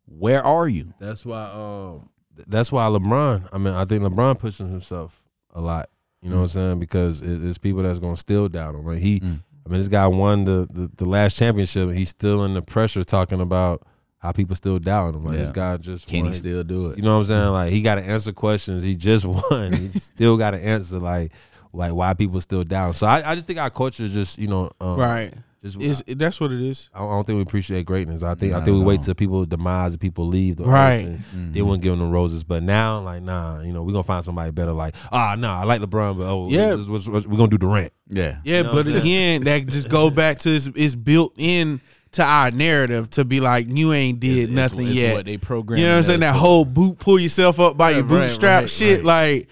where 0.07 0.43
are 0.45 0.69
you? 0.69 0.95
That's 1.01 1.25
why. 1.25 1.45
Um, 1.51 2.09
that's 2.47 2.71
why 2.71 2.83
LeBron. 2.89 3.49
I 3.53 3.59
mean, 3.59 3.73
I 3.75 3.85
think 3.87 4.03
LeBron 4.03 4.39
pushing 4.39 4.69
himself 4.71 5.21
a 5.55 5.61
lot. 5.61 5.89
You 6.23 6.31
know 6.31 6.37
what 6.37 6.43
I'm 6.43 6.49
saying? 6.49 6.81
Because 6.81 7.23
it's 7.23 7.59
people 7.59 7.83
that's 7.83 7.99
gonna 7.99 8.17
still 8.17 8.49
doubt 8.49 8.75
him. 8.75 8.85
Like 8.85 8.99
he, 8.99 9.21
Mm. 9.21 9.43
I 9.67 9.69
mean, 9.69 9.79
this 9.79 9.89
guy 9.89 10.07
won 10.07 10.45
the, 10.45 10.67
the 10.71 10.91
the 10.97 11.05
last 11.09 11.37
championship. 11.39 11.89
and 11.89 11.99
He's 11.99 12.11
still 12.11 12.45
in 12.45 12.55
the 12.55 12.63
pressure 12.63 13.03
talking 13.05 13.41
about 13.41 13.83
how 14.19 14.33
people 14.33 14.55
still 14.57 14.79
doubt 14.79 15.15
him. 15.15 15.25
Like 15.25 15.39
this 15.39 15.51
guy 15.51 15.77
just 15.77 16.07
Can 16.07 16.21
won. 16.21 16.29
he 16.29 16.35
still 16.39 16.63
do 16.65 16.91
it? 16.91 16.97
You 16.99 17.03
know 17.03 17.15
what 17.15 17.21
I'm 17.21 17.25
saying? 17.27 17.49
Like 17.51 17.73
he 17.73 17.83
got 17.83 17.97
to 17.97 18.03
answer 18.03 18.33
questions. 18.33 18.83
He 18.83 18.97
just 18.97 19.25
won. 19.51 19.73
he 19.73 19.89
still 19.89 20.37
got 20.37 20.53
to 20.53 20.59
answer 20.65 20.99
like 20.99 21.33
like 21.73 21.93
why 21.93 22.15
people 22.15 22.41
still 22.41 22.65
doubt. 22.65 22.95
So 22.95 23.07
I, 23.07 23.31
I 23.31 23.35
just 23.35 23.47
think 23.47 23.59
our 23.59 23.71
culture 23.71 24.09
just 24.09 24.39
you 24.39 24.47
know 24.49 24.71
um, 24.81 24.99
Right. 24.99 25.35
Just 25.75 26.03
It's, 26.09 26.15
that's 26.17 26.41
what 26.41 26.53
it 26.53 26.61
is. 26.61 26.89
I 26.95 26.99
don't, 27.01 27.09
I 27.09 27.13
don't 27.15 27.27
think 27.27 27.37
we 27.37 27.43
appreciate 27.43 27.85
greatness. 27.87 28.23
I 28.23 28.35
think 28.35 28.53
I 28.55 28.59
Not 28.59 28.65
think 28.65 28.75
we 28.77 28.81
at 28.83 28.87
wait 28.87 28.99
all. 29.01 29.05
till 29.05 29.15
people 29.15 29.45
demise 29.47 29.93
and 29.93 30.01
people 30.01 30.27
leave 30.27 30.57
the 30.57 30.65
Right. 30.65 31.05
earth 31.07 31.33
and 31.35 31.55
They 31.55 31.63
wouldn't 31.63 31.83
give 31.83 31.93
them 31.93 32.01
the 32.01 32.13
roses, 32.13 32.45
but 32.45 32.63
now 32.63 33.01
like 33.01 33.23
nah, 33.23 33.61
you 33.63 33.73
know 33.73 33.83
we're 33.83 33.93
gonna 33.93 34.05
find 34.05 34.25
somebody 34.25 34.51
better. 34.53 34.73
Like 34.73 34.95
ah 35.13 35.35
nah, 35.39 35.61
I 35.61 35.65
like 35.65 35.81
LeBron, 35.81 36.19
but 36.19 36.25
oh 36.27 36.49
Yeah. 36.51 36.75
yeah, 36.77 37.23
we're 37.27 37.37
gonna 37.37 37.49
do 37.49 37.59
Durant. 37.59 37.93
Yeah. 38.09 38.39
Yeah, 38.45 38.63
know 38.63 38.73
but 38.73 38.87
again, 38.87 39.43
that 39.45 39.67
just 39.67 39.89
go 39.89 40.11
back 40.23 40.39
to 40.41 40.55
it's, 40.55 40.67
it's 40.75 40.95
built 40.95 41.35
in 41.37 41.81
to 42.13 42.23
our 42.23 42.51
narrative 42.51 43.11
to 43.11 43.25
be 43.27 43.41
like 43.41 43.67
you 43.69 43.93
ain't 43.93 44.21
did 44.21 44.39
It's- 44.51 44.55
nothing 44.57 44.87
it's 44.87 44.97
yet. 44.97 45.17
What 45.17 45.25
they 45.27 45.37
program. 45.37 45.79
You 45.81 45.87
know 45.87 45.93
what 45.93 45.97
I'm 45.99 46.03
saying? 46.05 46.21
That 46.21 46.35
whole 46.37 46.65
boot 46.65 46.99
pull 46.99 47.19
yourself 47.19 47.61
up 47.61 47.77
by 47.77 47.91
your 47.91 48.05
Right, 48.05 48.11
right, 48.11 48.21
bootstrap 48.29 48.61
right, 48.63 48.71
shit. 48.71 49.05
Like, 49.05 49.49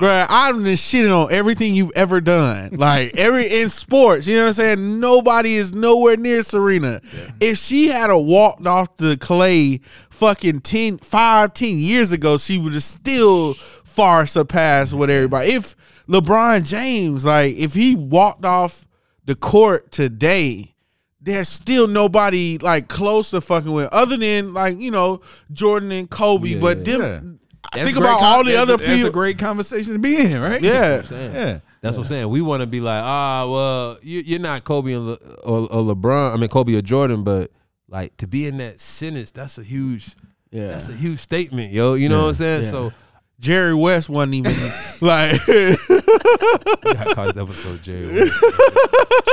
bruh, 0.00 0.26
I've 0.28 0.56
been 0.56 0.64
shitting 0.74 1.12
on 1.12 1.32
everything 1.32 1.74
you've 1.74 1.92
ever 1.94 2.20
done. 2.20 2.70
Like 2.72 3.16
every 3.16 3.44
in 3.62 3.68
sports, 3.68 4.26
you 4.26 4.36
know 4.36 4.42
what 4.42 4.48
I'm 4.48 4.54
saying? 4.54 5.00
Nobody 5.00 5.54
is 5.54 5.72
nowhere 5.72 6.16
near 6.16 6.42
Serena. 6.42 7.00
If 7.40 7.58
she 7.58 7.88
had 7.88 8.10
a 8.10 8.18
walked 8.18 8.66
off 8.66 8.96
the 8.96 9.16
clay 9.16 9.80
fucking 10.10 10.60
10, 10.60 10.98
5, 10.98 11.52
10 11.52 11.68
years 11.76 12.12
ago, 12.12 12.38
she 12.38 12.58
would 12.58 12.72
have 12.74 12.82
still 12.82 13.54
far 13.84 14.26
surpassed 14.26 14.94
what 14.94 15.10
everybody. 15.10 15.50
If 15.52 15.74
LeBron 16.08 16.66
James, 16.66 17.24
like, 17.24 17.54
if 17.56 17.74
he 17.74 17.94
walked 17.94 18.44
off 18.44 18.86
the 19.24 19.34
court 19.34 19.92
today, 19.92 20.74
there's 21.20 21.48
still 21.48 21.86
nobody 21.86 22.58
like 22.58 22.88
close 22.88 23.30
to 23.30 23.40
fucking 23.40 23.70
with 23.72 23.88
other 23.92 24.16
than 24.16 24.52
like 24.52 24.80
you 24.80 24.90
know 24.90 25.20
Jordan 25.52 25.92
and 25.92 26.10
Kobe. 26.10 26.58
but 26.58 26.84
them, 26.84 27.00
Yeah. 27.40 27.41
That's 27.72 27.84
think 27.84 27.96
about 27.96 28.18
con- 28.18 28.28
all 28.28 28.44
the 28.44 28.52
that's 28.52 28.70
other 28.70 28.84
a, 28.84 28.86
That's 28.86 29.04
a 29.04 29.10
great 29.10 29.38
conversation 29.38 29.92
to 29.94 29.98
be 29.98 30.16
in, 30.20 30.40
right? 30.40 30.60
Yeah, 30.60 31.02
Yeah. 31.10 31.60
That's 31.80 31.96
what 31.96 32.04
I'm 32.04 32.08
saying. 32.08 32.28
We 32.28 32.42
want 32.42 32.60
to 32.60 32.66
be 32.66 32.80
like 32.80 33.02
ah 33.02 33.48
well 33.50 33.98
you, 34.02 34.20
you're 34.24 34.40
not 34.40 34.62
Kobe 34.64 34.92
and 34.92 35.06
Le, 35.06 35.14
or, 35.42 35.68
or 35.72 35.94
LeBron. 35.94 36.34
I 36.34 36.36
mean 36.36 36.48
Kobe 36.48 36.74
or 36.74 36.82
Jordan, 36.82 37.24
but 37.24 37.50
like 37.88 38.16
to 38.18 38.26
be 38.26 38.46
in 38.46 38.58
that 38.58 38.80
sentence, 38.80 39.30
that's 39.30 39.58
a 39.58 39.62
huge 39.62 40.14
yeah. 40.50 40.68
that's 40.68 40.88
a 40.88 40.94
huge 40.94 41.18
statement, 41.18 41.72
yo. 41.72 41.94
You 41.94 42.08
know 42.08 42.22
what 42.22 42.28
I'm 42.28 42.34
saying? 42.34 42.62
Yeah. 42.64 42.70
So 42.70 42.92
Jerry 43.40 43.74
West 43.74 44.08
wasn't 44.08 44.34
even 44.34 44.52
like 45.00 45.40
I 45.48 47.12
call 47.14 47.26
this 47.26 47.36
episode 47.36 47.82
Jerry 47.82 48.06
West. 48.20 48.40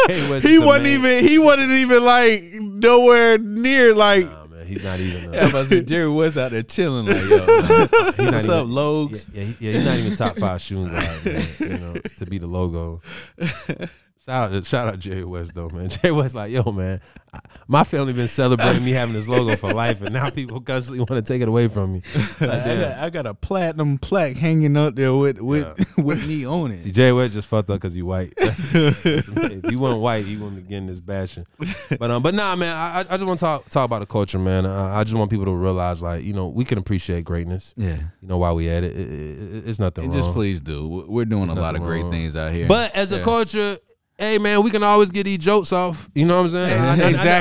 Jerry 0.07 0.29
West 0.29 0.47
he 0.47 0.57
wasn't 0.57 0.85
man. 0.85 0.99
even 0.99 1.29
he 1.29 1.37
wasn't 1.37 1.71
even 1.71 2.03
like 2.03 2.43
nowhere 2.53 3.37
near 3.37 3.93
like 3.93 4.25
Nah, 4.25 4.45
man, 4.45 4.48
he's 4.69 4.83
not 4.83 4.99
even. 4.99 5.33
Yeah, 5.33 5.45
Uh, 5.47 5.51
but 5.51 5.67
see 5.67 5.81
Jerry 5.81 6.09
West 6.09 6.37
out 6.37 6.51
there 6.51 6.63
chilling 6.63 7.05
like, 7.07 7.17
yo, 7.17 7.45
he's 7.61 7.69
not 7.79 7.91
what's 8.33 8.43
even- 8.45 8.49
up, 8.51 8.67
Logs? 8.67 9.29
Yeah, 9.33 9.41
yeah, 9.41 9.47
he- 9.59 9.65
yeah, 9.67 9.73
he's 9.77 9.85
not 9.85 9.97
even 9.97 10.15
top 10.15 10.37
five 10.37 10.61
shooting 10.61 10.89
guy, 10.89 11.17
man, 11.25 11.47
you 11.59 11.67
know, 11.77 11.93
to 11.93 12.25
be 12.25 12.37
the 12.37 12.47
logo. 12.47 13.01
Shout 14.29 14.53
out, 14.53 14.65
shout 14.65 14.87
out 14.87 14.99
Jerry 14.99 15.23
West 15.25 15.53
though, 15.55 15.69
man. 15.69 15.89
Jerry 16.01 16.11
West 16.13 16.35
like, 16.35 16.51
yo, 16.51 16.71
man, 16.71 16.99
I- 17.33 17.39
my 17.67 17.83
family 17.83 18.13
been 18.13 18.27
celebrating 18.27 18.83
me 18.83 18.91
having 18.91 19.13
this 19.13 19.27
logo 19.27 19.55
for 19.55 19.73
life, 19.73 20.01
and 20.01 20.13
now 20.13 20.29
people 20.29 20.59
constantly 20.61 20.99
want 20.99 21.09
to 21.11 21.21
take 21.21 21.41
it 21.41 21.47
away 21.47 21.67
from 21.67 21.93
me. 21.93 22.01
Like, 22.39 22.49
I, 22.61 22.75
got, 22.75 22.97
I 23.03 23.09
got 23.09 23.25
a 23.25 23.33
platinum 23.33 23.97
plaque 23.97 24.37
hanging 24.37 24.77
up 24.77 24.95
there 24.95 25.13
with 25.13 25.39
with 25.41 25.67
with 25.97 26.25
me 26.27 26.45
on 26.45 26.71
it. 26.71 26.81
See, 26.81 26.89
it. 26.89 26.93
Jerry 26.93 27.11
West 27.13 27.33
just 27.33 27.47
fucked 27.49 27.69
up 27.69 27.75
because 27.77 27.93
he 27.93 28.01
white. 28.01 28.33
if 28.37 29.65
he 29.69 29.75
wasn't 29.75 30.01
white, 30.01 30.25
he 30.25 30.37
wouldn't 30.37 30.55
be 30.55 30.61
getting 30.69 30.87
this 30.87 30.99
bashing. 30.99 31.45
But 31.99 32.11
um, 32.11 32.23
but 32.23 32.33
nah, 32.33 32.55
man, 32.55 32.75
I, 32.75 32.99
I 32.99 32.99
I 33.01 33.03
just 33.03 33.25
want 33.25 33.39
to 33.39 33.45
talk 33.45 33.69
talk 33.69 33.85
about 33.85 33.99
the 33.99 34.05
culture, 34.05 34.39
man. 34.39 34.65
Uh, 34.65 34.91
I 34.93 35.03
just 35.03 35.15
want 35.17 35.29
people 35.29 35.45
to 35.45 35.53
realize, 35.55 36.01
like, 36.01 36.23
you 36.23 36.33
know, 36.33 36.47
we 36.47 36.63
can 36.65 36.77
appreciate 36.77 37.25
greatness. 37.25 37.73
Yeah. 37.77 37.97
You 38.21 38.27
know, 38.27 38.37
why 38.37 38.53
we 38.53 38.69
at 38.69 38.83
it, 38.83 38.95
it, 38.95 38.99
it 39.11 39.69
it's 39.69 39.79
nothing 39.79 40.05
And 40.05 40.13
wrong. 40.13 40.21
just 40.21 40.33
please 40.33 40.61
do. 40.61 40.87
We- 40.87 41.03
We're 41.07 41.25
doing 41.25 41.49
a 41.49 41.55
lot 41.55 41.75
of 41.75 41.81
great 41.83 42.03
wrong. 42.03 42.11
things 42.11 42.35
out 42.35 42.51
here. 42.53 42.67
But 42.67 42.95
as 42.95 43.11
a 43.11 43.21
culture, 43.21 43.77
hey 44.19 44.37
man, 44.37 44.61
we 44.63 44.69
can 44.69 44.83
always 44.83 45.09
get 45.11 45.23
these 45.25 45.37
jokes 45.39 45.71
off. 45.73 46.09
You 46.13 46.25
know 46.25 46.37
what 46.43 46.45
I'm 46.47 46.51
saying? 46.51 46.79
I- 46.79 46.85
I- 46.87 46.91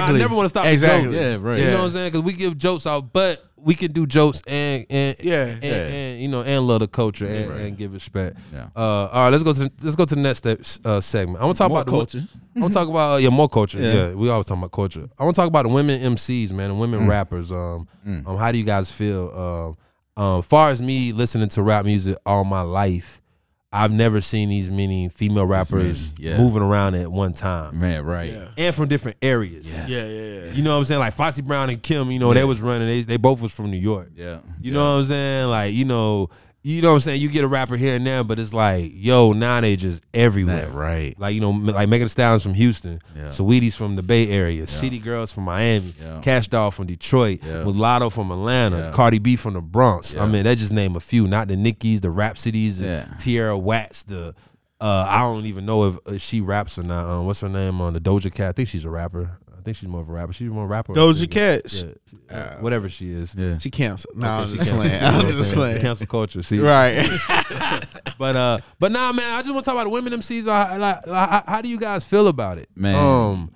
I- 0.05 0.09
I, 0.09 0.13
never 0.19 0.35
want 0.35 0.45
to 0.45 0.49
stop 0.51 0.65
the 0.65 0.73
Exactly. 0.73 1.11
jokes. 1.11 1.21
Yeah, 1.21 1.37
right. 1.41 1.59
You 1.59 1.65
know 1.67 1.79
what 1.79 1.85
I'm 1.87 1.91
saying? 1.91 2.13
Because 2.13 2.23
we 2.25 2.33
give 2.33 2.57
jokes 2.57 2.87
off, 2.87 3.05
but 3.13 3.45
we 3.57 3.75
can 3.75 3.91
do 3.91 4.07
jokes 4.07 4.41
and 4.47 4.87
and 4.89 5.17
Yeah. 5.21 5.45
and, 5.47 5.65
Yeah. 5.65 5.71
and, 5.73 6.23
you 6.23 6.29
know 6.29 6.43
and 6.43 6.65
love 6.67 6.79
the 6.81 6.87
culture 6.87 7.27
and, 7.27 7.51
and 7.53 7.77
give 7.77 7.93
respect. 7.93 8.39
Yeah. 8.55 8.69
Uh, 8.77 8.81
all 9.13 9.25
right, 9.25 9.31
let's 9.31 9.43
go 9.43 9.53
to 9.53 9.71
let's 9.83 9.97
go 9.97 10.05
to 10.05 10.15
the 10.15 10.21
next 10.21 10.39
step, 10.39 10.61
uh, 10.85 11.01
segment. 11.01 11.41
I 11.43 11.45
want 11.45 11.57
to 11.57 11.59
talk 11.65 11.71
More 11.71 11.79
about 11.81 11.87
the 11.87 11.93
culture. 11.93 12.29
I 12.57 12.61
want 12.61 12.73
to 12.73 12.79
talk 12.79 12.89
about 12.89 13.15
uh, 13.15 13.17
yeah 13.19 13.31
more 13.31 13.49
culture. 13.49 13.79
Yeah. 13.81 13.93
Yeah. 13.93 14.15
we 14.15 14.31
always 14.31 14.47
talk 14.47 14.59
about 14.59 14.71
culture. 14.71 15.09
I 15.19 15.25
want 15.25 15.35
to 15.35 15.41
talk 15.41 15.49
about 15.49 15.65
the 15.65 15.71
women 15.73 16.01
MCs, 16.01 16.53
man, 16.53 16.71
and 16.71 16.79
women 16.79 17.01
Mm. 17.01 17.09
rappers. 17.09 17.51
Um, 17.51 17.89
um, 18.07 18.37
how 18.39 18.53
do 18.53 18.59
you 18.59 18.65
guys 18.65 18.91
feel? 18.93 19.77
Um, 20.17 20.23
um, 20.25 20.43
far 20.43 20.71
as 20.71 20.81
me 20.83 21.13
listening 21.13 21.49
to 21.49 21.63
rap 21.63 21.85
music 21.85 22.17
all 22.27 22.45
my 22.45 22.63
life, 22.63 23.21
I've 23.71 23.93
never 23.93 24.23
seen 24.23 24.49
these 24.49 24.71
many 24.71 25.11
female 25.11 25.47
rappers 25.47 26.15
many, 26.19 26.31
yeah. 26.31 26.39
moving 26.39 26.63
around 26.63 26.95
at 26.95 27.13
one 27.13 27.35
time 27.35 27.79
Man, 27.79 28.03
right. 28.03 28.33
Yeah. 28.33 28.49
and 28.57 28.75
from 28.75 28.89
different 28.89 29.19
areas. 29.21 29.87
yeah, 29.89 30.07
yeah, 30.07 30.23
yeah. 30.45 30.53
You 30.53 30.63
know 30.63 30.73
what 30.73 30.79
I'm 30.79 30.85
saying? 30.87 31.01
Like 31.01 31.13
Foxy 31.13 31.43
Brown 31.43 31.69
and 31.69 31.83
Kim, 31.83 32.11
you 32.11 32.19
know, 32.19 32.33
they 32.33 32.45
was 32.45 32.63
running. 32.63 32.89
They 32.89 33.03
they 33.03 33.19
both 33.19 33.43
was 33.43 33.53
from 33.53 33.71
New 33.71 33.77
York. 33.79 34.11
Yeah. 34.15 34.41
You 34.61 34.73
know 34.73 34.95
what 34.95 35.01
I'm 35.01 35.05
saying? 35.05 35.49
Like, 35.49 35.75
you 35.75 35.85
know, 35.85 36.31
you 36.77 36.83
know 36.83 36.89
what 36.89 36.95
I'm 36.95 37.01
saying? 37.01 37.21
You 37.23 37.29
get 37.31 37.45
a 37.45 37.49
rapper 37.49 37.77
here 37.77 37.97
and 37.97 38.07
there, 38.07 38.23
but 38.25 38.39
it's 38.39 38.53
like, 38.53 38.91
yo, 38.95 39.33
now 39.33 39.61
they 39.61 39.75
just 39.77 40.05
everywhere. 40.13 40.67
That 40.67 40.75
right. 40.75 41.19
Like, 41.19 41.35
you 41.35 41.41
know, 41.41 41.51
like 41.51 41.89
Megan 41.89 42.07
Thee 42.07 42.11
Stallions 42.11 42.43
from 42.43 42.55
Houston, 42.55 43.01
Yeah. 43.17 43.29
Saweetie's 43.29 43.75
from 43.75 43.97
the 43.97 44.03
Bay 44.03 44.29
Area, 44.29 44.67
City 44.67 44.99
Girls 44.99 45.33
from 45.33 45.45
Miami, 45.45 45.95
Yeah. 46.01 46.21
Kash 46.21 46.49
Doll 46.49 46.71
from 46.71 46.87
Detroit, 46.87 47.41
Yeah. 47.43 47.65
Mulatto 47.65 48.11
from 48.11 48.31
Atlanta, 48.31 48.79
Yeah. 48.79 48.91
Cardi 48.91 49.19
B 49.19 49.37
from 49.37 49.55
the 49.55 49.63
Bronx. 49.63 50.17
I 50.17 50.27
mean, 50.27 50.45
that 50.45 50.59
just 50.59 50.73
name 50.73 50.95
a 50.97 51.01
few, 51.01 51.27
not 51.27 51.49
the 51.49 51.57
Nickis, 51.57 52.01
the 52.03 52.09
Rapsodys, 52.09 52.83
Yeah. 52.83 53.05
Tierra 53.19 53.57
Whack, 53.57 53.93
the 54.07 54.35
uh, 54.81 55.07
I 55.09 55.23
don't 55.23 55.47
even 55.47 55.67
know 55.67 55.89
if, 55.89 55.97
if 56.07 56.23
she 56.23 56.41
raps 56.41 56.79
or 56.79 56.85
not. 56.85 57.05
Um, 57.05 57.27
what's 57.27 57.41
her 57.41 57.49
name 57.49 57.81
on 57.81 57.95
the 57.95 58.01
Doja 58.01 58.33
Cat? 58.33 58.51
I 58.51 58.53
think 58.53 58.69
she's 58.69 58.85
a 58.85 58.91
rapper. 58.91 59.39
I 59.69 59.71
think 59.71 59.77
she's 59.77 59.89
more 59.89 60.01
of 60.01 60.09
a 60.09 60.13
rapper. 60.13 60.33
She's 60.33 60.49
more 60.49 60.65
a 60.65 60.67
rapper. 60.67 60.93
or 60.93 60.95
a 60.95 60.99
Doja? 60.99 61.31
Cat. 61.31 61.85
Yeah, 62.31 62.37
uh, 62.37 62.57
whatever 62.61 62.89
she 62.89 63.11
is. 63.11 63.35
Yeah. 63.35 63.59
She 63.59 63.71
canceled. 63.71 64.17
No, 64.17 64.27
Okay, 64.27 64.43
I'm 64.43 64.49
she 64.49 64.57
just 64.57 64.71
canceled. 64.71 64.89
playing. 64.89 65.05
I'm 65.15 65.27
just 65.29 65.43
saying? 65.45 65.55
playing. 65.55 65.81
Cancel 65.83 66.07
culture. 66.07 66.43
See, 66.43 66.59
Right. 66.59 67.07
but 68.19 68.37
uh, 68.37 68.59
but 68.79 68.93
nah, 68.93 69.13
man. 69.13 69.35
I 69.35 69.43
just 69.43 69.53
want 69.53 69.65
to 69.65 69.71
talk 69.71 69.75
about 69.75 69.85
the 69.85 69.91
women 69.91 70.13
MCs. 70.15 70.47
Uh, 70.47 70.79
like, 70.79 71.07
like, 71.07 71.29
how, 71.31 71.43
how 71.47 71.61
do 71.63 71.69
you 71.69 71.79
guys 71.79 72.05
feel 72.07 72.29
about 72.29 72.57
it, 72.59 72.69
Man. 72.75 72.95
Um, 72.95 73.51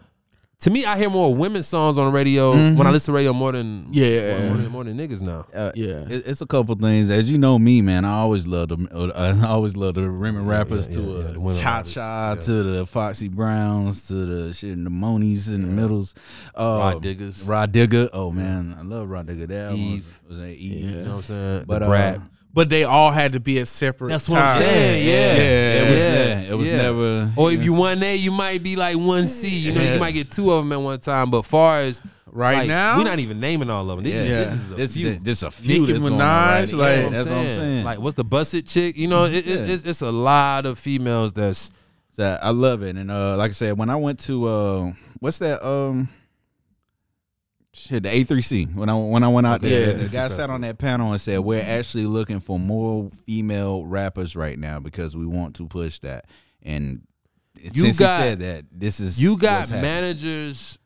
to 0.62 0.70
me, 0.70 0.84
I 0.84 0.96
hear 0.98 1.10
more 1.10 1.34
women's 1.34 1.66
songs 1.68 1.98
on 1.98 2.06
the 2.06 2.12
radio 2.12 2.52
when 2.52 2.86
I 2.86 2.90
listen 2.90 3.12
to 3.12 3.16
radio 3.16 3.32
more 3.32 3.52
than 3.52 3.82
Mm-hmm. 3.84 3.92
Yeah. 3.92 4.48
more, 4.48 4.56
than, 4.56 4.70
more 4.72 4.84
than 4.84 4.96
niggas 4.98 5.20
now. 5.20 5.44
Uh, 5.54 5.70
Yeah. 5.74 6.04
it- 6.08 6.24
it's 6.26 6.40
a 6.40 6.46
couple 6.46 6.74
things. 6.76 7.10
As 7.10 7.30
you 7.30 7.36
know 7.38 7.58
me, 7.58 7.82
man, 7.82 8.04
I 8.04 8.14
always 8.20 8.46
love 8.46 8.68
the 8.68 8.76
uh, 8.92 9.10
I 9.42 9.46
always 9.48 9.76
love 9.76 9.94
the 9.94 10.02
women 10.02 10.46
rappers 10.46 10.88
yeah, 10.88 10.94
to 10.96 11.00
yeah, 11.02 11.18
yeah, 11.18 11.24
uh, 11.48 11.52
the 11.52 11.60
Cha 11.60 11.82
Cha 11.82 12.32
yeah. 12.34 12.40
to 12.42 12.52
the 12.62 12.86
Foxy 12.86 13.28
Browns 13.28 14.06
to 14.08 14.14
the 14.14 14.52
shit 14.52 14.82
the 14.82 14.90
Monies 14.90 15.52
in 15.52 15.62
the 15.62 15.68
middles. 15.68 16.14
Uh, 16.54 16.92
Rah 16.94 17.00
Diggas. 17.00 17.48
Rah 17.48 17.66
Digga. 17.66 18.08
Oh 18.12 18.30
man, 18.32 18.74
I 18.78 18.82
love 18.82 19.08
Rah 19.10 19.22
Digga. 19.22 19.46
That 19.48 19.74
Eve. 19.74 20.04
was, 20.28 20.30
was 20.30 20.38
that 20.38 20.52
Eve. 20.54 20.90
You 20.90 20.96
know 21.02 21.10
what 21.10 21.16
I'm 21.16 21.22
saying? 21.22 21.64
But 21.66 21.78
the 21.80 21.84
uh, 21.86 21.88
brat. 21.88 22.20
But 22.54 22.68
they 22.68 22.84
all 22.84 23.10
had 23.10 23.32
to 23.32 23.40
be 23.40 23.58
at 23.60 23.68
separate. 23.68 24.10
That's 24.10 24.28
what 24.28 24.38
I'm 24.40 24.60
saying. 24.60 25.06
Yeah, 25.06 25.14
It 25.14 25.88
was, 25.88 25.98
yeah, 25.98 26.04
yeah, 26.42 26.52
it 26.52 26.54
was 26.54 26.68
yeah. 26.68 26.76
never. 26.82 27.32
Or 27.36 27.50
if 27.50 27.64
you 27.64 27.72
one 27.72 28.02
A, 28.02 28.14
you 28.14 28.30
might 28.30 28.62
be 28.62 28.76
like 28.76 28.96
one 28.98 29.26
C. 29.26 29.48
You 29.48 29.72
know, 29.72 29.80
Yeah. 29.80 29.94
you 29.94 30.00
might 30.00 30.12
get 30.12 30.30
two 30.30 30.50
of 30.52 30.62
them 30.62 30.72
at 30.72 30.80
one 30.80 31.00
time. 31.00 31.30
But 31.30 31.42
far 31.42 31.78
as 31.80 32.02
Right 32.34 32.58
like, 32.58 32.68
now? 32.68 32.96
we're 32.98 33.04
not 33.04 33.18
even 33.18 33.40
naming 33.40 33.68
all 33.70 33.90
of 33.90 33.96
them. 33.96 34.04
These 34.04 34.14
Yeah, 34.14 34.44
just, 34.44 34.50
this 34.50 34.60
is 34.64 34.70
a 34.72 34.74
This, 34.76 34.94
few. 34.96 35.18
this 35.18 35.42
a 35.42 35.50
few. 35.50 35.80
Nicki 35.80 35.92
that's 35.92 36.02
going 36.02 36.14
on 36.14 36.20
Minaj, 36.20 36.24
right 36.24 36.72
like- 36.72 36.96
yeah, 36.96 37.04
what 37.04 37.12
that's 37.12 37.28
what 37.28 37.38
I'm 37.38 37.46
saying. 37.46 37.84
Like, 37.84 37.98
what's 38.00 38.16
the 38.16 38.24
busted 38.24 38.66
chick? 38.66 38.96
You 38.96 39.08
know, 39.08 39.24
it, 39.24 39.34
it, 39.34 39.46
Yeah. 39.46 39.54
it's, 39.74 39.84
it's 39.84 40.00
a 40.02 40.10
lot 40.10 40.64
of 40.66 40.78
females 40.78 41.32
that's 41.32 41.70
That 42.16 42.44
I 42.44 42.50
love 42.50 42.82
it, 42.82 42.96
and 42.96 43.10
uh, 43.10 43.36
like 43.38 43.48
I 43.50 43.52
said, 43.54 43.78
when 43.78 43.88
I 43.88 43.96
went 43.96 44.18
to 44.20 44.46
uh, 44.46 44.92
what's 45.20 45.38
that 45.38 45.66
um, 45.66 46.08
shit, 47.72 48.02
the 48.02 48.08
A3C. 48.10 48.74
When 48.74 48.88
I 48.88 48.94
when 48.94 49.22
I 49.22 49.28
went 49.28 49.46
out 49.46 49.60
Okay, 49.60 49.68
there, 49.70 49.86
yeah, 49.88 49.92
the 49.98 50.04
it's 50.04 50.12
guy 50.14 50.28
sat 50.28 50.50
on 50.50 50.60
that 50.62 50.78
panel 50.78 51.12
and 51.12 51.20
said, 51.20 51.40
"We're 51.40 51.62
actually 51.62 52.06
looking 52.06 52.40
for 52.40 52.58
more 52.58 53.10
female 53.26 53.84
rappers 53.86 54.34
right 54.36 54.58
now 54.58 54.80
because 54.80 55.16
we 55.16 55.26
want 55.26 55.56
to 55.56 55.66
push 55.66 55.98
that." 56.00 56.26
And 56.62 57.02
You 57.60 57.82
since 57.82 57.98
got- 57.98 58.20
he 58.20 58.28
said 58.28 58.38
that, 58.40 58.64
this 58.72 59.00
is 59.00 59.20
you 59.22 59.36
got 59.38 59.60
what's 59.60 59.70
managers. 59.72 60.78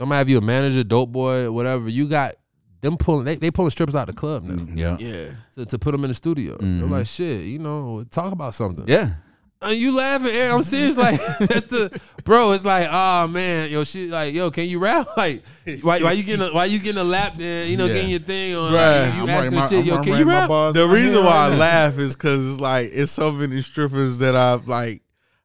I'm 0.00 0.08
gonna 0.08 0.16
have 0.18 0.28
you 0.28 0.38
a 0.38 0.42
manager, 0.42 0.82
dope 0.84 1.12
boy, 1.12 1.50
whatever. 1.52 1.88
You 1.88 2.08
got 2.08 2.34
them 2.80 2.96
pulling. 2.96 3.24
They, 3.24 3.36
they 3.36 3.50
pulling 3.52 3.70
strippers 3.70 3.94
out 3.94 4.08
of 4.08 4.14
the 4.16 4.18
club 4.20 4.42
now 4.42 4.66
Yeah, 4.74 4.96
Yeah. 4.98 5.30
to, 5.56 5.66
to 5.66 5.78
put 5.78 5.92
them 5.92 6.02
in 6.04 6.08
the 6.08 6.14
studio. 6.14 6.56
They're 6.58 6.68
Mhm. 6.68 6.90
like, 6.90 7.06
shit, 7.06 7.44
you 7.44 7.60
know, 7.60 8.02
talk 8.10 8.32
about 8.32 8.54
something. 8.54 8.84
yeah. 8.88 9.14
And 9.64 9.76
you 9.76 9.94
laughing? 9.96 10.28
Eric, 10.32 10.52
I'm 10.54 10.62
serious. 10.62 10.96
Like 10.96 11.20
that's 11.40 11.66
the 11.66 12.00
bro. 12.24 12.52
It's 12.52 12.64
like, 12.64 12.88
oh 12.90 13.28
man, 13.28 13.70
yo, 13.70 13.84
shit. 13.84 14.10
Like, 14.10 14.34
yo, 14.34 14.50
can 14.50 14.64
you 14.68 14.78
rap? 14.78 15.08
Like, 15.16 15.44
why, 15.82 16.02
why 16.02 16.12
you 16.12 16.24
getting 16.24 16.46
a, 16.46 16.52
why 16.52 16.64
you 16.64 16.78
getting 16.78 17.00
a 17.00 17.04
lap 17.04 17.34
there? 17.34 17.64
You 17.66 17.76
know, 17.76 17.86
Yeah. 17.86 17.94
getting 17.94 18.10
your 18.10 18.18
thing 18.20 18.54
on. 18.56 18.72
Bruh. 18.72 19.06
Like, 19.06 19.14
you 19.14 19.22
I'm 19.22 19.28
asking 19.28 19.34
writing 19.36 19.50
the 19.50 19.56
my- 19.56 19.66
chick, 19.66 19.78
I'm 19.78 19.84
yo, 19.86 20.02
can 20.02 20.18
you 20.18 20.24
rap? 20.28 20.72
The 20.74 20.88
reason 20.88 21.24
why 21.24 21.48
I 21.50 21.56
laugh 21.56 21.98
is 21.98 22.14
because 22.16 22.50
it's 22.52 22.60
like 22.60 22.90
it's 22.92 23.12
so 23.12 23.30
many 23.32 23.60
strippers 23.62 24.18
that 24.18 24.34
I've 24.34 24.66
like 24.66 25.02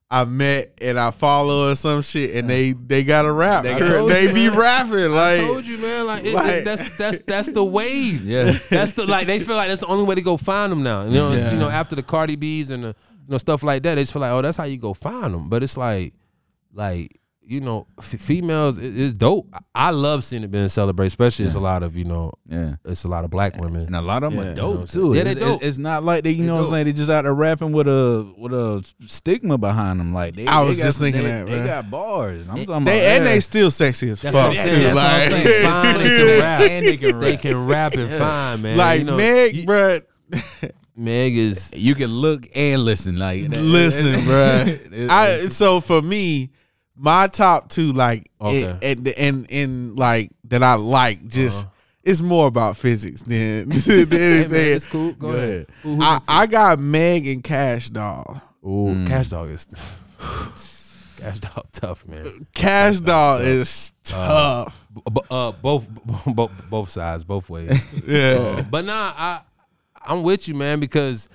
I 0.10 0.24
met 0.24 0.78
and 0.82 0.98
I 0.98 1.12
follow 1.12 1.70
or 1.70 1.76
some 1.76 2.02
shit, 2.02 2.34
and 2.36 2.50
they 2.50 2.72
they 2.72 3.04
got 3.04 3.26
a 3.26 3.32
rap. 3.32 3.64
They 3.64 3.74
They, 3.78 4.24
you, 4.30 4.34
be 4.34 4.48
man. 4.48 4.58
rapping 4.58 5.00
I 5.00 5.08
like. 5.08 5.42
told 5.42 5.68
you, 5.68 5.78
man. 5.80 6.08
Like, 6.08 6.24
it, 6.24 6.34
like- 6.34 6.54
it- 6.54 6.66
that's 6.66 6.98
that's 6.98 7.20
that's 7.28 7.50
the 7.50 7.64
wave. 7.64 8.26
Yeah. 8.26 8.58
That's 8.70 8.94
the 8.94 9.06
like 9.06 9.28
they 9.28 9.42
feel 9.42 9.58
like 9.58 9.68
that's 9.68 9.82
the 9.82 9.88
only 9.88 10.06
way 10.06 10.16
to 10.16 10.22
go 10.22 10.38
find 10.38 10.72
them 10.72 10.82
now. 10.82 11.04
You 11.04 11.12
know, 11.12 11.34
Yeah. 11.34 11.52
you 11.52 11.60
know 11.60 11.70
after 11.70 11.94
the 11.96 12.04
Cardi 12.04 12.38
B's 12.38 12.70
and 12.72 12.86
the 12.86 12.96
you 13.28 13.32
know 13.34 13.38
stuff 13.38 13.62
like 13.64 13.84
that, 13.84 13.96
they 13.96 14.02
just 14.02 14.14
feel 14.14 14.22
like 14.22 14.32
oh 14.32 14.42
that's 14.42 14.58
how 14.58 14.64
you 14.64 14.78
go 14.78 14.94
find 14.94 15.34
them. 15.34 15.50
But 15.50 15.64
it's 15.64 15.78
like 15.78 16.14
like 16.74 17.12
you 17.50 17.62
know, 17.62 17.88
f- 17.98 18.04
females 18.20 18.78
it- 18.78 19.00
it's 19.00 19.14
dope. 19.14 19.48
I- 19.54 19.88
I 19.88 19.92
love 19.92 20.26
seeing 20.26 20.44
it 20.44 20.52
being 20.52 20.68
celebrated, 20.68 21.08
especially 21.08 21.46
it's 21.46 21.56
a 21.56 21.62
lot 21.62 21.82
of 21.82 21.96
you 21.96 22.04
know, 22.04 22.34
Yeah. 22.46 22.76
it's 22.84 23.06
a 23.06 23.08
lot 23.08 23.24
of 23.24 23.32
black 23.32 23.56
women. 23.58 23.86
And 23.86 23.96
a 23.96 24.02
lot 24.02 24.24
of 24.24 24.34
them 24.34 24.42
Yeah. 24.44 24.48
are 24.48 24.50
You 24.50 24.56
know 24.58 24.78
dope 24.80 24.90
too. 24.90 25.14
Yeah, 25.16 25.24
they 25.24 25.32
it's, 25.32 25.40
dope. 25.40 25.64
it's 25.64 25.78
not 25.78 26.04
like 26.04 26.26
they, 26.26 26.32
you 26.32 26.42
They 26.42 26.48
know 26.48 26.56
what 26.56 26.66
I'm 26.66 26.72
saying. 26.72 26.86
They 26.88 26.92
just 26.94 27.10
out 27.10 27.22
there 27.22 27.34
rapping 27.34 27.72
with 27.72 27.88
a 27.88 28.30
with 28.38 28.52
a 28.54 28.84
stigma 29.06 29.58
behind 29.58 30.02
them. 30.02 30.14
Like 30.14 30.36
they, 30.36 30.46
I 30.46 30.62
they 30.64 30.68
was 30.68 30.78
got- 30.78 30.84
just 30.84 31.00
thinking 31.00 31.24
they, 31.24 31.30
that, 31.30 31.46
They 31.46 31.58
bro. 31.60 31.66
got 31.66 31.90
bars. 31.90 32.50
I'm 32.50 32.66
talking 32.66 32.84
They 32.84 33.00
about 33.00 33.16
and 33.16 33.26
yeah. 33.26 33.32
they 33.32 33.40
still 33.40 33.72
sexy 33.72 34.10
as 34.10 34.22
That's 34.22 34.36
fuck 34.36 34.48
what, 34.48 34.56
yeah, 34.56 34.62
I'm 34.64 34.68
too. 34.68 34.76
saying. 34.76 34.94
That's 34.94 34.96
what 34.96 35.06
I'm 35.06 35.32
like, 35.32 35.44
saying. 35.46 35.64
Fine 35.64 35.96
and 35.96 36.18
can 36.18 36.40
rap. 36.42 36.62
And 36.70 36.86
they 36.86 36.98
can 36.98 37.20
They 37.22 37.32
rap. 37.32 37.40
can 37.42 37.66
rap 37.68 37.94
and 37.94 38.14
fine, 38.14 38.62
man. 38.62 38.78
like 38.78 39.00
you 39.00 39.06
know, 39.06 39.16
Meg, 39.18 39.56
you- 39.56 39.64
bruh. 39.66 40.02
Meg 40.98 41.38
is 41.38 41.72
You 41.76 41.96
can 41.96 42.10
look 42.12 42.48
and 42.56 42.84
listen. 42.84 43.18
Like 43.20 43.48
that- 43.50 43.62
Listen, 43.62 44.08
it- 44.16 44.20
bruh. 44.92 45.10
I 45.10 45.40
so 45.50 45.80
for 45.80 46.02
me, 46.02 46.50
my 46.96 47.28
top 47.28 47.70
two, 47.70 47.94
like, 47.94 48.30
Okay. 48.42 48.64
it- 48.82 48.82
and 48.82 49.08
and 49.10 49.52
and 49.52 50.00
like 50.00 50.32
that 50.46 50.64
I 50.64 50.74
like, 50.76 51.28
just 51.28 51.66
Uh-huh. 51.66 51.72
it's 52.04 52.22
more 52.22 52.48
about 52.48 52.78
physics 52.78 53.22
than, 53.24 53.70
than 53.70 53.80
Hey, 53.80 54.06
man, 54.06 54.14
anything. 54.42 54.76
it's 54.76 54.86
cool. 54.86 55.12
Go, 55.14 55.32
Go 55.32 55.38
ahead. 55.38 55.50
ahead. 55.50 55.68
Who- 55.84 55.96
who 55.98 56.02
I, 56.04 56.20
I 56.28 56.46
got 56.48 56.80
Meg 56.80 57.28
and 57.28 57.44
Kash 57.44 57.90
Doll. 57.90 58.42
Ooh, 58.66 58.96
Mm. 58.96 59.08
Kash 59.08 59.30
Doll 59.30 59.46
is 59.46 59.66
Kash 61.20 61.40
Doll 61.40 61.66
tough, 61.72 62.08
man. 62.08 62.26
Kash 62.54 63.00
Doll 63.00 63.40
is 63.42 63.94
tough. 64.04 64.86
B- 64.94 65.02
b- 65.14 65.22
uh, 65.30 65.52
both, 65.52 65.88
both, 66.26 66.52
both 66.70 66.90
sides, 66.90 67.24
both 67.24 67.50
ways. 67.50 67.86
yeah. 68.08 68.62
but 68.70 68.86
nah, 68.86 69.14
I, 69.18 69.42
I'm 70.08 70.24
with 70.24 70.48
you, 70.48 70.56
man, 70.56 70.80
because 70.80 71.30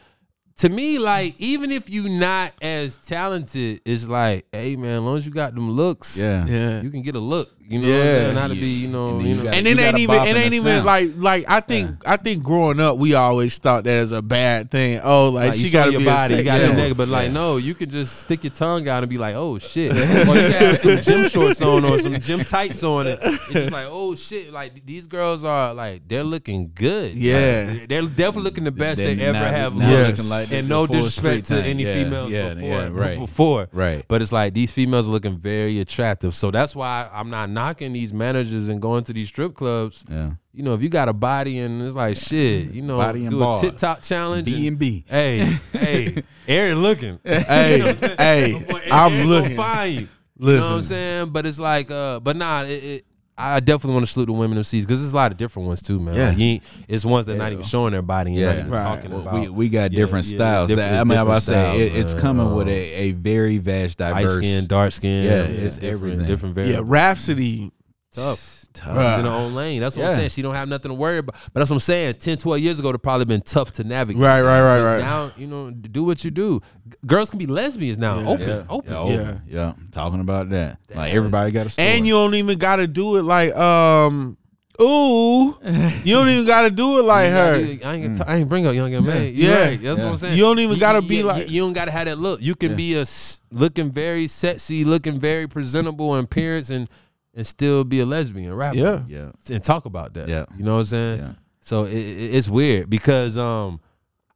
to 0.59 0.69
me, 0.69 0.99
like, 0.99 1.35
even 1.39 1.71
if 1.71 1.91
you 1.91 2.09
not 2.09 2.53
as 2.63 2.97
talented, 2.97 3.81
it's 3.85 4.07
like, 4.07 4.47
hey, 4.53 4.77
man, 4.77 4.97
as 4.97 5.01
long 5.01 5.17
as 5.19 5.27
you 5.27 5.33
got 5.33 5.55
them 5.55 5.71
looks, 5.71 6.19
Yeah. 6.19 6.47
Yeah. 6.47 6.81
you 6.83 6.91
can 6.91 7.03
get 7.03 7.15
a 7.15 7.21
look. 7.21 7.51
You 7.69 7.79
know, 7.81 7.87
Yeah. 7.89 7.95
what 7.97 8.03
I'm 8.03 8.21
saying? 8.23 8.35
not 8.35 8.49
to 8.49 8.55
be, 8.55 8.67
you 8.67 8.89
know, 8.89 9.17
And 9.19 9.23
you 9.23 9.37
you 9.37 9.43
know. 9.45 9.51
and 9.51 9.67
it 9.67 9.79
ain't 9.79 9.99
even 9.99 10.23
it 10.27 10.37
ain't 10.37 10.53
even 10.53 10.67
sound. 10.67 10.85
like 10.87 11.11
like 11.17 11.45
I 11.49 11.61
think 11.61 12.07
I 12.07 12.17
think 12.19 12.43
growing 12.43 12.81
up 12.81 12.99
we 12.99 13.15
always 13.15 13.57
thought 13.59 13.85
that 13.85 13.97
as 13.97 14.13
a 14.13 14.21
bad 14.21 14.71
thing. 14.71 15.01
Oh, 15.03 15.31
like, 15.31 15.51
Like, 15.51 15.59
she 15.59 15.71
got 15.71 15.87
to 15.87 15.93
your 15.93 16.01
be 16.01 16.05
body, 16.07 16.35
you 16.37 16.43
got 16.45 16.59
to 16.59 16.67
symbol. 16.67 16.83
nigga, 16.83 16.97
but 16.97 17.09
like, 17.09 17.31
no, 17.31 17.57
you 17.57 17.75
can 17.75 17.89
just 17.89 18.21
stick 18.21 18.45
your 18.45 18.53
tongue 18.53 18.89
out 18.89 19.03
and 19.03 19.09
be 19.09 19.17
like, 19.17 19.35
oh 19.37 19.59
shit, 19.59 19.93
or 19.97 19.97
you 19.97 20.05
can 20.05 20.51
have 20.53 20.79
some 20.79 21.01
gym 21.01 21.29
shorts 21.29 21.63
on 21.63 21.85
or 21.85 21.99
some 21.99 22.19
gym 22.21 22.45
tights 22.45 22.83
on, 22.83 23.07
and 23.07 23.19
it's 23.23 23.47
just 23.53 23.73
like, 23.73 23.87
oh 23.89 24.15
shit, 24.17 24.53
like 24.53 24.85
these 24.85 25.07
girls 25.07 25.43
are 25.45 25.73
like 25.73 26.07
they're 26.09 26.25
looking 26.25 26.73
good, 26.75 27.15
Yeah. 27.15 27.69
Like, 27.71 27.89
they're 27.89 28.03
definitely 28.03 28.43
looking 28.43 28.65
the 28.65 28.73
best 28.73 28.99
they, 28.99 29.15
They're 29.15 29.31
ever 29.31 29.39
not- 29.39 29.55
have 29.55 29.77
not 29.77 29.89
looked, 29.89 30.19
looking 30.19 30.31
like 30.31 30.53
and 30.53 30.69
no 30.69 30.87
disrespect 30.87 31.47
to 31.47 31.63
any 31.63 31.85
Yeah, 31.85 31.95
females 31.95 32.31
yeah, 32.31 32.55
before, 32.55 32.69
yeah, 32.69 32.89
right. 32.93 33.19
before, 33.19 33.69
Right. 33.73 34.05
But 34.09 34.21
it's 34.21 34.33
like 34.33 34.53
these 34.53 34.73
females 34.73 35.09
are 35.09 35.13
looking 35.13 35.39
very 35.39 35.81
attractive, 35.81 36.35
so 36.35 36.51
that's 36.51 36.77
why 36.77 37.09
I'm 37.13 37.31
not 37.31 37.49
knocking 37.55 37.93
these 37.93 38.13
managers 38.13 38.69
and 38.69 38.81
going 38.81 39.05
to 39.05 39.13
these 39.13 39.29
strip 39.29 39.55
clubs. 39.55 40.05
Yeah. 40.11 40.33
You 40.53 40.63
know, 40.63 40.75
if 40.75 40.83
you 40.83 40.89
got 40.89 41.09
a 41.09 41.13
body 41.13 41.59
and 41.61 41.81
it's 41.83 41.95
like 41.95 42.17
shit, 42.17 42.73
you 42.73 42.83
know, 42.83 42.99
Body 42.99 43.23
and 43.23 43.31
do 43.31 43.39
bars. 43.39 43.63
a 43.63 43.71
tip 43.71 43.79
top 43.79 44.03
challenge. 44.03 44.45
B 44.45 44.67
and 44.69 44.79
B. 44.79 45.05
Hey, 45.09 45.39
hey, 45.73 46.23
Aaron 46.49 46.83
looking. 46.83 47.19
Hey, 47.25 47.95
hey, 48.19 48.53
Boy, 48.69 48.79
Aaron 48.79 48.93
I'm 48.93 49.11
gonna 49.13 49.25
looking. 49.25 49.57
find 49.57 49.95
you. 50.03 50.09
You 50.39 50.57
know 50.57 50.63
what 50.63 50.73
I'm 50.73 50.83
saying? 50.83 51.29
But 51.31 51.47
it's 51.47 51.59
like, 51.59 51.91
uh, 51.91 52.21
but 52.21 52.37
nah, 52.37 52.65
it, 52.65 52.69
it, 52.85 53.05
I 53.37 53.61
definitely 53.61 53.95
want 53.95 54.07
to 54.07 54.13
salute 54.13 54.27
the 54.27 54.33
women 54.35 54.59
of 54.59 54.67
seas 54.67 54.85
because 54.85 55.01
there's 55.01 55.15
a 55.15 55.17
lot 55.17 55.33
of 55.33 55.39
different 55.39 55.67
ones 55.67 55.81
too, 55.83 55.99
man. 55.99 56.15
Yeah. 56.15 56.29
Like, 56.29 56.39
you 56.39 56.45
ain't, 56.45 56.63
it's 56.87 57.05
ones 57.05 57.27
that 57.27 57.37
not 57.37 57.51
even 57.53 57.65
showing 57.65 57.93
their 57.93 58.03
body 58.03 58.33
and 58.33 58.41
Yeah. 58.41 58.47
not 58.47 58.59
even 58.59 58.71
Right. 58.71 58.83
talking 58.83 59.11
Well, 59.11 59.21
about. 59.23 59.35
we 59.41 59.49
we 59.49 59.69
got 59.71 59.91
Yeah, 59.93 60.01
different 60.01 60.27
yeah, 60.27 60.37
styles. 60.37 60.69
different- 60.69 60.91
that, 60.91 61.01
I 61.01 61.05
mean, 61.05 61.19
I'm 61.19 61.27
about 61.27 61.37
to 61.41 61.47
say 61.47 61.81
it, 61.87 61.97
it's 61.97 62.11
styles, 62.11 62.23
coming 62.23 62.55
with 62.55 62.69
a, 62.69 62.71
a 62.71 63.13
very 63.13 63.59
vast, 63.59 63.99
light 64.01 64.23
diverse. 64.23 64.37
skin, 64.45 64.67
dark 64.67 64.93
skin. 64.93 65.25
Yeah, 65.25 65.43
it's 65.45 65.79
different, 65.79 65.93
everything. 66.21 66.27
different 66.27 66.59
yeah. 66.69 66.81
Rapsody. 66.85 67.73
tough. 68.15 68.62
Tough. 68.75 68.97
Bruh. 68.97 69.19
in 69.19 69.25
her 69.25 69.31
own 69.31 69.55
lane. 69.55 69.81
That's 69.81 69.97
what 69.97 70.03
Yeah. 70.05 70.11
I'm 70.11 70.17
saying. 70.17 70.31
She 70.31 70.43
don't 70.43 70.55
have 70.55 70.69
nothing 70.69 70.89
to 70.91 70.95
worry 70.95 71.19
about. 71.19 71.35
But 71.53 71.61
that's 71.61 71.71
what 71.71 71.77
I'm 71.77 71.81
saying. 71.81 72.15
10, 72.15 72.39
12 72.39 72.61
years 72.61 72.79
ago, 72.79 72.89
it'd 72.89 73.03
probably 73.03 73.25
been 73.27 73.43
tough 73.43 73.73
to 73.73 73.85
navigate. 73.85 74.23
Right, 74.23 74.41
right, 74.43 74.63
right, 74.63 74.79
But 74.79 74.85
right. 74.85 75.01
Now, 75.01 75.31
you 75.37 75.47
know, 75.47 75.71
do 75.71 76.05
what 76.05 76.25
you 76.25 76.31
do. 76.31 76.61
G- 76.89 76.97
Girls 77.07 77.31
can 77.31 77.39
be 77.39 77.47
lesbians 77.47 77.99
now. 77.99 78.19
Yeah. 78.21 78.29
Open, 78.29 78.49
Yeah, 78.49 78.65
open. 78.69 78.93
yeah, 78.93 78.99
open. 78.99 79.43
yeah. 79.49 79.73
Talking 79.91 80.21
about 80.21 80.51
that. 80.51 80.79
Like 80.95 81.13
everybody 81.15 81.51
got 81.53 81.67
a 81.67 81.71
story. 81.71 81.89
And 81.89 82.07
you 82.07 82.15
don't 82.15 82.35
even 82.35 82.59
got 82.59 82.77
to 82.77 82.87
do 82.87 83.17
it 83.17 83.23
like 83.25 83.55
um. 83.57 84.37
Ooh, 84.81 85.55
you 86.03 86.15
don't 86.17 86.29
even 86.29 86.47
got 86.47 86.63
to 86.63 86.71
do 86.71 86.99
it 86.99 87.03
like 87.03 87.31
her. 87.31 87.53
gotta- 87.61 87.87
I 87.87 87.95
ain't, 87.95 88.03
gonna 88.05 88.17
t- 88.17 88.25
I 88.27 88.37
ain't 88.39 88.49
bring 88.49 88.67
up 88.67 88.75
young 88.75 88.93
and 88.95 89.07
man. 89.07 89.31
Yeah. 89.35 89.49
Yeah, 89.49 89.65
that's 89.69 89.83
Yeah. 89.83 89.93
what 89.93 90.05
I'm 90.13 90.17
saying. 90.17 90.37
You 90.39 90.45
don't 90.45 90.59
even 90.59 90.79
gotta 90.79 91.03
be 91.03 91.17
you, 91.19 91.23
like- 91.25 91.47
You, 91.49 91.55
you 91.57 91.61
don't 91.63 91.75
gotta 91.75 91.91
have 91.91 92.07
that 92.07 92.19
look. 92.19 92.41
You 92.41 92.55
can 92.55 92.71
Yeah. 92.71 92.77
be 92.77 92.95
a 92.97 93.05
looking 93.53 93.91
very 93.91 94.27
sexy, 94.27 94.85
looking 94.85 95.21
very 95.21 95.47
presentable 95.47 96.17
in 96.17 96.25
appearance, 96.25 96.71
and 96.71 96.89
and 97.35 97.47
still 97.47 97.85
be 97.85 98.01
a 98.01 98.07
lesbian 98.07 98.55
rapper. 98.55 98.77
Yeah. 98.79 99.03
yeah, 99.09 99.31
and 99.51 99.63
talk 99.65 99.85
about 99.87 100.15
that. 100.15 100.29
Yeah. 100.29 100.45
you 100.57 100.65
know 100.65 100.75
what 100.75 100.81
I'm 100.81 100.87
saying. 100.87 101.19
yeah. 101.21 101.33
So 101.61 101.85
it, 101.85 101.95
it, 101.95 102.35
it's 102.35 102.49
weird 102.49 102.91
because 102.91 103.37
um, 103.39 103.81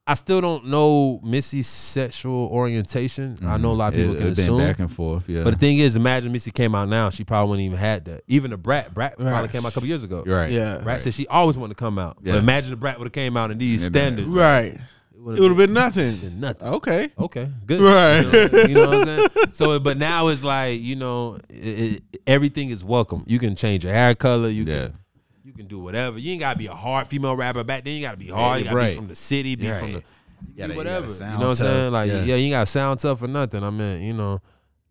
I 0.06 0.14
still 0.14 0.40
don't 0.40 0.66
know 0.66 1.18
Missy's 1.24 1.66
sexual 1.66 2.46
orientation. 2.52 3.36
I 3.44 3.56
know 3.58 3.72
a 3.72 3.74
lot 3.74 3.92
of 3.92 3.98
people 3.98 4.14
Mm-hmm. 4.14 4.18
It- 4.18 4.20
can 4.20 4.28
it's 4.30 4.36
been 4.36 4.44
assume. 4.54 4.58
back 4.60 4.78
and 4.78 4.92
forth. 4.92 5.28
Yeah, 5.28 5.42
But 5.42 5.50
the 5.54 5.58
thing 5.58 5.78
is, 5.78 5.96
imagine 5.96 6.30
Missy 6.30 6.52
came 6.52 6.74
out 6.76 6.88
now, 6.88 7.10
she 7.10 7.24
probably 7.24 7.50
wouldn't 7.50 7.66
even 7.66 7.78
had 7.78 8.04
that. 8.04 8.22
Even 8.28 8.52
the 8.52 8.56
Brat, 8.56 8.94
Brat 8.94 9.16
probably 9.18 9.48
came 9.48 9.66
out 9.66 9.72
a 9.72 9.74
couple 9.74 9.88
years 9.88 10.04
ago. 10.04 10.22
Right. 10.24 10.52
Yeah. 10.52 10.78
Brat 10.78 11.02
said 11.02 11.12
she 11.14 11.26
always 11.26 11.56
wanted 11.58 11.76
to 11.76 11.78
come 11.80 11.98
out. 11.98 12.18
Yeah. 12.22 12.34
But 12.34 12.38
imagine 12.38 12.70
the 12.70 12.76
Brat 12.76 12.98
would 12.98 13.06
have 13.06 13.12
came 13.12 13.36
out 13.36 13.50
in 13.50 13.58
these 13.58 13.82
Yeah, 13.82 13.88
standards. 13.88 14.28
Right. 14.28 14.78
It 15.26 15.40
would 15.40 15.48
have 15.50 15.56
been 15.56 15.72
nothing. 15.72 16.14
been 16.30 16.40
nothing. 16.40 16.68
Okay. 16.68 17.10
Okay, 17.18 17.50
good. 17.66 17.80
Right. 17.80 18.20
You 18.22 18.48
know, 18.48 18.62
you 18.68 18.74
know 18.74 18.86
what 18.90 19.08
I'm 19.08 19.28
saying? 19.28 19.28
So, 19.52 19.78
but 19.80 19.98
now 19.98 20.28
it's 20.28 20.44
like 20.44 20.80
you 20.80 20.96
know, 20.96 21.38
it, 21.50 22.02
it, 22.12 22.20
everything 22.26 22.70
is 22.70 22.84
welcome. 22.84 23.24
You 23.26 23.38
can 23.38 23.56
change 23.56 23.84
your 23.84 23.92
hair 23.92 24.14
color. 24.14 24.48
You 24.48 24.64
Yeah. 24.64 24.74
can 24.86 24.98
you 25.44 25.52
can 25.52 25.66
do 25.66 25.80
whatever. 25.80 26.18
You 26.18 26.32
ain't 26.32 26.40
gotta 26.40 26.58
be 26.58 26.66
a 26.66 26.74
hard 26.74 27.06
female 27.06 27.36
rapper. 27.36 27.64
Back 27.64 27.84
then, 27.84 27.94
you 27.94 28.02
gotta 28.02 28.16
be 28.16 28.28
hard. 28.28 28.58
You 28.60 28.64
gotta 28.64 28.76
right. 28.76 28.90
be 28.90 28.96
from 28.96 29.08
the 29.08 29.14
city. 29.16 29.54
Be 29.56 29.70
Right. 29.70 29.80
from 29.80 29.92
the 29.94 29.98
You 29.98 30.58
gotta- 30.58 30.72
you 30.72 30.76
whatever. 30.76 31.06
gotta 31.06 31.24
You, 31.24 31.30
know 31.38 31.48
what 31.48 31.60
I'm 31.60 31.66
saying? 31.66 31.92
Like 31.92 32.08
Yeah. 32.10 32.22
yeah. 32.24 32.34
you 32.36 32.50
gotta 32.50 32.66
sound 32.66 33.00
tough 33.00 33.22
or 33.22 33.28
nothing. 33.28 33.64
I 33.64 33.70
mean, 33.70 34.02
you 34.02 34.12
know. 34.12 34.40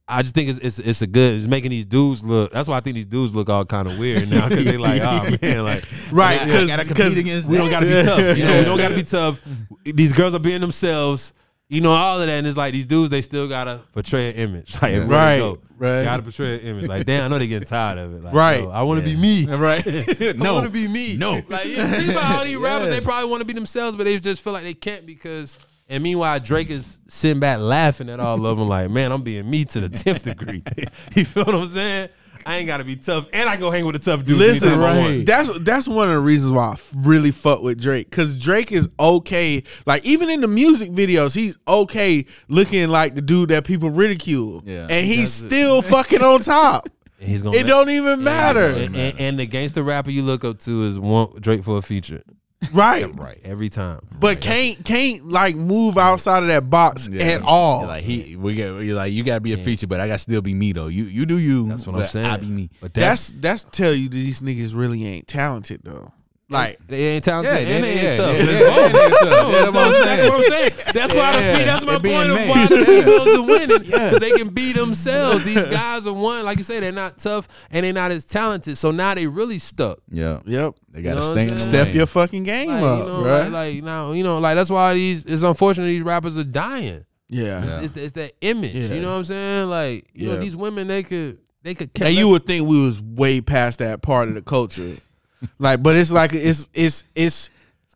I 0.08 0.22
just 0.22 0.36
think 0.36 0.50
it's, 0.50 0.60
it's 0.60 0.78
it's 0.80 1.02
a 1.02 1.08
good. 1.08 1.36
It's 1.38 1.48
making 1.48 1.72
these 1.72 1.86
dudes 1.86 2.24
look. 2.24 2.52
That's 2.52 2.68
why 2.68 2.78
I 2.78 2.80
think 2.80 2.96
these 2.96 3.08
dudes 3.08 3.34
look 3.36 3.50
all 3.50 3.66
kind 3.66 3.88
of 3.88 3.98
weird 3.98 4.30
now 4.30 4.48
because 4.48 4.64
they 4.66 4.78
like, 4.78 5.02
oh 5.02 5.24
man, 5.42 5.64
like 5.64 5.84
Right, 6.12 6.40
I- 6.42 6.46
I 6.46 6.50
'cause- 6.50 6.68
gotta 6.68 6.84
compete 6.84 6.96
because 6.98 7.18
against 7.18 7.50
we 7.50 7.58
don't 7.58 7.72
gotta 7.72 7.88
be 7.88 7.92
tough. 8.04 8.38
You 8.38 8.44
know, 8.44 8.58
we 8.60 8.66
don't 8.66 8.78
gotta 8.78 8.96
be 8.96 9.04
tough. 9.18 9.42
These 9.84 10.14
girls 10.14 10.36
are 10.36 10.40
being 10.40 10.62
themselves. 10.62 11.34
You 11.68 11.82
know, 11.82 11.92
all 11.94 12.22
of 12.22 12.28
that. 12.28 12.32
And 12.34 12.46
it's 12.46 12.56
like 12.56 12.74
these 12.74 12.86
dudes, 12.86 13.10
they 13.10 13.22
still 13.22 13.50
gotta 13.50 13.82
portray 13.94 14.30
an 14.30 14.36
image. 14.36 14.76
Like 14.84 14.94
everywhere 14.94 15.18
Right, 15.18 15.34
they 15.34 15.40
go, 15.40 15.58
right. 15.80 16.04
Gotta 16.04 16.22
portray 16.22 16.54
an 16.56 16.62
image. 16.62 16.88
Like, 16.88 17.06
damn, 17.08 17.26
I 17.26 17.28
know 17.28 17.40
they 17.40 17.48
getting 17.48 17.68
tired 17.68 17.98
of 17.98 18.14
it. 18.14 18.24
Like, 18.24 18.34
Right. 18.36 18.62
yo, 18.62 18.70
I 18.70 18.84
wanna 18.84 19.02
be 19.02 19.16
me. 19.16 19.48
Right. 19.48 19.84
No, 19.84 20.30
I 20.30 20.34
No. 20.34 20.54
wanna 20.54 20.70
be 20.70 20.88
me. 20.88 21.18
No. 21.18 21.42
Like 21.50 21.66
you 21.66 21.78
think 21.78 22.10
about 22.12 22.38
all 22.38 22.46
these 22.46 22.58
rappers, 22.58 22.90
they 22.90 23.02
probably 23.02 23.28
wanna 23.32 23.46
be 23.46 23.54
themselves, 23.54 23.96
but 23.98 24.04
they 24.04 24.20
just 24.20 24.44
feel 24.44 24.54
like 24.54 24.64
they 24.64 24.76
can't 24.76 25.08
because 25.08 25.58
and 25.90 26.04
meanwhile, 26.04 26.40
Drake 26.40 26.70
is 26.70 26.98
sitting 27.08 27.40
back 27.40 27.60
laughing 27.60 28.10
at 28.10 28.20
all 28.20 28.46
of 28.46 28.58
them, 28.58 28.68
like, 28.68 28.90
man, 28.90 29.12
I'm 29.12 29.22
being 29.22 29.50
me 29.50 29.66
to 29.66 29.82
the 29.82 29.90
10th 29.90 30.24
degree. 30.24 30.64
you 31.16 31.26
feel 31.26 31.46
what 31.46 31.56
I'm 31.56 31.68
saying? 31.68 32.10
I 32.48 32.58
ain't 32.58 32.68
gotta 32.68 32.84
be 32.84 32.96
tough, 32.96 33.28
and 33.34 33.50
I 33.50 33.58
go 33.58 33.72
hang 33.72 33.86
with 33.86 33.94
the 33.94 34.00
tough 34.00 34.24
dudes. 34.24 34.40
Listen, 34.40 34.68
anytime 34.68 34.84
I 34.84 35.00
want. 35.00 35.26
that's 35.26 35.60
that's 35.62 35.88
one 35.88 36.10
of 36.10 36.14
the 36.14 36.20
reasons 36.20 36.52
why 36.52 36.66
I 36.66 36.76
really 36.96 37.32
fuck 37.32 37.64
with 37.64 37.82
Drake 37.82 38.08
because 38.08 38.38
Drake 38.40 38.72
is 38.72 38.88
okay. 39.00 39.64
Like 39.88 40.06
even 40.06 40.30
in 40.30 40.42
the 40.42 40.48
music 40.48 40.92
videos, 40.92 41.34
he's 41.34 41.58
okay 41.68 42.26
looking 42.48 42.90
like 42.90 43.16
the 43.16 43.24
dude 43.24 43.50
that 43.50 43.66
people 43.66 43.90
ridicule. 43.90 44.62
Yeah. 44.64 44.86
and 44.92 45.04
he's 45.06 45.42
Does 45.42 45.44
it. 45.44 45.46
still 45.48 45.82
fucking 45.82 46.22
on 46.22 46.42
top. 46.42 46.88
And 47.18 47.30
he's 47.30 47.42
gonna 47.42 47.56
It 47.56 47.66
don't 47.66 47.90
even 47.90 48.26
matter, 48.26 48.66
And, 48.66 48.94
and, 48.94 49.20
and 49.22 49.40
the 49.40 49.46
gangster 49.46 49.82
rapper 49.82 50.12
you 50.12 50.22
look 50.22 50.44
up 50.44 50.60
to 50.60 50.84
is 50.84 51.00
one 51.00 51.30
Drake 51.40 51.64
for 51.64 51.78
a 51.78 51.82
feature 51.82 52.22
right? 52.74 53.06
right. 53.18 53.40
every 53.44 53.70
time. 53.70 54.00
But 54.20 54.42
can't 54.42 54.84
can't 54.86 55.28
like 55.28 55.56
move 55.56 55.98
outside 55.98 56.44
of 56.44 56.48
that 56.48 56.70
box 56.70 57.10
at 57.20 57.42
all. 57.42 57.86
Like 57.88 58.04
he, 58.04 58.36
we 58.36 58.56
got. 58.56 58.80
You're 58.80 58.96
like 58.96 59.14
you 59.14 59.24
got 59.24 59.36
to 59.36 59.42
be 59.42 59.54
a 59.54 59.58
feature, 59.58 59.88
but 59.88 60.00
I 60.00 60.08
got 60.08 60.14
to 60.14 60.20
still 60.20 60.42
be 60.42 60.54
me 60.54 60.74
though. 60.74 60.88
You 60.88 61.06
you 61.06 61.26
do 61.26 61.38
you. 61.38 61.68
That's 61.68 61.86
what 61.86 61.96
I'm 61.96 62.08
saying. 62.08 62.26
I 62.26 62.38
be 62.38 62.50
me. 62.50 62.70
But 62.82 62.94
that's, 62.94 63.30
that's 63.30 63.64
that's 63.64 63.78
tell 63.78 63.94
you 63.94 64.10
these 64.10 64.42
niggas 64.42 64.76
really 64.76 65.06
ain't 65.06 65.28
talented 65.28 65.82
though. 65.84 66.12
Like 66.48 66.78
they 66.88 67.16
ain't 67.16 67.24
talented 67.24 67.54
and 67.68 67.84
they 67.84 68.08
ain't 68.08 68.18
tough. 68.20 68.36
yeah, 68.38 68.44
yeah, 68.44 68.52
yeah, 68.52 68.60
yeah, 68.60 68.84
yeah, 68.86 68.92
that's 68.92 69.22
what 69.24 69.34
I'm 69.34 69.74
That's 69.74 70.04
saying. 70.06 70.30
what 70.30 70.38
I'm 70.38 70.44
saying. 70.52 70.72
That's 70.94 71.14
why 71.16 71.32
the 71.32 71.40
Yeah, 71.42 71.56
fe- 71.58 71.66
that's 71.66 71.86
my 71.86 71.94
they 71.98 72.00
being 72.00 72.28
point 72.28 72.30
of 72.30 72.50
why 72.50 72.66
the 72.68 72.76
Yeah. 72.80 72.86
females 72.86 73.28
are 73.28 73.42
winning 73.42 73.80
because 73.80 74.20
they 74.20 74.32
can 74.32 74.50
be 74.50 74.72
themselves. 74.74 75.44
These 75.44 75.66
guys 75.72 76.06
are 76.06 76.14
one, 76.14 76.46
like 76.46 76.60
you 76.60 76.64
say, 76.64 76.80
they're 76.80 76.92
not 76.92 77.18
tough 77.18 77.48
and 77.72 77.84
they're 77.84 77.94
not 77.94 78.12
as 78.12 78.26
talented. 78.26 78.78
So 78.78 78.92
now 78.92 79.16
they 79.16 79.26
really 79.26 79.58
stuck. 79.58 79.98
Yeah, 80.12 80.42
yep. 80.46 80.76
they 80.92 81.02
got 81.02 81.10
You 81.10 81.16
to 81.16 81.20
know 81.22 81.22
what 81.22 81.24
stay 81.34 81.42
I'm 81.44 81.48
in 81.48 81.54
the 81.56 81.60
saying? 81.60 81.84
Step 81.86 81.96
your 81.96 82.06
fucking 82.06 82.44
game 82.44 82.68
Like, 82.70 82.84
up, 82.84 83.00
you 83.00 83.06
know, 83.06 83.24
bruh. 83.24 83.44
like, 83.44 83.52
like 83.52 83.84
now, 83.84 84.12
you 84.12 84.24
know, 84.24 84.38
like 84.38 84.56
that's 84.56 84.70
why 84.70 84.94
these. 84.94 85.26
It's 85.26 85.42
unfortunate 85.42 85.88
these 85.88 86.04
rappers 86.04 86.38
are 86.38 86.44
dying. 86.44 87.06
yeah. 87.28 87.66
Yeah. 87.66 87.82
It's, 87.82 87.98
it's 87.98 88.12
that 88.12 88.34
image. 88.42 88.76
Yeah. 88.76 88.94
You 88.94 89.02
know 89.02 89.14
what 89.14 89.18
I'm 89.18 89.24
saying? 89.24 89.68
Like 89.70 90.08
you 90.14 90.28
know, 90.28 90.34
Yeah. 90.36 90.40
these 90.42 90.56
women 90.56 90.88
they 90.90 91.02
could 91.02 91.40
they 91.64 91.74
could. 91.74 91.90
And 92.00 92.14
you 92.14 92.30
would 92.30 92.46
think 92.46 92.68
we 92.68 92.80
was 92.86 93.02
way 93.02 93.42
past 93.42 93.80
that 93.80 94.04
part 94.04 94.28
of 94.28 94.36
the 94.36 94.44
culture. 94.44 94.98
like, 95.60 95.82
but 95.84 95.96
it's 95.96 96.12
like 96.12 96.34
it's 96.34 96.68
it's 96.74 97.04
it's 97.16 97.50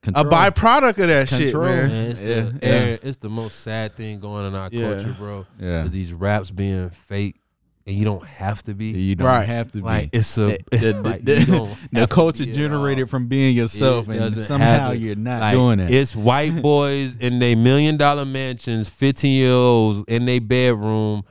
a 0.08 0.24
byproduct 0.24 0.90
of 1.00 1.08
that 1.08 1.28
shit, 1.30 1.52
Control. 1.52 1.66
man. 1.66 1.88
Man, 1.90 2.12
it's, 2.12 2.22
Yeah, 2.22 2.28
the, 2.42 2.60
yeah. 2.62 2.70
Aaron, 2.70 3.00
it's 3.04 3.18
the 3.18 3.30
most 3.30 3.60
sad 3.60 3.96
thing 3.96 4.20
going 4.20 4.46
on 4.46 4.54
in 4.54 4.56
our 4.56 4.70
Yeah. 4.72 4.94
culture, 4.96 5.16
bro. 5.18 5.46
Yeah. 5.60 5.84
These 5.84 6.14
raps 6.14 6.52
being 6.52 6.90
fake 6.90 7.36
and 7.86 7.96
you 7.98 8.06
don't 8.06 8.26
have 8.26 8.62
to 8.64 8.74
be. 8.76 8.86
You 8.88 9.16
don't 9.16 9.28
Right. 9.28 9.46
have 9.48 9.72
to 9.74 9.80
be. 9.80 9.84
Like 9.84 10.10
it's 10.14 10.38
a 10.38 10.58
the, 10.72 10.78
the, 10.78 11.02
like, 11.04 11.24
the- 11.26 11.78
the 11.92 12.08
culture 12.08 12.44
be 12.46 12.52
at 12.52 12.56
all. 12.56 12.62
generated 12.64 13.10
from 13.10 13.28
being 13.28 13.56
yourself, 13.56 14.08
It 14.10 14.22
and 14.22 14.34
somehow 14.36 14.92
you're 14.92 15.16
not 15.16 15.42
Like, 15.42 15.54
doing 15.54 15.80
it. 15.82 15.92
It's 15.92 16.16
white 16.16 16.62
boys 16.62 17.18
in 17.18 17.40
their 17.40 17.56
million 17.58 17.98
dollar 17.98 18.26
mansions, 18.26 18.88
15 18.90 19.34
year 19.36 19.52
olds 19.52 20.04
in 20.08 20.26
their 20.26 20.40
bedroom 20.42 21.24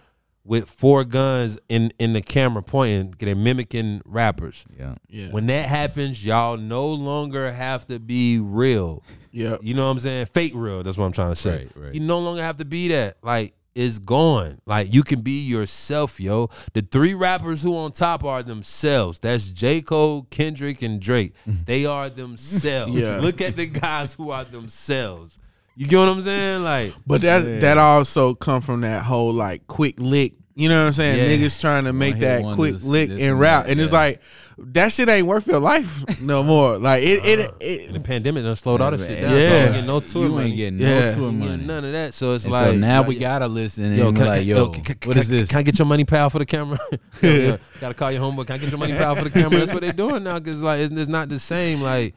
with 0.49 0.69
four 0.69 1.05
guns 1.05 1.61
in, 1.69 1.93
in 1.99 2.15
the 2.15 2.23
camera 2.23 2.63
pointing, 2.63 3.15
they're 3.19 3.37
mimicking 3.37 4.01
rappers. 4.05 4.65
yeah. 4.79 4.95
Yeah. 5.09 5.29
When 5.31 5.47
that 5.47 5.69
happens, 5.69 6.25
y'all 6.25 6.57
no 6.57 6.89
longer 6.89 7.53
have 7.53 7.87
to 7.89 8.01
be 8.01 8.39
real. 8.41 9.03
yeah. 9.31 9.59
You 9.61 9.75
know 9.75 9.85
what 9.85 9.93
I'm 9.93 9.99
saying? 10.01 10.27
Fake 10.27 10.53
real. 10.55 10.83
That's 10.83 10.97
what 10.99 11.05
I'm 11.05 11.13
trying 11.13 11.33
to 11.33 11.37
say. 11.37 11.69
Right, 11.77 11.85
right. 11.85 11.95
You 11.95 12.01
no 12.01 12.19
longer 12.19 12.43
have 12.43 12.57
to 12.57 12.65
be 12.65 12.89
that. 12.89 13.17
Like 13.23 13.53
it's 13.75 13.99
gone. 13.99 14.59
Like 14.67 14.93
you 14.93 15.03
can 15.03 15.21
be 15.21 15.47
yourself, 15.47 16.19
yo. 16.19 16.49
The 16.73 16.81
three 16.83 17.15
rappers 17.15 17.63
who 17.63 17.77
on 17.77 17.93
top 17.93 18.25
are 18.25 18.43
themselves. 18.43 19.19
That's 19.21 19.49
J. 19.51 19.83
Cole, 19.83 20.27
Kendrick, 20.31 20.81
and 20.83 20.99
Drake. 20.99 21.35
They 21.67 21.85
are 21.87 22.09
themselves. 22.09 22.95
Yeah. 22.95 23.19
Look 23.21 23.41
at 23.43 23.55
the 23.57 23.67
guys 23.67 24.15
who 24.15 24.31
are 24.31 24.45
themselves. 24.45 25.39
You 25.77 25.87
get 25.87 25.99
what 25.99 26.09
I'm 26.09 26.23
saying? 26.23 26.65
Like 26.65 26.93
But 27.07 27.21
that 27.21 27.45
Yeah. 27.45 27.59
that 27.61 27.79
also 27.79 28.35
come 28.35 28.63
from 28.63 28.81
that 28.81 29.05
whole 29.05 29.33
like 29.33 29.67
quick 29.69 29.95
lick. 30.01 30.33
You 30.59 30.69
know 30.69 30.81
what 30.81 30.87
I'm 30.89 30.93
saying? 30.93 31.19
Yeah. 31.19 31.37
Niggas 31.47 31.61
trying 31.61 31.85
to 31.85 31.93
make 31.93 32.19
that 32.19 32.43
wonders, 32.43 32.57
quick 32.57 32.75
lick 32.83 33.09
this 33.11 33.21
and 33.21 33.31
and 33.31 33.41
route, 33.41 33.67
that, 33.67 33.71
and 33.71 33.81
it's 33.81 33.93
like 33.93 34.21
that 34.59 34.91
shit 34.93 35.09
ain't 35.09 35.29
worth 35.29 35.47
your 35.47 35.61
life 35.61 36.21
no 36.21 36.43
more. 36.43 36.79
Like 36.79 37.05
it, 37.05 37.21
uh-huh. 37.21 37.57
it, 37.61 37.87
and 37.87 37.95
the 37.95 38.01
pandemic 38.01 38.43
done 38.43 38.57
slowed 38.57 38.81
all 38.81 38.91
this 38.91 39.07
shit 39.07 39.23
down. 39.23 39.31
Yeah. 39.31 39.39
So 39.39 39.55
I 39.55 39.59
ain't 39.61 39.71
getting 39.71 39.87
no 39.87 40.01
tour 40.01 40.23
you 40.25 40.33
money. 40.33 40.49
ain't 40.49 40.57
getting 40.57 40.79
Yeah. 40.81 40.89
no 40.89 40.95
You 41.11 41.15
tour 41.15 41.29
ain't 41.29 41.39
money. 41.39 41.51
getting 41.53 41.67
none 41.69 41.85
of 41.85 41.93
that. 41.93 42.13
So 42.15 42.35
it's 42.35 42.45
And 42.45 42.53
like 42.53 42.67
so 42.67 42.75
now 42.75 43.03
yo, 43.03 43.09
we 43.09 43.19
gotta 43.21 43.47
listen 43.47 43.95
Yo, 43.95 44.11
be 44.11 44.17
can, 44.17 44.27
like, 44.27 44.39
can, 44.39 44.47
yo, 44.49 44.57
yo, 44.57 44.69
can, 44.71 44.83
can, 44.83 44.97
what 45.09 45.15
can, 45.15 45.21
is 45.21 45.29
this? 45.29 45.49
Can 45.49 45.59
I 45.61 45.63
get 45.63 45.79
your 45.79 45.87
money, 45.87 46.05
pal, 46.05 46.29
for 46.29 46.41
the 46.41 46.47
camera? 46.47 46.79
Yo, 47.23 47.31
yo, 47.31 47.59
gotta 47.81 47.95
call 47.95 48.11
your 48.11 48.21
homeboy. 48.23 48.47
Can 48.49 48.55
I 48.57 48.59
get 48.59 48.71
your 48.71 48.79
money, 48.79 48.95
pal, 48.95 49.15
for 49.15 49.23
the 49.25 49.31
camera? 49.31 49.61
That's 49.61 49.73
what 49.73 49.83
they're 49.83 49.93
doing 49.93 50.25
now. 50.25 50.41
Cause 50.41 50.61
like 50.61 50.81
it's, 50.81 50.91
it's 50.91 51.09
not 51.09 51.29
the 51.29 51.39
same. 51.39 51.81
Like 51.81 52.17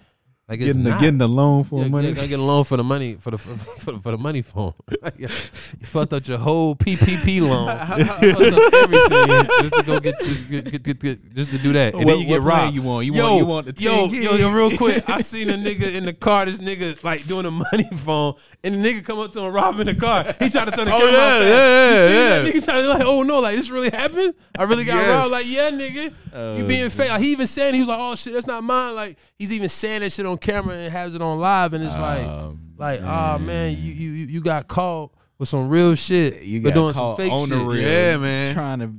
like 0.52 0.60
it's 0.60 0.68
getting 0.68 0.84
the, 0.84 0.90
not. 0.92 1.00
getting 1.00 1.18
the 1.18 1.28
loan 1.28 1.64
for 1.64 1.82
yeah, 1.82 1.88
money. 1.88 2.08
Yeah, 2.10 2.14
gotta 2.14 2.28
get 2.28 2.40
a 2.40 2.44
loan 2.44 2.64
for 2.66 2.78
the 2.78 2.84
money 2.84 3.16
for 3.16 3.32
the 3.32 3.38
for, 3.38 3.58
for, 3.58 4.00
for 4.00 4.12
the 4.12 4.18
money 4.18 4.42
phone. 4.42 4.74
Like, 5.02 5.18
you 5.18 5.28
fucked 5.30 6.14
up 6.14 6.28
your 6.28 6.38
whole 6.38 6.76
PPP 6.76 7.42
loan. 7.50 7.68
you 7.98 8.06
fucked 8.06 8.54
up 8.54 8.74
everything 8.74 9.48
just 9.62 9.74
to 9.74 9.84
go 9.86 10.00
get, 10.00 10.16
get, 10.50 10.72
get, 10.72 10.84
get, 10.84 11.00
get 11.00 11.34
just 11.34 11.52
to 11.52 11.58
do 11.58 11.74
that, 11.74 11.94
and 11.96 12.04
What- 12.06 12.12
then 12.12 12.20
you 12.20 12.28
get 12.28 12.42
what 12.42 12.52
plan 12.52 12.64
robbed. 12.66 12.76
you 12.76 12.82
want? 12.84 13.06
You 13.08 13.14
yo, 13.14 13.24
want- 13.24 13.38
you 13.40 13.46
want 13.46 13.66
the 13.76 13.82
yo, 13.82 14.08
10 14.08 14.22
yo, 14.22 14.36
yo, 14.36 14.52
real 14.52 14.72
quick. 14.78 15.10
I 15.10 15.22
seen 15.22 15.50
a 15.50 15.54
nigga 15.54 15.96
in 15.96 16.06
the 16.06 16.14
car. 16.14 16.46
This 16.46 16.60
nigga 16.60 17.04
like 17.04 17.26
doing 17.26 17.46
a 17.46 17.52
money 17.52 17.90
phone, 17.96 18.34
and 18.64 18.76
the 18.76 18.78
nigga 18.90 19.04
come 19.04 19.20
up 19.20 19.32
to 19.32 19.40
him 19.40 19.54
robbing 19.54 19.88
the 19.88 19.96
car. 19.96 20.24
He 20.40 20.50
tried 20.50 20.66
to 20.66 20.72
turn 20.72 20.86
the 20.86 20.94
Oh, 20.94 20.98
camera 21.00 21.12
yeah, 21.12 21.18
off. 21.18 21.42
fast. 21.42 21.48
yeah, 21.48 22.02
You 22.04 22.08
see 22.08 22.14
yeah, 22.14 22.30
that 22.30 22.54
nigga 22.54 22.66
trying 22.66 22.84
to 22.84 22.90
like, 22.90 23.04
oh 23.06 23.24
no, 23.24 23.40
like 23.40 23.56
this 23.56 23.70
really 23.70 23.90
happened. 23.90 24.36
I 24.60 24.64
really 24.64 24.84
got 24.86 24.96
Yes. 24.96 25.10
robbed. 25.10 25.32
Like 25.32 25.46
yeah, 25.48 25.70
nigga, 25.72 26.14
Oh, 26.34 26.58
you 26.58 26.64
being 26.66 26.90
fake. 26.90 27.10
Like, 27.10 27.22
he 27.22 27.32
even 27.32 27.48
saying 27.48 27.74
he 27.74 27.80
was 27.82 27.90
like, 27.90 28.00
oh 28.00 28.16
shit, 28.16 28.34
that's 28.34 28.48
not 28.48 28.64
mine. 28.64 28.96
Like 28.96 29.18
he's 29.38 29.52
even 29.54 29.70
saying 29.70 30.02
that 30.02 30.12
shit 30.12 30.26
on 30.26 30.38
camera 30.42 30.76
and 30.76 30.92
has 30.92 31.16
it 31.16 31.22
on 31.22 31.40
live, 31.40 31.74
and 31.74 31.84
it's 31.84 31.98
like, 31.98 32.24
Um, 32.26 32.60
like, 32.78 33.00
oh 33.02 33.40
man, 33.40 33.78
you 33.80 33.94
you 33.94 34.12
you 34.12 34.26
you 34.28 34.42
got 34.42 34.68
caught 34.68 35.12
with 35.38 35.50
some 35.50 35.70
real 35.70 35.96
shit. 35.96 36.42
you 36.44 36.60
got 36.60 36.74
doing 36.74 36.94
some 36.94 37.02
caught 37.02 37.18
fake 37.18 37.32
on 37.32 37.48
shit. 37.48 37.58
the 37.58 37.64
real. 37.64 37.82
Yeah, 37.82 38.18
man. 38.18 38.54
Trying 38.54 38.80
to 38.80 38.92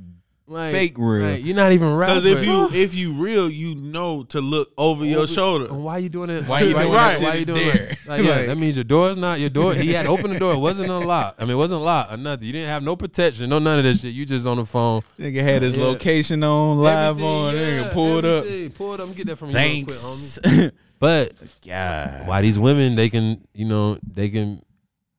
Like, 0.49 0.73
Fake 0.73 0.95
real. 0.99 1.27
like, 1.31 1.45
you're 1.45 1.57
not 1.57 1.73
even 1.73 1.95
rapping. 1.95 2.17
because 2.17 2.25
if 2.27 2.45
you 2.47 2.69
if 2.83 2.95
you 2.95 3.13
real, 3.15 3.49
you 3.49 3.75
know 3.77 4.25
to 4.25 4.41
look 4.41 4.71
over 4.77 5.05
your 5.05 5.27
shoulder. 5.27 5.73
Why 5.73 5.99
you 5.99 6.09
doing 6.11 6.29
it? 6.31 6.47
Why 6.47 6.61
you 6.61 6.75
doing 6.75 6.93
right? 6.93 7.21
Why 7.23 7.35
you 7.37 7.45
doing 7.47 7.67
there? 7.69 7.87
that? 7.87 7.99
Like, 8.07 8.23
yeah, 8.25 8.43
that 8.47 8.59
means 8.59 8.75
your 8.77 8.85
door's 8.85 9.17
not 9.17 9.41
your 9.41 9.49
door. 9.51 9.73
He 9.73 9.93
had 9.95 10.07
opened 10.07 10.35
the 10.35 10.39
door. 10.39 10.53
It 10.53 10.59
wasn't 10.59 10.91
unlocked. 10.91 11.41
I 11.41 11.45
mean, 11.47 11.53
it 11.55 11.59
wasn't 11.59 11.83
locked 11.83 12.13
or 12.13 12.17
nothing. 12.19 12.45
You 12.47 12.53
didn't 12.53 12.69
have 12.69 12.83
no 12.83 12.97
protection, 12.97 13.49
no 13.49 13.61
none 13.61 13.79
of 13.79 13.85
that 13.87 13.95
shit. 13.99 14.13
You 14.13 14.27
just 14.27 14.47
on 14.47 14.59
the 14.59 14.67
phone. 14.67 15.01
nigga 15.19 15.41
had 15.43 15.63
his 15.63 15.75
Yeah. 15.77 15.85
location 15.85 16.43
on 16.45 16.79
live 16.79 17.11
Everything, 17.17 17.29
on. 17.31 17.55
yeah, 17.55 17.61
nigga 17.63 17.93
pulled 17.93 18.25
up. 18.27 18.45
everything. 18.45 18.71
Pull 18.73 18.95
it 18.95 19.01
up 19.01 19.15
get 19.17 19.27
that 19.29 19.37
from 19.37 19.51
you 19.51 19.57
real 19.57 19.85
quick, 19.85 19.97
homie. 19.97 20.73
But 21.03 21.33
God. 21.67 22.29
why 22.29 22.43
these 22.43 22.57
women 22.57 22.95
they 22.95 23.11
can 23.11 23.45
you 23.55 23.67
know 23.67 23.99
they 24.07 24.29
can 24.29 24.63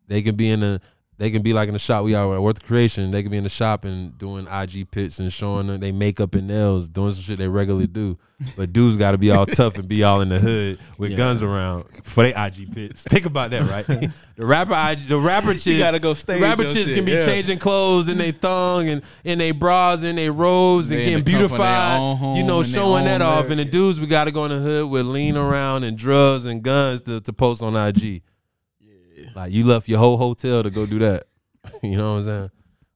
they 0.07 0.21
can 0.21 0.33
be 0.33 0.49
in 0.49 0.61
the 0.61 0.79
they 1.23 1.31
can 1.31 1.41
be 1.41 1.53
like 1.53 1.69
in 1.69 1.73
the 1.73 1.79
shop. 1.79 2.03
We 2.03 2.15
are 2.15 2.35
at 2.35 2.41
Worth 2.41 2.61
Creation. 2.65 3.09
They 3.09 3.21
can 3.21 3.31
be 3.31 3.37
in 3.37 3.45
the 3.45 3.49
shop 3.49 3.85
and 3.85 4.17
doing 4.17 4.45
IG 4.51 4.91
pits 4.91 5.19
and 5.19 5.31
showing 5.31 5.67
them. 5.67 5.79
They 5.79 5.93
makeup 5.93 6.35
and 6.35 6.49
nails 6.49 6.89
doing 6.89 7.13
some 7.13 7.23
shit 7.23 7.39
they 7.39 7.47
regularly 7.47 7.87
do. 7.87 8.17
But 8.57 8.73
dudes 8.73 8.97
got 8.97 9.11
to 9.13 9.17
be 9.17 9.31
all 9.31 9.45
tough 9.45 9.77
and 9.77 9.87
be 9.87 10.03
all 10.03 10.19
in 10.19 10.27
the 10.27 10.37
hood 10.37 10.77
with 10.97 11.11
Yeah. 11.11 11.17
guns 11.17 11.41
around 11.41 11.85
for 12.03 12.23
they 12.23 12.33
IG 12.35 12.73
pits. 12.75 13.03
Think 13.03 13.25
about 13.25 13.51
that 13.51 13.69
right? 13.69 14.11
The 14.35 14.45
rapper 14.45 14.73
IG 14.73 15.07
the 15.07 15.17
rapper 15.17 15.53
chicks 15.53 15.77
gotta 15.77 15.99
go 15.99 16.09
the 16.13 16.19
stage 16.19 16.41
rapper 16.41 16.63
chicks 16.63 16.87
shit, 16.87 16.95
can 16.95 17.05
be 17.05 17.11
yeah. 17.11 17.23
changing 17.25 17.59
clothes 17.59 18.07
in 18.09 18.17
their 18.17 18.31
thong 18.31 18.89
and 18.89 19.03
in 19.23 19.37
their 19.37 19.53
bras 19.53 20.01
and 20.01 20.17
their 20.17 20.33
robes 20.33 20.89
and 20.89 20.97
They 20.99 21.13
in 21.13 21.19
getting 21.19 21.23
the 21.23 21.31
comfort 21.31 21.45
of 21.45 21.59
their 21.59 21.59
beautified 21.59 22.37
you 22.37 22.43
know 22.43 22.63
showing 22.63 23.05
that 23.05 23.21
off. 23.21 23.49
and 23.51 23.59
the 23.59 23.65
dudes 23.65 23.99
we 23.99 24.07
got 24.07 24.23
to 24.25 24.31
go 24.31 24.43
in 24.45 24.51
the 24.51 24.57
hood 24.59 24.89
with 24.89 25.05
lean 25.05 25.37
around 25.37 25.83
and 25.83 25.95
drugs 25.97 26.45
and 26.45 26.63
guns 26.63 27.01
to, 27.03 27.21
to 27.21 27.31
post 27.31 27.61
on 27.61 27.75
IG. 27.75 28.23
Like 29.35 29.51
you 29.51 29.65
left 29.65 29.87
your 29.87 29.99
whole 29.99 30.17
hotel 30.17 30.63
to 30.63 30.69
go 30.69 30.85
do 30.85 30.99
that. 30.99 31.23
you 31.83 31.97
know 31.97 32.13
what 32.13 32.19
I'm 32.19 32.25
saying? 32.25 32.51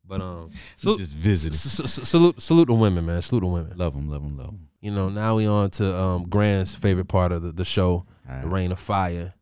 But 0.06 0.22
um, 0.22 0.52
so, 0.78 0.98
just 0.98 1.12
visiting. 1.12 1.54
s- 1.56 1.80
s- 2.00 2.08
salute 2.08 2.42
salute 2.42 2.68
the 2.68 2.74
women, 2.74 3.06
man. 3.06 3.22
Salute 3.22 3.42
the 3.42 3.48
women. 3.48 3.78
Love 3.78 3.94
them, 3.94 4.10
love 4.10 4.22
them, 4.24 4.38
love 4.38 4.48
them. 4.48 4.68
You 4.80 4.92
know, 4.92 5.10
now 5.10 5.36
we 5.36 5.48
on 5.48 5.70
to 5.72 5.98
um 5.98 6.30
Grand's 6.30 6.74
favorite 6.76 7.08
part 7.10 7.32
of 7.32 7.42
the, 7.42 7.52
the 7.52 7.66
show, 7.66 8.06
All 8.30 8.42
the. 8.42 8.48
Rain 8.48 8.72
of 8.72 8.80
Fire. 8.80 9.34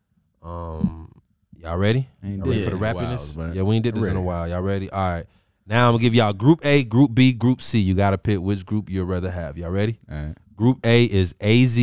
Um, 0.42 1.12
y'all 1.58 1.78
ready? 1.78 2.08
Ain't 2.24 2.38
Y'all 2.40 2.48
ready 2.48 2.64
for 2.64 2.70
the 2.72 2.76
it 2.78 2.80
in 2.80 2.84
a 2.84 2.94
while, 2.94 3.06
rappiness? 3.06 3.56
yeah, 3.56 3.62
we 3.64 3.76
ain't 3.76 3.84
did 3.84 3.96
this 3.96 4.08
in 4.08 4.16
a 4.18 4.22
while. 4.22 4.48
Y'all 4.48 4.62
ready? 4.62 4.90
All 4.90 5.10
right. 5.10 5.26
Now 5.68 5.88
I'm 5.88 5.94
gonna 5.96 6.02
give 6.04 6.14
y'all 6.16 6.34
Group 6.34 6.64
A, 6.66 6.84
Group 6.84 7.14
B, 7.16 7.34
Group 7.34 7.62
C. 7.62 7.80
You 7.80 7.96
gotta 7.96 8.18
pick 8.18 8.40
which 8.40 8.66
group 8.66 8.90
you'd 8.90 9.06
rather 9.06 9.32
have. 9.32 9.58
Y'all 9.58 9.72
ready? 9.72 10.00
All 10.10 10.16
right. 10.18 10.36
Group 10.56 10.80
A 10.86 11.04
is 11.06 11.36
AZ, 11.42 11.80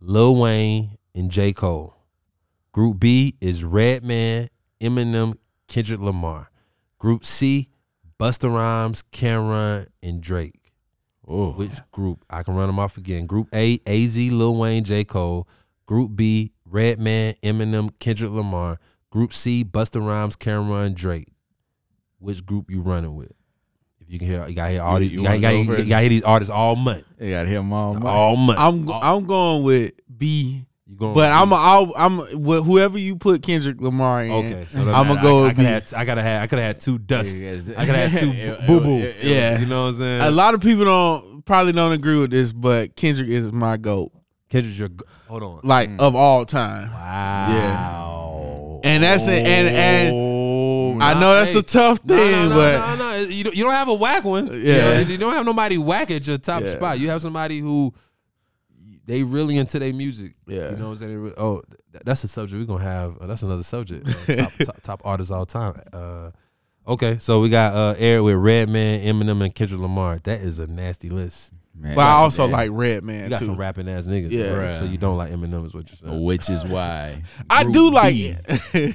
Lil 0.00 0.36
Wayne, 0.40 0.98
and 1.14 1.30
J. 1.30 1.52
Cole. 1.52 1.94
Group 2.78 3.00
B 3.00 3.34
is 3.40 3.64
Redman, 3.64 4.48
Eminem, 4.80 5.34
Kendrick 5.66 5.98
Lamar. 5.98 6.48
Group 7.00 7.24
C, 7.24 7.70
Busta 8.20 8.48
Rhymes, 8.48 9.02
Cam'ron, 9.10 9.88
and 10.00 10.20
Drake. 10.20 10.72
Oh, 11.26 11.50
Which 11.54 11.72
group? 11.90 12.24
I 12.30 12.44
can 12.44 12.54
run 12.54 12.68
them 12.68 12.78
off 12.78 12.96
again. 12.96 13.26
Group 13.26 13.48
A, 13.52 13.80
AZ, 13.84 14.16
Lil 14.16 14.54
Wayne, 14.54 14.84
J. 14.84 15.02
Cole. 15.02 15.48
Group 15.86 16.14
B, 16.14 16.52
Redman, 16.64 17.34
Eminem, 17.42 17.90
Kendrick 17.98 18.30
Lamar. 18.30 18.78
Group 19.10 19.32
C, 19.34 19.64
Busta 19.64 20.00
Rhymes, 20.00 20.36
Cam'ron, 20.36 20.94
Drake. 20.94 21.26
Which 22.20 22.46
group 22.46 22.70
you 22.70 22.80
running 22.80 23.16
with? 23.16 23.32
If 24.00 24.08
you 24.08 24.20
can 24.20 24.28
hear, 24.28 24.46
you 24.46 24.54
gotta 24.54 24.70
hear 24.70 24.82
all 24.82 25.00
these. 25.00 25.12
you 25.12 25.22
You, 25.22 25.24
gotta, 25.24 25.36
you, 25.38 25.42
gotta, 25.42 25.64
first? 25.64 25.82
you 25.82 25.88
gotta 25.88 26.00
hear 26.02 26.10
these 26.10 26.22
artists 26.22 26.52
all 26.52 26.76
month. 26.76 27.02
you 27.18 27.30
gotta 27.30 27.48
hear 27.48 27.58
them 27.58 27.72
all. 27.72 27.94
month. 27.94 28.04
All 28.04 28.36
month. 28.36 28.58
I'm 28.60 28.88
I'm 28.88 29.26
going 29.26 29.64
with 29.64 29.94
B, 30.16 30.64
You 30.88 30.96
going 30.96 31.14
but 31.14 31.30
I'm 31.30 31.50
B? 31.50 31.54
a, 31.54 31.58
I'll, 31.58 31.92
I'm 31.96 32.42
with 32.42 32.64
whoever 32.64 32.98
you 32.98 33.16
put 33.16 33.42
Kendrick 33.42 33.78
Lamar 33.80 34.24
in. 34.24 34.30
Okay, 34.32 34.66
so 34.70 34.80
I'ma 34.80 35.14
I'm 35.16 35.22
go 35.22 35.44
I, 35.44 35.48
I 35.48 35.52
could 35.54 35.64
have 35.66 35.94
I 35.94 36.04
gotta 36.06 36.22
have 36.22 36.42
I 36.42 36.46
could 36.46 36.58
have 36.58 36.66
had 36.66 36.80
two 36.80 36.98
dusts. 36.98 37.40
Yeah, 37.42 37.52
yeah, 37.52 37.74
I 37.80 37.84
could 37.84 37.94
have 37.94 38.10
had 38.10 38.20
two 38.20 38.30
it- 38.32 38.66
boo 38.66 38.80
boo. 38.80 38.98
it- 38.98 39.16
it- 39.20 39.24
Yeah. 39.24 39.58
you 39.60 39.66
know 39.66 39.84
what 39.84 39.88
I'm 39.94 39.98
saying. 40.00 40.22
A 40.22 40.30
lot 40.30 40.54
of 40.54 40.60
people 40.62 40.84
don't 40.86 41.44
probably 41.44 41.72
don't 41.72 41.92
agree 41.92 42.16
with 42.16 42.30
this, 42.30 42.52
but 42.52 42.96
Kendrick 42.96 43.28
is 43.28 43.52
my 43.52 43.76
goat, 43.76 44.12
Kendrick, 44.48 44.78
your 44.78 44.88
g- 44.88 44.96
hold 45.28 45.42
on. 45.42 45.60
like 45.62 45.90
mm. 45.90 46.00
of 46.00 46.14
all 46.16 46.46
time. 46.46 46.90
Wow. 46.90 47.48
Yeah. 47.50 48.90
And 48.90 49.02
that's 49.02 49.28
it, 49.28 49.46
and- 49.46 49.68
and 49.68 50.14
Oh, 50.14 50.98
I 51.00 51.14
know 51.20 51.34
that's 51.34 51.52
hey. 51.52 51.58
a 51.58 51.62
tough 51.62 51.98
thing, 51.98 52.16
no, 52.16 52.48
no, 52.48 52.54
but 52.56 52.96
no, 52.96 52.96
no. 52.96 53.28
You 53.28 53.44
don't, 53.44 53.54
you 53.56 53.64
don't 53.64 53.74
have 53.74 53.88
a 53.88 53.94
whack 53.94 54.24
one. 54.24 54.46
You 54.46 54.54
Yeah. 54.54 54.78
know, 54.94 55.00
you 55.00 55.18
don't 55.18 55.34
have 55.34 55.44
nobody 55.44 55.76
whack 55.76 56.10
at 56.10 56.26
your 56.26 56.38
top 56.38 56.62
Yeah. 56.62 56.70
spot. 56.70 56.98
You 56.98 57.10
have 57.10 57.20
somebody 57.20 57.58
who 57.58 57.92
they 59.08 59.24
really 59.24 59.56
into 59.58 59.78
their 59.78 59.92
music. 59.92 60.34
Yeah. 60.46 60.70
You 60.70 60.76
know 60.76 60.86
what 60.86 60.92
I'm 60.92 60.96
saying? 60.98 61.10
They 61.12 61.16
re- 61.16 61.34
Oh, 61.36 61.62
th- 61.92 62.02
that's 62.04 62.22
a 62.24 62.28
subject 62.28 62.60
we're 62.60 62.66
gonna 62.66 62.84
have. 62.84 63.18
uh, 63.20 63.26
that's 63.26 63.42
another 63.42 63.62
subject. 63.64 64.06
Uh, 64.28 64.34
top, 64.44 64.52
top, 64.58 64.80
top 64.82 65.00
artists 65.04 65.32
all 65.32 65.46
time. 65.46 65.80
Uh, 65.92 66.30
okay, 66.86 67.16
so 67.18 67.40
we 67.40 67.48
got 67.48 67.74
uh, 67.74 67.94
Eric 67.98 68.22
with 68.24 68.36
Redman, 68.36 69.00
Eminem, 69.00 69.42
and 69.44 69.54
Kendrick 69.54 69.80
Lamar. 69.80 70.18
That 70.24 70.40
is 70.40 70.58
a 70.60 70.66
nasty 70.68 71.08
list. 71.10 71.52
Man, 71.80 71.94
but 71.94 72.02
I 72.06 72.14
also 72.14 72.46
yeah. 72.46 72.52
like 72.52 72.70
Redman. 72.72 73.22
You 73.24 73.30
got 73.30 73.38
too. 73.38 73.44
some 73.44 73.56
rapping 73.56 73.88
ass 73.88 74.06
niggas. 74.06 74.32
Yeah. 74.32 74.52
right? 74.52 74.74
So 74.74 74.82
you 74.84 74.98
don't 74.98 75.16
like 75.16 75.30
Eminem, 75.30 75.64
is 75.64 75.72
what 75.72 75.88
you're 75.88 75.96
saying. 76.10 76.24
which 76.24 76.50
is 76.50 76.64
why 76.66 77.22
I 77.48 77.62
do 77.70 77.90
like 77.92 78.14
B- 78.14 78.34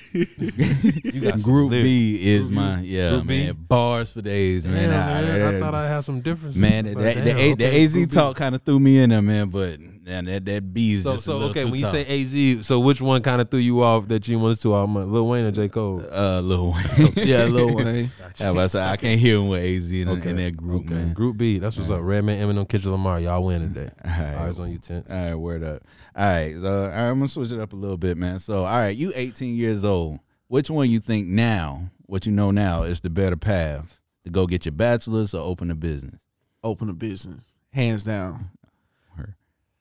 You 1.14 1.22
got 1.22 1.42
Group. 1.42 1.72
B 1.72 2.20
is 2.22 2.50
Group 2.50 2.60
my 2.60 2.82
yeah 2.82 3.12
Group 3.12 3.28
B? 3.28 3.46
man 3.46 3.56
bars 3.70 4.12
for 4.12 4.22
days 4.22 4.66
man. 4.66 4.90
Damn, 4.90 4.92
I- 5.00 5.22
man, 5.22 5.42
I 5.54 5.56
I- 5.56 5.60
thought 5.60 5.76
I 5.76 5.88
had 5.88 6.02
some 6.02 6.20
differences. 6.20 6.60
Man, 6.60 6.84
that, 6.86 6.96
but 6.96 7.04
damn, 7.04 7.24
the, 7.24 7.32
A- 7.32 7.54
the 7.56 7.66
okay, 7.68 7.84
AZ 7.86 7.94
Group 7.94 8.10
B. 8.10 8.16
talk 8.16 8.36
kind 8.36 8.54
of 8.56 8.62
threw 8.64 8.80
me 8.82 8.98
in 9.00 9.12
there, 9.12 9.22
man. 9.22 9.48
But 9.50 9.80
man, 10.04 10.26
that 10.26 10.46
that 10.46 10.74
B 10.74 10.94
is 10.94 11.04
So, 11.04 11.12
just 11.12 11.24
a 11.24 11.26
so 11.26 11.34
little 11.34 11.50
okay, 11.52 11.64
too 11.64 11.72
when 11.72 11.80
you 11.80 11.86
tough. 11.86 11.94
say 11.94 12.58
AZ, 12.58 12.66
so 12.68 12.80
which 12.80 13.02
one 13.02 13.22
kind 13.22 13.42
of 13.42 13.50
threw 13.50 13.60
you 13.60 13.82
off 13.84 14.08
that 14.10 14.28
you 14.28 14.38
wanted 14.40 14.60
to? 14.62 14.74
Um, 14.76 14.94
Lil 14.96 15.28
Wayne 15.28 15.46
or 15.46 15.52
J 15.52 15.70
Cole? 15.70 16.04
uh, 16.12 16.42
Lil 16.42 16.72
Wayne. 16.74 17.14
yeah, 17.16 17.46
Lil 17.46 17.76
Wayne. 17.76 18.12
Yeah, 18.40 18.52
but 18.54 18.58
I, 18.58 18.68
said, 18.68 18.84
I 18.84 18.98
can't 18.98 19.20
hear 19.20 19.38
him 19.38 19.48
with 19.48 19.64
AZ 19.64 19.92
in, 19.92 20.08
in 20.10 20.36
that 20.38 20.58
group, 20.58 20.86
okay. 20.86 20.94
man. 20.96 21.14
Group 21.14 21.38
B, 21.38 21.60
that's 21.60 21.78
what's 21.78 21.90
up. 21.90 22.02
Redman, 22.02 22.40
Eminem, 22.40 22.68
Kendrick 22.68 22.92
Lamar, 22.92 23.20
y'all 23.20 23.44
win 23.44 23.62
today. 23.74 23.90
All 24.06 24.12
right. 24.12 24.36
Eyes 24.36 24.60
on 24.60 24.72
you, 24.72 24.78
tense. 24.78 25.10
All 25.10 25.18
right, 25.18 25.36
word 25.36 25.64
up. 25.64 25.84
All 26.16 26.26
right, 26.26 26.56
so 26.60 26.68
all 26.84 26.88
right, 26.90 27.10
I'm 27.10 27.20
gonna 27.20 27.28
switch 27.28 27.52
it 27.52 27.60
up 27.60 27.74
a 27.74 27.76
little 27.76 27.98
bit, 27.98 28.18
man. 28.18 28.40
So, 28.40 28.60
all 28.66 28.78
right, 28.78 28.96
you 28.96 29.12
18 29.16 29.56
years 29.56 29.84
old. 29.84 30.20
Which 30.48 30.70
one 30.70 30.90
you 30.90 31.00
think 31.00 31.28
now, 31.28 31.90
what 32.06 32.26
you 32.28 32.32
know 32.32 32.52
now, 32.52 32.84
is 32.84 33.02
the 33.02 33.10
better 33.10 33.36
path 33.38 34.00
to 34.24 34.30
go 34.30 34.46
get 34.46 34.66
your 34.66 34.74
bachelor's 34.74 35.34
or 35.34 35.42
open 35.44 35.72
a 35.72 35.76
business? 35.76 36.22
Open 36.64 36.88
a 36.90 36.94
business, 36.94 37.44
hands 37.72 38.04
down. 38.04 38.52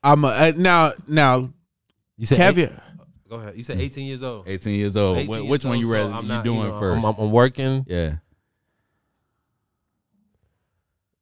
Her. 0.03 0.11
I'm 0.13 0.25
a, 0.25 0.29
uh, 0.29 0.53
now 0.57 0.93
now 1.07 1.53
You 2.17 2.27
said 2.27 2.37
caveat. 2.39 2.71
eight- 2.73 3.29
go 3.29 3.37
ahead. 3.37 3.57
You 3.57 3.63
said 3.63 3.81
18 3.81 4.07
years 4.07 4.23
old. 4.23 4.47
18 4.49 4.75
years 4.75 4.97
old. 4.97 5.19
18 5.19 5.27
Wh- 5.31 5.37
years 5.39 5.49
Which 5.51 5.65
one 5.65 5.75
old, 5.75 5.81
you 5.85 5.89
so 5.89 5.95
rather 5.95 6.13
I'm 6.13 6.23
you 6.25 6.29
not, 6.29 6.45
doing 6.45 6.63
know, 6.63 6.81
1st 6.81 6.97
I'm, 6.99 7.05
I'm, 7.05 7.15
I'm 7.19 7.31
working. 7.31 7.85
yeah. 7.89 8.15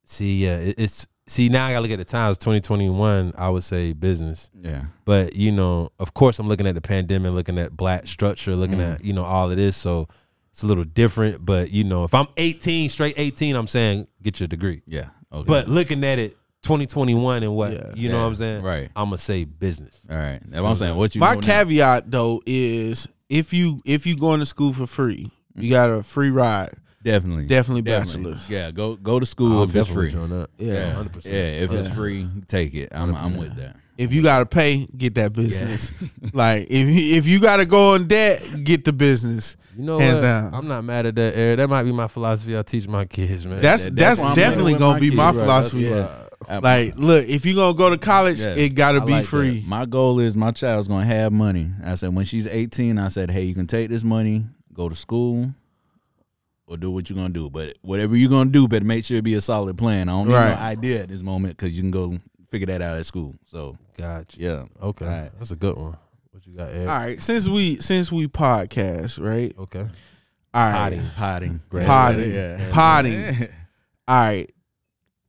See, 0.05 0.43
yeah, 0.43 0.57
it- 0.57 0.75
it's 0.77 1.07
see 1.27 1.47
now 1.47 1.65
I 1.67 1.71
gotta 1.71 1.81
look 1.83 1.91
at 1.91 1.99
the 1.99 2.03
times. 2.05 2.37
2021, 2.39 3.31
I 3.37 3.49
would 3.49 3.63
say 3.63 3.93
business. 3.93 4.51
Yeah. 4.61 4.85
But 5.05 5.35
you 5.35 5.51
know, 5.53 5.91
of 5.99 6.13
course, 6.13 6.39
I'm 6.39 6.47
looking 6.49 6.67
at 6.67 6.75
the 6.75 6.81
pandemic, 6.81 7.31
looking 7.31 7.57
at 7.57 7.75
black 7.77 8.07
structure, 8.07 8.55
looking 8.55 8.79
Mm. 8.79 8.95
at 8.95 9.05
you 9.05 9.13
know 9.13 9.23
all 9.23 9.49
of 9.49 9.55
this. 9.57 9.77
So 9.77 10.09
it's 10.51 10.63
a 10.63 10.67
little 10.67 10.83
different. 10.83 11.45
But 11.45 11.71
you 11.71 11.85
know, 11.85 12.03
if 12.03 12.13
I'm 12.13 12.27
18, 12.35 12.89
straight 12.89 13.13
18, 13.15 13.55
I'm 13.55 13.67
saying 13.67 14.07
get 14.21 14.39
your 14.41 14.47
degree. 14.47 14.81
Yeah. 14.85 15.09
Okay. 15.31 15.45
But 15.47 15.69
looking 15.69 16.03
at 16.03 16.19
it, 16.19 16.35
2021 16.63 17.43
and 17.43 17.55
what 17.55 17.71
Yeah. 17.73 17.91
you 17.95 18.09
know 18.09 18.15
Yeah, 18.17 18.21
what 18.23 18.27
I'm 18.29 18.35
saying? 18.35 18.63
right. 18.63 18.89
I'm 18.95 19.05
gonna 19.05 19.17
say 19.17 19.45
business. 19.45 19.99
all 20.09 20.15
right. 20.17 20.39
That's 20.47 20.61
what 20.61 20.69
I'm 20.69 20.75
saying. 20.75 20.95
What 20.95 21.15
you 21.15 21.19
My 21.19 21.33
know 21.33 21.39
now? 21.41 21.47
caveat 21.47 22.11
though 22.11 22.41
is 22.45 23.07
if 23.29 23.53
you 23.53 23.81
if 23.85 24.05
you 24.05 24.15
going 24.17 24.39
to 24.41 24.45
school 24.45 24.73
for 24.73 24.87
free, 24.87 25.31
you 25.55 25.69
got 25.71 25.89
a 25.89 26.03
free 26.03 26.29
ride. 26.29 26.71
Definitely. 27.03 27.47
Definitely 27.47 27.81
bachelor's. 27.81 28.47
Yeah, 28.49 28.69
go 28.69 28.95
go 28.95 29.19
to 29.19 29.25
school 29.25 29.63
I'm 29.63 29.69
if 29.69 29.75
it's 29.75 29.87
free. 29.87 30.05
with 30.05 30.13
you 30.13 30.19
on 30.21 30.29
that. 30.29 30.49
Yeah. 30.59 30.87
100. 30.89 31.13
percent 31.13 31.33
Yeah, 31.33 31.41
if 31.63 31.71
it's 31.71 31.95
free, 31.95 32.27
take 32.47 32.75
it. 32.75 32.89
I'm 32.93 33.15
I'm 33.15 33.37
with 33.37 33.55
that. 33.55 33.75
If 33.97 34.13
you 34.13 34.21
gotta 34.23 34.45
pay, 34.45 34.85
get 34.97 35.15
that 35.15 35.33
business. 35.33 35.91
like 36.33 36.67
if 36.69 36.87
you- 36.87 37.17
if 37.17 37.27
you 37.27 37.39
gotta 37.39 37.65
go 37.65 37.95
in 37.95 38.07
debt, 38.07 38.63
get 38.63 38.85
the 38.85 38.93
business. 38.93 39.55
You 39.75 39.83
know 39.83 39.99
Hands 39.99 40.15
what? 40.15 40.21
down. 40.21 40.53
I'm 40.53 40.67
not 40.67 40.83
mad 40.83 41.05
at 41.05 41.15
that, 41.15 41.35
Eric. 41.35 41.57
That 41.57 41.69
might 41.69 41.83
be 41.83 41.91
my 41.91 42.07
philosophy. 42.07 42.57
I 42.57 42.61
teach 42.61 42.87
my 42.87 43.05
kids, 43.05 43.45
man. 43.47 43.61
That's 43.61 43.85
that- 43.85 43.95
that's, 43.95 44.21
that's 44.21 44.35
definitely 44.35 44.73
gonna 44.73 44.93
my 44.93 44.99
be 44.99 45.05
kids, 45.07 45.15
my 45.17 45.25
right? 45.27 45.33
philosophy. 45.35 45.83
That's- 45.85 46.27
I- 46.55 46.59
Like, 46.59 46.93
look, 46.97 47.27
if 47.27 47.45
you 47.45 47.55
gonna 47.55 47.77
go 47.77 47.89
to 47.89 47.97
college, 47.97 48.39
Yeah. 48.41 48.55
it 48.55 48.69
gotta 48.75 49.01
I 49.01 49.05
be 49.05 49.11
like 49.13 49.23
that. 49.23 49.29
free. 49.29 49.63
my 49.67 49.85
goal 49.85 50.19
is 50.19 50.35
my 50.35 50.51
child's 50.51 50.87
gonna 50.87 51.05
have 51.05 51.31
money. 51.31 51.71
I 51.83 51.95
said 51.95 52.13
when 52.15 52.25
she's 52.25 52.47
18, 52.47 52.97
I 52.97 53.07
said, 53.09 53.31
hey, 53.31 53.43
you 53.43 53.53
can 53.53 53.67
take 53.67 53.89
this 53.89 54.03
money, 54.03 54.45
go 54.73 54.89
to 54.89 54.95
school, 54.95 55.53
or 56.67 56.77
do 56.77 56.91
what 56.91 57.09
you're 57.09 57.17
gonna 57.17 57.29
do. 57.29 57.49
But 57.49 57.77
whatever 57.81 58.15
you're 58.15 58.29
gonna 58.29 58.49
do, 58.49 58.67
better 58.67 58.85
make 58.85 59.05
sure 59.05 59.17
it 59.17 59.23
be 59.23 59.33
a 59.35 59.41
solid 59.41 59.77
plan. 59.77 60.09
I 60.09 60.13
don't 60.13 60.27
need 60.27 60.33
Right. 60.35 60.49
no 60.55 60.55
idea 60.65 61.03
at 61.03 61.09
this 61.09 61.21
moment 61.21 61.57
because 61.57 61.75
you 61.75 61.83
can 61.83 61.91
go 61.91 62.17
figure 62.49 62.67
that 62.67 62.81
out 62.81 62.97
at 62.97 63.05
school. 63.05 63.35
So 63.45 63.77
gotcha. 63.97 64.39
yeah, 64.39 64.63
Okay, 64.81 65.05
All 65.05 65.11
right. 65.11 65.31
that's 65.37 65.51
a 65.51 65.55
good 65.55 65.75
one. 65.77 65.95
What 66.31 66.45
you 66.47 66.53
got, 66.53 66.69
Eric? 66.69 66.87
All 66.89 66.97
right, 66.97 67.21
since 67.21 67.47
we 67.49 67.77
since 67.77 68.11
we 68.11 68.27
podcast, 68.27 69.19
right? 69.23 69.53
Okay. 69.59 69.79
All 70.53 70.65
right, 70.65 70.73
Potting. 70.73 71.09
potting, 71.15 71.61
potting, 71.71 72.33
yeah. 72.33 72.69
potting. 72.71 73.47
All 74.07 74.15
right, 74.19 74.51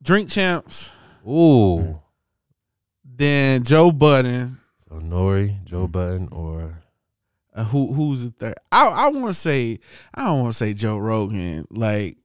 drink 0.02 0.28
champs. 0.30 0.90
Ooh. 1.26 2.00
Then 3.04 3.62
Joe 3.62 3.92
Budden. 3.92 4.58
So 4.88 4.96
Nori, 5.00 5.62
Joe 5.64 5.86
Budden, 5.86 6.28
or 6.32 6.82
Uh, 7.54 7.64
who 7.64 7.92
who's 7.92 8.24
the 8.24 8.30
third? 8.30 8.54
I 8.70 8.86
I 8.86 9.06
want 9.08 9.26
to 9.28 9.34
say 9.34 9.78
I 10.14 10.24
don't 10.24 10.40
want 10.40 10.52
to 10.52 10.56
say 10.58 10.74
Joe 10.74 10.98
Rogan. 10.98 11.66
Like 11.70 12.16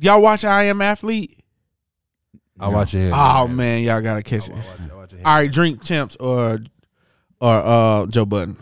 y'all 0.00 0.22
watch 0.22 0.44
I 0.44 0.64
Am 0.64 0.80
Athlete? 0.80 1.36
I 2.60 2.68
watch 2.68 2.94
it. 2.94 3.12
Oh 3.14 3.48
man, 3.48 3.82
y'all 3.82 4.00
gotta 4.00 4.22
catch 4.22 4.48
it. 4.48 4.54
I 4.54 4.56
watch, 4.56 4.92
watch 4.94 5.12
it. 5.14 5.24
All 5.24 5.34
right, 5.34 5.50
drink 5.50 5.82
champs 5.82 6.16
or 6.16 6.60
or 7.40 7.54
uh 7.64 8.06
Joe 8.06 8.24
Budden, 8.24 8.56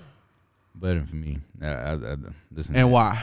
Better 0.75 1.05
for 1.05 1.17
me. 1.17 1.39
I, 1.61 1.67
I, 1.67 1.93
I, 1.93 2.17
listen. 2.51 2.75
and 2.77 2.91
why? 2.91 3.23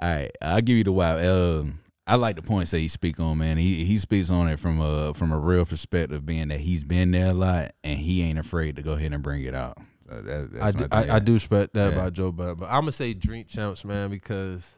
All 0.00 0.08
right, 0.08 0.30
I'll 0.40 0.60
give 0.62 0.76
you 0.78 0.84
the 0.84 0.92
why. 0.92 1.24
Um, 1.26 1.78
I 2.06 2.16
like 2.16 2.36
the 2.36 2.42
points 2.42 2.72
that 2.72 2.78
he 2.80 2.88
speak 2.88 3.20
on, 3.20 3.38
man. 3.38 3.58
He 3.58 3.84
he 3.84 3.96
speaks 3.98 4.30
on 4.30 4.48
it 4.48 4.58
from 4.58 4.80
a 4.80 5.14
from 5.14 5.30
a 5.32 5.38
real 5.38 5.64
perspective, 5.64 6.26
being 6.26 6.48
that 6.48 6.60
he's 6.60 6.84
been 6.84 7.10
there 7.12 7.30
a 7.30 7.32
lot 7.32 7.72
and 7.84 7.98
he 7.98 8.22
ain't 8.22 8.38
afraid 8.38 8.76
to 8.76 8.82
go 8.82 8.92
ahead 8.92 9.12
and 9.12 9.22
bring 9.22 9.44
it 9.44 9.54
out. 9.54 9.78
So 10.08 10.20
that, 10.20 10.50
I 10.60 10.70
do, 10.72 10.86
my. 10.90 11.12
I, 11.12 11.16
I 11.16 11.18
do 11.20 11.34
respect 11.34 11.74
that 11.74 11.92
Yeah. 11.92 11.98
about 12.00 12.12
Joe 12.12 12.32
Budden, 12.32 12.56
but 12.56 12.66
I'm 12.66 12.80
gonna 12.82 12.92
say 12.92 13.14
Drink 13.14 13.46
Champs, 13.46 13.84
man, 13.84 14.10
because 14.10 14.74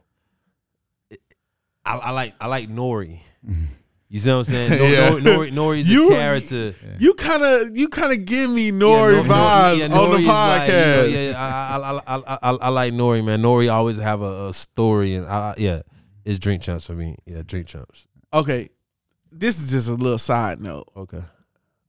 it, 1.10 1.18
I, 1.84 1.96
I 1.96 2.10
like 2.10 2.34
I 2.40 2.46
like 2.46 2.68
Nori. 2.68 3.20
You 4.10 4.20
see 4.20 4.28
what 4.30 4.36
I'm 4.36 4.44
saying? 4.44 4.70
Nori, 4.70 4.92
Yeah. 4.92 5.10
Nori, 5.10 5.22
Nori, 5.22 5.50
Nori's 5.50 5.90
You- 5.92 6.06
a 6.12 6.14
character. 6.14 6.74
You 7.00 7.14
kind 7.14 7.42
of 7.42 7.76
you 7.76 7.88
kind 7.88 8.12
of 8.12 8.24
give 8.26 8.48
me 8.50 8.66
Yeah, 8.66 8.72
Nori 8.72 9.22
Nori- 9.22 9.28
vibes 9.28 9.78
yeah, 9.78 9.98
on 9.98 10.10
the 10.10 10.16
is 10.18 10.20
like, 10.20 10.20
you 10.20 10.26
know, 10.26 10.32
podcast. 10.32 11.10
yeah, 11.10 11.30
yeah, 11.30 11.32
I, 11.36 11.78
I, 11.78 11.90
I, 11.90 12.16
I, 12.16 12.38
I, 12.42 12.56
I 12.60 12.68
like 12.68 12.92
Nori, 12.92 13.24
man. 13.24 13.42
Nori 13.42 13.72
always 13.72 13.98
have 13.98 14.20
a, 14.22 14.48
a 14.48 14.52
story, 14.52 15.14
and 15.14 15.26
I, 15.26 15.30
I- 15.36 15.54
yeah, 15.58 15.80
it's 16.24 16.38
Drink 16.38 16.62
Champs 16.62 16.86
for 16.86 16.94
me. 16.94 17.16
Yeah, 17.26 17.42
Drink 17.46 17.66
Champs. 17.66 18.06
Okay, 18.32 18.68
this 19.30 19.58
is 19.60 19.70
just 19.70 19.88
a 19.88 19.94
little 19.94 20.18
side 20.18 20.60
note. 20.60 20.88
Okay. 20.96 21.22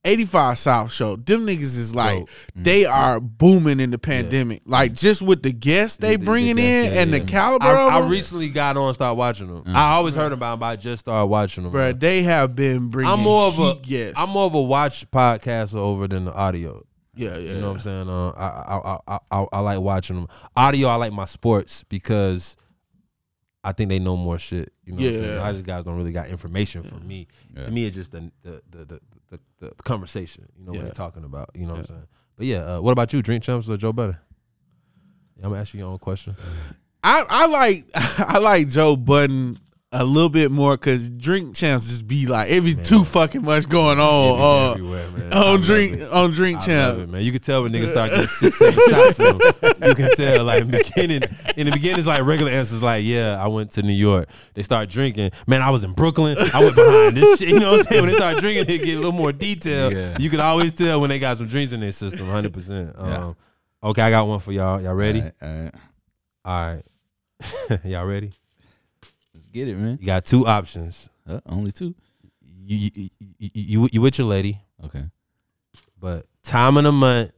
85 0.04 0.56
South 0.58 0.92
Show. 0.92 1.16
Them 1.16 1.46
niggas 1.48 1.62
is 1.76 1.92
like 1.92 2.20
Dope. 2.20 2.28
they 2.54 2.84
are 2.84 3.18
booming 3.18 3.80
in 3.80 3.90
the 3.90 3.98
pandemic. 3.98 4.62
Like 4.64 4.92
just 4.92 5.20
with 5.20 5.42
the 5.42 5.50
guests 5.52 5.96
they 5.96 6.12
The- 6.14 6.18
the- 6.20 6.24
bringing 6.24 6.54
guests, 6.56 6.90
in 6.90 6.94
yeah, 6.94 7.02
and 7.02 7.10
yeah. 7.10 7.18
the 7.18 7.24
caliber 7.24 7.64
I, 7.66 7.86
of 7.88 7.92
I 7.92 8.00
them, 8.02 8.10
recently 8.10 8.48
got 8.48 8.76
on, 8.76 8.86
and 8.86 8.94
started 8.94 9.16
watching 9.18 9.52
them. 9.52 9.64
I 9.74 9.94
always 9.94 10.14
heard 10.14 10.30
about 10.32 10.52
them, 10.52 10.60
but 10.60 10.66
I 10.66 10.76
just 10.76 11.00
started 11.00 11.26
watching 11.26 11.64
them. 11.64 11.72
bruh, 11.72 11.98
they 11.98 12.22
have 12.22 12.54
been 12.54 12.86
bringing. 12.88 13.12
I'm 13.12 13.18
more 13.20 13.48
of 13.48 13.58
a 13.58 13.72
heat 13.72 13.82
guests. 13.82 14.20
am 14.20 14.30
more 14.30 14.46
of 14.46 14.54
a 14.54 14.62
watch 14.62 15.10
podcast 15.10 15.74
over 15.74 16.06
than 16.06 16.26
the 16.26 16.34
audio. 16.34 16.84
yeah, 17.16 17.36
yeah. 17.36 17.54
You 17.54 17.60
know 17.62 17.70
what 17.72 17.76
I'm 17.78 17.80
saying? 17.80 18.08
Uh, 18.08 18.28
I, 18.30 18.46
I, 18.76 18.98
I 19.08 19.18
I 19.40 19.46
I 19.54 19.58
like 19.58 19.80
watching 19.80 20.14
them. 20.14 20.28
Audio, 20.54 20.86
I 20.86 20.94
like 20.94 21.12
my 21.12 21.24
sports 21.24 21.82
because 21.82 22.56
I 23.66 23.72
think 23.72 23.90
they 23.90 23.98
know 23.98 24.16
more 24.16 24.38
shit. 24.38 24.72
You 24.84 24.92
know, 24.92 24.98
what 25.04 25.06
I'm 25.14 25.20
saying? 25.22 25.34
A 25.36 25.40
lot 25.40 25.50
of 25.50 25.56
these 25.56 25.66
guys 25.66 25.84
don't 25.84 25.96
really 25.96 26.12
got 26.12 26.28
information 26.28 26.82
for 26.84 26.96
me. 27.00 27.26
Yeah. 27.54 27.62
To 27.64 27.70
me, 27.72 27.86
it's 27.86 27.96
just 27.96 28.12
the 28.12 28.30
the 28.42 28.60
the 28.70 28.84
the, 28.84 29.00
the, 29.30 29.40
the 29.58 29.70
conversation. 29.82 30.46
You 30.56 30.64
know 30.64 30.70
what 30.70 30.76
Yeah. 30.78 30.82
they're 30.84 30.92
talking 30.92 31.24
about. 31.24 31.50
You 31.54 31.66
know 31.66 31.72
what 31.72 31.80
I'm 31.80 31.86
saying? 31.86 32.06
But 32.36 32.46
yeah, 32.46 32.58
uh, 32.76 32.80
what 32.80 32.92
about 32.92 33.12
you? 33.12 33.22
Drink 33.22 33.42
champs 33.42 33.68
or 33.68 33.76
Joe 33.76 33.92
Budden? 33.92 34.16
I'm 35.42 35.50
gonna 35.50 35.60
ask 35.60 35.74
you 35.74 35.80
your 35.80 35.90
own 35.90 35.98
question. 35.98 36.36
I 37.02 37.24
I 37.28 37.46
like 37.46 37.86
I 37.94 38.38
like 38.38 38.68
Joe 38.68 38.96
Budden 38.96 39.58
a 40.00 40.04
little 40.04 40.28
bit 40.28 40.50
more 40.50 40.76
because 40.76 41.08
drink 41.10 41.54
champs 41.54 41.86
just 41.88 42.06
be 42.06 42.26
like 42.26 42.50
it 42.50 42.62
be 42.64 42.74
too 42.74 43.04
fucking 43.04 43.42
much 43.42 43.68
going 43.68 43.98
on. 43.98 44.74
Uh, 44.76 44.78
man. 44.82 45.32
On 45.32 45.40
love 45.56 45.62
drink 45.62 45.94
it. 45.94 46.12
on 46.12 46.30
drink 46.30 46.56
I 46.56 46.58
love 46.60 46.66
champ. 46.96 46.98
it, 46.98 47.08
man. 47.12 47.22
You 47.22 47.32
can 47.32 47.40
tell 47.40 47.62
when 47.62 47.72
niggas 47.72 47.88
start 47.88 48.10
getting 48.10 48.26
six, 48.26 48.56
seven 48.58 48.78
shots 48.88 49.18
in 49.18 49.38
them. 49.38 49.88
You 49.88 49.94
can 49.94 50.10
tell, 50.16 50.44
like, 50.44 50.62
in 50.62 50.70
the 50.70 50.78
beginning, 50.78 51.22
in 51.56 51.66
the 51.66 51.72
beginning, 51.72 51.98
it's 51.98 52.06
like 52.06 52.24
regular 52.24 52.52
answers, 52.52 52.82
like, 52.82 53.04
yeah, 53.04 53.42
I 53.42 53.48
went 53.48 53.72
to 53.72 53.82
New 53.82 53.92
York. 53.92 54.28
They 54.54 54.62
start 54.62 54.88
drinking. 54.88 55.30
Man, 55.46 55.62
I 55.62 55.70
was 55.70 55.82
in 55.84 55.92
Brooklyn. 55.92 56.36
I 56.54 56.60
went 56.62 56.76
behind 56.76 57.16
this 57.16 57.38
shit. 57.38 57.48
You 57.48 57.58
know 57.60 57.72
what 57.72 57.80
I'm 57.80 57.86
saying? 57.86 58.02
When 58.02 58.10
they 58.12 58.16
start 58.18 58.38
drinking, 58.38 58.66
they 58.66 58.78
get 58.78 58.94
a 58.94 59.00
little 59.00 59.12
more 59.12 59.32
detail. 59.32 59.92
Yeah. 59.92 60.16
You 60.18 60.30
can 60.30 60.40
always 60.40 60.72
tell 60.72 61.00
when 61.00 61.10
they 61.10 61.18
got 61.18 61.38
some 61.38 61.48
drinks 61.48 61.72
in 61.72 61.80
their 61.80 61.92
system, 61.92 62.26
100%. 62.26 63.00
Um, 63.00 63.08
Yeah. 63.08 63.32
Okay, 63.90 64.02
I 64.02 64.10
got 64.10 64.26
one 64.26 64.40
for 64.40 64.52
y'all. 64.52 64.80
Y'all 64.80 64.94
ready? 64.94 65.20
All 65.20 65.26
right, 65.26 65.34
all 65.42 65.62
right. 65.62 65.74
All 66.44 66.74
right. 67.70 67.84
y'all 67.84 68.06
ready? 68.06 68.32
Get 69.56 69.68
it, 69.68 69.78
man. 69.78 69.96
You 69.98 70.04
got 70.06 70.26
two 70.26 70.46
options. 70.46 71.08
Uh, 71.26 71.40
only 71.46 71.72
two. 71.72 71.94
You, 72.42 72.90
you, 72.94 73.08
you, 73.38 73.50
you, 73.54 73.88
you 73.90 74.00
with 74.02 74.18
your 74.18 74.26
lady, 74.26 74.60
Okay. 74.84 75.04
but 75.98 76.26
time 76.42 76.76
of 76.76 76.84
the 76.84 76.92
month 76.92 77.32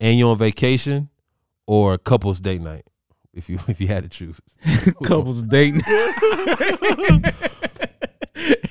and 0.00 0.18
you're 0.18 0.30
on 0.30 0.38
vacation 0.38 1.10
or 1.66 1.92
a 1.92 1.98
couples 1.98 2.40
date 2.40 2.62
night 2.62 2.88
if 3.34 3.50
you 3.50 3.58
if 3.68 3.82
you 3.82 3.86
had 3.86 4.04
to 4.04 4.08
choose 4.08 4.40
Couples 5.04 5.42
date 5.42 5.74
night. 5.74 5.84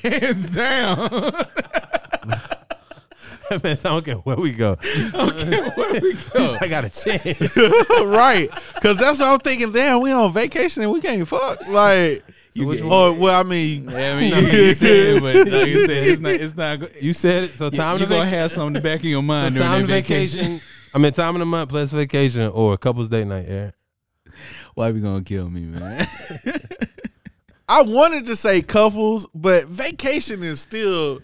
Hands 0.02 0.50
down. 0.56 0.98
man 3.52 3.60
i 3.64 3.74
don't 3.76 4.04
care 4.06 4.16
where 4.16 4.38
we 4.38 4.52
go 4.52 4.72
okay, 4.72 5.60
where 5.76 6.02
we 6.02 6.14
go? 6.34 6.58
i 6.62 6.68
got 6.68 6.84
a 6.84 6.90
chance 6.90 7.56
right. 8.06 8.50
Cause 8.82 8.98
that's 8.98 9.20
what 9.20 9.28
I'm 9.34 9.40
thinking. 9.40 9.72
Damn, 9.72 10.02
we 10.02 10.12
on 10.12 10.34
vacation 10.34 10.82
and 10.84 10.92
we 10.92 11.00
can't 11.02 11.28
fuck. 11.28 11.68
Like 11.68 12.24
So 12.58 12.66
which 12.66 12.80
get- 12.80 12.86
one? 12.88 12.94
or 12.94 13.08
oh, 13.08 13.14
well, 13.14 13.40
I 13.40 13.44
mean 13.44 13.90
Yeah, 13.90 14.14
I 14.16 14.20
mean, 14.20 14.34
you, 14.34 14.52
you 14.52 14.74
said 14.74 15.16
it, 15.18 15.22
but 15.22 15.36
like 15.52 15.68
you 15.68 15.86
said, 15.88 16.08
it's 16.08 16.22
not. 16.22 16.32
It's 16.34 16.56
not. 16.56 16.80
go- 16.80 16.88
you 17.02 17.14
said 17.14 17.44
it 17.46 17.58
so 17.58 17.70
time 17.70 18.00
you 18.00 18.06
to 18.06 18.10
gonna 18.10 18.22
vacation 18.26 18.40
have 18.40 18.52
something 18.52 18.68
in 18.68 18.74
the 18.74 18.82
back 18.82 19.00
of 19.00 19.06
your 19.06 19.22
mind 19.24 19.56
so 19.56 19.60
during 19.62 19.72
time 19.72 19.82
to 19.82 19.88
vacation. 19.94 20.40
vacation 20.42 20.62
i 20.94 20.98
mean 20.98 21.12
time 21.12 21.36
of 21.36 21.40
the 21.40 21.46
month 21.46 21.70
plus 21.70 21.92
vacation 21.92 22.48
or 22.54 22.74
a 22.74 22.78
couples 22.78 23.10
date 23.10 23.28
night 23.28 23.46
yeah 23.48 23.72
Why 24.76 24.90
are 24.90 24.92
you 24.94 25.02
gonna 25.02 25.24
kill 25.24 25.50
me, 25.50 25.62
man? 25.62 26.08
I 27.68 27.82
wanted 27.82 28.26
to 28.28 28.36
say 28.36 28.62
couples, 28.62 29.28
but 29.34 29.66
vacation 29.66 30.44
is 30.44 30.60
still 30.62 31.20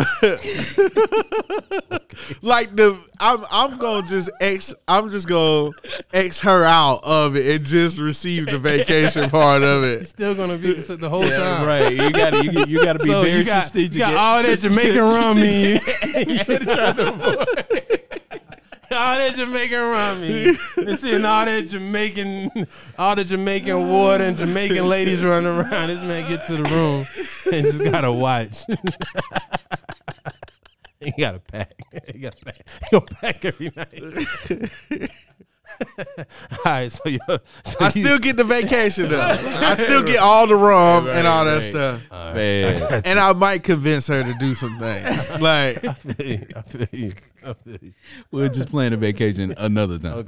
like 2.42 2.74
the 2.76 2.98
I'm 3.20 3.44
I'm 3.52 3.78
gonna 3.78 4.08
just 4.08 4.32
ex 4.40 4.74
I'm 4.88 5.10
just 5.10 5.28
gonna 5.28 5.72
ex 6.14 6.40
her 6.42 6.64
out 6.64 7.02
of 7.04 7.36
it 7.36 7.56
and 7.58 7.66
just 7.66 8.00
receive 8.00 8.46
the 8.46 8.58
vacation 8.58 9.30
part 9.30 9.64
of 9.64 9.84
it. 9.84 10.08
still 10.10 10.34
gonna 10.34 10.58
be 10.58 10.74
the 10.76 11.10
whole 11.10 11.26
Yeah, 11.26 11.38
time 11.38 11.68
right. 11.68 11.92
You 11.94 12.12
got 12.12 12.30
to 12.32 12.44
you, 12.46 12.66
you 12.68 12.84
got 12.84 12.94
to 12.94 13.00
be 13.00 13.10
so 13.10 13.22
very 13.24 13.40
you 13.40 13.46
got, 13.46 13.68
strategic. 13.68 13.94
you 13.96 14.00
got 14.00 14.14
all 14.16 14.42
that 14.44 14.60
Jamaican 14.60 15.02
rum 15.02 15.38
in 15.40 15.80
you. 16.30 17.56
all 18.98 19.18
that 19.18 19.36
Jamaican 19.36 19.80
rum. 19.80 20.24
And 20.88 21.00
seeing 21.00 21.26
all 21.26 21.46
that 21.46 21.68
Jamaican, 21.68 22.68
all 22.98 23.16
the 23.16 23.24
Jamaican 23.24 23.90
water 23.90 24.24
and 24.24 24.36
Jamaican 24.38 24.88
ladies 24.88 25.24
running 25.24 25.48
around. 25.48 25.88
This 25.88 26.02
man 26.04 26.28
get 26.30 26.46
to 26.48 26.54
the 26.58 26.64
room 26.64 27.06
and 27.54 27.66
just 27.66 27.84
gotta 27.92 28.12
watch. 28.12 28.64
he 31.00 31.12
gotta 31.18 31.40
pack. 31.40 31.74
He 32.14 32.20
gotta 32.20 32.44
pack. 32.46 32.58
He'll 32.90 33.02
pack 33.02 33.46
every 33.46 33.72
night. 33.76 35.10
all 36.54 36.60
right, 36.66 36.92
so, 36.92 37.08
yo, 37.10 37.18
so 37.64 37.78
I 37.80 37.86
you- 37.86 37.92
still 37.92 38.20
get 38.20 38.36
the 38.38 38.44
vacation 38.44 39.10
though. 39.10 39.22
I 39.22 39.76
still 39.76 40.04
get 40.04 40.20
all 40.20 40.46
the 40.48 40.56
rum 40.56 41.08
and 41.08 41.26
all 41.26 41.46
that 41.46 41.54
right. 41.56 41.64
stuff. 41.64 42.02
Man, 42.36 43.02
And 43.06 43.18
I 43.20 43.34
might 43.34 43.64
convince 43.64 44.08
her 44.08 44.22
to 44.24 44.34
do 44.40 44.54
some 44.54 44.78
things. 44.80 45.40
Like 45.42 45.84
I 45.86 45.94
feel 45.94 46.28
you. 46.28 46.46
I 46.56 46.62
feel 46.62 46.88
you. 46.92 47.14
I 47.44 47.54
feel 47.54 47.78
you. 47.82 47.94
we're 48.32 48.50
just 48.50 48.70
planning 48.70 48.94
a 48.94 48.98
vacation 48.98 49.54
another 49.58 49.98
time. 49.98 50.26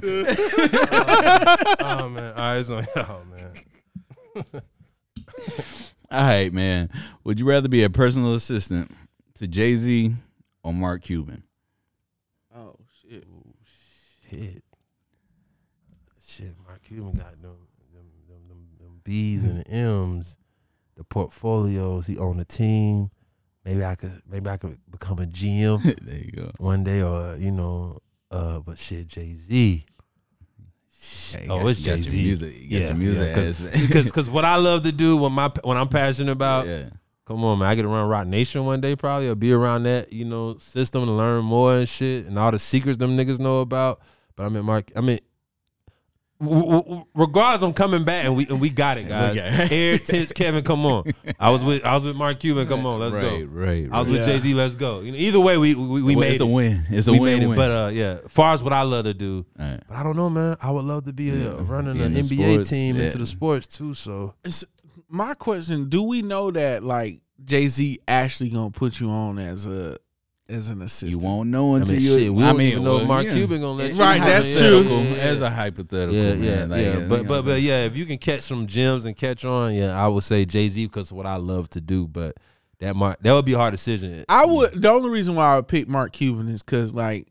Oh, 0.96 1.74
oh 1.80 2.08
man, 2.08 2.32
all 2.34 2.54
right, 2.56 2.64
so 2.64 2.80
oh 2.96 3.22
man. 3.30 4.62
All 6.10 6.22
right, 6.22 6.52
man. 6.52 6.90
Would 7.24 7.40
you 7.40 7.46
rather 7.46 7.68
be 7.68 7.82
a 7.82 7.90
personal 7.90 8.34
assistant 8.34 8.90
to 9.34 9.48
Jay 9.48 9.74
Z 9.74 10.14
or 10.62 10.72
Mark 10.72 11.02
Cuban? 11.02 11.42
Oh 12.54 12.76
shit. 13.02 13.24
Shit. 14.30 14.62
Shit, 16.24 16.54
Mark 16.66 16.82
Cuban 16.84 17.12
got 17.14 17.32
them 17.42 17.56
them, 17.92 18.06
them, 18.28 18.48
them, 18.48 18.66
them 18.78 19.00
B's 19.02 19.50
and 19.50 19.60
the 19.60 19.70
M's, 19.70 20.38
the 20.96 21.04
portfolios. 21.04 22.06
He 22.06 22.16
owned 22.18 22.40
a 22.40 22.44
team. 22.44 23.10
Maybe 23.64 23.84
I 23.84 23.94
could 23.94 24.20
maybe 24.28 24.48
I 24.50 24.56
could 24.56 24.76
become 24.90 25.18
a 25.18 25.24
GM 25.26 25.82
there 26.02 26.18
you 26.18 26.32
go. 26.32 26.50
one 26.58 26.84
day 26.84 27.02
or 27.02 27.36
you 27.36 27.50
know, 27.50 28.00
uh 28.30 28.60
but 28.60 28.78
shit, 28.78 29.06
Jay 29.06 29.32
Z. 29.34 29.84
Yeah, 31.32 31.46
Oh, 31.50 31.58
got- 31.60 31.68
it's 31.68 31.82
Jay 31.82 31.96
Z. 31.96 32.22
music. 32.22 32.54
You 32.60 32.78
your 32.80 32.94
music 32.94 33.36
ass. 33.36 33.60
because 33.60 34.10
cause 34.10 34.30
what 34.30 34.44
I 34.44 34.56
love 34.56 34.82
to 34.82 34.92
do 34.92 35.16
when 35.16 35.32
my 35.32 35.50
when 35.62 35.76
I'm 35.76 35.88
passionate 35.88 36.32
about 36.32 36.66
yeah. 36.66 36.84
Come 37.26 37.42
on, 37.42 37.58
man. 37.58 37.68
I 37.68 37.74
get 37.74 37.86
around 37.86 38.10
Roc 38.10 38.26
Nation 38.26 38.66
one 38.66 38.82
day, 38.82 38.94
probably, 38.96 39.30
or 39.30 39.34
be 39.34 39.50
around 39.50 39.84
that, 39.84 40.12
you 40.12 40.26
know, 40.26 40.58
system 40.58 41.06
to 41.06 41.10
learn 41.10 41.42
more 41.42 41.72
and 41.78 41.88
shit, 41.88 42.26
and 42.26 42.38
all 42.38 42.50
the 42.50 42.58
secrets 42.58 42.98
them 42.98 43.16
niggas 43.16 43.40
know 43.40 43.62
about. 43.62 44.02
But 44.36 44.44
I 44.44 44.48
mean, 44.50 44.62
Mark, 44.66 44.90
I 44.94 45.00
mean, 45.00 45.20
regardless, 47.14 47.62
I'm 47.62 47.72
coming 47.72 48.04
back, 48.04 48.24
and 48.24 48.36
we 48.36 48.46
and 48.46 48.60
we 48.60 48.70
got 48.70 48.98
it, 48.98 49.08
guys. 49.08 49.36
Okay. 49.36 49.68
Air 49.70 49.98
Tits, 49.98 50.32
Kevin, 50.32 50.62
come 50.64 50.84
on. 50.86 51.04
I 51.38 51.50
was 51.50 51.62
with 51.64 51.84
I 51.84 51.94
was 51.94 52.04
with 52.04 52.16
Mark 52.16 52.38
Cuban. 52.40 52.66
Come 52.66 52.86
on, 52.86 53.00
let's 53.00 53.14
right, 53.14 53.22
go. 53.22 53.30
right, 53.30 53.48
right. 53.48 53.88
I 53.92 53.98
was 53.98 54.08
right. 54.08 54.18
with 54.18 54.26
Yeah. 54.28 54.34
Jay 54.34 54.38
Z. 54.40 54.54
Let's 54.54 54.76
go. 54.76 55.00
You 55.00 55.12
know, 55.12 55.18
either 55.18 55.40
way, 55.40 55.56
we 55.58 55.74
we, 55.74 56.02
we 56.02 56.16
Well, 56.16 56.24
made 56.24 56.32
it's 56.32 56.40
a 56.40 56.46
win. 56.46 56.82
It's 56.90 57.06
a 57.08 57.12
we 57.12 57.20
win. 57.20 57.38
made 57.40 57.50
it. 57.52 57.56
But 57.56 57.70
uh, 57.70 57.90
yeah, 57.92 58.18
far 58.28 58.54
as 58.54 58.62
what 58.62 58.72
I 58.72 58.82
love 58.82 59.04
to 59.04 59.14
do, 59.14 59.44
All 59.58 59.66
right. 59.66 59.80
but 59.88 59.96
I 59.96 60.02
don't 60.02 60.16
know, 60.16 60.30
man. 60.30 60.56
I 60.60 60.70
would 60.70 60.84
love 60.84 61.04
to 61.06 61.12
be 61.12 61.24
Yeah, 61.24 61.46
a, 61.52 61.56
running 61.62 61.94
be 61.98 62.02
an 62.04 62.12
NBA 62.14 62.52
sports, 62.54 62.68
team 62.70 62.96
yeah. 62.96 63.04
into 63.04 63.18
the 63.18 63.26
sports 63.26 63.66
too. 63.66 63.94
So 63.94 64.34
It's, 64.44 64.64
my 65.08 65.34
question: 65.34 65.88
Do 65.88 66.02
we 66.02 66.22
know 66.22 66.50
that 66.50 66.82
like 66.82 67.20
Jay 67.44 67.68
Z 67.68 67.98
actually 68.08 68.50
gonna 68.50 68.70
put 68.70 69.00
you 69.00 69.10
on 69.10 69.38
as 69.38 69.66
a 69.66 69.96
as 70.48 70.68
an 70.68 70.82
assistant. 70.82 71.22
you 71.22 71.28
won't 71.28 71.48
know 71.48 71.74
I 71.74 71.78
until 71.78 71.94
mean, 71.94 72.04
you. 72.04 72.18
shit, 72.18 72.34
we 72.34 72.42
I 72.44 72.48
don't 72.48 72.58
mean, 72.58 72.72
even 72.72 72.84
know 72.84 72.96
well, 72.96 73.06
Mark 73.06 73.24
yeah. 73.24 73.32
Cuban 73.32 73.60
gonna 73.60 73.78
let 73.78 73.92
you. 73.94 74.00
Right, 74.00 74.20
have 74.20 74.28
that's 74.28 74.58
true. 74.58 74.82
Yeah, 74.82 75.00
yeah, 75.02 75.22
As 75.22 75.40
a 75.40 75.50
hypothetical, 75.50 76.14
Yeah, 76.14 76.34
man. 76.34 76.42
yeah, 76.42 76.64
Like, 76.66 76.80
yeah. 76.80 76.92
you 76.98 77.08
But 77.08 77.26
but 77.26 77.44
but 77.44 77.52
saying? 77.54 77.64
yeah, 77.64 77.84
if 77.84 77.96
you 77.96 78.04
can 78.04 78.18
catch 78.18 78.42
some 78.42 78.66
gems 78.66 79.04
and 79.06 79.16
catch 79.16 79.44
on, 79.44 79.74
yeah, 79.74 79.94
I 79.98 80.06
would 80.08 80.22
say 80.24 80.44
Jay 80.44 80.68
Z 80.68 80.84
because 80.86 81.10
what 81.12 81.24
I 81.26 81.36
love 81.36 81.70
to 81.70 81.80
do. 81.80 82.06
But 82.06 82.34
that 82.80 82.94
mark 82.94 83.18
that 83.22 83.32
would 83.32 83.44
be 83.46 83.54
a 83.54 83.58
hard 83.58 83.72
decision. 83.72 84.24
I 84.28 84.44
would. 84.44 84.80
The 84.82 84.90
only 84.90 85.08
reason 85.08 85.34
why 85.34 85.52
I 85.52 85.56
would 85.56 85.68
pick 85.68 85.88
Mark 85.88 86.12
Cuban 86.12 86.48
is 86.48 86.62
because 86.62 86.92
like 86.92 87.26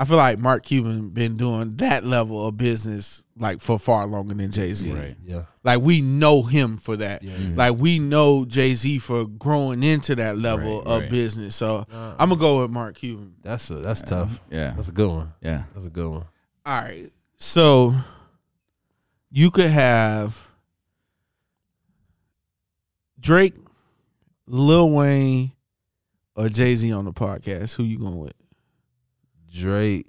I 0.00 0.04
feel 0.04 0.16
like 0.16 0.38
Mark 0.38 0.64
Cuban 0.64 1.08
been 1.10 1.36
doing 1.36 1.76
that 1.78 2.04
level 2.04 2.46
of 2.46 2.56
business 2.56 3.24
like 3.36 3.60
for 3.60 3.80
far 3.80 4.06
longer 4.06 4.32
than 4.34 4.50
Jay 4.52 4.72
Z. 4.72 4.92
Right. 4.92 5.16
Yeah, 5.24 5.44
Like 5.64 5.80
we 5.80 6.00
know 6.00 6.42
him 6.44 6.76
for 6.76 6.96
that. 6.96 7.22
yeah. 7.24 7.32
Mm-hmm. 7.34 7.56
Like 7.56 7.76
we 7.78 7.98
know 7.98 8.44
Jay 8.44 8.74
Z 8.74 8.98
for 9.00 9.26
growing 9.26 9.82
into 9.82 10.14
that 10.16 10.38
level 10.38 10.78
Right, 10.78 10.86
of 10.86 11.00
right. 11.02 11.10
business. 11.10 11.56
So 11.56 11.78
uh, 11.78 11.84
Nah, 11.92 12.14
I'm 12.18 12.28
gonna 12.28 12.40
go 12.40 12.60
with 12.62 12.70
Mark 12.70 12.94
Cuban. 12.96 13.34
that's 13.42 13.70
a, 13.70 13.74
that's 13.76 14.02
tough. 14.02 14.40
Yeah, 14.50 14.72
That's 14.76 14.88
a 14.88 14.92
good 14.92 15.08
one. 15.10 15.32
yeah. 15.40 15.64
That's 15.74 15.86
a 15.86 15.90
good 15.90 16.10
one. 16.10 16.26
All 16.64 16.80
right. 16.80 17.10
So 17.38 17.92
you 19.30 19.50
could 19.50 19.70
have 19.70 20.48
Drake, 23.20 23.54
Lil 24.46 24.90
Wayne, 24.90 25.52
or 26.36 26.48
Jay 26.48 26.74
Z 26.76 26.92
on 26.92 27.04
the 27.04 27.12
podcast. 27.12 27.74
Who 27.76 27.82
you 27.82 27.98
going 27.98 28.18
with? 28.18 28.32
Drake, 29.58 30.06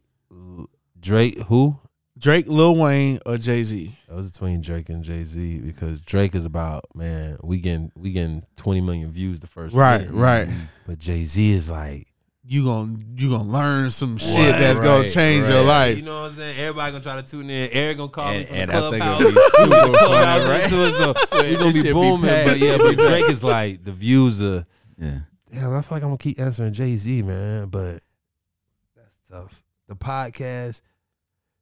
Drake, 1.00 1.40
who? 1.44 1.78
Drake, 2.18 2.46
Lil 2.48 2.76
Wayne, 2.76 3.20
or 3.26 3.38
Jay 3.38 3.64
Z? 3.64 3.96
That 4.10 4.16
was 4.16 4.32
between 4.32 4.60
Drake 4.62 4.90
and 4.90 5.04
Jay 5.04 5.24
Z 5.24 5.62
because 5.62 6.02
Drake 6.02 6.36
is 6.36 6.46
about 6.46 6.84
man, 6.94 7.38
we 7.44 7.60
getting 7.62 7.92
we 7.96 8.12
getting 8.12 8.44
twenty 8.58 8.82
million 8.82 9.12
views 9.12 9.40
the 9.40 9.48
first 9.48 9.74
Right, 9.74 10.02
minute. 10.02 10.14
right. 10.14 10.50
But 10.86 11.00
Jay 11.00 11.24
Z 11.24 11.52
is 11.54 11.70
like 11.72 12.08
You 12.44 12.66
gonna 12.66 12.98
you 13.16 13.30
gonna 13.30 13.44
learn 13.50 13.90
some 13.90 14.18
shit 14.18 14.38
Right, 14.52 14.60
that's 14.60 14.82
gonna 14.82 15.04
right, 15.04 15.10
change 15.10 15.48
your 15.48 15.62
life. 15.64 15.96
You 15.96 16.04
know 16.04 16.24
what 16.24 16.32
I'm 16.32 16.36
saying? 16.38 16.60
Everybody 16.60 16.92
gonna 16.92 17.04
try 17.06 17.22
to 17.22 17.26
tune 17.26 17.50
in. 17.50 17.70
Eric 17.72 17.98
gonna 17.98 18.10
call 18.10 18.32
me 18.32 18.38
And, 18.40 18.48
from 18.48 18.58
and 18.58 18.70
the 18.70 18.76
I 18.76 18.90
think 18.90 19.04
clubhouse. 19.04 19.22
it'll 19.22 19.32
be 19.32 19.42
super 19.56 19.98
Clubhouse 20.06 20.50
right? 20.50 20.64
it, 20.66 20.94
so 21.32 21.42
we 21.44 21.56
gonna 21.56 21.74
be 21.74 21.82
shit 21.82 21.94
booming. 21.94 22.30
packed. 22.30 22.48
but 22.50 22.58
yeah, 22.60 22.78
but 22.78 22.98
Drake 22.98 23.30
is 23.30 23.44
like 23.46 23.86
the 23.86 23.94
views 23.94 24.42
are. 24.42 24.66
Yeah. 24.98 25.20
Damn, 25.54 25.74
I 25.74 25.82
feel 25.82 25.96
like 25.96 26.04
I'm 26.04 26.10
gonna 26.10 26.18
keep 26.18 26.38
answering 26.40 26.74
Jay 26.74 26.96
Z, 26.98 27.22
man. 27.24 27.70
But 27.70 28.00
tough. 29.32 29.64
The 29.88 29.96
podcast. 29.96 30.82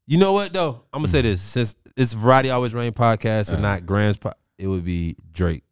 You 0.06 0.18
know 0.18 0.34
what 0.34 0.54
though? 0.54 0.84
I'm 0.94 1.00
gonna 1.00 1.08
say 1.08 1.22
this 1.22 1.42
since 1.42 1.76
it's 1.96 2.14
Variety 2.14 2.50
Always 2.50 2.74
Rain 2.74 2.92
podcast 2.92 3.54
and 3.54 3.64
Uh-huh. 3.64 3.76
not 3.76 3.86
Grand's. 3.86 4.18
Po- 4.18 4.34
it 4.58 4.68
would 4.68 4.86
be 4.86 5.16
Drake. 5.34 5.64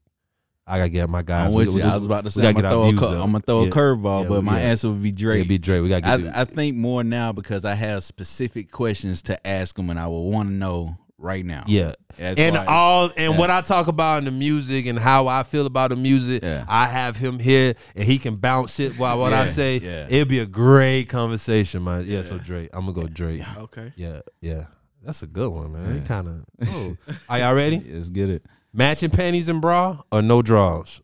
I 0.67 0.77
gotta 0.79 0.89
get 0.89 1.09
my 1.09 1.21
guys. 1.21 1.49
I'm 1.49 1.53
with 1.53 1.69
we- 1.69 1.81
you. 1.81 1.87
I 1.87 1.95
was 1.95 2.05
about 2.05 2.23
to 2.23 2.29
say 2.31 2.47
I'm 2.47 2.53
gonna, 2.55 2.69
throw 2.71 2.83
a, 2.83 2.89
I'm 3.21 3.31
gonna 3.31 3.39
throw 3.39 3.63
Yeah. 3.63 3.69
a 3.69 3.71
curveball, 3.71 4.23
Yeah, 4.23 4.29
but 4.29 4.43
my 4.43 4.59
yeah. 4.59 4.67
answer 4.69 4.89
would 4.89 5.03
be 5.03 5.11
Drake. 5.11 5.37
It'd 5.37 5.47
be 5.47 5.57
Drake. 5.57 5.83
We 5.83 5.89
gotta 5.89 6.31
I, 6.35 6.41
I 6.41 6.45
think 6.45 6.75
more 6.75 7.03
now 7.03 7.31
because 7.31 7.65
I 7.65 7.75
have 7.75 8.03
specific 8.03 8.71
questions 8.71 9.21
to 9.23 9.47
ask 9.47 9.77
him, 9.77 9.89
and 9.89 9.99
I 9.99 10.07
would 10.07 10.19
want 10.21 10.49
to 10.49 10.55
know 10.55 10.97
right 11.17 11.45
now. 11.45 11.63
yeah, 11.67 11.93
That's 12.17 12.39
and 12.39 12.55
why- 12.55 12.65
all 12.65 13.05
and 13.15 13.33
Yeah. 13.33 13.37
what 13.39 13.49
I 13.49 13.61
talk 13.61 13.87
about 13.87 14.19
in 14.19 14.25
the 14.25 14.31
music 14.31 14.85
and 14.85 14.99
how 14.99 15.27
I 15.27 15.43
feel 15.43 15.65
about 15.65 15.91
the 15.91 15.95
music, 15.95 16.43
Yeah. 16.43 16.65
I 16.67 16.87
have 16.87 17.15
him 17.15 17.39
here 17.39 17.73
and 17.95 18.03
he 18.03 18.17
can 18.17 18.35
bounce 18.35 18.79
it 18.79 18.97
while 18.99 19.17
what 19.19 19.33
I 19.33 19.45
say. 19.45 19.79
yeah. 19.79 20.07
It'd 20.09 20.27
be 20.27 20.39
a 20.39 20.45
great 20.45 21.05
conversation, 21.09 21.83
man. 21.83 22.05
Yeah, 22.07 22.23
so 22.23 22.37
Drake, 22.37 22.69
I'm 22.73 22.81
gonna 22.81 22.93
go 22.93 23.07
Drake. 23.07 23.41
Okay. 23.57 23.93
Yeah, 23.95 24.19
yeah. 24.41 24.65
That's 25.03 25.21
a 25.23 25.27
good 25.27 25.51
one, 25.51 25.71
man. 25.71 26.01
He 26.01 26.07
kind 26.07 26.27
of. 26.27 26.45
Oh. 26.67 26.97
Are 27.29 27.39
y'all 27.39 27.53
ready? 27.55 27.79
Let's 27.89 28.09
get 28.09 28.29
it. 28.29 28.43
Matching 28.73 29.09
panties 29.11 29.47
and 29.49 29.61
bra 29.61 30.01
or 30.11 30.21
no 30.21 30.41
draws? 30.41 31.01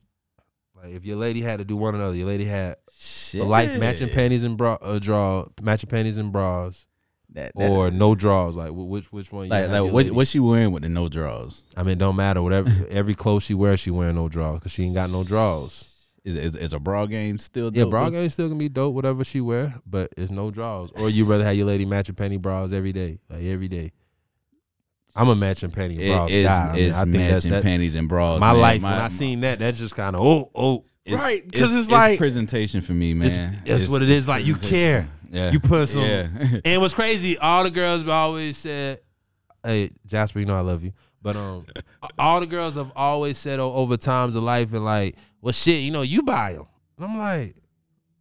Like 0.76 0.94
if 0.94 1.06
your 1.06 1.18
lady 1.18 1.42
had 1.42 1.60
to 1.60 1.66
do 1.66 1.78
one 1.78 1.94
or 1.94 1.98
another, 2.00 2.16
your 2.16 2.28
lady 2.28 2.46
had 2.46 2.76
Shit. 2.98 3.42
for 3.42 3.48
life 3.48 3.78
matching 3.80 4.10
panties 4.10 4.44
and 4.44 4.58
bra, 4.58 4.78
uh, 4.82 4.98
draw 5.00 5.46
matching 5.62 5.90
panties 5.90 6.18
and 6.18 6.32
bras 6.34 6.88
That, 7.34 7.54
that, 7.56 7.70
or 7.70 7.92
no 7.92 8.14
draws. 8.14 8.56
Like 8.56 8.72
which 8.74 9.12
which 9.12 9.32
one? 9.32 9.48
Like, 9.48 9.70
like 9.70 9.92
what, 9.92 10.12
what's 10.12 10.30
she 10.30 10.40
wearing 10.40 10.72
with 10.72 10.84
the 10.84 10.90
no 10.90 11.08
draws? 11.08 11.64
I 11.78 11.84
mean, 11.84 11.94
it 11.94 12.00
don't 12.00 12.16
matter. 12.18 12.42
Whatever 12.42 12.70
every 12.90 13.14
clothes 13.16 13.44
she 13.44 13.54
wears, 13.54 13.80
she 13.80 13.92
wearing 13.92 14.16
no 14.16 14.28
draws 14.28 14.60
because 14.60 14.74
she 14.74 14.84
ain't 14.84 14.96
got 14.96 15.10
no 15.10 15.24
draws. 15.24 15.88
Is, 16.24 16.36
is 16.36 16.56
is 16.56 16.74
a 16.74 16.80
bra 16.80 17.06
game 17.06 17.38
still? 17.38 17.72
Yeah, 17.74 17.84
dope? 17.84 17.92
bra 17.92 18.10
game 18.10 18.30
still 18.30 18.48
gonna 18.48 18.60
be 18.60 18.70
dope, 18.70 18.94
whatever 18.94 19.24
she 19.24 19.42
wear, 19.42 19.74
but 19.86 20.10
it's 20.18 20.30
no 20.30 20.52
draws. 20.52 20.92
Or 20.92 21.10
you 21.10 21.26
rather 21.26 21.44
have 21.46 21.56
your 21.56 21.66
lady 21.68 21.86
matching 21.86 22.16
panty 22.16 22.40
bras 22.40 22.74
every 22.74 22.92
day, 22.92 23.20
like 23.30 23.44
every 23.44 23.70
day. 23.70 23.92
I'm 25.16 25.30
a 25.30 25.36
matching 25.36 25.72
panty 25.72 25.94
and 25.94 26.30
It- 26.30 26.34
it's, 26.34 26.48
guy. 26.48 26.70
I, 26.70 26.76
mean, 26.76 26.92
I 26.94 27.02
think 27.02 27.12
matching 27.12 27.28
that's, 27.28 27.46
that's 27.46 27.64
panties 27.64 27.96
and 27.96 28.08
bras. 28.08 28.40
my 28.40 28.52
man. 28.54 28.62
life. 28.62 28.82
My- 28.82 28.92
when 28.92 29.02
I 29.02 29.08
seen 29.10 29.42
that, 29.42 29.60
that's 29.60 29.80
just 29.80 29.96
kind 29.96 30.16
of 30.16 30.22
oh 30.22 30.52
oh. 30.54 30.86
It's- 31.06 31.22
Right, 31.22 31.52
'cause 31.52 31.74
it's 31.76 31.90
like- 31.90 32.18
presentation 32.18 32.82
for 32.82 32.94
me, 32.94 33.12
It's, 33.12 33.20
man. 33.36 33.62
that's 33.66 33.88
what 33.90 34.02
it 34.02 34.10
is. 34.10 34.28
Like 34.28 34.46
you 34.46 34.56
care. 34.56 35.08
Yeah, 35.32 35.52
You 35.52 35.60
put 35.62 35.88
some. 35.88 36.02
Yeah, 36.02 36.28
And 36.66 36.82
what's 36.82 36.94
crazy, 36.94 37.38
all 37.38 37.64
the 37.64 37.72
girls 37.72 38.02
have 38.02 38.10
always 38.10 38.58
said, 38.58 39.00
"Hey, 39.64 39.90
Jasper, 40.06 40.40
you 40.42 40.46
know 40.46 40.58
I 40.58 40.62
love 40.62 40.84
you." 40.84 40.92
But 41.22 41.36
um, 41.38 41.66
all 42.18 42.40
the 42.42 42.46
girls 42.48 42.76
have 42.76 42.92
always 42.96 43.38
said 43.38 43.60
o- 43.60 43.74
over 43.74 43.96
times 43.96 44.36
of 44.36 44.44
life 44.44 44.74
and 44.74 44.84
like, 44.84 45.16
"Well, 45.42 45.54
shit, 45.54 45.82
you 45.84 45.92
know, 45.92 46.02
you 46.02 46.24
buy 46.24 46.54
them." 46.54 46.66
And 46.98 47.06
I'm 47.06 47.18
like, 47.18 47.56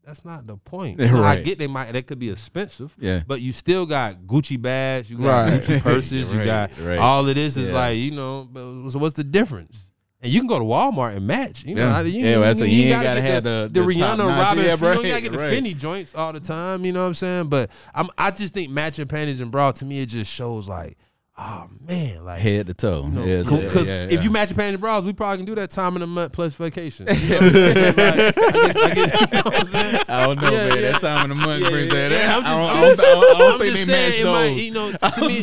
that's 0.05 0.25
not 0.25 0.47
the 0.47 0.57
point. 0.57 1.01
You 1.01 1.09
know, 1.11 1.25
I 1.25 1.37
get 1.37 1.59
they 1.59 1.67
might 1.67 1.91
that 1.93 2.07
could 2.07 2.19
be 2.21 2.31
expensive, 2.31 2.95
yeah. 3.01 3.23
but 3.27 3.41
you 3.41 3.51
still 3.53 3.87
got 3.87 4.15
Gucci 4.23 4.61
bags, 4.61 5.11
you 5.11 5.19
got 5.19 5.49
Right. 5.49 5.61
Gucci 5.61 5.81
purses, 5.83 6.33
you 6.33 6.45
got 6.45 6.71
right. 6.83 6.99
all 6.99 7.29
of 7.29 7.35
this 7.35 7.57
is 7.57 7.71
Yeah. 7.71 7.75
like 7.75 7.97
you 7.99 8.13
know. 8.13 8.49
But, 8.51 8.91
so 8.91 9.01
what's 9.01 9.15
the 9.15 9.25
difference? 9.25 9.90
And 10.23 10.31
you 10.31 10.41
can 10.41 10.49
go 10.49 10.59
to 10.59 10.65
Walmart 10.65 11.17
and 11.17 11.27
match. 11.27 11.65
You 11.65 11.75
know, 11.77 11.87
Yeah. 11.89 11.97
I- 11.97 12.03
you, 12.03 12.25
Yeah, 12.25 12.35
you, 12.37 12.41
that's 12.41 12.59
you, 12.61 12.65
a- 12.67 12.69
you 12.69 12.83
ain't 12.85 12.91
gotta 12.93 13.05
gotta 13.09 13.21
get 13.23 13.31
have 13.31 13.43
the, 13.45 13.69
the- 13.73 13.81
the, 13.81 13.87
the 13.87 13.95
Rihanna, 13.95 14.01
top-notch- 14.19 14.39
Robin. 14.39 14.59
yeah, 14.65 14.71
you 14.73 14.77
don't 14.77 15.09
gotta 15.09 15.21
get 15.23 15.33
the 15.33 15.39
right. 15.39 15.53
Fendi 15.65 15.77
joints 15.79 16.15
all 16.15 16.33
the 16.35 16.41
time. 16.41 16.85
You 16.85 16.93
know 16.93 17.01
what 17.03 17.07
I'm 17.09 17.15
saying? 17.15 17.47
But 17.49 17.71
I'm, 17.95 18.09
I 18.19 18.31
just 18.31 18.53
think 18.53 18.71
matching 18.71 19.07
panties 19.09 19.41
and 19.41 19.51
bra 19.51 19.73
to 19.73 19.85
me 19.87 20.01
it 20.03 20.07
just 20.11 20.31
shows 20.31 20.69
like, 20.69 20.99
oh 21.39 21.69
man, 21.89 22.23
like 22.27 22.39
head 22.39 22.67
to 22.67 22.75
toe. 22.75 23.05
you 23.07 23.11
know, 23.13 23.25
Yeah, 23.25 23.43
because 23.45 23.89
yeah, 23.91 24.05
if 24.05 24.13
yeah. 24.13 24.21
you 24.21 24.31
match 24.31 24.55
panties 24.55 24.75
and 24.75 24.81
bras, 24.83 25.05
we 25.05 25.15
probably 25.15 25.39
can 25.39 25.47
do 25.47 25.55
that 25.55 25.71
time 25.71 25.95
in 25.95 26.01
the 26.01 26.07
month 26.07 26.33
plus 26.33 26.53
vacation. 26.53 27.07
You 27.11 27.15
know 27.31 27.39
I'm 27.39 27.53
saying? 27.55 27.97
Like, 27.97 27.97
I 27.97 28.53
guess, 28.53 28.77
I 28.77 28.95
guess, 28.95 29.21
you 29.21 29.27
know 29.37 29.43
what 29.43 29.55
I'm 29.61 29.67
saying? 29.69 30.03
I 30.09 30.27
don't 30.27 30.43
know, 30.43 30.51
Yeah, 30.51 30.69
man. 30.69 30.77
yeah. 30.83 30.91
That 30.93 31.01
time 31.01 31.31
in 31.31 31.39
the 31.39 31.43
month 31.47 31.63
Yeah, 31.63 31.71
brings 31.71 31.93
yeah, 31.95 32.09
that. 32.09 32.21
yeah. 32.21 32.35
I 32.35 32.37
I'm 32.37 32.43
just- 32.43 32.53
don't- 32.53 32.69
I'm 32.69 32.77
don't- 32.77 32.91
just- 32.91 33.01
I 33.01 33.05
don't- 33.15 33.25
I 33.25 33.39
don't 33.39 33.53
I'm 33.55 33.59
think 33.59 33.75
just 33.75 33.87
they 33.87 33.93
match 33.93 34.13
saying, 34.13 34.21
it 34.21 34.25
might, 34.27 34.49
those. 34.49 34.61
you 34.61 34.71
know, 34.73 34.93
to 35.17 35.21
me, 35.29 35.37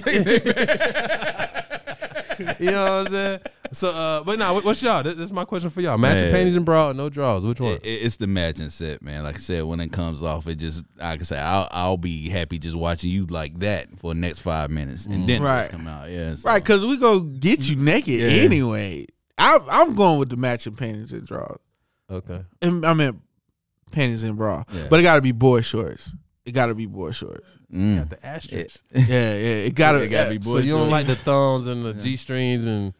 you 2.59 2.71
know 2.71 2.83
what 2.83 2.91
I'm 2.91 3.07
saying. 3.11 3.39
So, 3.71 3.89
uh, 3.91 4.23
but 4.23 4.39
now, 4.39 4.53
nah, 4.53 4.61
what's 4.61 4.81
y'all? 4.81 5.03
This, 5.03 5.15
this 5.15 5.25
is 5.25 5.31
my 5.31 5.45
question 5.45 5.69
for 5.69 5.81
y'all: 5.81 5.97
matching 5.97 6.25
Man. 6.25 6.33
panties 6.33 6.55
and 6.55 6.65
bra, 6.65 6.89
or 6.89 6.93
no 6.93 7.09
draws. 7.09 7.45
Which 7.45 7.59
one? 7.59 7.73
It- 7.73 7.85
it- 7.85 8.01
it's 8.03 8.17
the 8.17 8.27
matching 8.27 8.69
set, 8.69 9.01
man. 9.01 9.23
Like 9.23 9.35
I 9.35 9.39
said, 9.39 9.63
when 9.63 9.79
it 9.79 9.91
comes 9.91 10.23
off, 10.23 10.47
it 10.47 10.55
just 10.55 10.85
like 10.97 11.19
I 11.19 11.23
said, 11.23 11.39
I'll 11.39 11.67
I'll 11.71 11.97
be 11.97 12.29
happy 12.29 12.59
just 12.59 12.75
watching 12.75 13.09
you 13.09 13.25
like 13.25 13.59
that 13.59 13.97
for 13.99 14.13
the 14.13 14.19
next 14.19 14.39
five 14.39 14.69
minutes, 14.71 15.05
and 15.05 15.27
then 15.27 15.41
Right. 15.41 15.61
right. 15.63 15.69
come 15.71 15.87
out. 15.87 16.09
Yeah, 16.09 16.35
so- 16.35 16.49
Right, 16.49 16.63
because 16.63 16.85
we 16.85 16.97
gonna 16.97 17.23
get 17.25 17.67
you 17.69 17.75
naked 17.75 18.21
Yeah. 18.21 18.27
anyway. 18.43 19.05
I, 19.37 19.59
I'm 19.69 19.93
going 19.95 20.17
with 20.19 20.29
the 20.29 20.37
matching 20.37 20.75
panties 20.75 21.11
and 21.13 21.25
drawers. 21.25 21.59
okay. 22.09 22.41
And, 22.61 22.83
I 22.85 22.93
mean, 22.95 23.21
panties 23.91 24.23
and 24.23 24.35
bra, 24.35 24.63
Yeah. 24.73 24.87
but 24.89 24.99
it 24.99 25.03
got 25.03 25.15
to 25.17 25.21
be 25.21 25.31
boy 25.31 25.61
shorts. 25.61 26.11
It 26.45 26.53
got 26.53 26.67
to 26.67 26.75
be 26.75 26.85
boy 26.87 27.11
shorts. 27.11 27.47
Mm. 27.73 27.97
Got 27.97 28.09
the 28.09 28.25
asterisks. 28.25 28.81
Yeah, 28.95 29.01
yeah. 29.07 29.65
It 29.67 29.75
got 29.75 29.91
to. 29.91 29.99
It 30.01 30.09
gotta 30.09 30.31
be 30.31 30.37
boy 30.37 30.43
shorts. 30.51 30.61
so 30.63 30.67
you 30.67 30.77
don't 30.77 30.89
like 30.89 31.05
the 31.05 31.15
thongs 31.25 31.67
and 31.67 31.83
the 31.85 31.93
g 31.93 32.15
strings 32.15 32.65
and. 32.65 32.93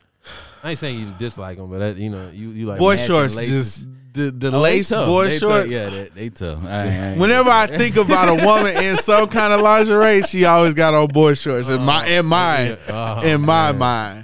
I 0.64 0.72
ain't 0.72 0.80
saying 0.80 1.00
you 1.00 1.12
dislike 1.18 1.58
them, 1.58 1.70
but 1.70 1.80
that, 1.80 1.98
you 1.98 2.10
know, 2.10 2.30
you 2.34 2.50
you 2.50 2.66
like 2.66 2.80
boy 2.80 2.96
shorts. 2.98 3.36
laces. 3.36 3.78
Just 3.78 3.90
the 4.14 4.32
the 4.32 4.56
Oh, 4.58 4.60
lace 4.62 4.90
tough. 4.90 5.08
boy 5.08 5.26
They 5.26 5.32
tough. 5.32 5.40
shorts. 5.40 5.70
Yeah, 5.72 5.90
they, 5.90 6.10
they 6.10 6.30
tough. 6.30 6.66
I, 6.66 7.14
I 7.14 7.18
Whenever 7.18 7.50
I 7.50 7.68
think 7.68 7.96
about 7.96 8.30
a 8.40 8.46
woman 8.46 8.76
in 8.84 8.98
some 8.98 9.30
kind 9.30 9.54
of 9.54 9.62
lingerie, 9.62 10.24
she 10.24 10.46
always 10.46 10.74
got 10.74 10.94
on 10.94 11.08
boy 11.10 11.36
shorts. 11.36 11.70
In 11.70 11.84
my 11.84 12.06
in 12.08 12.26
my 12.26 12.78
Oh, 12.90 13.22
in 13.24 13.42
my 13.42 13.72
man. 13.74 13.80
mind. 13.80 14.24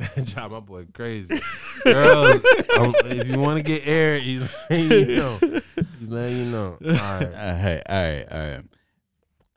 Job, 0.24 0.52
my 0.52 0.60
boy, 0.60 0.86
crazy. 0.94 1.38
Girls, 1.84 2.42
um, 2.78 2.94
if 3.04 3.28
you 3.28 3.38
want 3.38 3.58
to 3.58 3.62
get 3.62 3.86
air, 3.86 4.18
he's 4.18 4.40
letting 4.70 4.90
you 4.90 5.16
know. 5.16 5.38
He's 5.98 6.08
letting 6.08 6.36
you 6.38 6.44
know. 6.46 6.78
All 6.82 6.90
right. 6.90 7.24
all 7.26 7.52
right, 7.54 7.82
all 7.88 8.02
right, 8.02 8.26
all 8.30 8.38
right, 8.38 8.62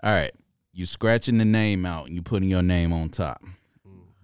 all 0.04 0.12
right. 0.14 0.32
You 0.74 0.86
scratching 0.86 1.38
the 1.38 1.46
name 1.46 1.86
out 1.86 2.08
and 2.08 2.16
you 2.16 2.22
putting 2.22 2.50
your 2.50 2.62
name 2.64 2.92
on 2.94 3.10
top. 3.10 3.42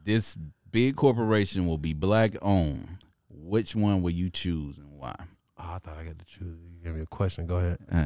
This 0.03 0.35
big 0.71 0.95
corporation 0.95 1.67
will 1.67 1.77
be 1.77 1.93
black 1.93 2.33
owned. 2.41 2.87
Which 3.29 3.75
one 3.75 4.01
will 4.01 4.11
you 4.11 4.29
choose 4.29 4.77
and 4.77 4.91
why? 4.91 5.15
Oh, 5.57 5.73
I 5.75 5.79
thought 5.79 5.97
I 5.97 6.03
got 6.03 6.19
to 6.19 6.25
choose. 6.25 6.59
You 6.71 6.83
gave 6.83 6.95
me 6.95 7.01
a 7.01 7.05
question. 7.05 7.47
Go 7.47 7.57
ahead. 7.57 7.77
Uh, 7.91 8.05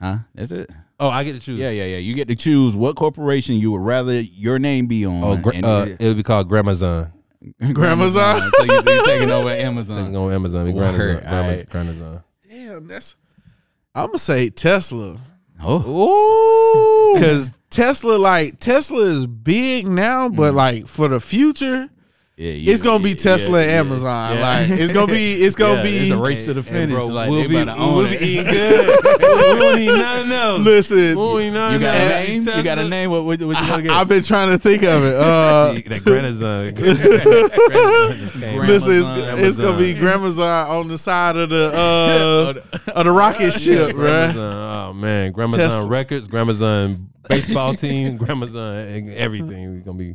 huh? 0.00 0.16
That's 0.34 0.50
it. 0.52 0.70
Oh, 0.98 1.08
I 1.08 1.24
get 1.24 1.32
to 1.34 1.40
choose. 1.40 1.58
Yeah, 1.58 1.70
yeah, 1.70 1.84
yeah. 1.84 1.98
You 1.98 2.14
get 2.14 2.28
to 2.28 2.36
choose 2.36 2.74
what 2.74 2.96
corporation 2.96 3.56
you 3.56 3.72
would 3.72 3.82
rather 3.82 4.20
your 4.20 4.58
name 4.58 4.86
be 4.86 5.04
on. 5.04 5.22
Oh, 5.22 5.36
gra- 5.36 5.54
and- 5.54 5.64
uh, 5.64 5.86
it 5.98 6.00
would 6.08 6.16
be 6.16 6.22
called 6.22 6.48
Gramazon. 6.48 7.12
Gramazon. 7.60 8.50
so 8.56 8.64
you, 8.64 8.82
so 8.82 8.90
you're 8.90 9.04
taking 9.04 9.30
over 9.30 9.48
Taking 9.50 9.66
Amazon. 9.66 10.14
on 10.16 10.32
Amazon. 10.32 10.72
Gramazon. 10.72 11.24
alright. 11.26 11.68
Gramazon. 11.68 12.22
Damn, 12.48 12.86
that's. 12.86 13.16
I'm 13.94 14.06
gonna 14.06 14.18
say 14.18 14.48
Tesla 14.48 15.18
Oh, 15.64 17.12
because 17.14 17.54
Tesla, 17.70 18.16
like 18.16 18.58
Tesla, 18.58 19.02
is 19.02 19.26
big 19.26 19.86
now, 19.86 20.28
but 20.28 20.52
mm. 20.52 20.56
like 20.56 20.86
for 20.86 21.08
the 21.08 21.20
future, 21.20 21.88
yeah, 22.36 22.50
yeah, 22.52 22.72
it's 22.72 22.80
gonna 22.82 23.02
be 23.04 23.10
yeah, 23.10 23.14
Tesla 23.16 23.58
yeah, 23.58 23.64
and. 23.78 23.88
Amazon. 23.88 24.36
Yeah. 24.36 24.42
Like 24.42 24.70
it's 24.80 24.92
gonna 24.92 25.12
be, 25.12 25.32
it's 25.44 25.54
gonna 25.54 25.76
Yeah, 25.76 25.82
be. 25.82 25.96
it's 25.98 26.10
a 26.12 26.16
race 26.20 26.44
to 26.46 26.54
the 26.54 26.62
finish. 26.62 26.96
bro, 26.96 27.06
like 27.06 27.30
we'll 27.30 27.48
be, 27.48 27.60
about 27.60 27.74
to 27.76 27.80
own 27.80 27.96
we'll 27.96 28.06
it. 28.06 28.20
be 28.20 28.26
eating 28.26 28.44
good. 28.52 28.86
we 29.04 29.58
don't 29.58 29.78
need 29.78 29.86
nothing 29.86 30.32
else. 30.32 30.64
Listen, 30.64 30.96
We 30.96 31.14
don't 31.14 31.38
need 31.40 31.50
nothing 31.52 31.80
You 31.80 31.86
got 31.86 31.94
else. 31.94 32.02
a 32.12 32.26
name? 32.26 32.56
You 32.58 32.62
got 32.64 32.78
a 32.78 32.88
name? 32.88 33.10
What, 33.10 33.24
what, 33.24 33.40
what 33.42 33.60
you 33.60 33.68
gonna 33.68 33.82
get? 33.82 33.90
I've 33.92 34.08
been 34.08 34.22
trying 34.22 34.50
to 34.50 34.58
think 34.58 34.82
of 34.82 35.04
it. 35.04 35.12
Uh, 35.22 35.72
that 35.74 36.02
Granazon. 36.04 36.72
Granazon 36.72 38.18
just 38.18 38.32
came 38.40 38.60
out. 38.60 38.66
listen, 38.68 38.92
it's, 38.92 39.08
it's 39.10 39.56
gonna 39.56 39.78
be 39.78 39.94
Gramazon 39.94 40.68
on 40.68 40.88
the 40.88 40.98
side 40.98 41.36
of 41.36 41.50
the 41.50 41.70
uh 41.74 42.90
of 42.92 43.04
the 43.04 43.10
rocket 43.10 43.52
ship, 43.52 43.94
bruh. 43.94 44.32
Gramazon, 44.32 44.88
oh 44.90 44.92
man, 44.94 45.32
Gramazon 45.32 45.56
Tesla. 45.56 45.86
Records, 45.86 46.28
Gramazon 46.28 47.06
baseball 47.28 47.74
team, 47.74 48.18
Gramazon 48.18 48.96
and 48.96 49.10
everything. 49.10 49.76
It's 49.76 49.84
gonna 49.86 49.98
be, 49.98 50.06
yeah. 50.06 50.12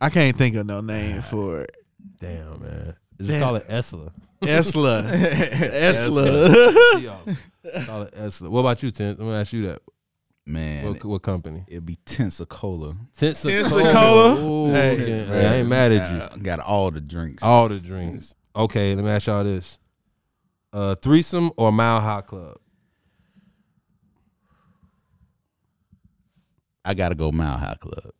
I 0.00 0.10
can't 0.10 0.36
think 0.36 0.54
of 0.56 0.66
no 0.66 0.80
name 0.80 1.22
for 1.22 1.62
it. 1.62 1.76
Damn 2.20 2.60
man, 2.60 2.94
just 3.18 3.30
Damn. 3.30 3.42
call 3.42 3.56
it 3.56 3.66
Esla. 3.68 4.12
Esla, 4.40 5.02
Esla. 5.10 6.48
Esla. 6.48 7.86
call 7.86 8.02
it 8.02 8.14
Esla. 8.14 8.48
What 8.48 8.60
about 8.60 8.82
you, 8.82 8.90
Tim? 8.90 9.10
I'm 9.10 9.16
gonna 9.16 9.40
ask 9.40 9.52
you 9.52 9.66
that. 9.66 9.80
Man, 10.46 10.86
What, 10.86 11.04
what 11.04 11.22
company? 11.22 11.62
It'd 11.68 11.84
be 11.84 11.96
Tensacola. 12.06 12.96
Pensacola. 13.18 13.52
Pensacola? 13.62 14.40
Ooh, 14.40 14.72
Hey. 14.72 14.96
yeah, 14.98 15.24
hey, 15.26 15.46
I 15.46 15.54
ain't 15.56 15.68
mad 15.68 15.92
at 15.92 16.10
you. 16.10 16.18
Got, 16.18 16.42
got 16.42 16.60
all 16.60 16.90
the 16.90 17.02
drinks. 17.02 17.42
All 17.42 17.68
the 17.68 17.78
drinks. 17.78 18.34
Okay, 18.56 18.94
let 18.94 19.04
me 19.04 19.10
ask 19.10 19.26
y'all 19.26 19.44
this: 19.44 19.78
uh, 20.72 20.94
threesome 20.94 21.50
or 21.58 21.70
Mile 21.70 22.00
High 22.00 22.22
Club? 22.22 22.56
I 26.84 26.94
gotta 26.94 27.14
go 27.14 27.30
Mile 27.30 27.58
High 27.58 27.76
Club. 27.78 28.10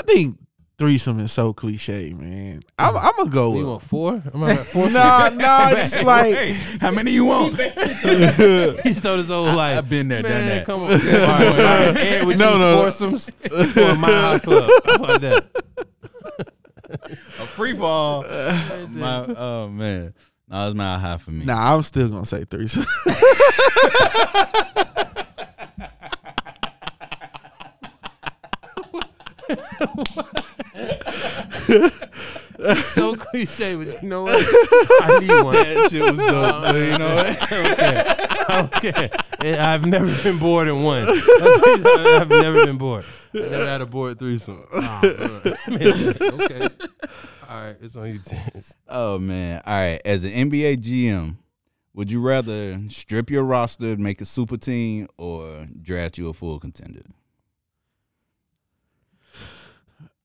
I 0.00 0.02
think 0.02 0.38
threesome 0.78 1.20
is 1.20 1.30
so 1.30 1.52
cliche, 1.52 2.14
man. 2.14 2.62
I'm, 2.78 2.96
I'm 2.96 3.12
gonna 3.18 3.30
go 3.30 3.50
You 3.50 3.56
with. 3.58 3.66
want 3.66 3.82
four? 3.82 4.22
I'm 4.32 4.42
at 4.44 4.58
four. 4.66 4.88
Nah, 4.90 5.28
nah, 5.28 5.70
just 5.74 6.02
like 6.04 6.34
how 6.80 6.90
many 6.90 7.10
you 7.10 7.26
want? 7.26 7.56
he 7.60 8.92
stole 8.94 9.18
his 9.18 9.28
whole 9.28 9.44
life. 9.44 9.76
I've 9.76 9.90
been 9.90 10.08
there, 10.08 10.22
done 10.22 10.46
that. 10.46 10.64
come 10.64 10.82
on. 10.84 10.92
all 10.92 10.96
right, 10.96 11.46
all 11.46 11.54
right. 11.54 11.96
Ed, 11.98 12.24
would 12.24 12.38
No, 12.38 12.52
you 12.54 12.58
no. 12.58 12.82
foursomes 12.82 13.30
or 13.52 13.90
a 13.90 13.94
Mile 13.94 14.22
High 14.22 14.38
Club? 14.38 14.70
How 14.86 14.94
about 14.94 15.20
that? 15.20 15.44
A 17.38 17.46
free 17.46 17.74
fall. 17.76 18.22
My, 18.22 19.24
oh 19.36 19.68
man, 19.68 20.14
no, 20.48 20.66
it's 20.66 20.74
Mile 20.74 20.98
High 20.98 21.18
for 21.18 21.30
me. 21.30 21.44
nah. 21.44 21.74
I'm 21.76 21.82
still 21.82 22.08
gonna 22.08 22.24
say 22.24 22.44
threesome. 22.44 22.86
So 32.94 33.14
cliche, 33.16 33.74
but 33.76 34.02
you 34.02 34.08
know 34.08 34.24
what? 34.24 34.36
I 34.38 35.18
need 35.20 35.42
one. 35.42 35.54
That 35.54 35.88
shit 35.90 36.02
was 36.02 36.16
dope. 36.16 36.74
you 36.74 36.98
know 36.98 37.14
what? 37.14 38.76
okay. 38.76 39.08
Okay. 39.08 39.10
And 39.44 39.60
I've 39.60 39.86
never 39.86 40.14
been 40.22 40.38
bored 40.38 40.68
in 40.68 40.82
one. 40.82 41.06
That's 41.06 41.20
the 41.24 41.62
reason 41.66 41.86
I- 41.86 42.18
I've 42.20 42.28
never 42.28 42.66
been 42.66 42.76
bored. 42.78 43.04
I 43.34 43.38
never 43.38 43.66
had 43.66 43.80
a 43.80 43.86
bored 43.86 44.18
threesome. 44.18 44.62
Ah, 44.74 45.00
man. 45.68 46.14
okay. 46.20 46.68
All 47.48 47.56
right, 47.64 47.76
it's 47.80 47.96
on 47.96 48.08
you, 48.08 48.18
Tennis. 48.18 48.76
Oh 48.88 49.18
man. 49.18 49.62
All 49.66 49.72
right. 49.78 50.00
As 50.04 50.24
an 50.24 50.30
NBA 50.32 50.76
GM, 50.78 51.36
would 51.94 52.10
you 52.10 52.20
rather 52.20 52.80
strip 52.88 53.30
your 53.30 53.44
roster, 53.44 53.96
make 53.96 54.20
a 54.20 54.24
super 54.24 54.56
team, 54.56 55.08
or 55.16 55.66
draft 55.80 56.18
you 56.18 56.28
a 56.28 56.32
full 56.32 56.58
contender? 56.60 57.02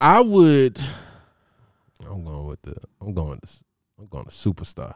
I 0.06 0.22
would. 0.22 0.80
I'm 2.07 2.23
going 2.23 2.45
with 2.45 2.61
the. 2.61 2.76
I'm 3.02 3.14
going 3.15 3.40
to. 3.40 3.48
the. 3.48 3.64
I'm 3.98 4.06
going 4.06 4.26
to 4.26 4.30
superstar. 4.30 4.94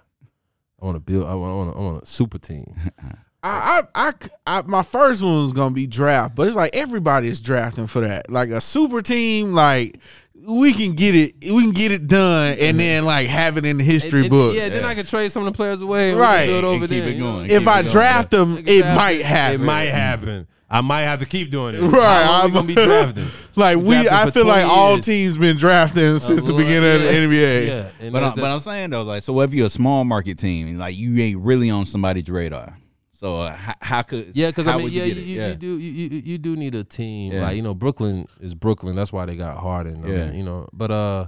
I 0.80 0.86
want 0.86 0.98
to 0.98 1.00
build. 1.00 1.26
I 1.26 1.34
want. 1.34 1.52
I 1.52 1.56
want. 1.56 1.76
I 1.76 1.80
want 1.80 2.04
a 2.04 2.06
super 2.06 2.38
team. 2.38 2.76
Uh-huh. 3.02 3.16
I, 3.42 3.84
I, 3.96 4.10
I, 4.10 4.58
I, 4.60 4.62
my 4.64 4.84
first 4.84 5.24
one 5.24 5.44
was 5.44 5.54
gonna 5.54 5.74
be 5.74 5.88
draft, 5.88 6.36
but 6.36 6.46
it's 6.46 6.58
like 6.58 6.76
everybody 6.76 7.30
is 7.30 7.40
drafting 7.40 7.88
for 7.88 8.02
that. 8.02 8.30
Like 8.30 8.50
a 8.50 8.60
super 8.60 9.02
team, 9.02 9.54
like 9.54 9.98
we 10.36 10.74
can 10.74 10.92
get 10.94 11.16
it, 11.16 11.36
we 11.50 11.62
can 11.62 11.72
get 11.72 11.94
it 11.94 12.06
done, 12.08 12.52
and 12.52 12.60
mm-hmm. 12.60 12.78
then 12.80 13.06
like 13.06 13.30
have 13.30 13.56
it 13.56 13.66
in 13.66 13.78
the 13.78 13.84
history 13.86 14.20
And- 14.20 14.26
and- 14.26 14.30
books. 14.30 14.56
Yeah, 14.58 14.68
then 14.68 14.84
I 14.84 14.94
can 14.94 15.06
trade 15.06 15.32
some 15.32 15.48
of 15.48 15.54
the 15.54 15.56
players 15.56 15.80
away. 15.80 16.12
And 16.12 16.20
Right. 16.20 16.48
We 16.50 16.54
can 16.54 16.54
do 16.54 16.58
it 16.58 16.70
over 16.70 16.84
And 16.84 16.92
keep 16.94 17.04
there, 17.06 17.14
it 17.14 17.20
going. 17.20 17.46
if 17.46 17.60
keep 17.60 17.68
I 17.70 17.80
it 17.80 17.84
going. 17.84 17.92
draft 17.94 18.32
them, 18.32 18.58
It 18.58 18.68
it 18.70 18.96
might 18.96 19.22
happen. 19.22 19.62
It 19.62 19.64
might 19.64 19.86
happen. 19.86 20.48
I 20.72 20.82
might 20.82 21.02
have 21.02 21.20
to 21.22 21.26
keep 21.26 21.50
doing 21.50 21.74
it. 21.76 21.82
Right, 21.82 22.24
How 22.26 22.32
long 22.32 22.42
I'm- 22.42 22.52
gonna 22.54 22.68
be 22.68 22.74
drafting. 22.76 23.26
Like 23.56 23.78
we, 23.78 24.04
Drafted 24.04 24.12
I 24.14 24.30
feel 24.32 24.46
like 24.46 24.64
20 24.66 24.72
all 24.80 24.94
years. 24.96 25.06
teams 25.06 25.38
been 25.38 25.58
drafting 25.58 26.20
since 26.20 26.44
the 26.44 26.54
beginning 26.54 26.94
of 26.96 27.02
the. 27.02 27.08
NBA. 27.10 27.68
Yeah, 27.68 27.92
and 28.00 28.14
But, 28.14 28.20
that- 28.20 28.32
I, 28.34 28.36
but 28.36 28.44
I'm 28.46 28.60
saying 28.60 28.92
though, 28.92 29.02
like, 29.04 29.24
so 29.24 29.40
if 29.42 29.54
you're 29.54 29.66
a 29.66 29.70
small 29.70 30.04
market 30.06 30.38
team, 30.38 30.68
and 30.68 30.78
like 30.80 30.96
you 30.96 31.18
ain't 31.22 31.40
really 31.40 31.70
on 31.72 31.86
somebody's 31.88 32.30
radar, 32.30 32.78
so 33.12 33.42
uh, 33.42 33.56
how, 33.56 33.74
how 33.82 34.02
could 34.04 34.32
Yeah, 34.34 34.50
because 34.50 34.68
I 34.68 34.76
mean, 34.76 34.84
would 34.84 34.94
yeah, 34.94 35.06
you, 35.06 35.14
you, 35.14 35.16
get 35.16 35.18
it? 35.18 35.26
you, 35.28 35.40
yeah. 35.42 35.48
you 35.50 35.56
do 35.56 35.68
you, 35.80 35.92
you 36.10 36.22
you 36.24 36.38
do 36.38 36.56
need 36.56 36.76
a 36.76 36.84
team. 36.84 37.34
Yeah. 37.34 37.42
Like 37.42 37.56
you 37.56 37.62
know, 37.64 37.74
Brooklyn 37.74 38.28
is 38.40 38.54
Brooklyn. 38.56 38.96
That's 38.96 39.12
why 39.12 39.26
they 39.26 39.36
got 39.36 39.58
Harden. 39.58 40.06
I 40.06 40.08
Yeah. 40.08 40.26
mean, 40.28 40.36
you 40.36 40.44
know, 40.44 40.70
but 40.72 40.92
uh, 40.92 41.28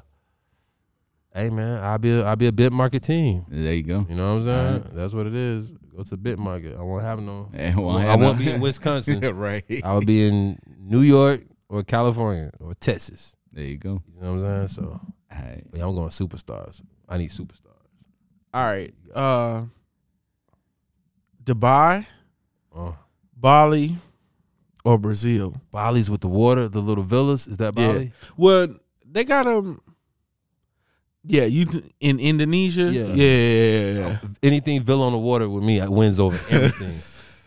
hey 1.33 1.49
man, 1.49 1.83
I'll 1.83 1.97
be 1.97 2.11
a, 2.17 2.23
I'll 2.25 2.35
be 2.35 2.47
a 2.47 2.51
bit 2.53 2.71
market 2.71 3.01
team. 3.03 3.45
There 3.49 3.73
you 3.73 3.83
go. 3.83 4.05
You 4.07 4.15
know 4.15 4.35
what 4.35 4.41
I'm 4.41 4.43
saying? 4.43 4.75
Alright. 4.75 4.93
That's 4.93 5.13
what 5.13 5.25
it 5.27 5.35
is. 5.35 5.73
Go 5.95 6.03
to 6.03 6.17
bit 6.17 6.39
market. 6.39 6.77
I 6.77 6.81
won't 6.83 7.03
have 7.03 7.19
no. 7.19 7.49
Well, 7.75 7.97
I 7.97 8.01
have 8.03 8.19
won't 8.19 8.39
no- 8.39 8.45
be 8.45 8.51
in 8.51 8.61
Wisconsin. 8.61 9.19
right. 9.35 9.63
I'll 9.83 10.01
be 10.01 10.25
in 10.27 10.57
New 10.79 11.01
York 11.01 11.41
or 11.69 11.83
California 11.83 12.51
or 12.59 12.73
Texas. 12.75 13.35
There 13.51 13.65
you 13.65 13.77
go. 13.77 14.01
You 14.15 14.21
know 14.21 14.33
what 14.35 14.45
I'm 14.45 14.67
saying? 14.67 14.67
So 14.69 14.83
All 14.83 15.01
right. 15.37 15.63
yeah, 15.73 15.85
I'm 15.85 15.93
going 15.95 16.09
superstars. 16.09 16.81
I 17.09 17.17
need 17.17 17.29
superstars. 17.31 17.67
All 18.53 18.65
right, 18.65 18.93
uh, 19.13 19.63
Dubai, 21.43 22.05
Oh, 22.75 22.97
Bali, 23.35 23.95
or 24.85 24.97
Brazil. 24.97 25.55
Bali's 25.71 26.09
with 26.09 26.21
the 26.21 26.27
water, 26.27 26.67
the 26.69 26.79
little 26.81 27.03
villas. 27.03 27.47
Is 27.47 27.57
that 27.57 27.75
Bali? 27.75 27.87
Yeah. 27.87 27.93
Bali? 27.93 28.11
Well, 28.37 28.67
they 29.05 29.23
got 29.23 29.43
them. 29.45 29.81
Yeah, 31.23 31.43
you 31.45 31.67
in 31.99 32.19
Indonesia. 32.19 32.83
Yeah. 32.83 33.03
Yeah, 33.03 33.13
yeah, 33.15 33.63
yeah, 33.63 33.99
yeah. 33.99 34.19
Oh, 34.23 34.29
anything 34.41 34.81
villa 34.81 35.05
on 35.05 35.13
the 35.13 35.19
water 35.19 35.47
with 35.47 35.63
me, 35.63 35.79
I 35.79 35.87
wins 35.87 36.19
over 36.19 36.35
everything. 36.49 36.91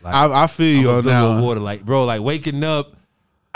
Like, 0.04 0.14
I, 0.14 0.44
I 0.44 0.46
feel 0.46 0.80
you 0.80 0.90
on 0.90 1.04
that. 1.06 1.42
water, 1.42 1.60
like 1.60 1.84
bro, 1.84 2.04
like 2.04 2.20
waking 2.20 2.62
up. 2.62 2.94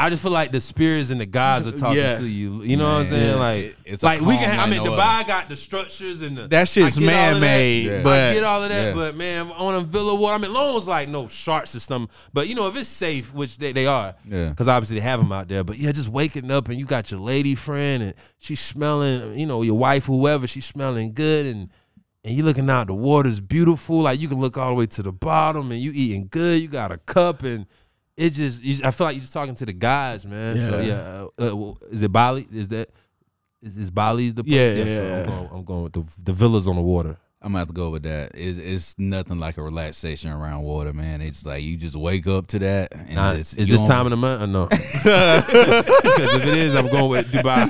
I 0.00 0.10
just 0.10 0.22
feel 0.22 0.30
like 0.30 0.52
the 0.52 0.60
spirits 0.60 1.10
and 1.10 1.20
the 1.20 1.26
gods 1.26 1.66
are 1.66 1.72
talking 1.72 1.98
Yeah. 1.98 2.18
to 2.18 2.24
you. 2.26 2.62
You 2.62 2.76
know 2.76 2.84
what 2.84 3.00
I'm 3.06 3.10
Man, 3.10 3.12
saying? 3.12 3.30
it- 3.34 3.36
Like, 3.38 3.76
it's 3.84 4.02
a 4.04 4.06
like 4.06 4.20
we 4.20 4.36
can. 4.36 4.44
calm 4.44 4.50
Have, 4.50 4.58
I 4.58 4.62
like 4.62 4.70
mean, 4.70 4.84
no 4.84 4.92
Dubai 4.92 5.26
got 5.26 5.48
the 5.48 5.56
structures 5.56 6.20
and 6.20 6.38
the 6.38 6.46
That 6.46 6.68
shit's 6.68 6.96
I 6.96 7.00
get 7.00 7.12
all 7.12 7.18
of 7.28 7.34
that. 7.34 7.40
man 7.40 7.40
made, 7.40 7.86
Yeah. 7.86 8.02
but 8.02 8.12
I 8.30 8.34
get 8.34 8.44
all 8.44 8.62
of 8.62 8.68
that, 8.68 8.84
Yeah. 8.88 8.94
but 8.94 9.16
man, 9.16 9.50
on 9.56 9.74
a 9.74 9.80
villa 9.80 10.14
water, 10.14 10.34
I 10.36 10.38
mean, 10.38 10.52
long 10.52 10.74
was 10.74 10.86
like 10.86 11.08
no 11.08 11.26
sharks 11.26 11.74
or 11.74 11.80
something. 11.80 12.14
But 12.32 12.46
you 12.46 12.54
know, 12.54 12.68
if 12.68 12.76
it's 12.76 12.88
safe, 12.88 13.34
which 13.34 13.58
they, 13.58 13.72
they 13.72 13.86
are, 13.88 14.14
Yeah. 14.30 14.50
because 14.50 14.68
obviously 14.68 14.96
they 15.00 15.02
have 15.02 15.18
them 15.18 15.32
out 15.32 15.48
there. 15.48 15.64
But 15.64 15.78
yeah, 15.78 15.90
just 15.90 16.08
waking 16.10 16.50
up 16.52 16.68
and 16.68 16.78
you 16.78 16.84
got 16.86 17.10
your 17.10 17.18
lady 17.20 17.56
friend 17.56 18.02
and 18.02 18.14
she's 18.38 18.60
smelling, 18.60 19.36
you 19.36 19.46
know, 19.46 19.62
your 19.62 19.76
wife, 19.78 20.04
whoever, 20.04 20.46
she's 20.46 20.64
smelling 20.66 21.12
good 21.12 21.46
and. 21.46 21.70
And 22.24 22.36
you 22.36 22.42
looking 22.42 22.68
out, 22.68 22.88
the 22.88 22.94
water's 22.94 23.38
beautiful. 23.38 24.00
Like 24.02 24.20
you 24.20 24.26
can 24.28 24.38
look 24.40 24.58
all 24.58 24.68
the 24.70 24.74
way 24.74 24.86
to 24.86 25.02
the 25.04 25.12
bottom, 25.12 25.70
and 25.70 25.80
you 25.80 25.92
eating 25.94 26.26
good. 26.28 26.60
You 26.60 26.66
got 26.66 26.90
a 26.90 26.98
cup, 26.98 27.44
and 27.44 27.64
it 28.18 28.30
just. 28.34 28.62
You, 28.62 28.84
I 28.84 28.90
feel 28.90 29.06
like 29.06 29.14
you're 29.14 29.22
just 29.22 29.32
talking 29.32 29.54
to 29.54 29.64
the 29.66 29.72
guys, 29.72 30.26
man. 30.26 30.56
So 30.58 30.80
Yeah. 30.80 30.86
yeah, 30.86 31.26
uh, 31.38 31.50
uh, 31.52 31.56
well, 31.56 31.78
is 31.90 32.02
it 32.02 32.12
Bali? 32.12 32.46
Is 32.52 32.68
that 32.68 32.90
is, 33.62 33.76
is 33.78 33.90
Bali's 33.90 34.34
the 34.34 34.44
place? 34.44 34.54
Yeah, 34.54 34.84
so 34.84 34.88
yeah, 34.90 35.16
I'm 35.20 35.26
going, 35.26 35.48
I'm 35.52 35.64
going 35.64 35.82
with 35.84 35.92
the 35.94 36.04
the 36.24 36.32
villas 36.32 36.66
on 36.66 36.76
the 36.76 36.82
water. 36.82 37.16
I'm 37.40 37.50
gonna 37.52 37.60
have 37.60 37.68
to 37.68 37.74
go 37.74 37.90
with 37.90 38.02
that. 38.02 38.32
It's, 38.34 38.58
it's 38.58 38.98
nothing 38.98 39.38
like 39.38 39.58
a 39.58 39.62
relaxation 39.62 40.32
around 40.32 40.64
water, 40.64 40.92
man. 40.92 41.20
It's 41.20 41.46
like 41.46 41.62
you 41.62 41.76
just 41.76 41.94
wake 41.94 42.26
up 42.26 42.48
to 42.48 42.58
that. 42.58 42.92
And 42.92 43.14
Nah, 43.14 43.32
it's, 43.34 43.54
is 43.54 43.68
this 43.68 43.80
time 43.86 44.06
of 44.06 44.10
the 44.10 44.16
month 44.16 44.42
or 44.42 44.48
no? 44.48 44.64
Because 44.68 46.34
if 46.34 46.42
it 46.42 46.56
is, 46.56 46.74
I'm 46.74 46.88
going 46.88 47.10
with 47.10 47.30
Dubai. 47.30 47.68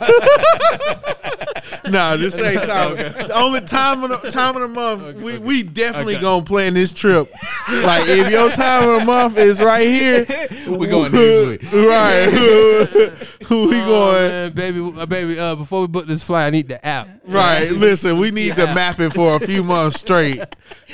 nah, 1.91 2.17
this 2.17 2.39
ain't 2.41 2.63
time. 2.65 2.97
The 2.97 3.33
only 3.35 3.61
time 3.61 4.05
of 4.05 4.23
the 4.23 4.31
time 4.31 4.57
of 4.57 4.63
the 4.63 4.69
month, 4.69 5.17
we 5.21 5.39
we 5.39 5.63
definitely 5.63 6.19
gonna 6.19 6.45
plan 6.45 6.75
this 6.75 6.93
trip. 6.93 7.31
Like 7.71 8.05
if 8.09 8.31
your 8.31 8.51
time 8.51 8.89
of 8.89 9.01
the 9.01 9.07
month 9.07 9.37
is 9.39 9.61
right 9.63 9.87
here, 9.87 10.27
We 10.69 10.87
going 10.87 11.13
next 11.13 11.47
week. 11.49 11.73
right? 11.73 12.29
we 12.31 13.47
Oh, 13.51 13.71
going 13.71 14.29
man, 14.29 14.53
baby, 14.53 14.93
uh, 14.97 15.07
baby. 15.07 15.39
Uh, 15.39 15.55
before 15.55 15.81
we 15.83 15.87
book 15.87 16.07
this 16.07 16.23
flight, 16.23 16.47
I 16.47 16.51
need 16.51 16.69
the 16.69 16.85
app. 16.85 17.09
right. 17.27 17.71
Listen, 17.73 18.19
we 18.19 18.31
need 18.31 18.55
to 18.57 18.65
map 18.75 19.01
it 19.01 19.13
for 19.13 19.37
a 19.37 19.41
few 19.41 19.65
months 19.65 20.01
straight, 20.01 20.39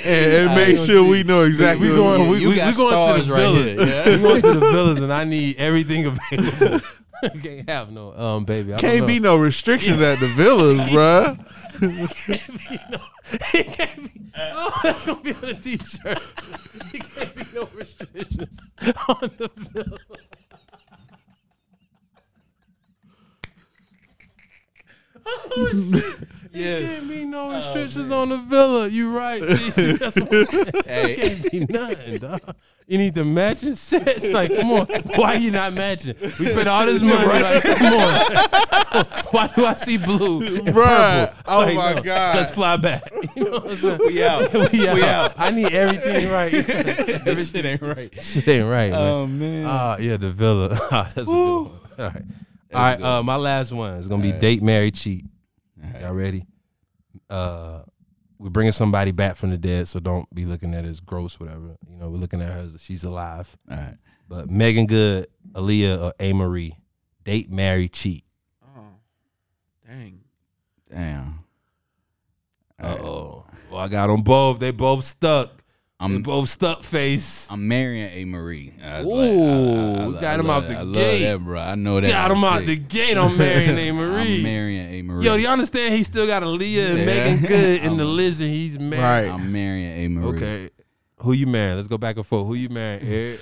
and, 0.05 0.32
and 0.48 0.55
make 0.55 0.78
sure 0.78 0.98
gonna 1.01 1.10
we 1.10 1.22
know 1.24 1.42
exactly. 1.42 1.88
We 1.88 1.92
what 1.92 2.16
going. 2.18 2.28
we- 2.30 2.34
We, 2.34 2.46
we, 2.48 2.56
going 2.56 2.72
to 2.72 2.74
the 2.74 2.90
stars 2.90 3.30
right 3.30 3.38
villas. 3.40 3.64
here, 3.74 3.86
yeah. 3.86 4.16
We 4.16 4.22
going 4.22 4.42
to 4.42 4.52
the 4.55 4.60
villas, 4.70 5.01
and 5.01 5.12
I 5.12 5.24
need 5.24 5.56
everything 5.56 6.06
available. 6.06 6.80
Can't 7.42 7.68
have 7.68 7.90
no 7.92 8.14
um, 8.14 8.44
baby. 8.44 8.74
I 8.74 8.78
Can't 8.78 9.06
be 9.06 9.20
no 9.20 9.36
restrictions 9.36 10.01
at 10.01 10.20
the 10.20 10.28
villas, 10.28 10.80
bruh. 10.88 11.38
It 13.55 13.66
can't 13.76 14.02
be. 14.05 14.10
Oh, 14.36 14.80
that's 14.82 15.06
gonna 15.06 15.20
be 15.20 15.32
on 15.32 15.44
a 15.44 15.55
t-shirt. 15.55 16.20
It 16.92 17.14
can't 17.14 17.34
be 17.36 17.44
no 17.55 17.68
restrictions 17.72 18.59
on 19.09 19.30
the 19.38 19.48
villa. 19.56 19.98
Oh, 25.24 25.90
shit. 25.92 26.28
Yeah. 26.55 26.78
There 26.78 26.86
can't 26.86 27.09
be 27.09 27.24
no 27.24 27.55
restrictions 27.55 28.12
on 28.12 28.28
the 28.28 28.39
villa. 28.39 28.86
You 28.86 29.16
right. 29.16 29.40
That's 29.40 30.16
what 30.20 30.32
I'm 30.32 30.47
saying. 30.47 30.66
Hey. 30.86 31.16
Can't 31.16 31.51
be 31.51 31.60
nothing, 31.68 32.18
dog. 32.18 32.55
You 32.86 32.98
need 32.98 33.14
the 33.14 33.24
matching 33.24 33.74
sets. 33.74 34.31
Like, 34.31 34.55
come 34.55 34.70
on. 34.70 34.86
Why 35.16 35.35
you 35.35 35.51
not 35.51 35.72
matching? 35.72 36.14
We 36.39 36.52
put 36.52 36.68
all 36.68 36.86
this 36.86 37.02
money. 37.02 37.26
Like, 37.26 37.62
come 37.62 37.94
on. 37.94 39.05
Why 39.31 39.51
do 39.56 39.66
I 39.66 39.74
see 39.74 39.97
blue 39.97 40.40
purple? 40.64 41.35
Oh 41.47 41.60
Like, 41.60 41.74
my 41.74 41.94
no, 41.94 42.02
God. 42.02 42.36
Let's 42.36 42.51
fly 42.51 42.76
back. 42.76 43.10
You 43.35 43.44
know 43.44 43.51
what 43.51 43.70
I'm 43.70 43.76
saying? 43.76 43.98
We 44.06 44.22
out. 44.24 44.52
we 44.52 44.89
out. 44.89 44.94
We 44.94 45.02
out. 45.02 45.32
I 45.36 45.51
need 45.51 45.72
everything 45.72 46.31
right. 46.31 46.52
this 46.52 47.51
shit 47.51 47.64
ain't 47.64 47.82
right. 47.82 48.22
Shit 48.22 48.47
ain't 48.47 48.70
right. 48.70 48.93
Oh 48.93 49.26
man. 49.26 49.64
Ah, 49.66 49.97
yeah, 49.97 50.16
the 50.18 50.31
villa. 50.31 50.78
Ah, 50.93 51.10
That's 51.14 51.28
a 51.28 51.32
good 51.32 51.62
one. 51.62 51.72
All 51.98 52.06
right. 52.06 52.22
All 52.72 52.81
right, 52.82 53.01
uh, 53.02 53.22
my 53.22 53.36
last 53.36 53.72
one 53.72 53.94
is 53.94 54.09
gonna 54.09 54.22
be 54.22 54.32
date, 54.32 54.62
marry, 54.62 54.90
cheat. 54.90 55.24
Y'all 56.01 56.15
ready? 56.15 56.44
Uh, 57.31 57.82
we're 58.39 58.51
bringing 58.51 58.73
somebody 58.73 59.12
back 59.12 59.36
from 59.36 59.51
the 59.51 59.59
dead, 59.59 59.89
so 59.89 60.01
don't 60.01 60.32
be 60.35 60.44
looking 60.44 60.74
at 60.74 60.85
it 60.85 60.89
as 60.89 61.01
gross, 61.01 61.39
whatever. 61.39 61.77
You 61.89 61.97
know, 61.97 62.11
we're 62.11 62.19
looking 62.19 62.43
at 62.43 62.52
her 62.52 62.61
as 62.61 62.81
she's 62.81 63.05
alive. 63.05 63.56
All 63.70 63.77
right. 63.77 63.97
But 64.28 64.51
Meagan 64.51 64.86
Good, 64.86 65.27
Aaliyah, 65.52 66.02
or 66.02 66.12
Amerie, 66.19 66.73
date, 67.24 67.51
marry, 67.51 67.89
cheat. 67.89 68.24
Oh, 68.62 68.98
dang. 69.86 70.20
Damn. 70.90 71.44
Uh 72.81 72.97
oh. 73.01 73.47
Well, 73.70 73.81
I 73.81 73.89
got 73.89 74.09
them 74.09 74.23
both. 74.23 74.59
They 74.59 74.70
both 74.70 75.05
stuck. 75.05 75.63
They 76.10 76.16
I'm 76.16 76.22
both 76.22 76.48
stuck 76.48 76.82
face. 76.82 77.47
I'm 77.51 77.66
marrying 77.68 78.10
Amerie. 78.28 78.72
I 78.85 79.02
was 79.02 79.31
Ooh, 79.31 80.06
we 80.14 80.20
got 80.20 80.39
him 80.40 80.47
love 80.47 80.64
out 80.64 80.68
the. 80.68 80.78
I 80.78 80.85
gate. 80.85 81.22
love 81.22 81.40
that, 81.40 81.44
bro. 81.44 81.60
I 81.60 81.74
know 81.74 82.01
that. 82.01 82.09
Got 82.10 82.31
him 82.31 82.44
out 82.44 82.66
the 82.66 82.76
gate. 82.76 83.16
I'm 83.16 83.36
marrying 83.39 83.78
A. 83.78 83.89
I'm 83.90 83.97
Marie. 83.97 84.43
marrying 84.43 85.05
Amerie. 85.06 85.22
Yo, 85.24 85.36
do 85.36 85.43
you 85.43 85.48
understand? 85.48 85.94
He 85.94 86.05
still 86.05 86.26
got 86.26 86.43
Aaliyah 86.43 86.90
and 86.90 86.98
Yeah. 86.98 87.05
Meagan 87.06 87.44
Good 87.47 87.82
in 87.85 87.97
the 87.97 88.05
I'm- 88.06 88.16
list, 88.16 88.40
and 88.40 88.51
he's 88.51 88.78
married. 88.78 89.28
Right. 89.28 89.32
I'm 89.35 89.52
marrying 89.52 90.10
Amerie. 90.10 90.35
Okay. 90.35 90.70
Who 91.18 91.32
you 91.32 91.47
marrying? 91.47 91.76
Let's 91.76 91.89
go 91.89 91.97
back 91.98 92.16
and 92.16 92.26
forth. 92.26 92.47
Who 92.47 92.55
you 92.55 92.68
marrying, 92.68 93.06
Eric? 93.09 93.40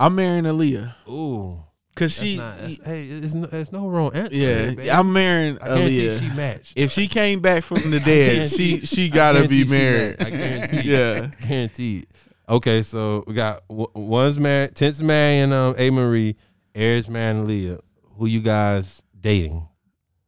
I'm 0.00 0.14
marrying 0.14 0.44
Aaliyah 0.44 0.94
Ooh. 1.08 1.62
Because 1.96 2.14
That's 2.18 2.30
she. 2.30 2.36
not, 2.36 2.58
that's, 2.58 2.84
hey, 2.86 3.02
it's 3.04 3.34
no, 3.34 3.46
there's 3.46 3.72
no 3.72 3.88
wrong 3.88 4.14
answer. 4.14 4.36
yeah, 4.36 4.66
baby. 4.74 4.90
I'm 4.90 5.12
marrying 5.14 5.58
I 5.62 5.66
guarantee 5.68 6.06
Aaliyah. 6.08 6.20
she 6.20 6.36
matched. 6.36 6.72
if 6.76 6.92
she 6.92 7.08
came 7.08 7.40
back 7.40 7.64
from 7.64 7.90
the 7.90 8.00
dead, 8.04 8.50
she 8.50 8.80
she 8.80 9.08
gotta 9.08 9.48
be 9.48 9.64
married. 9.64 10.16
I 10.20 10.28
guarantee. 10.30 10.80
Yeah. 10.90 11.30
Guaranteed. 11.40 12.06
Okay, 12.48 12.82
so 12.82 13.24
we 13.26 13.32
got 13.34 13.66
w- 13.68 13.88
one's 13.94 14.38
married, 14.38 14.74
Tent's 14.76 15.00
marrying 15.00 15.52
um, 15.54 15.74
Amerie, 15.74 16.36
Eric's 16.74 17.08
marrying 17.08 17.46
Aaliyah. 17.46 17.80
Who 18.18 18.26
you 18.26 18.40
guys 18.40 19.02
dating? 19.18 19.66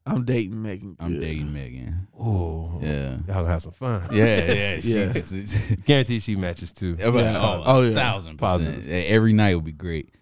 I'm 0.07 0.25
dating 0.25 0.63
Megan. 0.63 0.97
I'm 0.99 1.13
Good. 1.13 1.21
dating 1.21 1.53
Megan. 1.53 2.09
Ooh. 2.19 2.79
Yeah. 2.81 3.11
Y'all 3.11 3.21
gonna 3.27 3.49
have 3.49 3.61
some 3.63 3.73
fun. 3.73 4.09
Yeah, 4.11 4.53
yeah, 4.53 4.81
she 4.81 4.89
Yeah. 4.99 5.13
just- 5.13 5.85
Guarantee 5.85 6.21
she 6.21 6.35
matches 6.35 6.73
too. 6.73 6.97
Yeah, 6.99 7.11
but- 7.11 7.25
Yeah. 7.25 7.39
Oh, 7.39 7.63
Oh, 7.67 7.83
yeah. 7.83 7.95
thousand 7.95 8.39
Positive. 8.39 8.75
percent. 8.85 9.07
Every 9.09 9.35
night 9.35 9.55
would 9.55 9.65
be 9.67 9.73
great. 9.73 10.15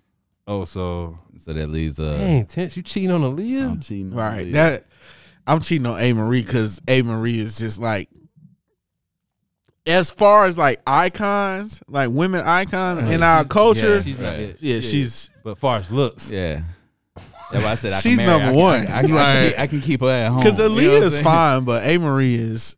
Oh, 0.49 0.65
so 0.65 1.19
So 1.39 1.53
that 1.53 1.69
leaves 1.69 1.99
uh 2.01 2.17
dang, 2.19 2.47
Tense, 2.47 2.77
you 2.77 2.83
cheating 2.83 3.11
on 3.11 3.21
Aaliyah? 3.23 3.71
I'm 3.73 3.81
cheating. 3.81 4.13
on 4.13 4.19
Right. 4.19 4.47
Aaliyah. 4.49 4.53
That 4.53 4.85
I'm 5.47 5.61
cheating 5.61 5.87
on 5.87 6.01
Amerie 6.01 6.45
because 6.45 6.81
Amerie 6.81 7.37
is 7.39 7.59
just 7.59 7.79
like 7.81 8.09
as 9.87 10.11
far 10.11 10.45
as 10.47 10.59
like 10.59 10.81
icons, 10.87 11.83
like 11.87 12.11
women 12.11 12.41
icons 12.45 13.09
in 13.11 13.23
our 13.23 13.45
culture. 13.45 13.97
yeah. 13.97 14.01
she's 14.03 14.19
not. 14.19 14.31
Right. 14.31 14.39
it. 14.41 14.57
Yeah, 14.61 14.81
she's 14.81 15.31
But 15.45 15.59
far 15.59 15.79
as 15.79 15.91
looks, 15.93 16.31
Yeah. 16.31 16.63
That's 17.53 17.65
why 17.65 17.71
I 17.71 17.75
said 17.77 17.93
I 17.93 18.01
She's 18.01 18.19
can 18.19 18.27
marry. 18.27 18.41
number 18.43 18.47
I 18.47 18.51
can- 18.51 18.57
one. 18.61 18.81
I 18.81 19.03
can, 19.03 19.13
I, 19.17 19.35
can, 19.35 19.49
keep, 19.51 19.59
I 19.61 19.67
can 19.69 19.81
keep 19.81 20.01
her 20.01 20.09
at 20.09 20.29
home. 20.31 20.41
because 20.41 20.59
You 20.59 20.69
know 20.69 20.75
what 20.75 20.83
Aaliyah 20.83 20.97
I'm 20.97 21.03
is 21.05 21.21
fine, 21.21 21.65
but 21.65 21.83
Amerie 21.85 22.35
is, 22.35 22.77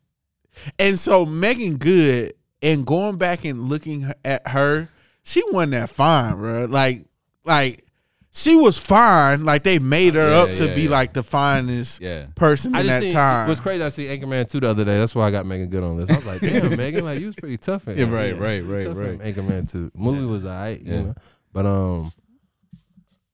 and 0.77 0.99
so 0.99 1.25
Meagan 1.25 1.77
Good 1.77 2.33
and 2.61 2.85
going 2.85 3.17
back 3.17 3.45
and 3.45 3.63
looking 3.63 4.11
at 4.23 4.47
her, 4.47 4.87
she 5.23 5.41
wasn't 5.51 5.71
that 5.71 5.89
fine, 5.89 6.35
bro. 6.37 6.65
Like, 6.65 7.05
like 7.45 7.83
she 8.31 8.55
was 8.55 8.77
fine. 8.77 9.43
Like 9.43 9.63
they 9.63 9.79
made 9.79 10.13
her 10.15 10.31
Yeah, 10.31 10.37
up 10.37 10.53
to 10.55 10.67
yeah, 10.67 10.75
be 10.75 10.81
yeah. 10.83 10.89
like 10.89 11.13
the 11.13 11.23
finest 11.23 11.99
Yeah. 12.01 12.27
person 12.35 12.75
I 12.75 12.81
in 12.81 12.87
that 12.87 13.01
seen, 13.03 13.13
time. 13.13 13.47
What's 13.47 13.59
crazy? 13.59 13.83
I 13.83 13.89
see 13.89 14.05
Anchorman 14.07 14.47
two 14.49 14.59
the 14.59 14.69
other 14.69 14.85
day. 14.85 14.97
That's 14.99 15.15
why 15.15 15.27
I 15.27 15.31
got 15.31 15.45
Meagan 15.45 15.69
Good 15.69 15.83
on 15.83 15.97
this. 15.97 16.09
I 16.09 16.15
was 16.15 16.25
like, 16.25 16.41
damn, 16.41 16.75
Megan, 16.77 17.05
like 17.05 17.19
you 17.19 17.25
was 17.27 17.35
pretty 17.35 17.57
tough 17.57 17.87
in 17.87 17.97
Yeah, 17.97 18.05
it. 18.05 18.09
right, 18.09 18.37
right, 18.37 18.53
You 18.63 18.63
right, 18.63 18.83
tough 18.85 18.97
in 18.97 19.17
right. 19.17 19.19
Anchorman 19.19 19.71
two 19.71 19.91
movie 19.95 20.25
was 20.25 20.45
alright, 20.45 20.79
you 20.81 20.93
Yeah. 20.93 21.01
know. 21.03 21.13
But 21.53 21.65
um, 21.65 22.11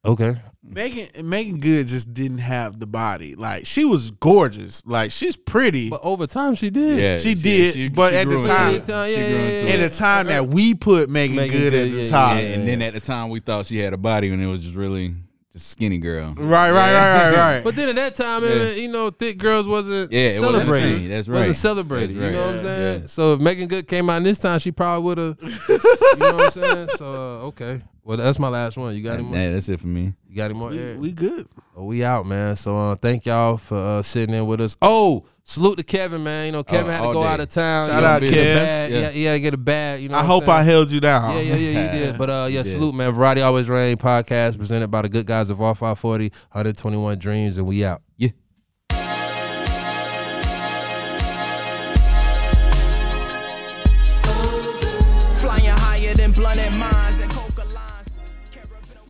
okay, 0.06 0.36
Megan 0.68 1.30
Meagan 1.30 1.60
Good 1.60 1.88
just 1.88 2.14
didn't 2.14 2.40
have 2.40 2.80
the 2.80 2.88
body. 2.88 3.36
Like 3.36 3.66
she 3.66 3.86
was 3.86 4.12
gorgeous. 4.12 4.86
Like 4.86 5.12
she's 5.12 5.36
pretty. 5.36 5.90
but 5.90 6.02
over 6.04 6.26
time 6.28 6.56
she 6.56 6.70
did. 6.70 7.00
Yeah, 7.00 7.18
She 7.18 7.36
did, 7.36 7.94
but 7.96 8.14
at 8.14 8.28
the 8.28 8.38
grew 8.38 8.48
time- 8.48 8.76
it. 8.76 8.88
Yeah, 8.88 9.06
yeah, 9.06 9.18
yeah, 9.18 9.62
yeah. 9.62 9.74
at 9.74 9.90
the 9.92 9.96
time 9.96 10.28
that 10.28 10.48
we 10.48 10.74
put 10.74 11.10
Megan, 11.10 11.36
Meagan 11.36 11.52
Good, 11.60 11.72
Good, 11.72 11.86
at 11.88 11.92
the 11.92 11.98
yeah, 12.04 12.10
top. 12.10 12.34
yeah, 12.36 12.40
And, 12.42 12.62
and 12.62 12.68
then 12.70 12.82
at 12.82 12.94
the 12.94 13.00
time 13.00 13.30
we 13.30 13.40
thought 13.40 13.68
she 13.68 13.78
had 13.78 13.94
a 13.94 13.98
body 13.98 14.32
when 14.32 14.42
it 14.42 14.48
was 14.48 14.62
just 14.64 14.76
really 14.76 15.14
just 15.54 15.68
skinny 15.70 16.00
girl. 16.00 16.34
Right, 16.36 16.72
right, 16.72 16.72
right, 16.72 17.32
right, 17.32 17.36
right. 17.36 17.64
But 17.64 17.76
then 17.76 17.90
at 17.90 17.96
that 17.98 18.16
time, 18.16 18.44
Yeah. 18.44 18.50
man, 18.50 18.78
you 18.78 18.92
know, 18.92 19.10
thick 19.12 19.38
girls 19.38 19.68
wasn't 19.68 20.12
Yeah, 20.12 20.30
it 20.30 20.42
wasn't 20.42 20.68
celebrated. 20.68 21.00
seen. 21.00 21.10
That's 21.10 21.28
Wasn't 21.28 21.48
right. 21.48 21.56
celebrated. 21.56 22.16
That's 22.18 22.26
You 22.26 22.32
know 22.32 22.40
right. 22.40 22.46
what 22.48 22.56
I'm 22.60 22.66
saying? 22.66 23.02
yeah. 23.02 23.08
So 23.08 23.34
if 23.36 23.40
Meagan 23.40 23.68
Good 23.68 23.88
came 23.88 24.10
out 24.10 24.24
this 24.24 24.40
time, 24.40 24.60
she 24.60 24.72
probably 24.72 25.04
would 25.06 25.18
have. 25.20 25.38
you 25.42 25.78
know 26.20 26.36
what 26.38 26.46
I'm 26.46 26.52
saying? 26.52 26.88
So 26.98 27.06
uh, 27.06 27.46
okay, 27.50 27.82
well 28.04 28.18
that's 28.18 28.40
my 28.40 28.50
last 28.50 28.76
one. 28.78 28.96
You 28.96 29.04
got 29.04 29.14
any 29.14 29.24
more? 29.24 29.36
Yeah, 29.38 29.52
that's 29.52 29.70
it 29.70 29.80
for 29.80 29.88
me. 29.88 30.14
You 30.36 30.42
got 30.42 30.52
any 30.52 30.60
more? 30.60 30.70
We, 30.70 30.96
we 30.98 31.12
good. 31.14 31.48
Oh, 31.78 31.86
we 31.86 32.04
out, 32.04 32.26
man. 32.26 32.58
So 32.58 32.76
uh, 32.76 32.96
thank 32.96 33.26
y'all 33.26 33.56
for 33.56 33.78
uh, 33.78 34.02
sitting 34.02 34.36
in 34.36 34.46
with 34.46 34.60
us. 34.60 34.76
Oh, 34.82 35.24
salute 35.44 35.78
to 35.78 35.84
Kevin, 35.86 36.24
man. 36.26 36.48
You 36.48 36.52
know, 36.52 36.62
Kevin 36.64 36.88
Oh, 36.88 36.90
had 36.94 37.02
to 37.08 37.14
go 37.14 37.24
day. 37.24 37.30
out 37.30 37.40
of 37.40 37.48
town. 37.48 37.88
Shout 37.88 37.96
you 37.96 38.02
know, 38.02 38.08
out, 38.08 38.22
get 38.22 38.34
a 38.34 38.36
Kev. 38.36 38.56
bag. 38.56 38.92
Yeah. 38.92 39.00
Yeah, 39.00 39.10
he 39.12 39.24
had 39.24 39.34
to 39.36 39.40
get 39.40 39.54
a 39.54 39.58
bag. 39.58 40.02
You 40.02 40.10
know, 40.10 40.18
I 40.18 40.26
hope 40.26 40.50
I 40.50 40.62
held 40.64 40.92
you 40.92 41.00
down. 41.00 41.36
Yeah, 41.38 41.42
yeah, 41.42 41.56
yeah, 41.56 41.86
you 41.86 41.92
did. 42.00 42.18
But 42.18 42.30
uh, 42.30 42.48
yeah, 42.50 42.64
salute, 42.64 42.96
man. 42.96 43.14
Variety 43.14 43.44
Always 43.44 43.70
Rain 43.70 43.96
podcast 43.96 44.58
presented 44.58 44.90
by 44.92 45.04
the 45.04 45.10
good 45.10 45.26
guys 45.26 45.50
of 45.50 45.60
R540, 45.60 46.04
121 46.52 47.18
Dreams, 47.18 47.58
and 47.58 47.66
we 47.66 47.86
out. 47.86 48.02
Yeah. 48.18 48.32